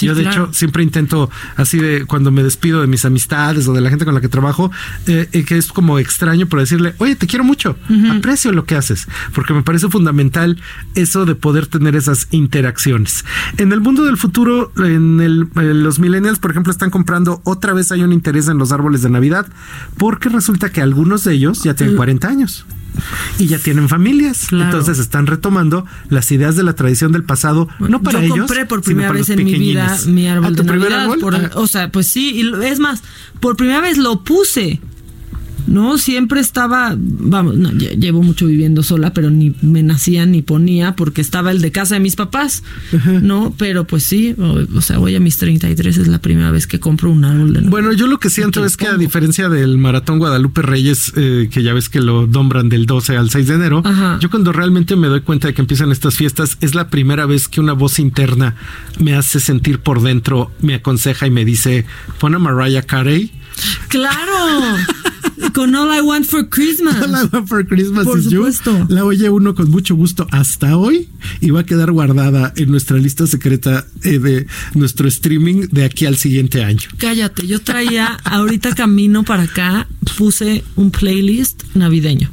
Yo 0.00 0.14
de 0.14 0.22
claro. 0.22 0.44
hecho 0.44 0.54
siempre 0.54 0.82
intento 0.82 1.30
así 1.56 1.78
de 1.78 2.04
cuando 2.06 2.30
me 2.30 2.42
despido 2.42 2.80
de 2.80 2.86
mis 2.86 3.04
amistades 3.04 3.68
o 3.68 3.72
de 3.72 3.80
la 3.80 3.90
gente 3.90 4.04
con 4.04 4.14
la 4.14 4.20
que 4.20 4.28
trabajo, 4.28 4.70
eh, 5.06 5.28
eh, 5.32 5.44
que 5.44 5.56
es 5.56 5.68
como 5.68 5.98
extraño, 5.98 6.46
pero 6.46 6.60
decirle, 6.60 6.94
oye, 6.98 7.16
te 7.16 7.26
quiero 7.26 7.44
mucho, 7.44 7.76
aprecio 8.10 8.52
lo 8.52 8.64
que 8.64 8.74
haces, 8.74 9.06
porque 9.34 9.54
me 9.54 9.62
parece 9.62 9.88
fundamental 9.88 10.60
eso 10.94 11.24
de 11.24 11.34
poder 11.34 11.66
tener 11.66 11.96
esas 11.96 12.28
interacciones. 12.30 13.24
En 13.58 13.72
el 13.72 13.80
mundo 13.80 14.04
del 14.04 14.16
futuro, 14.16 14.72
en, 14.76 15.20
el, 15.20 15.48
en 15.56 15.82
los 15.82 15.98
millennials, 15.98 16.38
por 16.38 16.50
ejemplo, 16.50 16.70
están 16.70 16.90
comprando 16.90 17.40
otra 17.44 17.72
vez 17.72 17.92
hay 17.92 18.02
un 18.02 18.12
interés 18.12 18.48
en 18.48 18.58
los 18.58 18.72
árboles 18.72 19.02
de 19.02 19.10
Navidad, 19.10 19.46
porque 19.96 20.28
resulta 20.28 20.70
que 20.70 20.80
algunos 20.80 21.24
de 21.24 21.34
ellos 21.34 21.62
ya 21.62 21.74
tienen 21.74 21.96
40 21.96 22.28
años 22.28 22.66
y 23.38 23.46
ya 23.46 23.58
tienen 23.58 23.88
familias. 23.88 24.48
Entonces 24.52 24.98
están 24.98 25.26
retomando 25.26 25.84
las 26.08 26.30
ideas 26.32 26.56
de 26.56 26.62
la 26.62 26.74
tradición 26.74 27.12
del 27.12 27.24
pasado, 27.24 27.68
no 27.78 28.02
para 28.02 28.20
Yo 28.20 28.26
ellos. 28.34 28.38
compré 28.46 28.66
por 28.66 28.82
primera 28.82 29.08
para 29.08 29.20
vez 29.20 29.28
los 29.28 29.38
en 29.38 29.44
mi 29.44 29.54
vida 29.54 29.96
mi 30.06 30.26
árbol 30.28 30.46
¿Ah, 30.46 30.62
de 30.62 30.64
Navidad. 30.64 31.00
árbol? 31.02 31.18
por- 31.20 31.34
Ah. 31.34 31.50
O 31.54 31.66
sea, 31.66 31.90
pues 31.90 32.06
sí, 32.08 32.32
y 32.40 32.64
es 32.64 32.78
más, 32.78 33.02
por 33.40 33.56
primera 33.56 33.80
vez 33.80 33.98
lo 33.98 34.22
puse. 34.24 34.80
No, 35.66 35.98
siempre 35.98 36.40
estaba, 36.40 36.94
vamos, 36.96 37.56
no, 37.56 37.70
lle- 37.72 37.98
llevo 37.98 38.22
mucho 38.22 38.46
viviendo 38.46 38.82
sola, 38.82 39.12
pero 39.12 39.30
ni 39.30 39.54
me 39.62 39.82
nacía 39.82 40.24
ni 40.26 40.42
ponía 40.42 40.94
porque 40.96 41.20
estaba 41.20 41.50
el 41.50 41.60
de 41.60 41.72
casa 41.72 41.94
de 41.94 42.00
mis 42.00 42.16
papás, 42.16 42.62
¿no? 43.22 43.54
Pero 43.58 43.86
pues 43.86 44.04
sí, 44.04 44.34
o, 44.38 44.60
o 44.76 44.80
sea, 44.80 44.98
voy 44.98 45.14
a 45.14 45.20
mis 45.20 45.38
33, 45.38 45.96
es 45.98 46.08
la 46.08 46.20
primera 46.20 46.50
vez 46.50 46.66
que 46.66 46.78
compro 46.80 47.10
un 47.10 47.24
árbol 47.24 47.52
de. 47.52 47.60
Bueno, 47.62 47.92
yo 47.92 48.06
lo 48.06 48.18
que 48.18 48.30
siento 48.30 48.64
es 48.64 48.76
que 48.76 48.86
a 48.86 48.96
diferencia 48.96 49.48
del 49.48 49.78
Maratón 49.78 50.18
Guadalupe 50.18 50.62
Reyes, 50.62 51.12
eh, 51.16 51.48
que 51.50 51.62
ya 51.62 51.72
ves 51.74 51.88
que 51.88 52.00
lo 52.00 52.26
nombran 52.26 52.68
del 52.68 52.86
12 52.86 53.16
al 53.16 53.30
6 53.30 53.46
de 53.48 53.54
enero, 53.54 53.82
yo 54.20 54.30
cuando 54.30 54.52
realmente 54.52 54.96
me 54.96 55.08
doy 55.08 55.20
cuenta 55.22 55.48
de 55.48 55.54
que 55.54 55.60
empiezan 55.62 55.90
estas 55.92 56.16
fiestas, 56.16 56.56
es 56.60 56.74
la 56.74 56.88
primera 56.88 57.26
vez 57.26 57.48
que 57.48 57.60
una 57.60 57.72
voz 57.72 57.98
interna 57.98 58.54
me 58.98 59.14
hace 59.14 59.40
sentir 59.40 59.80
por 59.80 60.02
dentro, 60.02 60.50
me 60.60 60.74
aconseja 60.74 61.26
y 61.26 61.30
me 61.30 61.44
dice, 61.44 61.86
pon 62.18 62.34
a 62.34 62.38
Mariah 62.38 62.82
Carey. 62.82 63.32
¡Claro! 63.88 64.76
Con 65.54 65.74
All 65.74 65.96
I 65.96 66.00
Want 66.00 66.26
for 66.26 66.48
Christmas. 66.48 66.96
All 67.02 67.10
I 67.10 67.28
Want 67.32 67.48
for 67.48 67.66
Christmas 67.66 68.04
Por 68.04 68.18
is 68.18 68.24
You. 68.26 68.38
supuesto. 68.50 68.86
La 68.88 69.04
oye 69.04 69.28
uno 69.30 69.54
con 69.54 69.70
mucho 69.70 69.94
gusto 69.94 70.26
hasta 70.30 70.76
hoy 70.76 71.08
y 71.40 71.50
va 71.50 71.60
a 71.60 71.64
quedar 71.64 71.92
guardada 71.92 72.52
en 72.56 72.70
nuestra 72.70 72.96
lista 72.98 73.26
secreta 73.26 73.86
eh, 74.02 74.18
de 74.18 74.46
nuestro 74.74 75.08
streaming 75.08 75.68
de 75.70 75.84
aquí 75.84 76.06
al 76.06 76.16
siguiente 76.16 76.62
año. 76.64 76.88
Cállate, 76.98 77.46
yo 77.46 77.60
traía 77.60 78.18
ahorita 78.24 78.74
camino 78.74 79.22
para 79.24 79.44
acá, 79.44 79.86
puse 80.16 80.64
un 80.76 80.90
playlist 80.90 81.62
navideño. 81.74 82.30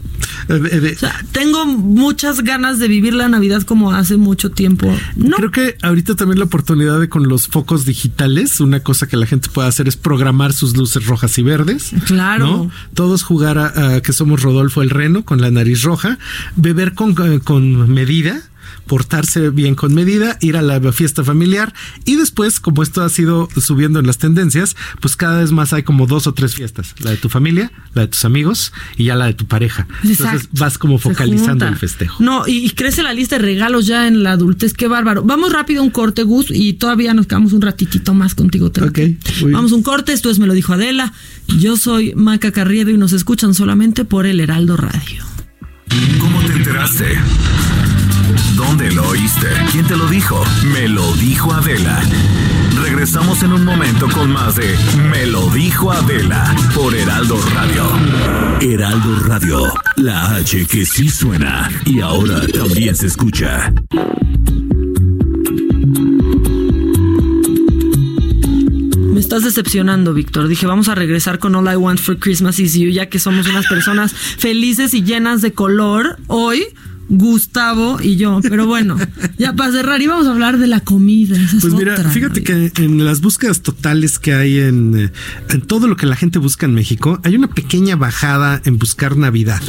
Eh, 0.49 0.61
eh, 0.71 0.79
de- 0.79 0.91
O 0.93 0.97
sea, 0.97 1.23
tengo 1.31 1.65
muchas 1.65 2.41
ganas 2.43 2.79
de 2.79 2.87
vivir 2.87 3.13
la 3.13 3.27
Navidad 3.29 3.63
como 3.63 3.91
hace 3.91 4.17
mucho 4.17 4.51
tiempo. 4.51 4.93
No, 5.15 5.35
Creo 5.37 5.51
que 5.51 5.77
ahorita 5.81 6.15
también 6.15 6.39
la 6.39 6.45
oportunidad 6.45 6.99
de 6.99 7.09
con 7.09 7.27
los 7.27 7.47
focos 7.47 7.85
digitales, 7.85 8.59
una 8.59 8.81
cosa 8.81 9.07
que 9.07 9.17
la 9.17 9.25
gente 9.25 9.49
puede 9.49 9.67
hacer 9.67 9.87
es 9.87 9.95
programar 9.97 10.53
sus 10.53 10.75
luces 10.77 11.05
rojas 11.05 11.37
y 11.37 11.43
verdes. 11.43 11.91
Claro. 12.05 12.45
¿no? 12.45 12.71
Todos 12.93 13.23
jugar 13.23 13.57
a, 13.57 13.95
a 13.95 14.01
que 14.01 14.13
somos 14.13 14.41
Rodolfo 14.41 14.81
el 14.81 14.89
Reno 14.89 15.23
con 15.25 15.41
la 15.41 15.51
nariz 15.51 15.81
roja, 15.83 16.17
beber 16.55 16.93
con, 16.93 17.13
con 17.39 17.89
medida 17.91 18.41
portarse 18.87 19.49
bien 19.49 19.75
con 19.75 19.93
medida, 19.93 20.37
ir 20.41 20.57
a 20.57 20.61
la 20.61 20.79
fiesta 20.91 21.23
familiar 21.23 21.73
y 22.05 22.15
después, 22.15 22.59
como 22.59 22.83
esto 22.83 23.01
ha 23.01 23.09
sido 23.09 23.47
subiendo 23.55 23.99
en 23.99 24.07
las 24.07 24.17
tendencias, 24.17 24.75
pues 24.99 25.15
cada 25.15 25.39
vez 25.39 25.51
más 25.51 25.73
hay 25.73 25.83
como 25.83 26.07
dos 26.07 26.27
o 26.27 26.33
tres 26.33 26.55
fiestas, 26.55 26.95
la 26.99 27.11
de 27.11 27.17
tu 27.17 27.29
familia, 27.29 27.71
la 27.93 28.03
de 28.03 28.07
tus 28.09 28.25
amigos 28.25 28.73
y 28.97 29.05
ya 29.05 29.15
la 29.15 29.25
de 29.25 29.33
tu 29.33 29.45
pareja. 29.45 29.87
Entonces 30.03 30.49
vas 30.53 30.77
como 30.77 30.97
focalizando 30.97 31.67
el 31.67 31.77
festejo. 31.77 32.23
No, 32.23 32.47
y, 32.47 32.65
y 32.65 32.69
crece 32.71 33.03
la 33.03 33.13
lista 33.13 33.37
de 33.37 33.43
regalos 33.43 33.87
ya 33.87 34.07
en 34.07 34.23
la 34.23 34.31
adultez, 34.31 34.73
qué 34.73 34.87
bárbaro. 34.87 35.23
Vamos 35.23 35.51
rápido 35.51 35.81
a 35.81 35.83
un 35.83 35.91
corte, 35.91 36.23
Gus, 36.23 36.47
y 36.49 36.73
todavía 36.73 37.13
nos 37.13 37.27
quedamos 37.27 37.53
un 37.53 37.61
ratitito 37.61 38.13
más 38.13 38.35
contigo. 38.35 38.71
bien. 38.93 39.19
Vamos 39.51 39.71
a 39.71 39.75
un 39.75 39.83
corte, 39.83 40.13
esto 40.13 40.29
es 40.29 40.39
Me 40.39 40.47
lo 40.47 40.53
dijo 40.53 40.73
Adela. 40.73 41.13
Yo 41.47 41.77
soy 41.77 42.13
Maca 42.15 42.51
Carriedo 42.51 42.89
y 42.89 42.97
nos 42.97 43.13
escuchan 43.13 43.53
solamente 43.53 44.05
por 44.05 44.25
el 44.25 44.39
Heraldo 44.39 44.77
Radio. 44.77 45.23
¿Cómo 46.19 46.41
te 46.41 46.53
enteraste? 46.53 47.17
¿Dónde 48.67 48.91
lo 48.91 49.07
oíste? 49.09 49.47
¿Quién 49.71 49.85
te 49.85 49.95
lo 49.95 50.07
dijo? 50.07 50.43
Me 50.73 50.87
lo 50.87 51.13
dijo 51.17 51.53
Adela. 51.53 52.01
Regresamos 52.81 53.43
en 53.43 53.53
un 53.53 53.65
momento 53.65 54.07
con 54.09 54.31
más 54.31 54.55
de 54.55 54.75
Me 55.11 55.27
lo 55.27 55.49
dijo 55.49 55.91
Adela 55.91 56.55
por 56.73 56.95
Heraldo 56.95 57.39
Radio. 57.53 57.83
Heraldo 58.61 59.19
Radio, 59.27 59.73
la 59.97 60.35
H 60.35 60.65
que 60.65 60.85
sí 60.85 61.09
suena 61.09 61.69
y 61.85 61.99
ahora 61.99 62.39
también 62.47 62.95
se 62.95 63.07
escucha. 63.07 63.73
Me 69.13 69.19
estás 69.19 69.43
decepcionando, 69.43 70.13
Víctor. 70.13 70.47
Dije, 70.47 70.65
vamos 70.65 70.87
a 70.87 70.95
regresar 70.95 71.37
con 71.37 71.53
All 71.55 71.71
I 71.71 71.75
Want 71.75 71.99
for 71.99 72.17
Christmas 72.17 72.59
is 72.59 72.73
You, 72.73 72.89
ya 72.89 73.09
que 73.09 73.19
somos 73.19 73.47
unas 73.47 73.67
personas 73.67 74.13
felices 74.13 74.93
y 74.93 75.03
llenas 75.03 75.41
de 75.41 75.53
color. 75.53 76.17
Hoy, 76.27 76.65
Gustavo 77.17 77.99
y 78.01 78.15
yo. 78.15 78.39
Pero 78.41 78.65
bueno, 78.67 78.97
ya 79.37 79.53
para 79.53 79.71
cerrar, 79.71 80.01
íbamos 80.01 80.27
a 80.27 80.31
hablar 80.31 80.57
de 80.57 80.67
la 80.67 80.79
comida. 80.79 81.35
Esa 81.37 81.57
es 81.57 81.61
Pues 81.61 81.73
mira, 81.73 81.93
otra. 81.93 82.09
fíjate 82.09 82.43
que 82.43 82.71
en 82.77 83.05
las 83.05 83.21
búsquedas 83.21 83.61
totales 83.61 84.19
que 84.19 84.33
hay 84.33 84.59
en, 84.59 84.97
eh, 84.97 85.11
en 85.49 85.61
todo 85.61 85.87
lo 85.87 85.95
que 85.95 86.05
la 86.05 86.15
gente 86.15 86.39
busca 86.39 86.65
en 86.65 86.73
México, 86.73 87.19
hay 87.23 87.35
una 87.35 87.47
pequeña 87.47 87.95
bajada 87.95 88.61
en 88.65 88.77
buscar 88.79 89.15
Navidad. 89.17 89.61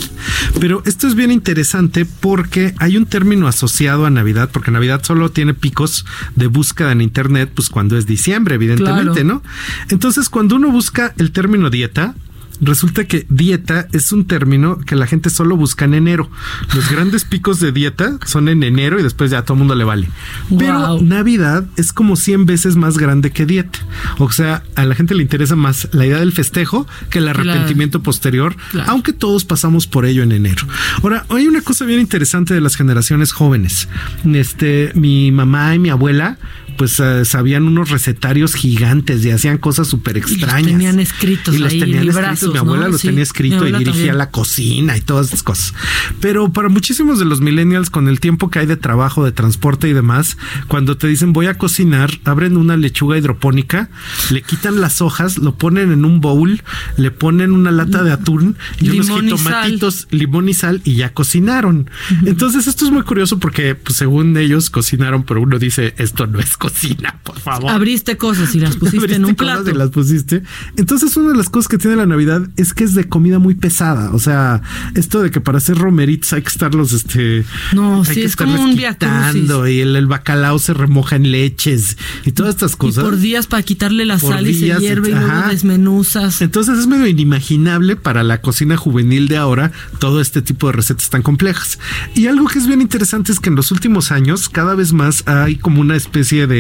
Pero 0.61 0.83
esto 0.87 1.07
es 1.07 1.15
bien 1.15 1.31
interesante 1.31 2.05
porque 2.07 2.75
hay 2.79 2.97
un 2.97 3.07
término 3.07 3.47
asociado 3.49 4.07
a 4.07 4.11
Navidad, 4.11 4.51
porque 4.53 4.71
Navidad 4.71 5.03
solo 5.05 5.31
tiene 5.31 5.55
picos 5.55 6.05
de 6.37 6.47
búsqueda 6.47 6.93
en 6.93 7.01
Internet, 7.01 7.51
pues 7.55 7.69
cuando 7.69 7.97
es 7.97 8.07
diciembre, 8.07 8.55
evidentemente, 8.57 9.23
Claro. 9.23 9.25
¿no? 9.25 9.43
Entonces, 9.91 10.29
cuando 10.29 10.57
uno 10.57 10.71
busca 10.71 11.15
el 11.19 11.31
término 11.33 11.71
dieta, 11.71 12.15
Resulta 12.61 13.05
que 13.05 13.27
dieta 13.29 13.89
es 13.93 14.13
un 14.13 14.27
término 14.27 14.79
que 14.79 14.97
la 14.97 15.07
gente 15.07 15.31
solo 15.31 15.57
busca 15.57 15.85
en 15.85 15.95
enero. 15.95 16.31
Los 16.75 16.91
grandes 16.91 17.25
picos 17.25 17.61
de 17.61 17.73
dieta 17.73 18.19
son 18.25 18.49
en 18.49 18.63
enero 18.63 18.99
y 18.99 19.03
después 19.03 19.31
ya 19.31 19.39
a 19.39 19.45
todo 19.45 19.57
mundo 19.57 19.75
le 19.75 19.85
vale. 19.85 20.09
Pero 20.57 21.01
Navidad 21.01 21.65
es 21.77 21.93
como 21.93 22.17
100 22.17 22.47
veces 22.47 22.77
más 22.77 22.99
grande 22.99 23.31
que 23.31 23.47
dieta. 23.47 23.79
O 24.19 24.31
sea, 24.31 24.63
a 24.77 24.85
la 24.85 24.95
gente 24.95 25.15
le 25.15 25.23
interesa 25.23 25.57
más 25.57 25.89
la 25.93 26.07
idea 26.07 26.21
del 26.21 26.33
festejo 26.33 26.87
que 27.11 27.19
el 27.19 27.29
arrepentimiento 27.29 28.03
posterior, 28.03 28.57
aunque 28.87 29.13
todos 29.13 29.45
pasamos 29.45 29.87
por 29.87 30.07
ello 30.07 30.23
en 30.23 30.33
enero. 30.33 30.67
Ahora, 31.03 31.27
hay 31.29 31.47
una 31.47 31.61
cosa 31.61 31.85
bien 31.85 32.01
interesante 32.01 32.55
de 32.55 32.61
las 32.61 32.77
generaciones 32.77 33.33
jóvenes. 33.33 33.89
Este, 34.25 34.93
mi 34.95 35.33
mamá 35.33 35.75
y 35.75 35.79
mi 35.79 35.91
abuela 35.91 36.39
pues 36.77 36.99
eh, 37.01 37.25
sabían 37.25 37.65
unos 37.65 37.91
recetarios 37.91 38.55
gigantes 38.55 39.25
y 39.25 39.31
hacían 39.31 39.59
cosas 39.59 39.89
súper 39.89 40.17
extrañas. 40.17 40.73
tenían 40.73 41.01
escritos 41.01 41.55
y 41.55 41.59
los 41.59 41.73
ahí, 41.73 41.81
tenían 41.81 42.07
librazos, 42.07 42.33
escritos. 42.35 42.53
Mi 42.55 42.59
abuela 42.59 42.85
¿no? 42.87 42.91
los 42.93 43.01
Sí, 43.01 43.09
tenía 43.09 43.23
escrito 43.23 43.67
y 43.67 43.73
dirigía 43.73 43.85
también. 43.93 44.19
la 44.19 44.31
cocina 44.31 44.97
y 44.97 45.01
todas 45.01 45.29
esas 45.29 45.43
cosas. 45.43 45.75
Pero 46.21 46.53
para 46.53 46.69
muchísimos 46.69 47.19
de 47.19 47.25
los 47.25 47.41
millennials, 47.41 47.91
con 47.91 48.09
el 48.09 48.21
tiempo 48.21 48.51
que 48.51 48.59
hay 48.61 48.67
de 48.67 48.77
trabajo, 48.77 49.25
de 49.25 49.33
transporte 49.33 49.89
y 49.89 49.93
demás, 49.93 50.37
cuando 50.69 50.97
te 50.97 51.07
dicen 51.07 51.33
voy 51.33 51.47
a 51.47 51.59
cocinar, 51.59 52.11
abren 52.25 52.57
una 52.57 52.77
lechuga 52.77 53.17
hidropónica, 53.19 53.91
le 54.31 54.43
quitan 54.43 54.81
las 54.81 55.01
hojas, 55.03 55.39
lo 55.39 55.57
ponen 55.57 55.93
en 55.93 56.05
un 56.05 56.21
bowl, 56.21 56.63
le 56.97 57.11
ponen 57.11 57.53
una 57.53 57.71
lata 57.71 58.03
de 58.03 58.13
atún 58.13 58.57
y 58.81 58.91
unos 58.91 59.07
Limón 59.09 59.27
y 59.27 59.31
sal. 59.31 59.39
jitomatitos, 59.39 60.07
limón 60.11 60.49
y 60.49 60.55
sal 60.55 60.81
y 60.85 60.97
ya 60.97 61.13
cocinaron. 61.13 61.91
Entonces 62.25 62.67
esto 62.67 62.85
es 62.85 62.91
muy 62.91 63.03
curioso 63.03 63.39
porque 63.39 63.75
pues, 63.75 63.97
según 63.97 64.37
ellos 64.37 64.71
cocinaron, 64.71 65.25
pero 65.25 65.41
uno 65.41 65.59
dice 65.59 65.95
esto 65.99 66.27
no 66.27 66.41
es 66.41 66.57
cocina, 66.69 67.20
por 67.23 67.39
favor. 67.39 67.70
Abriste 67.70 68.16
cosas 68.16 68.55
y 68.55 68.61
las 68.61 68.77
pusiste 68.81 69.15
en 69.15 69.24
un 69.24 69.35
cosas 69.35 69.55
plato. 69.62 69.70
y 69.70 69.74
las 69.78 69.91
pusiste. 69.91 70.43
Entonces, 70.77 71.16
una 71.16 71.31
de 71.31 71.36
las 71.36 71.49
cosas 71.51 71.69
que 71.69 71.78
tiene 71.78 71.97
la 71.97 72.07
Navidad 72.07 72.43
es 72.57 72.74
que 72.74 72.85
es 72.85 72.95
de 72.95 73.09
comida 73.09 73.39
muy 73.39 73.55
pesada. 73.55 74.11
O 74.12 74.19
sea, 74.19 74.62
esto 74.95 75.23
de 75.23 75.31
que 75.31 75.41
para 75.41 75.59
hacer 75.59 75.77
romeritos 75.78 76.32
hay 76.32 76.43
que 76.43 76.49
estarlos, 76.49 76.93
este. 76.93 77.45
No, 77.73 78.01
hay 78.01 78.05
sí, 78.07 78.15
que 78.15 78.24
es 78.24 78.36
como 78.36 78.61
un 78.62 78.77
quitando, 78.77 79.69
y 79.69 79.81
el, 79.81 79.97
el 79.97 80.07
bacalao 80.07 80.59
se 80.59 80.74
remoja 80.74 81.16
en 81.16 81.31
leches 81.31 81.97
y 82.24 82.32
todas 82.32 82.55
estas 82.55 82.73
Y 82.73 82.77
cosas. 82.77 83.05
por 83.05 83.16
días 83.19 83.47
para 83.47 83.62
quitarle 83.62 84.05
la 84.05 84.19
Por 84.19 84.32
sal 84.35 84.47
y 84.47 84.55
se 84.55 84.78
hierve 84.78 85.11
y 85.11 85.15
luego 85.15 85.49
desmenuzas. 85.49 86.41
Entonces 86.43 86.78
es 86.78 86.86
medio 86.86 87.07
inimaginable 87.07 87.97
para 87.97 88.23
la 88.23 88.41
cocina 88.41 88.77
juvenil 88.77 89.28
de 89.28 89.36
ahora 89.36 89.73
todo 89.99 90.20
este 90.20 90.43
tipo 90.43 90.66
de 90.69 90.73
recetas 90.74 91.11
tan 91.11 91.23
complejas. 91.23 91.78
Y 92.15 92.27
algo 92.27 92.47
que 92.47 92.59
es 92.59 92.66
bien 92.66 92.81
interesante 92.81 93.32
es 93.32 93.41
que 93.41 93.49
en 93.51 93.57
los 93.57 93.70
últimos 93.70 94.11
años 94.12 94.49
cada 94.49 94.74
vez 94.74 94.93
más 94.93 95.23
hay 95.27 95.57
como 95.57 95.81
una 95.81 95.97
especie 95.97 96.47
de 96.47 96.54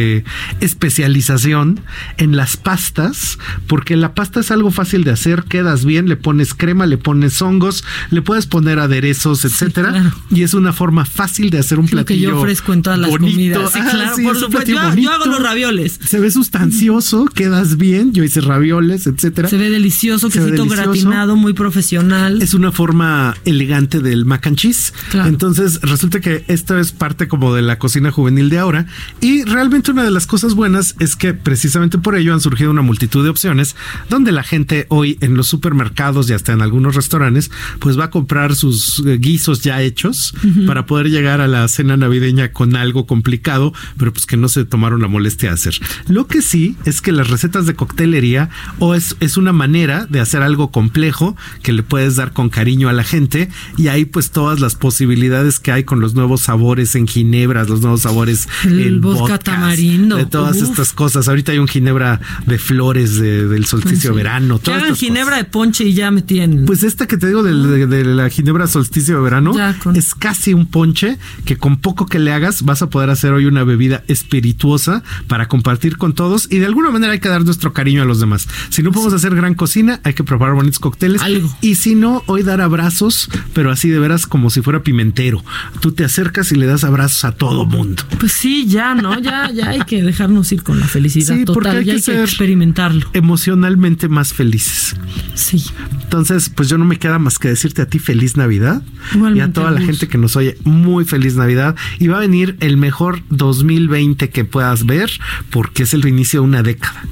especialización 0.60 1.80
en 2.18 2.36
las 2.36 2.56
pastas, 2.56 3.38
porque 3.66 3.96
la 3.96 4.14
pasta 4.14 4.40
es 4.40 4.50
algo 4.50 4.70
fácil 4.70 5.04
de 5.04 5.12
hacer, 5.12 5.44
quedas 5.44 5.84
bien, 5.84 6.08
le 6.08 6.16
pones 6.16 6.54
crema, 6.54 6.86
le 6.86 6.98
pones 6.98 7.40
hongos, 7.42 7.84
le 8.10 8.22
puedes 8.22 8.46
poner 8.46 8.78
aderezos, 8.78 9.44
etcétera, 9.44 10.12
y 10.30 10.42
es 10.42 10.54
una 10.54 10.72
forma 10.72 11.04
fácil 11.04 11.50
de 11.50 11.58
hacer 11.58 11.78
un 11.78 11.86
que 11.86 11.92
platillo 11.92 12.30
yo 12.30 12.38
ofrezco 12.38 12.72
en 12.72 12.82
todas 12.82 12.98
las 12.98 13.10
bonito. 13.10 13.32
comidas. 13.32 13.72
Sí, 13.72 13.78
Ah, 13.84 13.88
claro, 13.90 14.16
sí, 14.16 14.22
por 14.22 14.36
supuesto. 14.38 14.70
Yo, 14.70 14.94
yo 14.96 15.10
hago 15.12 15.26
los 15.26 15.42
ravioles. 15.42 16.00
Se 16.04 16.18
ve 16.18 16.30
sustancioso, 16.30 17.26
quedas 17.26 17.76
bien. 17.76 18.12
Yo 18.12 18.24
hice 18.24 18.40
ravioles, 18.40 19.06
etcétera. 19.06 19.48
Se 19.48 19.56
ve 19.58 19.68
delicioso, 19.70 20.30
Se 20.30 20.38
ve 20.40 20.46
quesito 20.46 20.64
delicioso. 20.64 20.90
gratinado, 20.92 21.36
muy 21.36 21.52
profesional. 21.52 22.40
Es 22.42 22.54
una 22.54 22.72
forma 22.72 23.36
elegante 23.44 24.00
del 24.00 24.24
mac 24.24 24.46
and 24.46 24.56
cheese. 24.56 24.92
Claro. 25.10 25.28
Entonces 25.28 25.80
resulta 25.82 26.20
que 26.20 26.44
esto 26.48 26.78
es 26.78 26.92
parte 26.92 27.28
como 27.28 27.54
de 27.54 27.62
la 27.62 27.78
cocina 27.78 28.10
juvenil 28.10 28.48
de 28.48 28.58
ahora 28.58 28.86
y 29.20 29.44
realmente 29.44 29.83
una 29.88 30.04
de 30.04 30.10
las 30.10 30.26
cosas 30.26 30.54
buenas 30.54 30.94
es 30.98 31.16
que 31.16 31.34
precisamente 31.34 31.98
por 31.98 32.16
ello 32.16 32.32
han 32.32 32.40
surgido 32.40 32.70
una 32.70 32.82
multitud 32.82 33.22
de 33.22 33.30
opciones 33.30 33.76
donde 34.08 34.32
la 34.32 34.42
gente 34.42 34.86
hoy 34.88 35.18
en 35.20 35.34
los 35.34 35.46
supermercados 35.48 36.28
y 36.28 36.32
hasta 36.32 36.52
en 36.52 36.62
algunos 36.62 36.94
restaurantes 36.94 37.50
pues 37.80 37.98
va 37.98 38.04
a 38.04 38.10
comprar 38.10 38.54
sus 38.54 39.02
eh, 39.06 39.18
guisos 39.18 39.62
ya 39.62 39.82
hechos 39.82 40.34
para 40.66 40.86
poder 40.86 41.10
llegar 41.10 41.40
a 41.40 41.48
la 41.48 41.66
cena 41.68 41.96
navideña 41.96 42.52
con 42.52 42.76
algo 42.76 43.06
complicado, 43.06 43.72
pero 43.96 44.12
pues 44.12 44.26
que 44.26 44.36
no 44.36 44.48
se 44.48 44.64
tomaron 44.64 45.02
la 45.02 45.08
molestia 45.08 45.50
de 45.50 45.54
hacer. 45.54 45.74
Lo 46.08 46.26
que 46.26 46.42
sí 46.42 46.76
es 46.84 47.00
que 47.00 47.12
las 47.12 47.28
recetas 47.28 47.66
de 47.66 47.74
coctelería 47.74 48.50
o 48.78 48.94
es, 48.94 49.16
es 49.20 49.36
una 49.36 49.52
manera 49.52 50.06
de 50.06 50.20
hacer 50.20 50.42
algo 50.42 50.70
complejo 50.70 51.36
que 51.62 51.72
le 51.72 51.82
puedes 51.82 52.16
dar 52.16 52.32
con 52.32 52.48
cariño 52.48 52.88
a 52.88 52.92
la 52.92 53.04
gente 53.04 53.48
y 53.76 53.88
ahí 53.88 54.04
pues 54.04 54.30
todas 54.30 54.60
las 54.60 54.74
posibilidades 54.74 55.60
que 55.60 55.72
hay 55.72 55.84
con 55.84 56.00
los 56.00 56.14
nuevos 56.14 56.42
sabores 56.42 56.94
en 56.94 57.06
ginebras, 57.06 57.68
los 57.68 57.80
nuevos 57.80 58.02
sabores 58.02 58.48
El 58.64 58.80
en 58.80 59.00
vodka 59.00 59.34
vodkas, 59.34 59.73
tamarindo. 59.76 60.16
de 60.16 60.26
todas 60.26 60.56
Uf. 60.62 60.70
estas 60.70 60.92
cosas. 60.92 61.28
Ahorita 61.28 61.52
hay 61.52 61.58
un 61.58 61.68
ginebra 61.68 62.20
de 62.46 62.58
flores 62.58 63.16
de- 63.16 63.48
del 63.48 63.64
solsticio 63.66 64.10
Sí. 64.10 64.16
verano. 64.16 64.58
Que 64.60 64.72
hagan 64.72 64.94
ginebra 64.96 65.36
de 65.36 65.44
ponche 65.44 65.84
y 65.84 65.94
ya 65.94 66.10
me 66.10 66.22
tienen. 66.22 66.64
pues 66.64 66.82
esta 66.82 67.06
que 67.06 67.16
te 67.16 67.26
digo 67.26 67.42
del- 67.42 67.62
de, 67.68 67.86
de 67.86 68.04
la 68.04 68.28
ginebra 68.30 68.66
solsticio 68.66 69.16
de 69.16 69.22
verano 69.22 69.54
es 69.94 70.14
casi 70.14 70.54
un 70.54 70.66
ponche 70.66 71.18
que 71.44 71.56
con 71.56 71.76
poco 71.78 72.06
que 72.06 72.18
le 72.18 72.32
hagas 72.32 72.62
vas 72.62 72.82
a 72.82 72.90
poder 72.90 73.10
hacer 73.10 73.32
hoy 73.32 73.46
una 73.46 73.64
bebida 73.64 74.02
espirituosa 74.08 75.02
para 75.28 75.48
compartir 75.48 75.96
con 75.96 76.14
todos 76.14 76.48
y 76.50 76.58
de 76.58 76.66
alguna 76.66 76.90
manera 76.90 77.12
hay 77.12 77.20
que 77.20 77.28
dar 77.28 77.44
nuestro 77.44 77.72
cariño 77.72 78.02
a 78.02 78.04
los 78.04 78.20
demás. 78.20 78.48
Si 78.70 78.82
no 78.82 78.92
podemos 78.92 79.14
hacer 79.14 79.34
gran 79.34 79.54
cocina, 79.54 80.00
hay 80.04 80.14
que 80.14 80.24
preparar 80.24 80.54
bonitos 80.54 80.78
cócteles. 80.78 81.20
Y 81.60 81.74
si 81.76 81.94
no, 81.94 82.22
hoy 82.26 82.42
dar 82.42 82.60
abrazos, 82.60 83.28
pero 83.52 83.70
así 83.70 83.88
de 83.88 83.98
veras 83.98 84.26
como 84.26 84.50
si 84.50 84.60
fuera 84.62 84.82
pimentero. 84.82 85.42
Tú 85.80 85.92
te 85.92 86.04
acercas 86.04 86.52
y 86.52 86.56
le 86.56 86.66
das 86.66 86.84
abrazos 86.84 87.24
a 87.24 87.32
todo 87.32 87.64
mundo. 87.66 88.02
Pues 88.18 88.32
sí, 88.32 88.66
ya, 88.66 88.94
¿no? 88.94 89.18
Ya, 89.20 89.50
ya 89.52 89.63
hay 89.70 89.80
que 89.82 90.02
dejarnos 90.02 90.50
ir 90.52 90.62
con 90.62 90.80
la 90.80 90.86
felicidad 90.88 91.36
Sí, 91.36 91.44
total. 91.44 91.78
hay 91.78 91.84
que 91.84 91.90
hay 91.92 91.96
que 91.96 92.02
ser 92.02 92.20
experimentarlo. 92.20 93.08
Emocionalmente 93.12 94.08
más 94.08 94.32
felices. 94.32 94.96
Sí. 95.34 95.62
Entonces, 96.02 96.48
pues 96.54 96.68
yo 96.68 96.78
no 96.78 96.84
me 96.84 96.98
queda 96.98 97.18
más 97.18 97.38
que 97.38 97.48
decirte 97.48 97.82
a 97.82 97.86
ti 97.86 97.98
feliz 97.98 98.36
Navidad 98.36 98.82
y 98.84 99.14
a 99.14 99.16
Igualmente, 99.16 99.52
toda 99.52 99.70
la 99.72 99.80
Gus. 99.80 99.86
gente 99.86 100.08
que 100.08 100.18
nos 100.18 100.36
oye 100.36 100.56
muy 100.64 101.04
feliz 101.04 101.34
Navidad 101.34 101.74
y 101.98 102.06
va 102.06 102.18
a 102.18 102.20
venir 102.20 102.56
el 102.60 102.76
mejor 102.76 103.22
2020 103.30 104.30
que 104.30 104.44
puedas 104.44 104.86
ver 104.86 105.10
porque 105.50 105.82
es 105.84 105.94
el 105.94 106.06
inicio 106.06 106.40
de 106.40 106.46
una 106.46 106.62
década. 106.62 107.02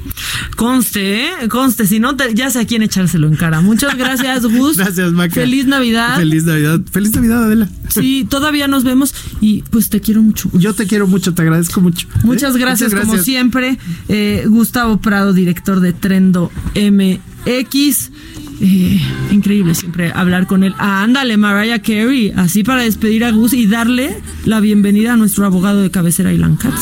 Conste, 0.57 1.24
¿eh? 1.27 1.49
Conste. 1.49 1.87
Si 1.87 1.99
no, 1.99 2.16
te- 2.16 2.35
ya 2.35 2.51
sé 2.51 2.61
a 2.61 2.66
quién 2.66 2.83
echárselo 2.83 3.27
en 3.27 3.37
cara. 3.37 3.61
Muchas 3.61 3.97
gracias, 3.97 4.45
Gus. 4.47 4.77
Gracias, 4.83 5.12
Maca. 5.12 5.35
Feliz 5.35 5.66
Navidad. 5.66 6.16
Feliz 6.16 6.45
Navidad. 6.45 6.81
Feliz 6.91 7.12
Navidad, 7.15 7.45
Adela. 7.45 7.69
Sí, 7.89 8.27
todavía 8.29 8.69
nos 8.69 8.85
vemos 8.85 9.15
y 9.41 9.62
pues 9.70 9.91
te 9.91 10.01
quiero 10.01 10.23
mucho. 10.23 10.51
Yo 10.55 10.74
te 10.74 10.87
quiero 10.87 11.07
mucho, 11.07 11.35
te 11.35 11.43
agradezco 11.43 11.81
mucho. 11.81 12.07
Muchas 12.43 12.56
gracias, 12.56 12.93
como 12.93 13.19
siempre. 13.19 13.78
Eh, 14.09 14.44
Gustavo 14.48 15.01
Prado, 15.01 15.32
director 15.32 15.78
de 15.78 15.93
Trendo 15.93 16.51
MX. 16.74 18.10
Eh, 18.60 19.01
increíble 19.31 19.77
siempre 19.77 20.10
hablar 20.12 20.48
con 20.48 20.64
él. 20.64 20.74
Ah, 20.78 21.05
ándale, 21.05 21.36
Mariah 21.36 21.81
Carey, 21.81 22.32
así 22.35 22.64
para 22.64 22.82
despedir 22.82 23.24
a 23.24 23.31
Gus 23.31 23.52
y 23.52 23.69
darle 23.69 24.20
la 24.44 24.59
bienvenida 24.59 25.12
a 25.12 25.16
nuestro 25.16 25.47
abogado 25.47 25.82
de 25.82 25.93
cabecera, 25.93 26.32
Ilan 26.32 26.56
Katz. 26.56 26.81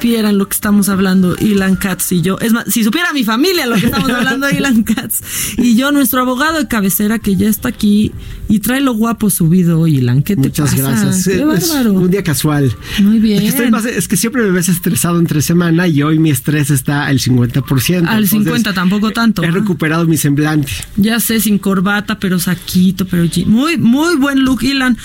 Supieran, 0.00 0.38
lo 0.38 0.48
que 0.48 0.54
estamos 0.54 0.88
hablando, 0.88 1.36
Ilan 1.38 1.76
Katz 1.76 2.12
y 2.12 2.22
yo. 2.22 2.38
Es 2.38 2.54
más, 2.54 2.64
si 2.68 2.82
supiera 2.84 3.12
mi 3.12 3.22
familia 3.22 3.66
lo 3.66 3.76
que 3.76 3.86
estamos 3.86 4.10
hablando, 4.10 4.48
Ilan 4.50 4.82
Katz 4.82 5.20
y 5.58 5.76
yo, 5.76 5.92
nuestro 5.92 6.22
abogado 6.22 6.58
de 6.58 6.68
cabecera 6.68 7.18
que 7.18 7.36
ya 7.36 7.48
está 7.48 7.68
aquí 7.68 8.10
y 8.50 8.58
trae 8.58 8.80
lo 8.80 8.92
guapo 8.94 9.30
subido 9.30 9.80
hoy, 9.80 9.98
Ilan. 9.98 10.22
¿Qué 10.22 10.34
te 10.36 10.42
Muchas 10.48 10.70
pasa? 10.74 10.82
gracias. 10.90 11.24
Qué 11.24 11.44
bárbaro. 11.44 11.92
un 11.94 12.10
día 12.10 12.22
casual. 12.22 12.74
Muy 13.00 13.18
bien. 13.20 13.36
Es 13.38 13.42
que, 13.42 13.48
estoy 13.48 13.70
más- 13.70 13.84
es 13.86 14.08
que 14.08 14.16
siempre 14.16 14.42
me 14.42 14.50
ves 14.50 14.68
estresado 14.68 15.18
entre 15.18 15.40
semana 15.40 15.86
y 15.88 16.02
hoy 16.02 16.18
mi 16.18 16.30
estrés 16.30 16.70
está 16.70 17.06
al 17.06 17.18
50%. 17.20 18.08
Al 18.08 18.24
Entonces, 18.24 18.30
50, 18.30 18.74
tampoco 18.74 19.10
tanto. 19.12 19.42
He 19.42 19.50
recuperado 19.50 20.06
mi 20.06 20.16
semblante. 20.16 20.72
Ya 20.96 21.20
sé, 21.20 21.40
sin 21.40 21.58
corbata, 21.58 22.18
pero 22.18 22.38
saquito, 22.38 23.06
pero 23.06 23.24
muy, 23.46 23.76
muy 23.78 24.16
buen 24.16 24.40
look, 24.44 24.62
Ilan. 24.62 24.96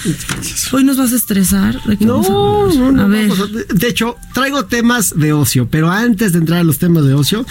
Hoy 0.72 0.84
nos 0.84 0.98
vas 0.98 1.14
a 1.14 1.16
estresar. 1.16 1.82
¿De 1.84 1.98
qué 1.98 2.06
No, 2.06 2.22
vamos 2.22 2.76
a 2.76 2.80
no, 2.80 2.92
no, 2.92 3.02
A 3.04 3.08
ver. 3.08 3.30
vamos 3.30 3.50
a- 3.50 3.74
de 3.74 3.88
hecho, 3.88 4.16
traigo 4.34 4.66
temas 4.66 5.14
de 5.18 5.34
ocio, 5.34 5.68
pero 5.70 5.92
antes 5.92 6.34
de 6.34 6.40
entrar 6.40 6.60
a 6.60 6.64
los 6.64 6.80
temas 6.80 7.06
de 7.06 7.14
ocio, 7.14 7.46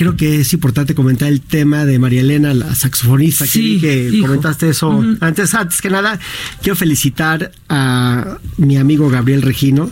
creo 0.00 0.16
que 0.16 0.40
es 0.40 0.54
importante 0.54 0.94
comentar 0.94 1.28
el 1.28 1.42
tema 1.42 1.84
de 1.84 1.98
María 1.98 2.22
Elena, 2.22 2.54
la 2.54 2.74
saxofonista, 2.74 3.44
que 3.44 3.50
Sí, 3.50 3.78
que 3.82 4.18
comentaste 4.22 4.70
eso 4.70 4.88
Ujú. 4.88 5.18
antes. 5.20 5.52
Antes 5.54 5.82
que 5.82 5.90
nada, 5.90 6.18
quiero 6.62 6.74
felicitar 6.74 7.52
a 7.68 8.38
mi 8.56 8.78
amigo 8.78 9.10
Gabriel 9.10 9.42
Regino, 9.42 9.90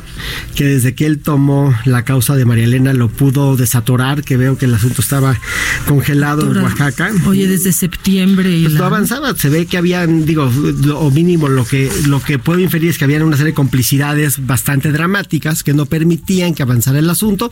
que 0.55 0.65
desde 0.65 0.95
que 0.95 1.05
él 1.05 1.19
tomó 1.19 1.75
la 1.85 2.07
causa 2.07 2.37
de 2.37 2.47
María 2.47 2.65
Elena 2.65 2.95
lo 2.95 3.09
pudo 3.11 3.55
desatorar, 3.57 4.25
que 4.25 4.39
veo 4.39 4.57
que 4.57 4.65
el 4.65 4.73
asunto 4.75 5.03
estaba 5.03 5.39
congelado 5.87 6.51
en. 6.51 6.63
Oaxaca. 6.63 7.11
Oye, 7.27 7.47
desde 7.47 7.73
septiembre. 7.75 8.45
Pues 8.49 8.73
Ilan. 8.73 8.75
no 8.79 8.85
avanzaba, 8.87 9.37
se 9.37 9.51
ve 9.51 9.67
que 9.67 9.77
habían, 9.77 10.25
digo, 10.25 10.51
lo- 10.85 11.01
o 11.01 11.11
mínimo 11.11 11.49
lo 11.51 11.67
que, 11.67 11.91
lo 12.07 12.23
que 12.23 12.39
puedo 12.39 12.61
inferir 12.61 12.89
es 12.89 12.97
que 12.97 13.05
habían 13.05 13.23
una 13.25 13.37
serie 13.37 13.53
de 13.53 13.55
complicidades 13.57 14.47
bastante 14.47 14.91
dramáticas 14.91 15.63
que 15.63 15.75
no 15.75 15.85
permitían 15.85 16.55
que 16.55 16.63
avanzara 16.63 16.99
el 16.99 17.11
asunto. 17.11 17.51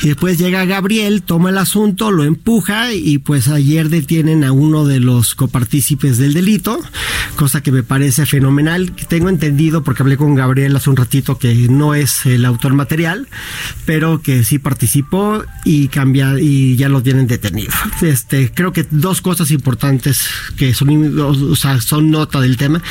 Y 0.00 0.06
después 0.06 0.38
llega 0.38 0.64
Gabriel, 0.64 1.22
toma 1.22 1.50
el 1.50 1.58
asunto, 1.58 1.87
lo 1.96 2.24
empuja 2.24 2.92
y 2.92 3.18
pues 3.18 3.48
ayer 3.48 3.88
detienen 3.88 4.44
a 4.44 4.52
uno 4.52 4.84
de 4.84 5.00
los 5.00 5.34
copartícipes 5.34 6.18
del 6.18 6.34
delito, 6.34 6.80
cosa 7.36 7.62
que 7.62 7.72
me 7.72 7.82
parece 7.82 8.26
fenomenal. 8.26 8.92
Tengo 9.08 9.28
entendido, 9.28 9.82
porque 9.82 10.02
hablé 10.02 10.16
con 10.16 10.34
Gabriel 10.34 10.76
hace 10.76 10.90
un 10.90 10.96
ratito, 10.96 11.38
que 11.38 11.54
no 11.68 11.94
es 11.94 12.26
el 12.26 12.44
autor 12.44 12.74
material, 12.74 13.28
pero 13.84 14.22
que 14.22 14.44
sí 14.44 14.58
participó 14.58 15.44
y 15.64 15.88
cambia 15.88 16.38
y 16.40 16.76
ya 16.76 16.88
lo 16.88 17.02
tienen 17.02 17.26
detenido. 17.26 17.72
Este, 18.02 18.52
creo 18.52 18.72
que 18.72 18.86
dos 18.90 19.20
cosas 19.20 19.50
importantes 19.50 20.28
que 20.56 20.74
son, 20.74 21.18
o 21.20 21.56
son 21.56 22.10
nota 22.10 22.40
del 22.40 22.56
tema 22.56 22.82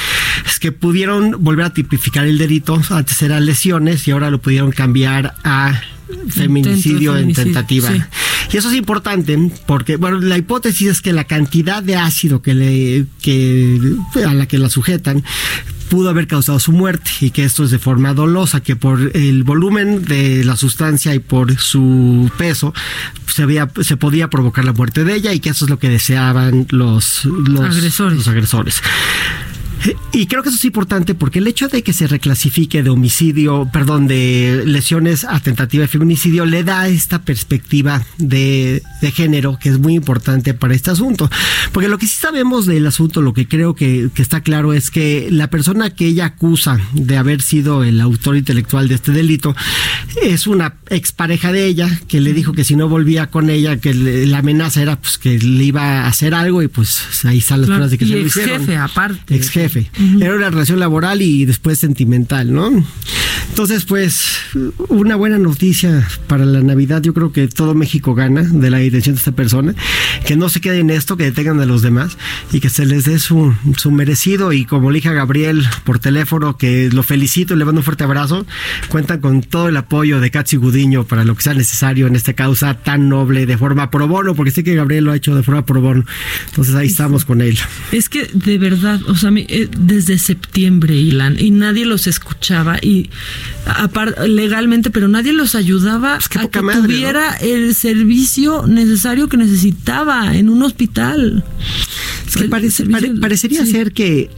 es 0.45 0.60
que 0.60 0.72
pudieron 0.72 1.44
volver 1.44 1.65
a 1.65 1.74
tipificar 1.74 2.26
el 2.26 2.38
delito. 2.38 2.82
Antes 2.90 3.22
era 3.22 3.40
lesiones 3.40 4.07
y 4.07 4.11
ahora 4.11 4.30
lo 4.30 4.40
pudieron 4.40 4.72
cambiar 4.72 5.36
a 5.44 5.82
feminicidio 6.30 7.18
en 7.18 7.34
tentativa. 7.34 7.92
sí. 7.92 8.02
Y 8.52 8.58
eso 8.58 8.70
es 8.70 8.76
importante 8.76 9.38
porque, 9.66 9.98
bueno, 9.98 10.20
la 10.20 10.38
hipótesis 10.38 10.88
es 10.88 11.02
que 11.02 11.12
la 11.12 11.26
cantidad 11.26 11.84
de 11.84 11.96
ácido 11.98 12.42
que 12.42 12.54
le, 12.54 13.06
que, 13.22 13.80
a 14.26 14.34
la 14.34 14.46
que 14.46 14.58
la 14.58 14.70
sujetan 14.70 15.24
pudo 15.90 16.10
haber 16.10 16.28
causado 16.28 16.60
su 16.60 16.72
muerte 16.72 17.10
y 17.22 17.32
que 17.32 17.46
esto 17.46 17.64
es 17.64 17.72
de 17.72 17.80
forma 17.80 18.14
dolosa, 18.14 18.62
que 18.62 18.76
por 18.76 19.12
el 19.16 19.44
volumen 19.44 20.04
de 20.06 20.44
la 20.44 20.58
sustancia 20.58 21.14
y 21.16 21.20
por 21.20 21.58
su 21.58 22.30
peso 22.38 22.74
se, 23.28 23.44
había, 23.44 23.70
se 23.82 23.98
podía 23.98 24.30
provocar 24.30 24.66
la 24.66 24.74
muerte 24.74 25.04
de 25.04 25.16
ella 25.16 25.34
y 25.34 25.40
que 25.40 25.50
eso 25.50 25.66
es 25.66 25.70
lo 25.70 25.80
que 25.80 25.90
deseaban 25.90 26.68
los, 26.70 27.26
los 27.26 27.62
Agresores. 27.62 28.18
Los 28.18 28.28
agresores. 28.28 28.82
Y 30.11 30.26
creo 30.27 30.43
que 30.43 30.49
eso 30.49 30.57
es 30.57 30.65
importante 30.65 31.14
porque 31.15 31.39
el 31.39 31.47
hecho 31.47 31.68
de 31.68 31.84
que 31.84 31.93
se 31.93 32.07
reclasifique 32.07 32.84
de 32.84 32.89
homicidio, 32.89 33.69
perdón, 33.72 34.07
de 34.07 34.64
lesiones 34.65 35.23
a 35.23 35.39
tentativa 35.39 35.81
de 35.84 35.88
feminicidio, 35.88 36.45
le 36.45 36.64
da 36.64 36.88
esta 36.88 37.22
perspectiva 37.22 38.03
de, 38.18 38.81
de 39.01 39.11
género 39.11 39.57
que 39.59 39.69
es 39.69 39.80
muy 39.80 39.93
importante 39.95 40.53
para 40.53 40.73
este 40.73 40.91
asunto. 40.91 41.30
Porque 41.72 41.89
lo 41.89 41.97
que 41.97 42.07
sí 42.07 42.18
sabemos 42.19 42.65
del 42.65 42.85
asunto, 42.88 43.22
lo 43.22 43.34
que 43.34 43.47
creo 43.47 43.76
que, 43.76 44.09
que 44.14 44.22
está 44.22 44.41
claro 44.41 44.73
es 44.73 44.89
que 44.91 45.27
la 45.31 45.49
persona 45.49 45.89
que 45.91 46.07
ella 46.07 46.26
acusa 46.26 46.80
de 46.93 47.18
haber 47.18 47.41
sido 47.41 47.84
el 47.84 48.01
autor 48.01 48.38
intelectual 48.38 48.88
de 48.88 48.95
este 48.95 49.11
delito 49.11 49.55
es 50.22 50.47
una 50.47 50.76
expareja 50.89 51.51
de 51.51 51.65
ella 51.65 51.89
que 52.07 52.22
le 52.22 52.34
dijo 52.34 52.53
que 52.53 52.64
si 52.64 52.76
no 52.76 52.89
volvía 52.89 53.27
con 53.27 53.49
ella, 53.49 53.77
que 53.77 53.93
le- 53.93 54.26
la 54.27 54.39
amenaza 54.39 54.81
era 54.81 54.99
pues 54.99 55.18
que 55.18 55.38
le 55.38 55.64
iba 55.64 56.01
a 56.03 56.07
hacer 56.07 56.34
algo 56.34 56.61
y 56.64 56.68
pues 56.68 57.26
ahí 57.26 57.38
están 57.39 57.61
las 57.61 57.68
Claro, 57.68 57.80
pruebas 57.80 57.91
de 57.91 57.97
que 57.97 58.05
y 58.05 58.07
se 58.07 58.14
lo 58.15 58.22
ex 58.22 58.27
hicieron. 58.38 58.59
jefe, 58.61 58.77
aparte. 58.77 59.35
Ex 59.35 59.49
jefe. 59.49 59.77
Era 60.22 60.36
una 60.36 60.49
relación 60.49 60.80
laboral 60.80 61.22
y 61.22 61.45
después 61.45 61.80
sentimental, 61.80 62.54
¿no? 62.54 62.86
Entonces, 63.49 63.86
pues, 63.86 64.38
una 64.90 65.16
buena 65.16 65.38
noticia 65.40 66.08
para 66.28 66.45
la 66.45 66.62
Navidad. 66.62 67.02
Yo 67.02 67.14
creo 67.14 67.32
que 67.32 67.48
todo 67.48 67.74
México 67.74 68.14
gana 68.14 68.44
de 68.44 68.70
la 68.70 68.78
detención 68.78 69.16
de 69.16 69.20
esta 69.20 69.32
persona. 69.32 69.74
Que 70.26 70.36
no 70.36 70.49
se 70.49 70.62
quede 70.62 70.80
en 70.80 70.90
esto, 70.90 71.18
que 71.18 71.24
detengan 71.24 71.60
a 71.62 71.66
los 71.66 71.82
demás 71.82 72.18
y 72.52 72.60
que 72.60 72.70
se 72.70 72.86
les 72.86 73.06
dé 73.06 73.18
su, 73.20 73.54
su 73.78 73.90
merecido. 73.91 74.54
Y 74.54 74.66
como 74.66 74.91
le 74.91 74.98
dije 74.98 75.10
a 75.10 75.14
Gabriel 75.14 75.66
por 75.86 75.98
teléfono, 75.99 76.58
que 76.58 76.90
lo 76.91 77.02
felicito 77.04 77.54
y 77.54 77.58
le 77.58 77.66
mando 77.66 77.80
un 77.80 77.86
fuerte 77.86 78.04
abrazo. 78.04 78.45
Cuentan 78.90 79.22
con 79.22 79.41
todo 79.41 79.70
el 79.70 79.78
apoyo 79.78 80.20
de 80.20 80.30
Katsi 80.30 80.58
Gudiño 80.58 81.06
para 81.06 81.24
lo 81.24 81.36
que 81.36 81.44
sea 81.44 81.54
necesario 81.54 82.06
en 82.08 82.16
esta 82.16 82.34
causa 82.34 82.76
tan 82.76 83.10
noble 83.10 83.45
de 83.45 83.58
forma 83.58 83.90
pro 83.90 84.08
bono, 84.08 84.36
porque 84.36 84.52
sé 84.52 84.64
que 84.64 84.76
Gabriel 84.76 85.06
lo 85.06 85.12
ha 85.14 85.16
hecho 85.16 85.36
de 85.36 85.44
forma 85.44 85.66
pro 85.66 85.82
bono. 85.82 86.04
Entonces 86.49 86.76
ahí 86.76 86.88
estamos 86.88 87.26
con 87.26 87.41
él. 87.41 87.58
Es 87.91 88.10
que 88.10 88.30
de 88.34 88.58
verdad, 88.58 88.99
o 89.08 89.16
sea, 89.16 89.32
mi- 89.32 89.48
eh, 89.64 89.70
desde 89.78 90.18
septiembre, 90.18 90.96
Ilan, 90.96 91.38
y 91.40 91.52
nadie 91.52 91.86
los 91.86 92.08
escuchaba 92.08 92.78
y 92.82 93.10
legalmente, 94.28 94.90
pero 94.90 95.08
nadie 95.08 95.34
los 95.34 95.56
ayudaba 95.56 96.16
a 96.16 96.20
que 96.20 96.40
poca 96.40 96.62
madre, 96.62 96.82
tuviera 96.82 97.36
el 97.38 97.76
servicio 97.76 98.66
necesario 98.68 99.28
que 99.28 99.38
necesitaba 99.38 100.36
en 100.36 100.50
un 100.50 100.64
hospital. 100.64 101.44
Es 102.28 102.36
que 102.38 102.46
parece- 102.50 102.86
pare- 102.86 103.16
parecería 103.16 103.66
ser 103.66 103.92
que 103.92 104.30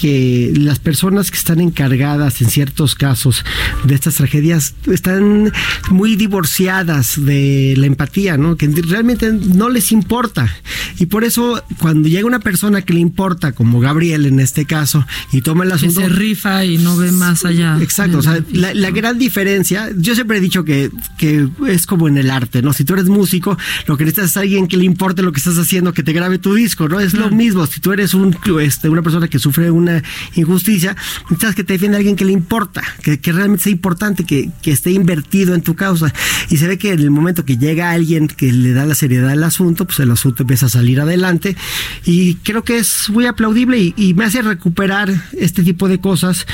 que 0.00 0.50
las 0.56 0.78
personas 0.78 1.30
que 1.30 1.36
están 1.36 1.60
encargadas 1.60 2.40
en 2.40 2.48
ciertos 2.48 2.94
casos 2.94 3.44
de 3.84 3.94
estas 3.94 4.14
tragedias 4.14 4.74
están 4.90 5.52
muy 5.90 6.16
divorciadas 6.16 7.22
de 7.22 7.74
la 7.76 7.84
empatía, 7.84 8.38
¿no? 8.38 8.56
Que 8.56 8.66
realmente 8.68 9.30
no 9.30 9.68
les 9.68 9.92
importa. 9.92 10.50
Y 10.98 11.04
por 11.04 11.22
eso 11.22 11.62
cuando 11.80 12.08
llega 12.08 12.26
una 12.26 12.40
persona 12.40 12.80
que 12.80 12.94
le 12.94 13.00
importa, 13.00 13.52
como 13.52 13.78
Gabriel 13.78 14.24
en 14.24 14.40
este 14.40 14.64
caso, 14.64 15.06
y 15.32 15.42
toma 15.42 15.64
el 15.64 15.70
Que 15.70 15.76
asunto... 15.76 16.00
se 16.00 16.08
rifa 16.08 16.64
y 16.64 16.78
no 16.78 16.96
ve 16.96 17.12
más 17.12 17.44
allá. 17.44 17.76
Exacto, 17.82 18.18
o 18.18 18.22
sea, 18.22 18.42
la, 18.52 18.72
la 18.72 18.90
gran 18.92 19.18
diferencia, 19.18 19.90
yo 19.98 20.14
siempre 20.14 20.38
he 20.38 20.40
dicho 20.40 20.64
que, 20.64 20.90
que 21.18 21.46
es 21.68 21.86
como 21.86 22.08
en 22.08 22.16
el 22.16 22.30
arte, 22.30 22.62
¿no? 22.62 22.72
Si 22.72 22.84
tú 22.84 22.94
eres 22.94 23.10
músico, 23.10 23.58
lo 23.86 23.98
que 23.98 24.04
necesitas 24.04 24.30
es 24.30 24.36
alguien 24.38 24.66
que 24.66 24.78
le 24.78 24.86
importe 24.86 25.20
lo 25.20 25.32
que 25.32 25.40
estás 25.40 25.58
haciendo, 25.58 25.92
que 25.92 26.02
te 26.02 26.14
grabe 26.14 26.38
tu 26.38 26.54
disco, 26.54 26.88
¿no? 26.88 27.00
Es 27.00 27.12
lo 27.12 27.30
mismo, 27.30 27.66
si 27.66 27.80
tú 27.80 27.92
eres 27.92 28.14
un, 28.14 28.34
este, 28.62 28.88
una 28.88 29.02
persona 29.02 29.28
que 29.28 29.38
sufre 29.38 29.70
una 29.70 29.89
injusticia, 30.34 30.96
necesitas 31.24 31.54
que 31.54 31.64
te 31.64 31.74
defienda 31.74 31.98
alguien 31.98 32.16
que 32.16 32.24
le 32.24 32.32
importa, 32.32 32.82
que, 33.02 33.20
que 33.20 33.32
realmente 33.32 33.64
sea 33.64 33.72
importante, 33.72 34.24
que, 34.24 34.50
que 34.62 34.72
esté 34.72 34.90
invertido 34.90 35.54
en 35.54 35.62
tu 35.62 35.74
causa. 35.74 36.12
Y 36.48 36.56
se 36.56 36.66
ve 36.66 36.78
que 36.78 36.92
en 36.92 37.00
el 37.00 37.10
momento 37.10 37.44
que 37.44 37.56
llega 37.56 37.90
alguien 37.90 38.28
que 38.28 38.52
le 38.52 38.72
da 38.72 38.86
la 38.86 38.94
seriedad 38.94 39.30
al 39.30 39.44
asunto, 39.44 39.84
pues 39.84 40.00
el 40.00 40.10
asunto 40.10 40.42
empieza 40.42 40.66
a 40.66 40.68
salir 40.70 41.00
adelante. 41.00 41.56
Y 42.04 42.34
creo 42.36 42.64
que 42.64 42.78
es 42.78 43.10
muy 43.10 43.26
aplaudible 43.26 43.78
y, 43.78 43.94
y 43.96 44.14
me 44.14 44.24
hace 44.24 44.42
recuperar 44.42 45.12
este 45.38 45.62
tipo 45.62 45.88
de 45.88 46.00
cosas, 46.00 46.46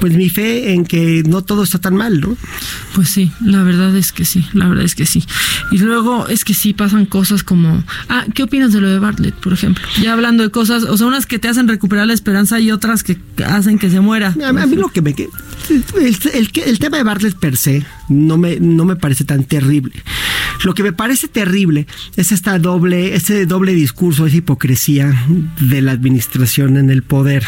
pues 0.00 0.14
mi 0.14 0.28
fe 0.28 0.72
en 0.72 0.84
que 0.84 1.22
no 1.26 1.42
todo 1.42 1.62
está 1.62 1.78
tan 1.78 1.94
mal, 1.94 2.20
¿no? 2.20 2.36
Pues 2.94 3.08
sí, 3.08 3.30
la 3.40 3.62
verdad 3.62 3.94
es 3.96 4.12
que 4.12 4.24
sí, 4.24 4.46
la 4.52 4.68
verdad 4.68 4.84
es 4.84 4.94
que 4.94 5.06
sí. 5.06 5.24
Y 5.70 5.78
luego 5.78 6.28
es 6.28 6.44
que 6.44 6.54
sí 6.54 6.72
pasan 6.74 7.06
cosas 7.06 7.42
como, 7.42 7.82
ah, 8.08 8.24
¿qué 8.34 8.42
opinas 8.42 8.72
de 8.72 8.80
lo 8.80 8.88
de 8.88 8.98
Bartlett, 8.98 9.34
por 9.34 9.52
ejemplo? 9.52 9.84
Ya 10.00 10.12
hablando 10.12 10.42
de 10.42 10.50
cosas, 10.50 10.84
o 10.84 10.96
sea, 10.96 11.06
unas 11.06 11.26
que 11.26 11.38
te 11.38 11.48
hacen 11.48 11.68
recuperar 11.68 12.06
la 12.06 12.14
esperanza 12.14 12.60
y 12.60 12.70
otras 12.70 12.81
que 13.04 13.16
hacen 13.44 13.78
que 13.78 13.90
se 13.90 14.00
muera. 14.00 14.34
A, 14.44 14.48
a 14.48 14.52
mí 14.66 14.76
lo 14.76 14.88
que 14.88 15.02
me... 15.02 15.14
El, 15.70 16.16
el- 16.34 16.50
el 16.66 16.78
tema 16.78 16.96
de 16.98 17.02
Bartlett 17.04 17.36
per 17.38 17.56
se 17.56 17.84
no 18.08 18.36
me, 18.36 18.58
no 18.60 18.84
me 18.84 18.96
parece 18.96 19.24
tan 19.24 19.44
terrible. 19.44 19.94
Lo 20.64 20.74
que 20.74 20.82
me 20.82 20.92
parece 20.92 21.28
terrible 21.28 21.86
es 22.16 22.30
esta 22.32 22.58
doble, 22.58 23.14
ese 23.14 23.46
doble 23.46 23.72
discurso, 23.72 24.26
esa 24.26 24.36
hipocresía 24.36 25.14
de 25.60 25.82
la 25.82 25.92
administración 25.92 26.76
en 26.76 26.90
el 26.90 27.02
poder. 27.02 27.44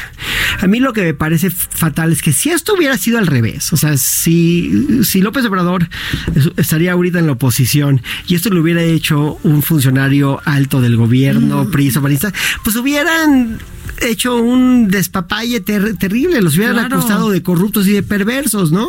A 0.61 0.67
mí 0.69 0.79
lo 0.81 0.93
que 0.93 1.03
me 1.03 1.15
parece 1.15 1.51
fatal 1.51 2.13
es 2.13 2.23
que 2.23 2.33
si 2.33 2.51
esto 2.51 2.75
hubiera 2.75 2.97
sido 2.97 3.19
al 3.19 3.27
revés, 3.27 3.73
o 3.73 3.77
sea, 3.77 3.97
si, 3.97 5.03
si 5.05 5.21
López 5.21 5.45
Obrador 5.45 5.89
es- 6.35 6.51
estaría 6.57 6.93
ahorita 6.93 7.19
en 7.19 7.27
la 7.27 7.33
oposición 7.33 8.01
y 8.29 8.35
esto 8.37 8.49
lo 8.51 8.63
hubiera 8.63 8.83
hecho 8.83 9.39
un 9.43 9.63
funcionario 9.63 10.41
alto 10.45 10.81
del 10.81 10.97
gobierno, 10.97 11.69
PRI, 11.71 11.91
soberanista, 11.91 12.33
pues 12.63 12.77
hubieran 12.77 13.59
hecho 14.03 14.37
un 14.37 14.89
despapalle 14.89 15.61
ter- 15.61 15.97
terrible, 15.97 16.41
los 16.43 16.57
hubieran 16.57 16.77
Claro. 16.77 16.99
acusado 16.99 17.31
de 17.31 17.43
corruptos 17.43 17.87
y 17.87 17.93
de 17.93 18.03
perversos, 18.03 18.73
¿no? 18.73 18.89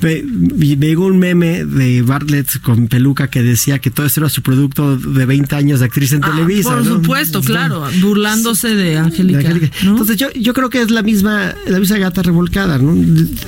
Me, 0.00 0.22
me 0.22 0.86
llegó 0.86 1.06
un 1.06 1.18
meme 1.18 1.64
de 1.64 2.02
Bartlett 2.02 2.60
con 2.60 2.88
peluca 2.88 3.28
que 3.28 3.42
decía 3.42 3.78
que 3.78 3.90
todo 3.90 4.06
esto 4.06 4.20
era 4.20 4.28
su 4.28 4.42
producto 4.42 4.96
de 4.96 5.26
20 5.26 5.54
años 5.56 5.80
de 5.80 5.86
actriz 5.86 6.12
en 6.12 6.24
Ah, 6.24 6.30
Televisa. 6.32 6.70
por 6.74 6.84
¿no? 6.84 6.94
supuesto, 6.96 7.38
No. 7.40 7.44
claro, 7.44 7.86
burlándose 8.00 8.74
de 8.74 8.84
De 8.90 8.98
Angélica. 8.98 9.50
Entonces 9.82 10.16
yo, 10.16 10.28
yo 10.32 10.52
creo 10.54 10.70
que 10.70 10.80
es 10.82 10.90
la 10.90 11.02
misma, 11.02 11.54
la 11.66 11.78
misma 11.80 11.98
gata 11.98 12.22
revolcada, 12.22 12.78
¿no? 12.78 12.94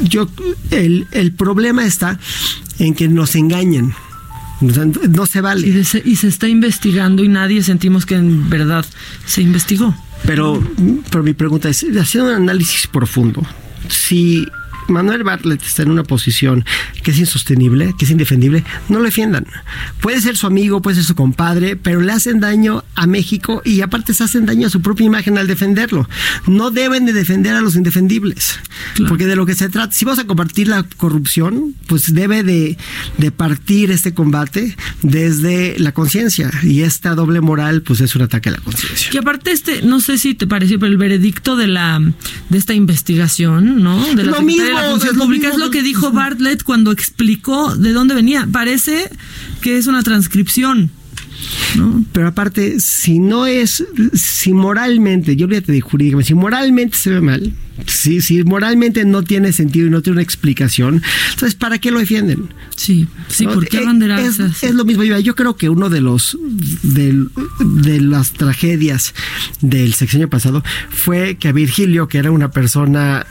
Yo, 0.05 0.29
el, 0.71 1.07
el 1.13 1.33
problema 1.33 1.85
está 1.85 2.19
en 2.79 2.95
que 2.95 3.09
nos 3.09 3.31
sea, 4.73 4.87
no 5.11 5.27
se 5.27 5.41
vale. 5.43 5.67
Y, 5.67 5.71
de 5.73 6.03
y 6.05 6.17
se 6.17 6.29
está 6.29 6.49
investigando 6.49 7.23
y 7.23 7.29
nadie 7.29 7.63
sentimos 7.63 8.07
que 8.07 8.15
en 8.15 8.49
verdad 8.49 8.87
se 9.27 9.43
investigó. 9.43 9.95
Pero, 10.27 10.63
pero 11.11 11.23
mi 11.23 11.33
pregunta 11.33 11.69
es, 11.69 11.85
haciendo 11.99 12.31
un 12.31 12.37
análisis 12.37 12.87
profundo, 12.89 13.43
si 13.89 14.47
Manuel 14.89 15.25
Bartlett 15.25 15.63
está 15.63 15.83
en 15.83 15.91
una 15.91 16.03
posición 16.03 16.65
que 17.03 17.11
es 17.11 17.19
insostenible, 17.19 17.95
que 17.99 18.05
es 18.05 18.11
indefendible, 18.11 18.65
no 18.89 18.99
lo 18.99 19.05
defiendan. 19.05 19.47
Puede 20.01 20.21
ser 20.21 20.37
su 20.37 20.47
amigo, 20.47 20.83
puede 20.83 20.97
ser 20.97 21.05
su 21.05 21.15
compadre, 21.15 21.77
pero 21.77 22.01
le 22.01 22.13
hacen 22.13 22.41
daño 22.41 22.85
a 22.95 23.07
México 23.07 23.63
y 23.65 23.81
aparte 23.81 24.15
se 24.15 24.25
hacen 24.25 24.47
daño 24.47 24.67
a 24.67 24.71
su 24.71 24.83
propia 24.83 25.07
imagen 25.07 25.39
al 25.39 25.47
defenderlo. 25.47 26.09
No 26.47 26.71
deben 26.71 27.07
de 27.07 27.13
defender 27.13 27.55
a 27.55 27.61
los 27.61 27.77
indefendibles, 27.77 28.59
porque 29.09 29.27
de 29.27 29.37
lo 29.37 29.47
que 29.47 29.55
se 29.55 29.69
trata, 29.69 29.93
si 29.93 30.05
vamos 30.05 30.19
a 30.19 30.27
combatir 30.27 30.69
la 30.69 30.83
corrupción, 30.83 31.75
pues 31.87 32.15
debe 32.15 32.43
de, 32.43 32.77
de 33.19 33.31
partir 33.31 33.91
este 33.91 34.15
combate 34.15 34.77
desde 35.03 35.79
la 35.79 35.93
conciencia 35.93 36.51
y 36.63 36.83
esta 36.83 37.15
doble 37.15 37.41
moral 37.41 37.83
pues 37.83 38.01
es 38.01 38.15
un 38.17 38.23
ataque 38.23 38.49
a 38.49 38.53
la 38.53 38.59
conciencia. 38.59 39.11
Y 39.13 39.17
aparte 39.17 39.51
este, 39.51 39.83
no 39.83 40.01
sé 40.01 40.19
si 40.19 40.35
te 40.35 40.47
pareció, 40.47 40.79
pero 40.79 40.93
el 40.93 40.99
veredicto 40.99 41.57
de 41.57 41.67
la 41.67 42.01
de 42.49 42.59
esta 42.59 42.75
investigación, 42.75 43.83
¿no? 43.83 44.15
De 44.15 44.25
la 44.25 44.33
Lo 44.33 44.43
mismo, 44.43 44.76
la 44.83 44.91
Función 44.91 45.11
es 45.13 45.17
lo 45.17 45.25
Pública 45.25 45.49
mismo. 45.49 45.63
es 45.63 45.67
lo 45.67 45.71
que 45.71 45.83
dijo 45.83 46.11
Bartlett 46.13 46.63
cuando 46.63 46.93
explicó 46.93 47.75
de 47.77 47.93
dónde 47.93 48.15
venía. 48.15 48.49
Parece 48.51 49.11
que 49.61 49.79
es 49.79 49.87
una 49.87 50.03
transcripción. 50.03 50.91
Pero 52.13 52.29
aparte, 52.29 52.81
si 52.81 53.19
no 53.19 53.47
es, 53.47 53.85
si 54.15 54.55
moralmente, 54.55 55.37
yo 55.37 55.45
olvídate 55.47 55.71
de 55.73 55.81
jurídicamente, 55.83 56.29
si 56.29 56.35
moralmente 56.35 56.97
se 56.97 57.11
ve 57.11 57.21
mal, 57.21 57.53
si, 57.87 58.23
si 58.23 58.43
moralmente 58.43 59.05
no 59.05 59.23
tiene 59.23 59.53
sentido 59.53 59.87
y 59.87 59.91
no 59.91 60.01
tiene 60.01 60.15
una 60.15 60.23
explicación, 60.23 61.03
entonces 61.33 61.55
¿para 61.55 61.79
qué 61.79 61.91
lo 61.91 61.99
defienden? 61.99 62.49
Sí, 62.75 63.07
sí, 63.29 63.45
¿No? 63.45 63.53
¿por 63.53 63.69
qué 63.69 63.79
Eh, 63.79 64.27
es, 64.27 64.63
es 64.63 64.75
lo 64.75 64.87
mismo, 64.87 65.03
yo, 65.05 65.35
creo 65.37 65.57
que 65.57 65.69
uno 65.69 65.91
de 65.91 66.01
los 66.01 66.39
del- 66.83 67.29
de, 67.61 68.01
las 68.01 68.33
tragedias 68.33 69.15
del 69.61 69.93
sexenio 69.93 70.31
pasado 70.31 70.65
fue 70.89 71.37
que 71.37 71.49
a 71.49 71.53
Virgilio, 71.53 72.09
que 72.09 72.17
era 72.17 72.31
una 72.31 72.51
persona 72.51 73.27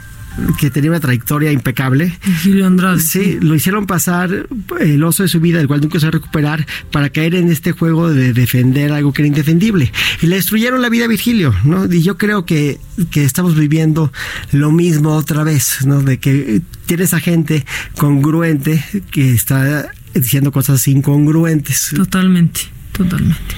que 0.60 0.70
tenía 0.70 0.90
una 0.90 1.00
trayectoria 1.00 1.52
impecable. 1.52 2.18
Virgilio 2.26 2.68
Andrade. 2.68 3.00
Sí, 3.00 3.38
lo 3.42 3.56
hicieron 3.56 3.86
pasar 3.86 4.48
el 4.80 5.04
oso 5.04 5.24
de 5.24 5.30
su 5.30 5.40
vida, 5.40 5.60
el 5.62 5.68
cual 5.68 5.82
nunca 5.82 6.00
se 6.00 6.06
va 6.06 6.10
a 6.10 6.12
recuperar, 6.12 6.66
para 6.92 7.10
caer 7.10 7.36
en 7.36 7.52
este 7.52 7.72
juego 7.72 8.10
de 8.10 8.34
defender 8.34 8.92
algo 8.92 9.14
que 9.14 9.22
era 9.22 9.28
indefendible. 9.28 9.92
Y 10.22 10.28
le 10.28 10.38
destruyeron 10.38 10.82
la 10.82 10.90
vida 10.90 11.06
a 11.06 11.08
Virgilio, 11.08 11.54
¿no? 11.64 11.92
Y 11.92 12.02
yo 12.02 12.18
creo 12.18 12.46
que, 12.46 12.80
que 13.12 13.24
estamos 13.24 13.56
viviendo 13.56 14.12
lo 14.52 14.72
mismo 14.72 15.12
otra 15.12 15.44
vez, 15.44 15.86
¿no? 15.86 16.02
De 16.02 16.18
que 16.18 16.62
tienes 16.86 17.14
a 17.14 17.20
gente 17.20 17.66
congruente 17.98 18.84
que 19.12 19.34
está 19.34 19.92
diciendo 20.14 20.52
cosas 20.52 20.88
incongruentes. 20.88 21.92
Totalmente, 21.96 22.62
totalmente. 22.92 23.56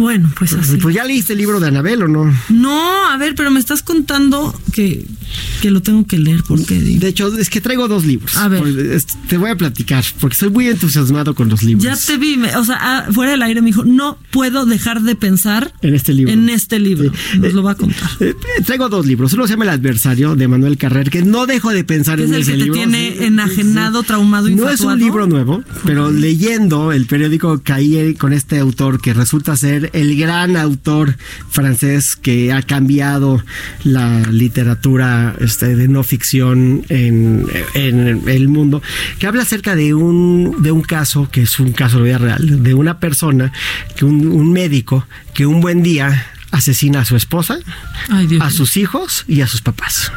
Bueno, 0.00 0.30
pues 0.38 0.54
así. 0.54 0.78
Pues 0.78 0.94
ya 0.94 1.04
leíste 1.04 1.34
el 1.34 1.38
libro 1.40 1.60
de 1.60 1.68
Anabel 1.68 2.02
o 2.04 2.08
no? 2.08 2.34
No, 2.48 3.06
a 3.10 3.16
ver, 3.18 3.34
pero 3.34 3.50
me 3.50 3.60
estás 3.60 3.82
contando 3.82 4.58
que, 4.72 5.06
que 5.60 5.70
lo 5.70 5.82
tengo 5.82 6.06
que 6.06 6.18
leer. 6.18 6.42
porque 6.48 6.74
De 6.80 7.08
hecho, 7.08 7.36
es 7.36 7.50
que 7.50 7.60
traigo 7.60 7.86
dos 7.86 8.06
libros. 8.06 8.34
A 8.38 8.48
ver. 8.48 8.62
Te 9.28 9.36
voy 9.36 9.50
a 9.50 9.56
platicar, 9.56 10.02
porque 10.20 10.32
estoy 10.34 10.48
muy 10.50 10.68
entusiasmado 10.68 11.34
con 11.34 11.48
los 11.50 11.62
libros. 11.62 11.84
Ya 11.84 11.96
te 11.96 12.16
vi, 12.18 12.36
me- 12.38 12.56
o 12.56 12.64
sea, 12.64 12.78
ah, 12.80 13.06
fuera 13.12 13.32
del 13.32 13.42
aire 13.42 13.60
me 13.60 13.66
dijo, 13.66 13.84
no 13.84 14.16
puedo 14.30 14.64
dejar 14.64 15.02
de 15.02 15.14
pensar 15.16 15.72
En 15.82 15.94
este 15.94 16.14
libro. 16.14 16.32
en 16.32 16.48
este 16.48 16.78
libro. 16.78 17.12
Nos 17.38 17.52
lo 17.52 17.62
va 17.62 17.72
a 17.72 17.74
contar. 17.74 18.08
Eh, 18.20 18.34
traigo 18.64 18.88
dos 18.88 19.04
libros. 19.06 19.32
Uno 19.34 19.46
se 19.46 19.52
llama 19.52 19.64
El 19.64 19.70
adversario 19.70 20.34
de 20.34 20.48
Manuel 20.48 20.78
Carrer, 20.78 21.10
que 21.10 21.22
no 21.22 21.44
dejo 21.46 21.70
de 21.70 21.84
pensar 21.84 22.20
en 22.20 22.26
es 22.34 22.36
el 22.36 22.42
ese 22.42 22.52
que 22.52 22.56
te 22.58 22.64
libro. 22.64 22.74
tiene 22.78 23.16
Sí, 23.18 23.24
enajenado, 23.24 24.02
traumado, 24.02 24.48
No 24.48 24.68
es 24.70 24.80
un 24.80 24.98
libro 24.98 25.26
nuevo, 25.26 25.62
pero 25.84 26.10
leyendo 26.10 26.92
el 26.92 27.06
periódico 27.06 27.60
caí 27.62 28.14
con 28.14 28.32
este 28.32 28.58
autor 28.58 29.00
que 29.00 29.12
resulta 29.12 29.56
ser 29.56 29.89
el 29.92 30.16
gran 30.16 30.56
autor 30.56 31.16
francés 31.50 32.16
que 32.16 32.52
ha 32.52 32.62
cambiado 32.62 33.42
la 33.84 34.20
literatura 34.30 35.34
este, 35.40 35.76
de 35.76 35.88
no 35.88 36.02
ficción 36.02 36.84
en, 36.88 37.46
en 37.74 38.28
el 38.28 38.48
mundo, 38.48 38.82
que 39.18 39.26
habla 39.26 39.42
acerca 39.42 39.76
de 39.76 39.94
un, 39.94 40.62
de 40.62 40.72
un 40.72 40.82
caso, 40.82 41.28
que 41.30 41.42
es 41.42 41.58
un 41.58 41.72
caso 41.72 41.98
de 41.98 42.04
vida 42.04 42.18
real, 42.18 42.62
de 42.62 42.74
una 42.74 42.98
persona, 42.98 43.52
que 43.96 44.04
un, 44.04 44.26
un 44.28 44.52
médico, 44.52 45.06
que 45.34 45.46
un 45.46 45.60
buen 45.60 45.82
día 45.82 46.26
asesina 46.50 47.00
a 47.00 47.04
su 47.04 47.16
esposa, 47.16 47.58
a 48.40 48.50
sus 48.50 48.76
hijos 48.76 49.24
y 49.28 49.40
a 49.40 49.46
sus 49.46 49.62
papás. 49.62 50.12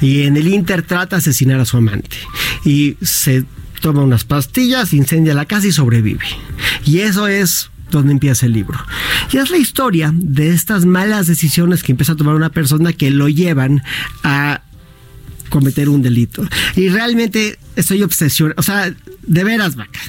Y 0.00 0.22
en 0.22 0.36
el 0.36 0.48
Inter 0.48 0.82
trata 0.82 1.16
de 1.16 1.20
asesinar 1.20 1.60
a 1.60 1.64
su 1.64 1.76
amante. 1.76 2.16
Y 2.64 2.96
se 3.02 3.44
toma 3.80 4.02
unas 4.02 4.24
pastillas, 4.24 4.92
incendia 4.92 5.34
la 5.34 5.44
casa 5.44 5.66
y 5.66 5.72
sobrevive. 5.72 6.24
Y 6.84 7.00
eso 7.00 7.26
es 7.26 7.70
donde 7.98 8.12
empieza 8.12 8.46
el 8.46 8.52
libro. 8.52 8.78
Y 9.32 9.36
es 9.38 9.50
la 9.50 9.56
historia 9.58 10.12
de 10.14 10.50
estas 10.50 10.84
malas 10.86 11.26
decisiones 11.26 11.82
que 11.82 11.92
empieza 11.92 12.12
a 12.12 12.16
tomar 12.16 12.34
una 12.34 12.50
persona 12.50 12.92
que 12.92 13.10
lo 13.10 13.28
llevan 13.28 13.82
a 14.24 14.62
cometer 15.48 15.88
un 15.88 16.02
delito. 16.02 16.46
Y 16.76 16.88
realmente 16.88 17.58
estoy 17.76 18.02
obsesionado, 18.02 18.58
o 18.58 18.62
sea, 18.62 18.94
de 19.26 19.44
veras, 19.44 19.76
vaca. 19.76 20.00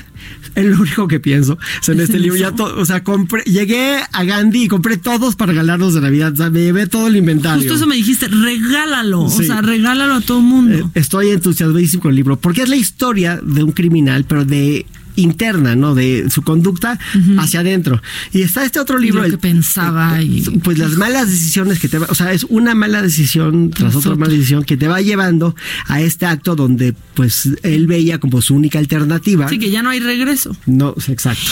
Es 0.56 0.66
lo 0.66 0.80
único 0.80 1.08
que 1.08 1.20
pienso. 1.20 1.54
O 1.54 1.58
sea, 1.84 1.96
en 1.96 2.02
este 2.02 2.20
libro 2.20 2.38
ya 2.38 2.52
todo, 2.52 2.80
o 2.80 2.86
sea, 2.86 3.04
compré, 3.04 3.42
llegué 3.44 3.98
a 4.12 4.24
Gandhi 4.24 4.66
y 4.66 4.68
compré 4.68 4.98
todos 4.98 5.36
para 5.36 5.52
regalarlos 5.52 5.96
de 5.96 6.02
Navidad. 6.02 6.32
O 6.34 6.36
sea, 6.36 6.50
me 6.52 6.60
llevé 6.62 6.86
todo 6.86 7.08
el 7.08 7.16
inventario. 7.16 7.58
Justo 7.64 7.74
eso 7.76 7.88
me 7.88 7.96
dijiste, 7.96 8.28
regálalo, 8.28 9.30
Sí. 9.30 9.42
o 9.42 9.44
sea, 9.46 9.62
regálalo 9.62 10.14
a 10.14 10.22
todo 10.22 10.38
el 10.38 10.44
mundo. 10.46 10.78
Eh, 10.78 10.84
Estoy 10.94 11.30
entusiasmadísimo 11.32 12.04
con 12.04 12.12
el 12.12 12.18
libro, 12.18 12.38
porque 12.40 12.62
es 12.62 12.70
la 12.70 12.76
historia 12.76 13.40
de 13.44 13.64
un 13.64 13.72
criminal, 13.72 14.26
pero 14.26 14.46
de 14.46 14.86
interna, 15.16 15.76
¿no? 15.76 15.96
De 15.96 16.30
su 16.30 16.42
conducta 16.42 17.00
hacia 17.38 17.60
adentro. 17.62 18.02
Y 18.32 18.42
está 18.42 18.66
este 18.66 18.80
otro 18.80 19.00
Y 19.00 19.06
libro. 19.06 19.22
lo 19.22 19.28
que 19.28 19.34
el- 19.36 19.40
pensaba 19.40 20.22
y... 20.22 20.42
pues 20.64 20.78
las 20.78 20.92
malas 20.98 21.30
decisiones 21.30 21.80
que 21.80 21.88
te 21.88 22.00
va, 22.00 22.08
o 22.10 22.16
sea, 22.16 22.32
es 22.34 22.46
una 22.50 22.74
mala 22.76 23.02
decisión 23.02 23.70
tras 23.72 23.96
otra. 23.96 24.16
mala 24.16 24.32
decisión 24.34 24.64
que 24.64 24.78
te 24.78 24.88
va 24.88 25.02
llevando 25.02 25.56
a 25.88 26.02
este 26.02 26.26
acto 26.26 26.56
donde 26.56 26.94
pues 27.14 27.50
él 27.64 27.88
veía 27.88 28.20
como 28.20 28.42
su 28.42 28.56
única 28.56 28.80
alternativa. 28.80 29.48
Sí, 29.50 29.60
que 29.60 29.70
ya 29.72 29.84
no 29.84 29.90
hay 29.90 30.00
regreso. 30.00 30.56
No, 30.66 30.96
exacto. 31.08 31.52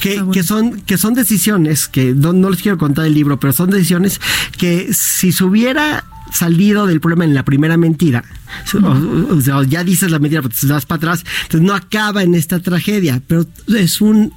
Que, 0.00 0.22
que 0.32 0.42
son, 0.42 0.80
que 0.82 0.98
son 0.98 1.14
decisiones 1.14 1.88
que 1.88 2.12
no, 2.14 2.32
no 2.32 2.50
les 2.50 2.60
quiero 2.62 2.78
contar 2.78 3.06
el 3.06 3.14
libro, 3.14 3.40
pero 3.40 3.52
son 3.52 3.70
decisiones 3.70 4.20
que 4.58 4.88
si 4.92 5.32
se 5.32 5.44
hubiera 5.44 6.04
salido 6.32 6.86
del 6.86 7.00
problema 7.00 7.24
en 7.24 7.34
la 7.34 7.44
primera 7.44 7.76
mentira, 7.76 8.24
o- 8.74 9.34
o 9.56 9.62
ya 9.64 9.84
dices 9.84 10.10
la 10.10 10.18
mentira, 10.18 10.42
pero 10.42 10.54
te 10.58 10.66
das 10.66 10.86
para 10.86 10.96
atrás, 10.98 11.24
entonces 11.44 11.66
no 11.66 11.74
acaba 11.74 12.22
en 12.22 12.34
esta 12.34 12.58
tragedia, 12.60 13.22
pero 13.26 13.46
es 13.76 14.00
un, 14.00 14.32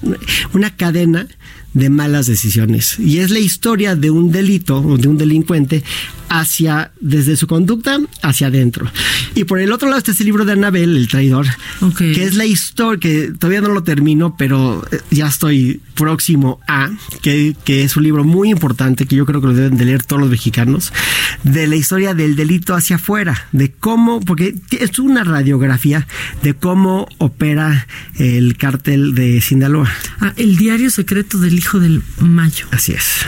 una 0.53 0.75
cadena 0.75 1.27
de 1.73 1.89
malas 1.91 2.25
decisiones. 2.25 2.97
Y 2.99 3.19
es 3.19 3.29
la 3.29 3.37
historia 3.39 3.95
de 3.95 4.09
un 4.09 4.31
delito 4.31 4.79
o 4.81 4.97
de 4.97 5.07
un 5.07 5.17
delincuente 5.17 5.83
hacia, 6.29 6.91
desde 6.99 7.35
su 7.37 7.45
conducta 7.47 7.99
hacia 8.23 8.47
adentro. 8.47 8.89
Y 9.35 9.43
por 9.43 9.59
el 9.59 9.71
otro 9.71 9.87
lado 9.87 9.99
está 9.99 10.11
este 10.11 10.23
libro 10.23 10.43
de 10.43 10.53
Anabel, 10.53 10.97
El 10.97 11.07
traidor, 11.07 11.45
que 12.15 12.23
es 12.23 12.35
la 12.35 12.45
historia, 12.45 12.99
que 12.99 13.31
todavía 13.37 13.61
no 13.61 13.69
lo 13.69 13.83
termino, 13.83 14.35
pero 14.37 14.83
eh, 14.91 14.99
ya 15.11 15.27
estoy 15.27 15.79
próximo 15.93 16.59
a, 16.67 16.89
que, 17.21 17.55
que 17.63 17.83
es 17.83 17.95
un 17.95 18.03
libro 18.03 18.23
muy 18.23 18.49
importante, 18.49 19.05
que 19.05 19.15
yo 19.15 19.25
creo 19.25 19.39
que 19.41 19.47
lo 19.47 19.53
deben 19.53 19.77
de 19.77 19.85
leer 19.85 20.03
todos 20.03 20.19
los 20.21 20.31
mexicanos, 20.31 20.91
de 21.43 21.67
la 21.67 21.75
historia 21.75 22.13
del 22.15 22.35
delito 22.35 22.73
hacia 22.73 22.95
afuera, 22.97 23.45
de 23.51 23.71
cómo, 24.07 24.19
porque 24.21 24.55
es 24.79 24.99
una 24.99 25.23
radiografía 25.25 26.07
de 26.41 26.53
cómo 26.53 27.07
opera 27.17 27.87
el 28.17 28.55
cártel 28.57 29.13
de 29.15 29.41
Sinaloa. 29.41 29.91
Ah, 30.21 30.33
el 30.37 30.55
diario 30.55 30.89
secreto 30.89 31.37
del 31.39 31.55
hijo 31.57 31.79
del 31.81 32.01
Mayo. 32.21 32.67
Así 32.71 32.93
es. 32.93 33.25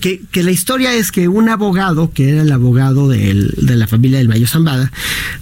Que, 0.00 0.22
que 0.30 0.42
la 0.44 0.52
historia 0.52 0.94
es 0.94 1.10
que 1.10 1.26
un 1.26 1.48
abogado, 1.48 2.12
que 2.12 2.28
era 2.30 2.42
el 2.42 2.52
abogado 2.52 3.08
del- 3.08 3.52
de 3.60 3.74
la 3.76 3.88
familia 3.88 4.18
del 4.18 4.28
Mayo 4.28 4.46
Zambada, 4.46 4.92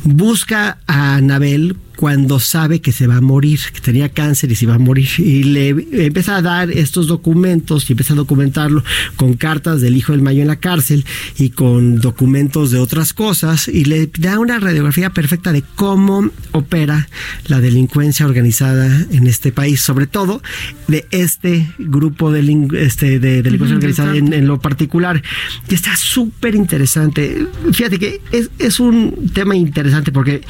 busca 0.03 0.79
a 0.87 1.17
Anabel 1.17 1.77
cuando 1.97 2.41
sabe 2.41 2.81
que 2.81 2.93
se 2.93 3.07
va 3.07 3.17
a 3.17 3.21
morir, 3.21 3.61
que 3.73 3.81
tenía 3.81 4.09
cáncer 4.09 4.51
y 4.51 4.57
se 4.57 4.67
va 4.67 4.75
a 4.75 4.79
morir. 4.79 5.09
Y 5.19 5.45
le 5.45 5.69
empieza 6.07 6.37
a 6.37 6.43
dar 6.43 6.71
estos 6.71 7.07
documentos 7.07 7.89
y 7.89 7.93
empieza 7.93 8.15
a 8.15 8.17
documentarlo 8.17 8.85
con 9.17 9.35
cartas 9.35 9.81
del 9.81 9.97
hijo 9.97 10.13
del 10.13 10.23
Mayo 10.23 10.43
en 10.43 10.49
la 10.49 10.57
cárcel 10.57 11.05
y 11.39 11.51
con 11.51 12.01
documentos 12.01 12.71
de 12.71 12.79
otras 12.79 13.13
cosas 13.13 13.69
y 13.69 13.85
le 13.85 14.11
da 14.19 14.39
una 14.39 14.59
radiografía 14.59 15.11
perfecta 15.11 15.53
de 15.53 15.63
cómo 15.75 16.31
opera 16.53 17.09
la 17.47 17.61
delincuencia 17.61 18.27
organizada 18.27 19.07
en 19.11 19.27
este 19.27 19.53
país, 19.53 19.81
sobre 19.81 20.07
todo 20.07 20.43
de 20.89 21.07
este 21.11 21.71
grupo 21.79 22.31
de, 22.31 22.41
este, 22.79 23.19
de 23.19 23.43
delincuencia 23.43 23.77
Ujú, 23.77 23.81
del 23.81 23.93
organizada 23.93 24.17
en, 24.17 24.33
en 24.33 24.47
lo 24.47 24.61
particular. 24.61 25.23
Y 25.69 25.75
está 25.75 25.97
súper 25.97 26.55
interesante. 26.55 27.47
Fíjate 27.73 27.99
que 27.99 28.21
es, 28.33 28.51
es 28.59 28.81
un 28.81 29.31
tema 29.33 29.57
interesante 29.57 30.13
porque, 30.13 30.43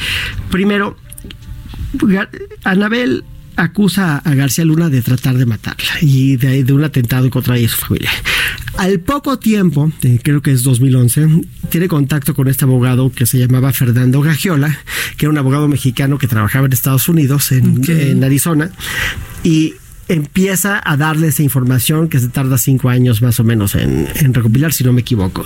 primero, 0.50 0.96
Anabel 2.64 3.24
acusa 3.56 4.18
a 4.18 4.34
García 4.34 4.64
Luna 4.64 4.88
de 4.88 5.02
tratar 5.02 5.36
de 5.36 5.46
matarla 5.46 5.90
y 6.00 6.36
de, 6.36 6.64
de 6.64 6.72
un 6.72 6.84
atentado 6.84 7.28
contra 7.30 7.56
ella 7.56 7.66
y 7.66 7.68
su 7.68 7.76
familia. 7.76 8.10
Al 8.78 9.00
poco 9.00 9.38
tiempo, 9.38 9.92
eh, 10.02 10.18
creo 10.22 10.40
que 10.40 10.50
es 10.50 10.62
2011, 10.62 11.28
tiene 11.68 11.88
contacto 11.88 12.34
con 12.34 12.48
este 12.48 12.64
abogado 12.64 13.12
que 13.12 13.26
se 13.26 13.38
llamaba 13.38 13.72
Fernando 13.72 14.22
Gagiola, 14.22 14.78
que 15.16 15.26
era 15.26 15.30
un 15.30 15.38
abogado 15.38 15.68
mexicano 15.68 16.18
que 16.18 16.26
trabajaba 16.26 16.66
en 16.66 16.72
Estados 16.72 17.08
Unidos, 17.08 17.52
en, 17.52 18.24
Arizona, 18.24 18.70
y 19.44 19.74
empieza 20.12 20.80
a 20.84 20.96
darle 20.96 21.28
esa 21.28 21.42
información 21.42 22.08
que 22.08 22.20
se 22.20 22.28
tarda 22.28 22.58
cinco 22.58 22.88
años 22.88 23.22
más 23.22 23.40
o 23.40 23.44
menos 23.44 23.74
en, 23.74 24.08
en 24.14 24.34
recopilar, 24.34 24.72
si 24.72 24.84
no 24.84 24.92
me 24.92 25.00
equivoco. 25.00 25.44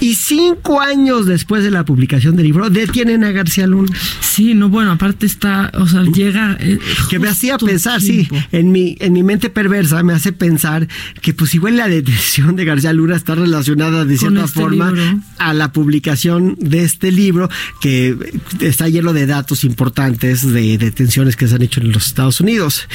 Y 0.00 0.14
cinco 0.14 0.80
años 0.80 1.26
después 1.26 1.62
de 1.62 1.70
la 1.70 1.84
publicación 1.84 2.36
del 2.36 2.46
libro, 2.46 2.70
detienen 2.70 3.24
a 3.24 3.30
García 3.32 3.66
Luna. 3.66 3.96
Sí, 4.20 4.54
no, 4.54 4.68
bueno, 4.68 4.92
aparte 4.92 5.26
está, 5.26 5.70
o 5.74 5.86
sea, 5.86 6.02
llega... 6.04 6.56
eh, 6.60 6.78
que 7.08 7.18
me 7.18 7.28
hacía 7.28 7.58
pensar, 7.58 8.00
tiempo. 8.00 8.34
sí, 8.36 8.46
en 8.52 8.72
mi, 8.72 8.96
en 9.00 9.12
mi 9.12 9.22
mente 9.22 9.50
perversa 9.50 10.02
me 10.02 10.12
hace 10.14 10.32
pensar 10.32 10.88
que 11.20 11.34
pues 11.34 11.54
igual 11.54 11.76
la 11.76 11.88
detención 11.88 12.56
de 12.56 12.64
García 12.64 12.92
Luna 12.92 13.16
está 13.16 13.34
relacionada 13.34 14.04
de 14.04 14.16
cierta 14.18 14.44
este 14.44 14.60
forma 14.60 14.90
libro. 14.90 15.20
a 15.38 15.52
la 15.54 15.72
publicación 15.72 16.56
de 16.58 16.82
este 16.82 17.12
libro 17.12 17.48
que 17.80 18.16
está 18.60 18.88
lleno 18.88 19.12
de 19.12 19.26
datos 19.26 19.64
importantes 19.64 20.50
de 20.52 20.78
detenciones 20.78 21.36
que 21.36 21.46
se 21.46 21.54
han 21.54 21.62
hecho 21.62 21.80
en 21.80 21.92
los 21.92 22.06
Estados 22.06 22.40
Unidos. 22.40 22.88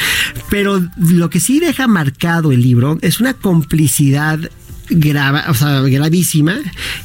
Pero 0.50 0.86
lo 1.00 1.30
que 1.30 1.40
sí 1.40 1.60
deja 1.60 1.88
marcado 1.88 2.52
el 2.52 2.62
libro 2.62 2.98
es 3.02 3.20
una 3.20 3.34
complicidad 3.34 4.40
grava, 4.90 5.44
o 5.50 5.54
sea, 5.54 5.82
gravísima 5.82 6.56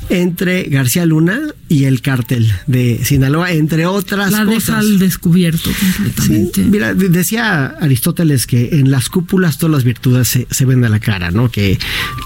entre 0.08 0.62
García 0.64 1.04
Luna 1.04 1.40
y 1.68 1.84
el 1.84 2.00
cártel 2.00 2.52
de 2.68 3.00
Sinaloa, 3.04 3.50
entre 3.50 3.86
otras 3.86 4.30
La 4.30 4.44
cosas. 4.44 4.66
deja 4.66 4.78
al 4.78 4.98
descubierto 5.00 5.68
completamente. 5.96 6.62
Sí, 6.62 6.68
mira, 6.70 6.94
de- 6.94 7.08
decía 7.08 7.74
Aristóteles 7.80 8.46
que 8.46 8.68
en 8.78 8.92
las 8.92 9.08
cúpulas 9.08 9.58
todas 9.58 9.74
las 9.74 9.84
virtudes 9.84 10.28
se, 10.28 10.46
se 10.48 10.64
ven 10.64 10.84
a 10.84 10.88
la 10.88 11.00
cara, 11.00 11.32
¿no? 11.32 11.50
Que, 11.50 11.76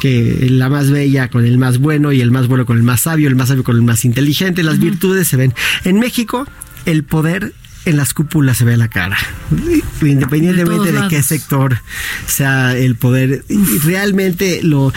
que 0.03 0.47
la 0.51 0.69
más 0.69 0.91
bella 0.91 1.31
con 1.31 1.47
el 1.47 1.57
más 1.57 1.79
bueno 1.79 2.13
y 2.13 2.21
el 2.21 2.31
más 2.31 2.49
bueno 2.49 2.67
con 2.67 2.77
el 2.77 2.83
más 2.83 3.01
sabio, 3.03 3.27
el 3.29 3.37
más 3.37 3.49
sabio 3.49 3.65
con 3.65 3.77
el 3.77 3.83
más 3.83 4.05
inteligente, 4.05 4.63
las 4.63 4.79
virtudes 4.79 5.27
se 5.27 5.39
ven. 5.39 5.55
En 5.85 5.99
México, 5.99 6.47
el 6.85 7.03
poder 7.05 7.55
en 7.87 7.97
las 7.97 8.13
cúpulas 8.13 8.59
se 8.59 8.65
ve 8.65 8.77
la 8.77 8.89
cara, 8.89 9.17
independientemente 10.03 10.93
de, 10.93 11.09
qué 11.09 11.23
sector 11.23 11.79
sea 12.27 12.77
el 12.77 12.97
poder. 12.97 13.45
Y 13.49 13.79
realmente 13.79 14.61
lo, 14.63 14.93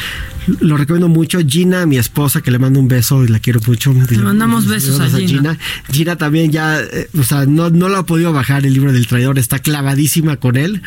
lo 0.60 0.78
recomiendo 0.78 1.08
mucho. 1.08 1.40
Gina, 1.46 1.86
mi 1.86 1.98
esposa, 1.98 2.42
que 2.42 2.52
le 2.52 2.60
mando 2.60 2.80
un 2.80 2.88
beso 2.88 3.24
y 3.24 3.28
la 3.28 3.40
quiero 3.40 3.60
mucho. 3.68 3.94
Le 3.94 4.18
mandamos 4.20 4.68
besos 4.68 5.00
a 5.00 5.10
Gina. 5.10 5.58
Gina 5.92 6.16
también 6.18 6.52
ya, 6.52 6.80
eh, 6.80 7.10
o 7.18 7.24
sea, 7.24 7.46
no, 7.46 7.70
no 7.70 7.90
lo 7.90 7.98
ha 7.98 8.06
podido 8.06 8.32
bajar 8.34 8.66
el 8.66 8.74
libro 8.74 8.92
del 8.94 9.08
traidor, 9.08 9.38
está 9.40 9.60
clavadísima 9.60 10.38
con 10.38 10.58
él. 10.58 10.82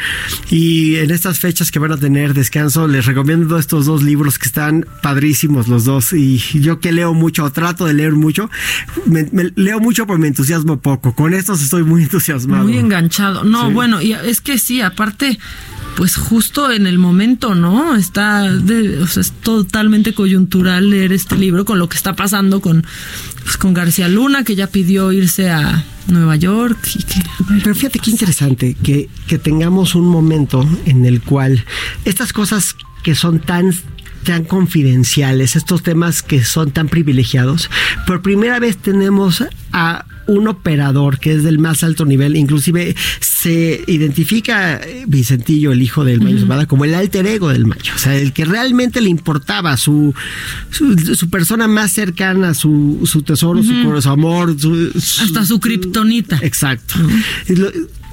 Y 0.51 0.97
en 0.97 1.11
estas 1.11 1.39
fechas 1.39 1.71
que 1.71 1.79
van 1.79 1.93
a 1.93 1.97
tener 1.97 2.35
descanso, 2.35 2.87
les 2.89 3.07
recomiendo 3.07 3.59
estos 3.59 3.87
dos 3.87 4.03
libros 4.03 4.39
que 4.39 4.47
están 4.49 4.87
padrísimos 5.03 5.69
los 5.69 5.85
dos. 5.85 6.13
Y 6.13 6.39
yo 6.61 6.81
que 6.81 6.93
leo 6.93 7.15
mucho, 7.15 7.45
o 7.45 7.53
trato 7.53 7.87
de 7.87 7.95
leer 7.95 8.13
mucho, 8.13 8.51
me, 9.07 9.29
me- 9.33 9.53
leo 9.57 9.81
mucho 9.81 10.07
pero 10.07 10.19
me 10.19 10.29
entusiasmo 10.29 10.81
poco. 10.81 11.15
Con 11.15 11.35
estos 11.35 11.63
estoy 11.63 11.83
muy 11.85 12.03
entusiasmado. 12.05 12.65
Muy 12.65 12.79
enganchado. 12.79 13.45
No, 13.45 13.69
Sí. 13.69 13.73
bueno, 13.75 14.03
y 14.03 14.13
es 14.13 14.41
que 14.41 14.59
sí, 14.59 14.81
aparte, 14.81 15.39
pues 15.97 16.17
justo 16.17 16.71
en 16.71 16.87
el 16.87 16.99
momento, 16.99 17.55
¿no? 17.55 17.97
Está, 17.97 18.51
de, 18.51 18.99
o 18.99 19.07
sea, 19.07 19.21
es 19.21 19.33
totalmente 19.33 20.15
coyuntural 20.15 20.91
leer 20.91 21.13
este 21.13 21.37
libro 21.37 21.65
con 21.65 21.79
lo 21.79 21.89
que 21.89 21.97
está 21.97 22.15
pasando 22.15 22.61
con, 22.61 22.85
pues, 23.43 23.57
con 23.57 23.75
García 23.75 24.09
Luna, 24.09 24.45
que 24.45 24.55
ya 24.55 24.67
pidió 24.67 25.13
irse 25.13 25.51
a 25.51 25.85
Nueva 26.09 26.37
York. 26.37 26.79
Y 26.95 27.03
que, 27.03 27.23
Pero 27.63 27.75
fíjate 27.75 27.99
qué 27.99 28.11
interesante 28.11 28.77
que, 28.83 29.09
que 29.27 29.39
tengamos 29.39 29.95
un 29.95 30.09
momento 30.09 30.69
en 30.87 31.05
el 31.05 31.21
cual 31.21 31.65
estas 32.05 32.33
cosas 32.33 32.77
que 33.03 33.15
son 33.15 33.41
tan 33.41 33.73
tan 34.25 34.45
confidenciales, 34.45 35.57
estos 35.57 35.83
temas 35.83 36.23
que 36.23 36.45
son 36.45 36.71
tan 36.71 36.89
privilegiados, 36.89 37.69
por 38.07 38.23
primera 38.23 38.61
vez 38.61 38.77
tenemos 38.77 39.43
a 39.73 40.05
un 40.27 40.49
operador 40.49 41.19
que 41.19 41.33
es 41.33 41.43
del 41.43 41.59
más 41.59 41.83
alto 41.83 42.05
nivel, 42.05 42.37
inclusive 42.37 42.95
se 43.21 43.83
identifica 43.87 44.77
eh, 44.77 45.05
Vicentillo, 45.07 45.73
el 45.73 45.83
hijo 45.83 46.05
del 46.05 46.21
Mayo 46.21 46.39
Zambada, 46.39 46.67
como 46.67 46.85
el 46.85 46.95
alter 46.95 47.27
ego 47.27 47.49
del 47.49 47.67
Mayo, 47.67 47.93
o 47.95 47.99
sea, 47.99 48.17
el 48.17 48.33
que 48.33 48.45
realmente 48.45 49.01
le 49.01 49.09
importaba, 49.11 49.77
su, 49.77 50.15
su, 50.71 50.97
su 51.17 51.31
persona 51.31 51.69
más 51.69 51.93
cercana, 51.93 52.55
su, 52.55 53.01
su 53.05 53.23
tesoro, 53.23 53.63
su, 53.63 54.01
su 54.01 54.09
amor, 54.09 54.59
su, 54.59 54.93
hasta 54.95 55.45
su 55.45 55.61
kriptonita. 55.61 56.39
Exacto. 56.43 56.95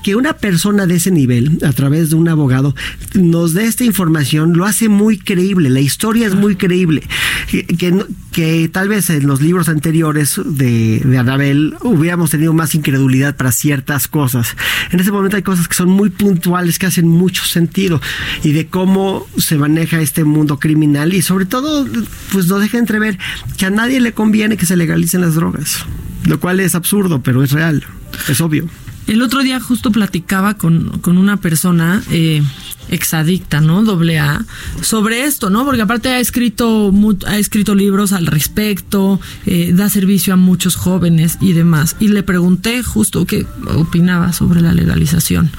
Que 0.04 0.16
una 0.16 0.34
persona 0.34 0.86
de 0.86 0.96
ese 0.96 1.12
nivel, 1.12 1.60
a 1.66 1.72
través 1.74 2.10
de 2.10 2.16
un 2.16 2.28
abogado, 2.30 2.76
nos 3.14 3.54
dé 3.54 3.66
esta 3.66 3.84
información, 3.84 4.54
lo 4.58 4.66
hace 4.66 4.90
muy 4.90 5.18
creíble. 5.18 5.70
La 5.70 5.82
historia 5.82 6.28
es 6.28 6.36
muy 6.36 6.56
creíble. 6.56 7.04
Que, 7.50 7.66
que 7.66 7.92
no- 7.92 8.06
que 8.32 8.70
tal 8.72 8.88
vez 8.88 9.10
en 9.10 9.26
los 9.28 9.42
libros 9.42 9.70
anteriores 9.70 10.40
de, 10.46 11.00
de 11.00 11.18
Anabel 11.18 11.74
hubiéramos 11.82 12.30
tenido 12.30 12.54
más 12.54 12.76
incredulidad 12.76 13.36
para 13.36 13.52
ciertas 13.52 14.08
cosas. 14.08 14.56
En 14.92 15.00
ese 15.00 15.12
momento 15.12 15.36
hay 15.36 15.42
cosas 15.44 15.68
que 15.68 15.74
son 15.74 15.90
muy 15.90 16.10
puntuales, 16.12 16.78
que 16.80 16.86
hacen 16.86 17.08
mucho 17.08 17.44
sentido. 17.44 18.00
Y 18.44 18.52
de 18.52 18.68
cómo 18.68 19.26
se 19.38 19.58
maneja 19.58 20.00
este 20.00 20.24
mundo 20.24 20.60
criminal. 20.60 21.14
Y 21.14 21.22
sobre 21.24 21.46
todo, 21.46 21.88
pues 22.32 22.48
nos 22.48 22.62
deja 22.62 22.78
entrever 22.78 23.18
que 23.58 23.66
a 23.66 23.70
nadie 23.72 24.00
le 24.00 24.14
conviene 24.14 24.58
que 24.58 24.66
se 24.68 24.78
legalicen 24.78 25.22
las 25.22 25.36
drogas. 25.36 25.86
Lo 26.26 26.40
cual 26.40 26.60
es 26.60 26.76
absurdo, 26.76 27.22
pero 27.24 27.44
es 27.44 27.52
real. 27.52 27.84
Es 28.30 28.40
obvio. 28.42 28.68
El 29.10 29.23
otro 29.23 29.41
día 29.41 29.60
justo 29.60 29.91
platicaba 29.91 30.53
con, 30.53 30.99
con 30.99 31.18
una 31.18 31.38
persona 31.38 32.03
eh, 32.11 32.44
exadicta, 32.90 33.60
¿no? 33.60 33.84
Doble 33.84 34.19
A, 34.19 34.45
sobre 34.81 35.23
esto, 35.23 35.49
¿no? 35.49 35.65
Porque 35.65 35.81
aparte 35.81 36.10
ha 36.10 36.19
escrito, 36.19 36.94
ha 37.26 37.38
escrito 37.40 37.73
libros 37.73 38.14
al 38.14 38.27
respecto, 38.27 39.19
eh, 39.48 39.72
da 39.73 39.90
servicio 39.90 40.34
a 40.34 40.38
muchos 40.38 40.76
jóvenes 40.76 41.40
y 41.41 41.53
demás. 41.53 41.95
Y 41.99 42.10
le 42.10 42.22
pregunté 42.22 42.84
justo 42.84 43.26
qué 43.26 43.48
opinaba 43.76 44.31
sobre 44.31 44.61
la 44.61 44.73
legalización 44.73 45.52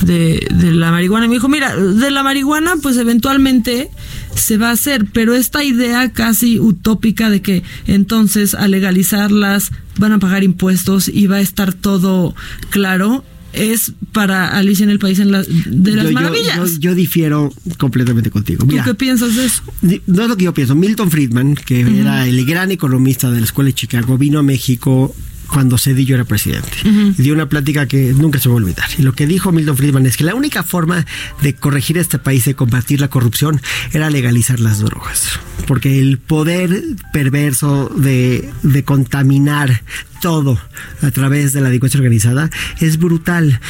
de, 0.00 0.48
de 0.50 0.72
la 0.72 0.90
marihuana. 0.90 1.26
Y 1.26 1.28
me 1.28 1.34
dijo, 1.34 1.48
mira, 1.48 1.76
de 1.76 2.10
la 2.10 2.22
marihuana, 2.22 2.76
pues 2.82 2.96
eventualmente 2.96 3.90
se 4.34 4.56
va 4.58 4.68
a 4.70 4.72
hacer, 4.72 5.06
pero 5.12 5.34
esta 5.34 5.62
idea 5.64 6.12
casi 6.12 6.58
utópica 6.58 7.30
de 7.30 7.40
que 7.42 7.62
entonces 7.86 8.54
al 8.54 8.70
legalizarlas 8.72 9.70
van 9.98 10.12
a 10.12 10.18
pagar 10.18 10.42
impuestos 10.44 11.08
y 11.08 11.26
va 11.26 11.36
a 11.36 11.40
estar 11.40 11.72
todo 11.72 12.34
claro 12.70 13.24
es 13.52 13.92
para 14.10 14.48
Alicia 14.58 14.82
en 14.82 14.90
el 14.90 14.98
País 14.98 15.20
en 15.20 15.30
la- 15.30 15.44
de 15.44 15.92
las 15.92 16.06
Yo- 16.06 16.12
Maravillas. 16.12 16.56
Yo, 16.56 16.78
yo 16.80 16.94
difiero 16.96 17.52
completamente 17.78 18.28
contigo. 18.30 18.60
¿Tú 18.64 18.66
Mira, 18.72 18.82
qué 18.84 18.94
piensas 18.94 19.36
de 19.36 19.44
eso? 19.46 19.62
no 20.06 20.22
es 20.24 20.28
lo 20.28 20.36
que 20.36 20.44
yo 20.44 20.52
pienso. 20.54 20.74
Milton 20.74 21.08
Friedman, 21.10 21.54
que 21.54 21.82
era 21.82 22.26
el 22.26 22.44
gran 22.46 22.72
economista 22.72 23.30
de 23.30 23.38
la 23.38 23.46
Escuela 23.46 23.68
de 23.68 23.74
Chicago, 23.74 24.18
vino 24.18 24.40
a 24.40 24.42
México 24.42 25.14
cuando 25.54 25.78
Cedillo 25.78 26.16
era 26.16 26.24
presidente. 26.24 26.68
Y 26.84 27.22
dio 27.22 27.32
una 27.32 27.48
plática 27.48 27.86
que 27.86 28.12
nunca 28.12 28.40
se 28.40 28.48
va 28.48 28.54
a 28.54 28.56
olvidar. 28.56 28.88
Y 28.98 29.02
lo 29.02 29.12
que 29.12 29.28
dijo 29.28 29.52
Milton 29.52 29.76
Friedman 29.76 30.04
es 30.04 30.16
que 30.16 30.24
la 30.24 30.34
única 30.34 30.64
forma 30.64 31.06
de 31.42 31.54
corregir 31.54 31.96
este 31.96 32.18
país, 32.18 32.44
de 32.44 32.56
combatir 32.56 33.00
la 33.00 33.06
corrupción, 33.06 33.62
era 33.92 34.10
legalizar 34.10 34.58
las 34.58 34.80
drogas. 34.80 35.38
Porque 35.68 36.00
el 36.00 36.18
poder 36.18 36.82
perverso 37.12 37.88
de, 37.96 38.50
de 38.64 38.82
contaminar 38.82 39.82
todo 40.20 40.58
a 41.02 41.10
través 41.12 41.52
de 41.52 41.60
la 41.60 41.68
delincuencia 41.68 41.98
organizada 41.98 42.50
es 42.80 42.98
brutal. 42.98 43.60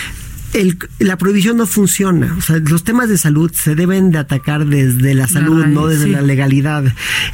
El- 0.55 0.79
la 1.01 1.19
prohibición 1.19 1.57
no 1.57 1.67
funciona. 1.67 2.35
O 2.39 2.41
sea, 2.41 2.57
los 2.59 2.85
temas 2.85 3.09
de 3.09 3.19
salud 3.19 3.51
se 3.53 3.75
deben 3.75 4.11
de 4.11 4.19
atacar 4.19 4.67
desde 4.67 5.13
la 5.15 5.27
salud, 5.29 5.67
no 5.67 5.87
desde 5.89 6.05
sí. 6.05 6.11
la 6.11 6.23
legalidad. 6.23 6.85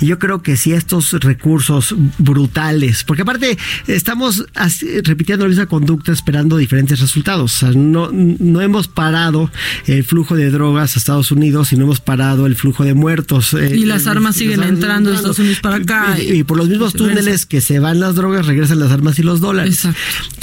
Y 0.00 0.06
yo 0.06 0.18
creo 0.18 0.42
que 0.42 0.56
si 0.56 0.72
estos 0.72 1.12
recursos 1.12 1.94
brutales, 2.18 3.04
porque 3.04 3.22
aparte 3.22 3.58
estamos 3.86 4.46
así- 4.54 5.00
repitiendo 5.02 5.44
la 5.44 5.50
misma 5.50 5.66
conducta 5.66 6.12
esperando 6.12 6.56
diferentes 6.56 6.98
resultados. 7.00 7.56
O 7.56 7.58
sea, 7.58 7.70
no, 7.72 8.10
no 8.12 8.60
hemos 8.60 8.88
parado 8.88 9.50
el 9.86 10.02
flujo 10.04 10.34
de 10.34 10.50
drogas 10.50 10.96
a 10.96 10.98
Estados 10.98 11.30
Unidos 11.30 11.72
y 11.72 11.76
no 11.76 11.84
hemos 11.84 12.00
parado 12.00 12.46
el 12.46 12.56
flujo 12.56 12.84
de 12.84 12.94
muertos. 12.94 13.52
eh, 13.54 13.76
Y 13.76 13.84
las 13.84 14.06
armas 14.06 14.30
las 14.30 14.36
siguen 14.36 14.60
armas 14.60 14.74
entrando 14.74 15.10
de. 15.10 15.16
Estados 15.16 15.38
Unidos 15.38 15.60
para 15.60 15.76
acá. 15.76 16.16
Y, 16.18 16.32
y 16.38 16.44
por 16.44 16.56
los 16.56 16.68
mismos 16.68 16.94
túneles 16.94 17.44
que 17.46 17.60
se 17.60 17.78
van 17.80 18.00
las 18.00 18.14
drogas, 18.14 18.46
regresan 18.46 18.80
las 18.80 18.90
armas 18.90 19.18
y 19.18 19.22
los 19.22 19.40
dólares. 19.40 19.86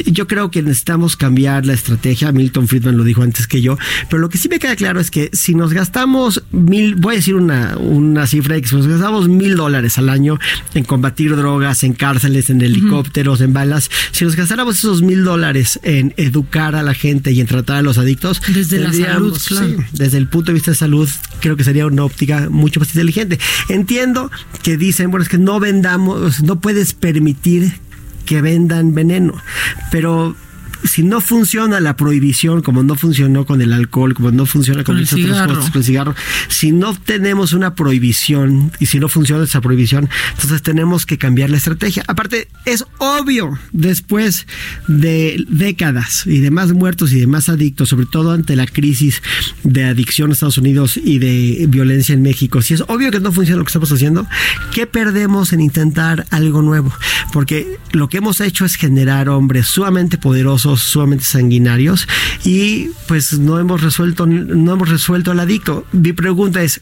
Yo 0.05 0.27
creo 0.27 0.51
que 0.51 0.61
necesitamos 0.61 1.15
cambiar 1.17 1.65
la 1.65 1.73
estrategia. 1.73 2.31
Milton 2.31 2.66
Friedman 2.67 2.97
lo 2.97 3.03
dijo 3.03 3.21
antes 3.21 3.47
que 3.47 3.61
yo. 3.61 3.77
Pero 4.09 4.19
lo 4.19 4.29
que 4.29 4.37
sí 4.37 4.49
me 4.49 4.59
queda 4.59 4.75
claro 4.75 4.99
es 4.99 5.11
que 5.11 5.29
si 5.33 5.55
nos 5.55 5.73
gastamos 5.73 6.43
mil, 6.51 6.95
voy 6.95 7.15
a 7.15 7.17
decir 7.17 7.35
una, 7.35 7.77
una 7.77 8.27
cifra, 8.27 8.59
que 8.59 8.67
si 8.67 8.75
nos 8.75 8.87
gastamos 8.87 9.27
mil 9.27 9.55
dólares 9.55 9.97
al 9.97 10.09
año 10.09 10.39
en 10.73 10.83
combatir 10.83 11.35
drogas, 11.35 11.83
en 11.83 11.93
cárceles, 11.93 12.49
en 12.49 12.61
helicópteros, 12.61 13.41
en 13.41 13.53
balas, 13.53 13.89
si 14.11 14.25
nos 14.25 14.35
gastáramos 14.35 14.77
esos 14.77 15.01
mil 15.01 15.23
dólares 15.23 15.79
en 15.83 16.13
educar 16.17 16.75
a 16.75 16.83
la 16.83 16.93
gente 16.93 17.31
y 17.31 17.41
en 17.41 17.47
tratar 17.47 17.77
a 17.77 17.81
los 17.81 17.97
adictos, 17.97 18.41
Desde 18.53 18.79
la 18.79 18.93
salud, 18.93 19.37
claro. 19.47 19.67
sí, 19.67 19.75
desde 19.93 20.17
el 20.17 20.27
punto 20.27 20.51
de 20.51 20.53
vista 20.55 20.71
de 20.71 20.77
salud, 20.77 21.09
creo 21.39 21.55
que 21.55 21.63
sería 21.63 21.85
una 21.85 22.03
óptica 22.03 22.49
mucho 22.49 22.79
más 22.79 22.89
inteligente. 22.89 23.39
Entiendo 23.69 24.31
que 24.63 24.77
dicen, 24.77 25.11
bueno, 25.11 25.23
es 25.23 25.29
que 25.29 25.37
no 25.37 25.59
vendamos, 25.59 26.43
no 26.43 26.59
puedes 26.59 26.93
permitir 26.93 27.73
que 28.25 28.41
vendan 28.41 28.93
veneno, 28.93 29.33
pero 29.91 30.35
si 30.83 31.03
no 31.03 31.21
funciona 31.21 31.79
la 31.79 31.95
prohibición, 31.95 32.61
como 32.61 32.83
no 32.83 32.95
funcionó 32.95 33.45
con 33.45 33.61
el 33.61 33.73
alcohol, 33.73 34.13
como 34.13 34.31
no 34.31 34.45
funciona 34.45 34.83
con, 34.83 34.95
Con 34.95 34.99
el 34.99 35.07
cigarro. 35.07 35.55
cosas, 35.55 35.71
con 35.71 35.81
el 35.81 35.85
cigarro, 35.85 36.15
si 36.47 36.71
no 36.71 36.95
tenemos 36.95 37.53
una 37.53 37.75
prohibición 37.75 38.71
y 38.79 38.87
si 38.87 38.99
no 38.99 39.09
funciona 39.09 39.43
esa 39.43 39.61
prohibición, 39.61 40.09
entonces 40.33 40.61
tenemos 40.61 41.05
que 41.05 41.17
cambiar 41.17 41.49
la 41.49 41.57
estrategia. 41.57 42.03
Aparte, 42.07 42.47
es 42.65 42.85
obvio, 42.97 43.57
después 43.71 44.47
de 44.87 45.43
décadas 45.49 46.25
y 46.25 46.39
de 46.39 46.51
más 46.51 46.71
muertos 46.73 47.11
y 47.11 47.19
de 47.19 47.27
más 47.27 47.49
adictos, 47.49 47.89
sobre 47.89 48.05
todo 48.05 48.31
ante 48.31 48.55
la 48.55 48.65
crisis 48.65 49.21
de 49.63 49.85
adicción 49.85 50.29
en 50.29 50.33
Estados 50.33 50.57
Unidos 50.57 50.97
y 50.97 51.19
de 51.19 51.65
violencia 51.67 52.13
en 52.13 52.21
México, 52.21 52.61
si 52.61 52.73
es 52.73 52.81
obvio 52.87 53.11
que 53.11 53.19
no 53.19 53.31
funciona 53.31 53.59
lo 53.59 53.65
que 53.65 53.69
estamos 53.69 53.91
haciendo, 53.91 54.27
¿qué 54.73 54.87
perdemos 54.87 55.53
en 55.53 55.61
intentar 55.61 56.25
algo 56.31 56.61
nuevo? 56.61 56.91
Porque 57.33 57.77
lo 57.91 58.09
que 58.09 58.17
hemos 58.17 58.41
hecho 58.41 58.65
es 58.65 58.75
generar 58.75 59.29
hombres 59.29 59.67
sumamente 59.67 60.17
poderosos, 60.17 60.66
sumamente 60.75 61.23
sanguinarios 61.23 62.07
y 62.43 62.89
pues 63.07 63.39
no 63.39 63.59
hemos 63.59 63.81
resuelto 63.81 64.25
no 64.25 64.73
hemos 64.73 64.89
resuelto 64.89 65.31
el 65.31 65.39
adicto. 65.39 65.85
Mi 65.91 66.13
pregunta 66.13 66.63
es 66.63 66.81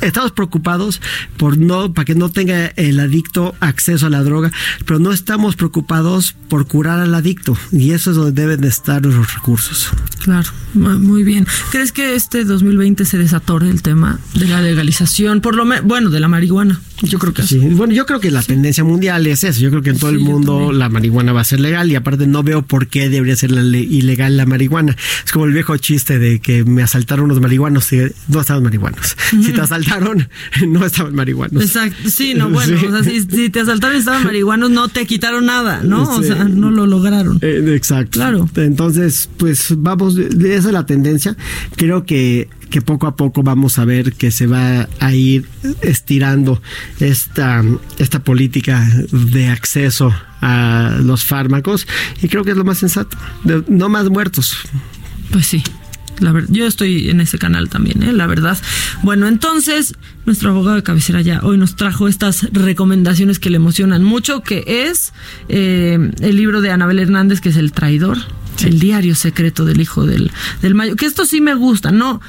Estamos 0.00 0.32
preocupados 0.32 1.00
por 1.36 1.58
no, 1.58 1.92
para 1.92 2.04
que 2.04 2.14
no 2.14 2.28
tenga 2.28 2.66
el 2.76 3.00
adicto 3.00 3.54
acceso 3.60 4.06
a 4.06 4.10
la 4.10 4.22
droga, 4.22 4.50
pero 4.86 4.98
no 4.98 5.12
estamos 5.12 5.56
preocupados 5.56 6.34
por 6.48 6.66
curar 6.66 7.00
al 7.00 7.14
adicto. 7.14 7.56
Y 7.72 7.92
eso 7.92 8.10
es 8.10 8.16
donde 8.16 8.40
deben 8.40 8.60
de 8.60 8.68
estar 8.68 9.04
los 9.04 9.34
recursos. 9.34 9.90
Claro, 10.22 10.48
mu- 10.74 10.98
muy 10.98 11.22
bien. 11.22 11.46
¿Crees 11.70 11.92
que 11.92 12.14
este 12.14 12.44
2020 12.44 13.04
se 13.04 13.18
desatore 13.18 13.70
el 13.70 13.82
tema 13.82 14.18
de 14.34 14.46
la 14.46 14.60
legalización, 14.62 15.40
por 15.40 15.54
lo 15.56 15.64
menos, 15.64 15.84
bueno, 15.84 16.10
de 16.10 16.20
la 16.20 16.28
marihuana? 16.28 16.80
Yo 17.02 17.20
creo 17.20 17.32
que 17.32 17.44
sí. 17.44 17.58
Bueno, 17.58 17.94
yo 17.94 18.06
creo 18.06 18.18
que 18.18 18.30
la 18.32 18.42
tendencia 18.42 18.82
mundial 18.82 19.24
es 19.28 19.44
eso. 19.44 19.60
Yo 19.60 19.70
creo 19.70 19.82
que 19.82 19.90
en 19.90 19.98
todo 19.98 20.10
el 20.10 20.18
mundo 20.18 20.72
la 20.72 20.88
marihuana 20.88 21.32
va 21.32 21.42
a 21.42 21.44
ser 21.44 21.60
legal 21.60 21.88
y 21.90 21.94
aparte 21.94 22.26
no 22.26 22.42
veo 22.42 22.62
por 22.62 22.88
qué 22.88 23.08
debería 23.08 23.36
ser 23.36 23.52
la 23.52 23.62
le- 23.62 23.78
ilegal 23.78 24.36
la 24.36 24.46
marihuana. 24.46 24.96
Es 25.24 25.30
como 25.30 25.44
el 25.44 25.52
viejo 25.52 25.76
chiste 25.76 26.18
de 26.18 26.40
que 26.40 26.64
me 26.64 26.82
asaltaron 26.82 27.26
unos 27.26 27.40
marihuanos 27.40 27.92
y 27.92 27.98
no 28.26 28.40
estaban 28.40 28.64
marihuanos. 28.64 29.16
Si 29.30 29.52
te 29.52 29.60
asaltaron, 29.88 30.28
no 30.68 30.84
estaban 30.84 31.14
marihuanos. 31.14 31.62
Exacto, 31.62 32.08
sí, 32.10 32.34
no, 32.34 32.48
bueno, 32.50 32.78
Sí. 32.78 32.86
o 32.86 32.90
sea, 32.92 33.02
si, 33.04 33.20
si 33.22 33.50
te 33.50 33.60
asaltaron 33.60 33.96
y 33.96 34.00
estaban 34.00 34.24
marihuanos, 34.24 34.70
no 34.70 34.88
te 34.88 35.06
quitaron 35.06 35.46
nada, 35.46 35.80
¿no? 35.82 36.02
O 36.02 36.22
sea, 36.22 36.44
no 36.44 36.70
lo 36.70 36.86
lograron. 36.86 37.38
Eh, 37.42 37.72
exacto. 37.74 38.18
Claro. 38.18 38.48
Entonces, 38.56 39.28
pues 39.36 39.74
vamos, 39.76 40.16
esa 40.16 40.68
es 40.68 40.72
la 40.72 40.86
tendencia. 40.86 41.36
Creo 41.76 42.04
que, 42.04 42.48
que 42.70 42.82
poco 42.82 43.06
a 43.06 43.16
poco 43.16 43.42
vamos 43.42 43.78
a 43.78 43.84
ver 43.84 44.12
que 44.12 44.30
se 44.30 44.46
va 44.46 44.88
a 45.00 45.14
ir 45.14 45.46
estirando 45.80 46.60
esta, 47.00 47.62
esta 47.98 48.22
política 48.22 48.86
de 49.12 49.48
acceso 49.48 50.12
a 50.40 50.98
los 51.02 51.24
fármacos 51.24 51.86
y 52.22 52.28
creo 52.28 52.44
que 52.44 52.50
es 52.52 52.56
lo 52.56 52.64
más 52.64 52.78
sensato. 52.78 53.16
De- 53.44 53.64
no 53.68 53.88
más 53.88 54.08
muertos. 54.10 54.56
Pues 55.32 55.46
sí. 55.46 55.62
La 56.20 56.32
ver- 56.32 56.46
yo 56.50 56.66
estoy 56.66 57.10
en 57.10 57.20
ese 57.20 57.38
canal 57.38 57.68
también, 57.68 58.02
¿eh? 58.02 58.12
la 58.12 58.26
verdad. 58.26 58.58
Bueno, 59.02 59.28
entonces, 59.28 59.94
nuestro 60.26 60.50
abogado 60.50 60.76
de 60.76 60.82
cabecera 60.82 61.20
ya 61.20 61.40
hoy 61.42 61.58
nos 61.58 61.76
trajo 61.76 62.08
estas 62.08 62.48
recomendaciones 62.52 63.38
que 63.38 63.50
le 63.50 63.56
emocionan 63.56 64.02
mucho, 64.04 64.42
que 64.42 64.64
es 64.88 65.12
eh, 65.48 66.10
el 66.20 66.36
libro 66.36 66.60
de 66.60 66.70
Anabel 66.70 66.98
Hernández, 66.98 67.40
que 67.40 67.50
es 67.50 67.56
El 67.56 67.72
Traidor, 67.72 68.18
el 68.64 68.80
diario 68.80 69.14
secreto 69.14 69.64
del 69.64 69.80
hijo 69.80 70.04
del, 70.06 70.30
del 70.62 70.74
Mayo. 70.74 70.96
Que 70.96 71.06
esto 71.06 71.24
sí 71.26 71.40
me 71.40 71.54
gusta, 71.54 71.90
¿no? 71.92 72.20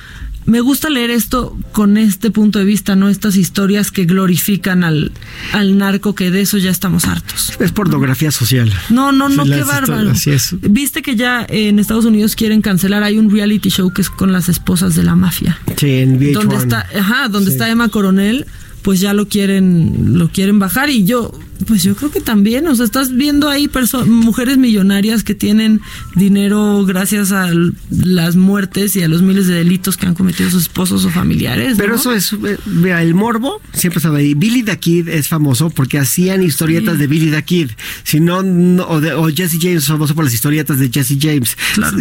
Me 0.49 0.61
gusta 0.61 0.89
leer 0.89 1.09
esto 1.11 1.55
con 1.71 1.97
este 1.97 2.31
punto 2.31 2.59
de 2.59 2.65
vista, 2.65 2.95
¿no? 2.95 3.07
Estas 3.09 3.35
historias 3.35 3.91
que 3.91 4.05
glorifican 4.05 4.83
al, 4.83 5.11
al 5.53 5.77
narco, 5.77 6.15
que 6.15 6.31
de 6.31 6.41
eso 6.41 6.57
ya 6.57 6.71
estamos 6.71 7.05
hartos. 7.05 7.53
Es 7.59 7.71
pornografía 7.71 8.31
social. 8.31 8.71
No, 8.89 9.11
no, 9.11 9.29
no, 9.29 9.45
Sí, 9.45 9.51
qué 9.51 9.63
bárbaro. 9.63 10.11
historias, 10.11 10.17
así 10.17 10.31
es. 10.31 10.55
Viste 10.61 11.01
que 11.01 11.15
ya 11.15 11.45
en 11.47 11.79
Estados 11.79 12.05
Unidos 12.05 12.35
quieren 12.35 12.61
cancelar, 12.61 13.03
hay 13.03 13.17
un 13.17 13.31
reality 13.31 13.69
show 13.69 13.91
que 13.93 14.01
es 14.01 14.09
con 14.09 14.31
las 14.31 14.49
esposas 14.49 14.95
de 14.95 15.03
la 15.03 15.15
mafia. 15.15 15.57
Sí, 15.77 15.87
en 15.99 16.19
VH1. 16.19 16.33
donde 16.33 16.55
está, 16.57 16.85
ajá, 16.97 17.27
donde 17.29 17.51
Sí. 17.51 17.55
está 17.55 17.69
Emma 17.69 17.89
Coronel, 17.89 18.45
pues 18.81 18.99
ya 18.99 19.13
lo 19.13 19.27
quieren, 19.27 20.17
lo 20.17 20.29
quieren 20.31 20.57
bajar 20.59 20.89
y 20.89 21.03
yo, 21.05 21.31
pues 21.67 21.83
yo 21.83 21.95
creo 21.95 22.11
que 22.11 22.21
también, 22.21 22.67
o 22.67 22.75
sea, 22.75 22.85
estás 22.85 23.13
viendo 23.13 23.49
ahí 23.49 23.69
mujeres 24.07 24.57
millonarias 24.57 25.23
que 25.23 25.35
tienen 25.35 25.81
dinero 26.15 26.83
gracias 26.85 27.31
a 27.31 27.49
las 27.89 28.35
muertes 28.35 28.95
y 28.95 29.03
a 29.03 29.07
los 29.07 29.21
miles 29.21 29.47
de 29.47 29.55
delitos 29.55 29.97
que 29.97 30.05
han 30.07 30.15
cometido 30.15 30.49
sus 30.49 30.63
esposos 30.63 31.05
o 31.05 31.09
familiares. 31.09 31.75
Pero 31.77 31.95
eso 31.95 32.13
es, 32.13 32.33
eh, 32.33 32.57
mira, 32.65 33.01
el 33.01 33.13
morbo 33.13 33.61
siempre 33.73 33.97
estaba 33.99 34.17
ahí. 34.17 34.33
Billy 34.33 34.63
the 34.63 34.77
Kid 34.79 35.07
es 35.09 35.27
famoso 35.27 35.69
porque 35.69 35.99
hacían 35.99 36.43
historietas 36.43 36.97
de 36.97 37.07
Billy 37.07 37.29
the 37.31 37.43
Kid. 37.43 37.71
Si 38.03 38.19
no, 38.19 38.41
no- 38.43 38.87
o, 38.87 39.01
de- 39.01 39.13
o 39.13 39.27
Jesse 39.29 39.57
James 39.61 39.83
es 39.83 39.87
famoso 39.87 40.15
por 40.15 40.23
las 40.23 40.33
historietas 40.33 40.79
de 40.79 40.89
Jesse 40.89 41.17
James. 41.19 41.55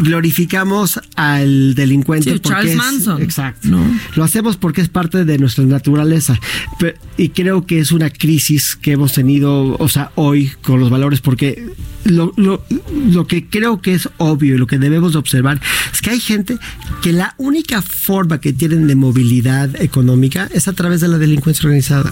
Glorificamos 0.09 0.99
al 1.17 1.75
delincuente. 1.75 2.33
Sí, 2.33 2.39
porque 2.39 2.49
Charles 2.55 2.71
es- 2.73 2.77
Manson. 2.77 3.23
Exacto. 3.23 3.69
No. 3.69 3.85
Lo 4.17 4.25
hacemos 4.25 4.57
porque 4.57 4.81
es 4.81 4.89
parte 4.89 5.25
de 5.25 5.39
nuestra 5.39 5.65
naturaleza. 5.65 6.39
Pe- 6.79 6.97
y 7.17 7.29
creo 7.31 7.67
que 7.67 7.79
es 7.81 7.93
una 7.93 8.11
crisis 8.11 8.77
que 8.81 8.93
hemos 8.93 9.13
tenido, 9.13 9.48
o 9.79 9.89
sea, 9.89 10.11
hoy 10.15 10.53
con 10.63 10.81
los 10.81 10.91
valores, 10.91 11.21
porque 11.21 11.67
lo, 12.05 12.33
lo, 12.37 12.65
lo 13.11 13.27
que 13.27 13.47
creo 13.49 13.81
que 13.83 13.95
es 13.95 14.09
obvio 14.19 14.55
y 14.55 14.59
lo 14.59 14.67
que 14.67 14.79
debemos 14.79 15.13
de 15.13 15.19
observar 15.19 15.61
es 15.93 16.01
que 16.01 16.11
hay 16.11 16.21
gente 16.21 16.59
que 17.03 17.13
la 17.13 17.35
única 17.39 17.83
forma 17.83 18.41
que 18.41 18.53
tienen 18.53 18.87
de 18.87 18.95
movilidad 18.95 19.81
económica 19.81 20.49
es 20.53 20.69
a 20.69 20.73
través 20.73 21.01
de 21.01 21.09
la 21.09 21.19
delincuencia 21.19 21.67
organizada. 21.67 22.11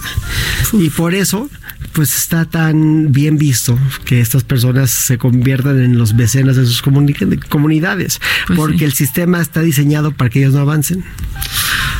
Y 0.73 0.89
por 0.89 1.15
eso, 1.15 1.49
pues 1.93 2.15
está 2.15 2.45
tan 2.45 3.11
bien 3.11 3.37
visto 3.37 3.77
que 4.05 4.19
estas 4.21 4.43
personas 4.43 4.91
se 4.91 5.17
conviertan 5.17 5.79
en 5.81 5.97
los 5.97 6.13
mecenas 6.13 6.55
de 6.57 6.65
sus 6.65 6.83
comuni- 6.83 7.39
comunidades, 7.47 8.19
Pues 8.47 8.57
porque 8.59 8.79
sí. 8.79 8.85
el 8.85 8.93
sistema 8.93 9.41
está 9.41 9.61
diseñado 9.61 10.11
para 10.11 10.29
que 10.29 10.39
ellos 10.39 10.53
no 10.53 10.59
avancen. 10.59 11.03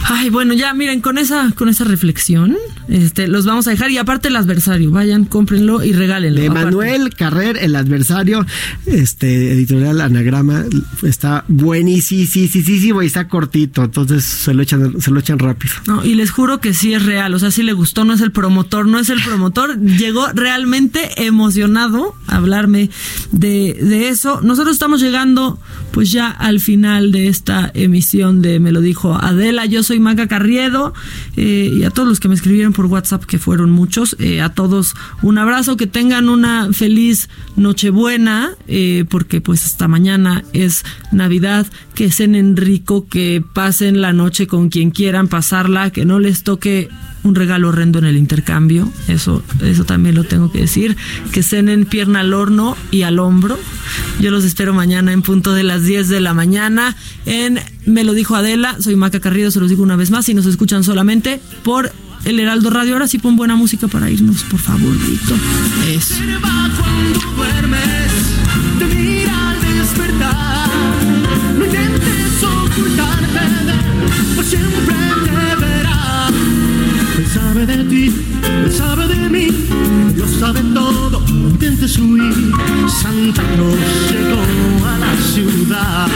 Ay, 0.10 0.30
bueno, 0.30 0.54
ya 0.54 0.74
miren, 0.74 1.02
con 1.02 1.18
esa, 1.18 1.52
con 1.56 1.68
esa 1.70 1.84
reflexión, 1.84 2.56
este, 2.88 3.28
los 3.28 3.46
vamos 3.46 3.68
a 3.68 3.72
dejar 3.72 3.92
y 3.92 3.98
aparte 3.98 4.28
el 4.28 4.36
adversario, 4.36 4.92
vayan, 4.92 5.26
cómprenlo 5.26 5.84
y 5.84 5.94
regálenlo. 5.94 6.42
De 6.42 6.48
aparte. 6.48 6.66
Manuel 6.66 7.14
Carrer, 7.16 7.58
el 7.62 7.76
adversario, 7.76 8.46
este 8.86 9.52
editorial 9.52 10.02
Anagrama, 10.02 10.66
está 11.04 11.46
buenísimo 11.48 13.02
y 13.02 13.06
está 13.06 13.28
cortito, 13.28 13.84
entonces 13.84 14.24
se 14.24 14.54
lo 14.54 14.62
echan, 14.62 15.00
se 15.02 15.12
lo 15.12 15.20
echan 15.20 15.40
rápido. 15.40 15.74
No, 15.88 16.06
y 16.06 16.16
les 16.16 16.32
juro 16.32 16.60
que 16.60 16.74
sí 16.74 16.94
es 16.94 17.04
real, 17.06 17.34
o 17.34 17.40
sea, 17.40 17.52
si 17.52 17.64
le 17.64 17.74
gustó, 17.74 18.06
no 18.06 18.14
es 18.14 18.22
el 18.22 18.32
promotor, 18.32 18.88
no 18.88 19.00
es 19.00 19.10
el 19.10 19.22
promotor, 19.22 19.80
llegó 19.80 20.28
realmente 20.34 21.26
emocionado 21.26 22.16
a 22.28 22.38
hablarme 22.38 22.90
de, 23.32 23.78
de 23.82 24.10
eso. 24.10 24.42
Nosotros 24.42 24.74
estamos 24.74 25.02
llegando 25.02 25.60
pues 25.92 26.12
ya 26.12 26.30
al 26.30 26.60
final 26.60 27.12
de 27.12 27.28
esta 27.28 27.72
emisión 27.74 28.42
de 28.42 28.60
Me 28.60 28.72
lo 28.72 28.82
dijo 28.82 29.16
Adela, 29.16 29.66
yo 29.66 29.84
soy 29.84 30.00
Maca 30.00 30.28
Carriedo 30.28 30.94
eh, 31.36 31.72
y 31.74 31.84
a 31.84 31.90
todos 31.90 32.08
los 32.08 32.20
que 32.20 32.28
me 32.28 32.36
escribieron 32.36 32.74
por 32.78 32.86
WhatsApp, 32.86 33.26
que 33.26 33.40
fueron 33.40 33.72
muchos, 33.72 34.16
eh, 34.20 34.40
a 34.40 34.50
todos 34.50 34.94
un 35.24 35.40
abrazo, 35.40 35.78
que 35.78 35.88
tengan 35.88 36.30
una 36.30 36.72
feliz 36.74 37.28
Nochebuena, 37.56 38.52
eh, 38.68 39.04
porque 39.10 39.42
pues 39.42 39.66
hasta 39.66 39.88
mañana 39.88 40.44
es 40.54 40.86
Navidad, 41.12 41.66
que 41.96 42.12
cenen 42.12 42.56
rico, 42.56 43.08
que 43.10 43.44
pasen 43.54 44.00
la 44.00 44.14
noche 44.14 44.46
con 44.46 44.70
quien 44.70 44.92
quieran 44.92 45.28
pasarla, 45.28 45.90
que 45.90 46.06
no 46.06 46.20
les 46.20 46.44
toque 46.44 46.88
un 47.24 47.34
regalo 47.34 47.70
horrendo 47.70 47.98
en 47.98 48.06
el 48.06 48.16
intercambio, 48.16 48.88
eso, 49.08 49.42
eso 49.64 49.84
también 49.84 50.14
lo 50.14 50.24
tengo 50.24 50.52
que 50.52 50.60
decir, 50.60 50.96
que 51.32 51.42
cenen 51.42 51.86
pierna 51.86 52.20
al 52.20 52.32
horno 52.32 52.78
y 52.92 53.02
al 53.02 53.18
hombro. 53.18 53.58
Yo 54.20 54.30
los 54.30 54.44
espero 54.44 54.76
mañana 54.76 55.14
en 55.14 55.24
punto 55.24 55.54
de 55.54 55.64
las 55.64 55.84
10 55.84 56.10
de 56.10 56.20
la 56.20 56.36
mañana 56.36 56.96
en 57.26 57.60
Me 57.88 58.04
lo 58.04 58.14
dijo 58.14 58.36
Adela, 58.36 58.78
soy 58.80 58.96
Maca 58.96 59.20
Carrido, 59.20 59.50
se 59.50 59.60
los 59.60 59.70
digo 59.70 59.82
una 59.82 59.96
vez 59.96 60.12
más, 60.12 60.30
y 60.30 60.36
nos 60.36 60.46
escuchan 60.46 60.84
solamente 60.84 61.42
por 61.64 61.92
el 62.28 62.40
Heraldo 62.40 62.70
Radio. 62.70 62.94
Ahora 62.94 63.08
sí 63.08 63.20
pon 63.20 63.36
buena 63.36 63.56
música 63.56 63.88
para 63.88 64.12
irnos, 64.12 64.44
por 64.44 64.60
favor, 64.60 64.94
Vito. 64.98 65.34
Eso. 65.88 66.16
Él, 77.18 77.26
sabe 77.34 77.66
de 77.66 77.84
ti, 77.86 78.14
él 78.64 78.72
sabe 78.72 79.08
de 79.08 79.30
mí, 79.30 79.48
lo 80.16 80.28
sabe 80.28 80.62
todo. 80.74 81.22
No 81.22 81.50
intentes 81.50 81.98
huir. 81.98 82.52
Santa 83.02 83.42
Claus 83.56 83.78
llegó 84.12 84.86
a 84.86 84.98
la 85.00 85.16
ciudad. 85.34 86.08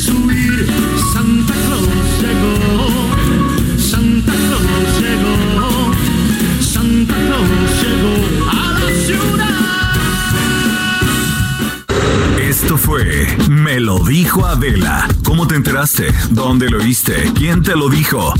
Intentes 0.00 0.08
huir. 0.08 0.66
Santa 1.12 1.52
Claus 1.52 1.88
llegó, 2.20 2.56
Santa 3.78 4.32
Claus 4.32 5.00
llegó, 5.00 5.92
Santa 6.60 7.14
Claus 7.14 7.50
llegó 7.82 8.16
a 8.50 8.52
la 8.78 8.88
ciudad. 9.06 9.56
Esto 12.40 12.76
fue 12.76 13.26
Me 13.48 13.80
lo 13.80 13.98
dijo 14.00 14.46
Adela. 14.46 15.08
¿Cómo 15.24 15.46
te 15.46 15.54
enteraste? 15.56 16.12
¿Dónde 16.30 16.68
lo 16.70 16.78
oíste? 16.78 17.32
¿Quién 17.34 17.62
te 17.62 17.76
lo 17.76 17.88
dijo? 17.88 18.34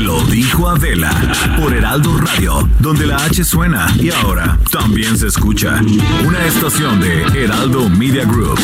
Lo 0.00 0.20
dijo 0.26 0.68
Adela 0.68 1.10
por 1.56 1.72
Heraldo 1.72 2.18
Radio, 2.18 2.68
donde 2.80 3.06
la 3.06 3.16
H 3.16 3.44
suena 3.44 3.86
y 3.98 4.10
ahora 4.10 4.58
también 4.70 5.16
se 5.16 5.28
escucha. 5.28 5.80
Una 6.26 6.44
estación 6.46 7.00
de 7.00 7.22
Heraldo 7.22 7.88
Media 7.88 8.24
Group. 8.24 8.58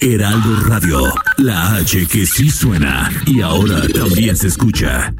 Heraldo 0.00 0.60
Radio, 0.64 1.00
la 1.38 1.76
H 1.76 2.06
que 2.06 2.26
sí 2.26 2.50
suena 2.50 3.10
y 3.26 3.40
ahora 3.40 3.80
también 3.94 4.36
se 4.36 4.48
escucha. 4.48 5.14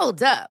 Hold 0.00 0.22
up. 0.22 0.57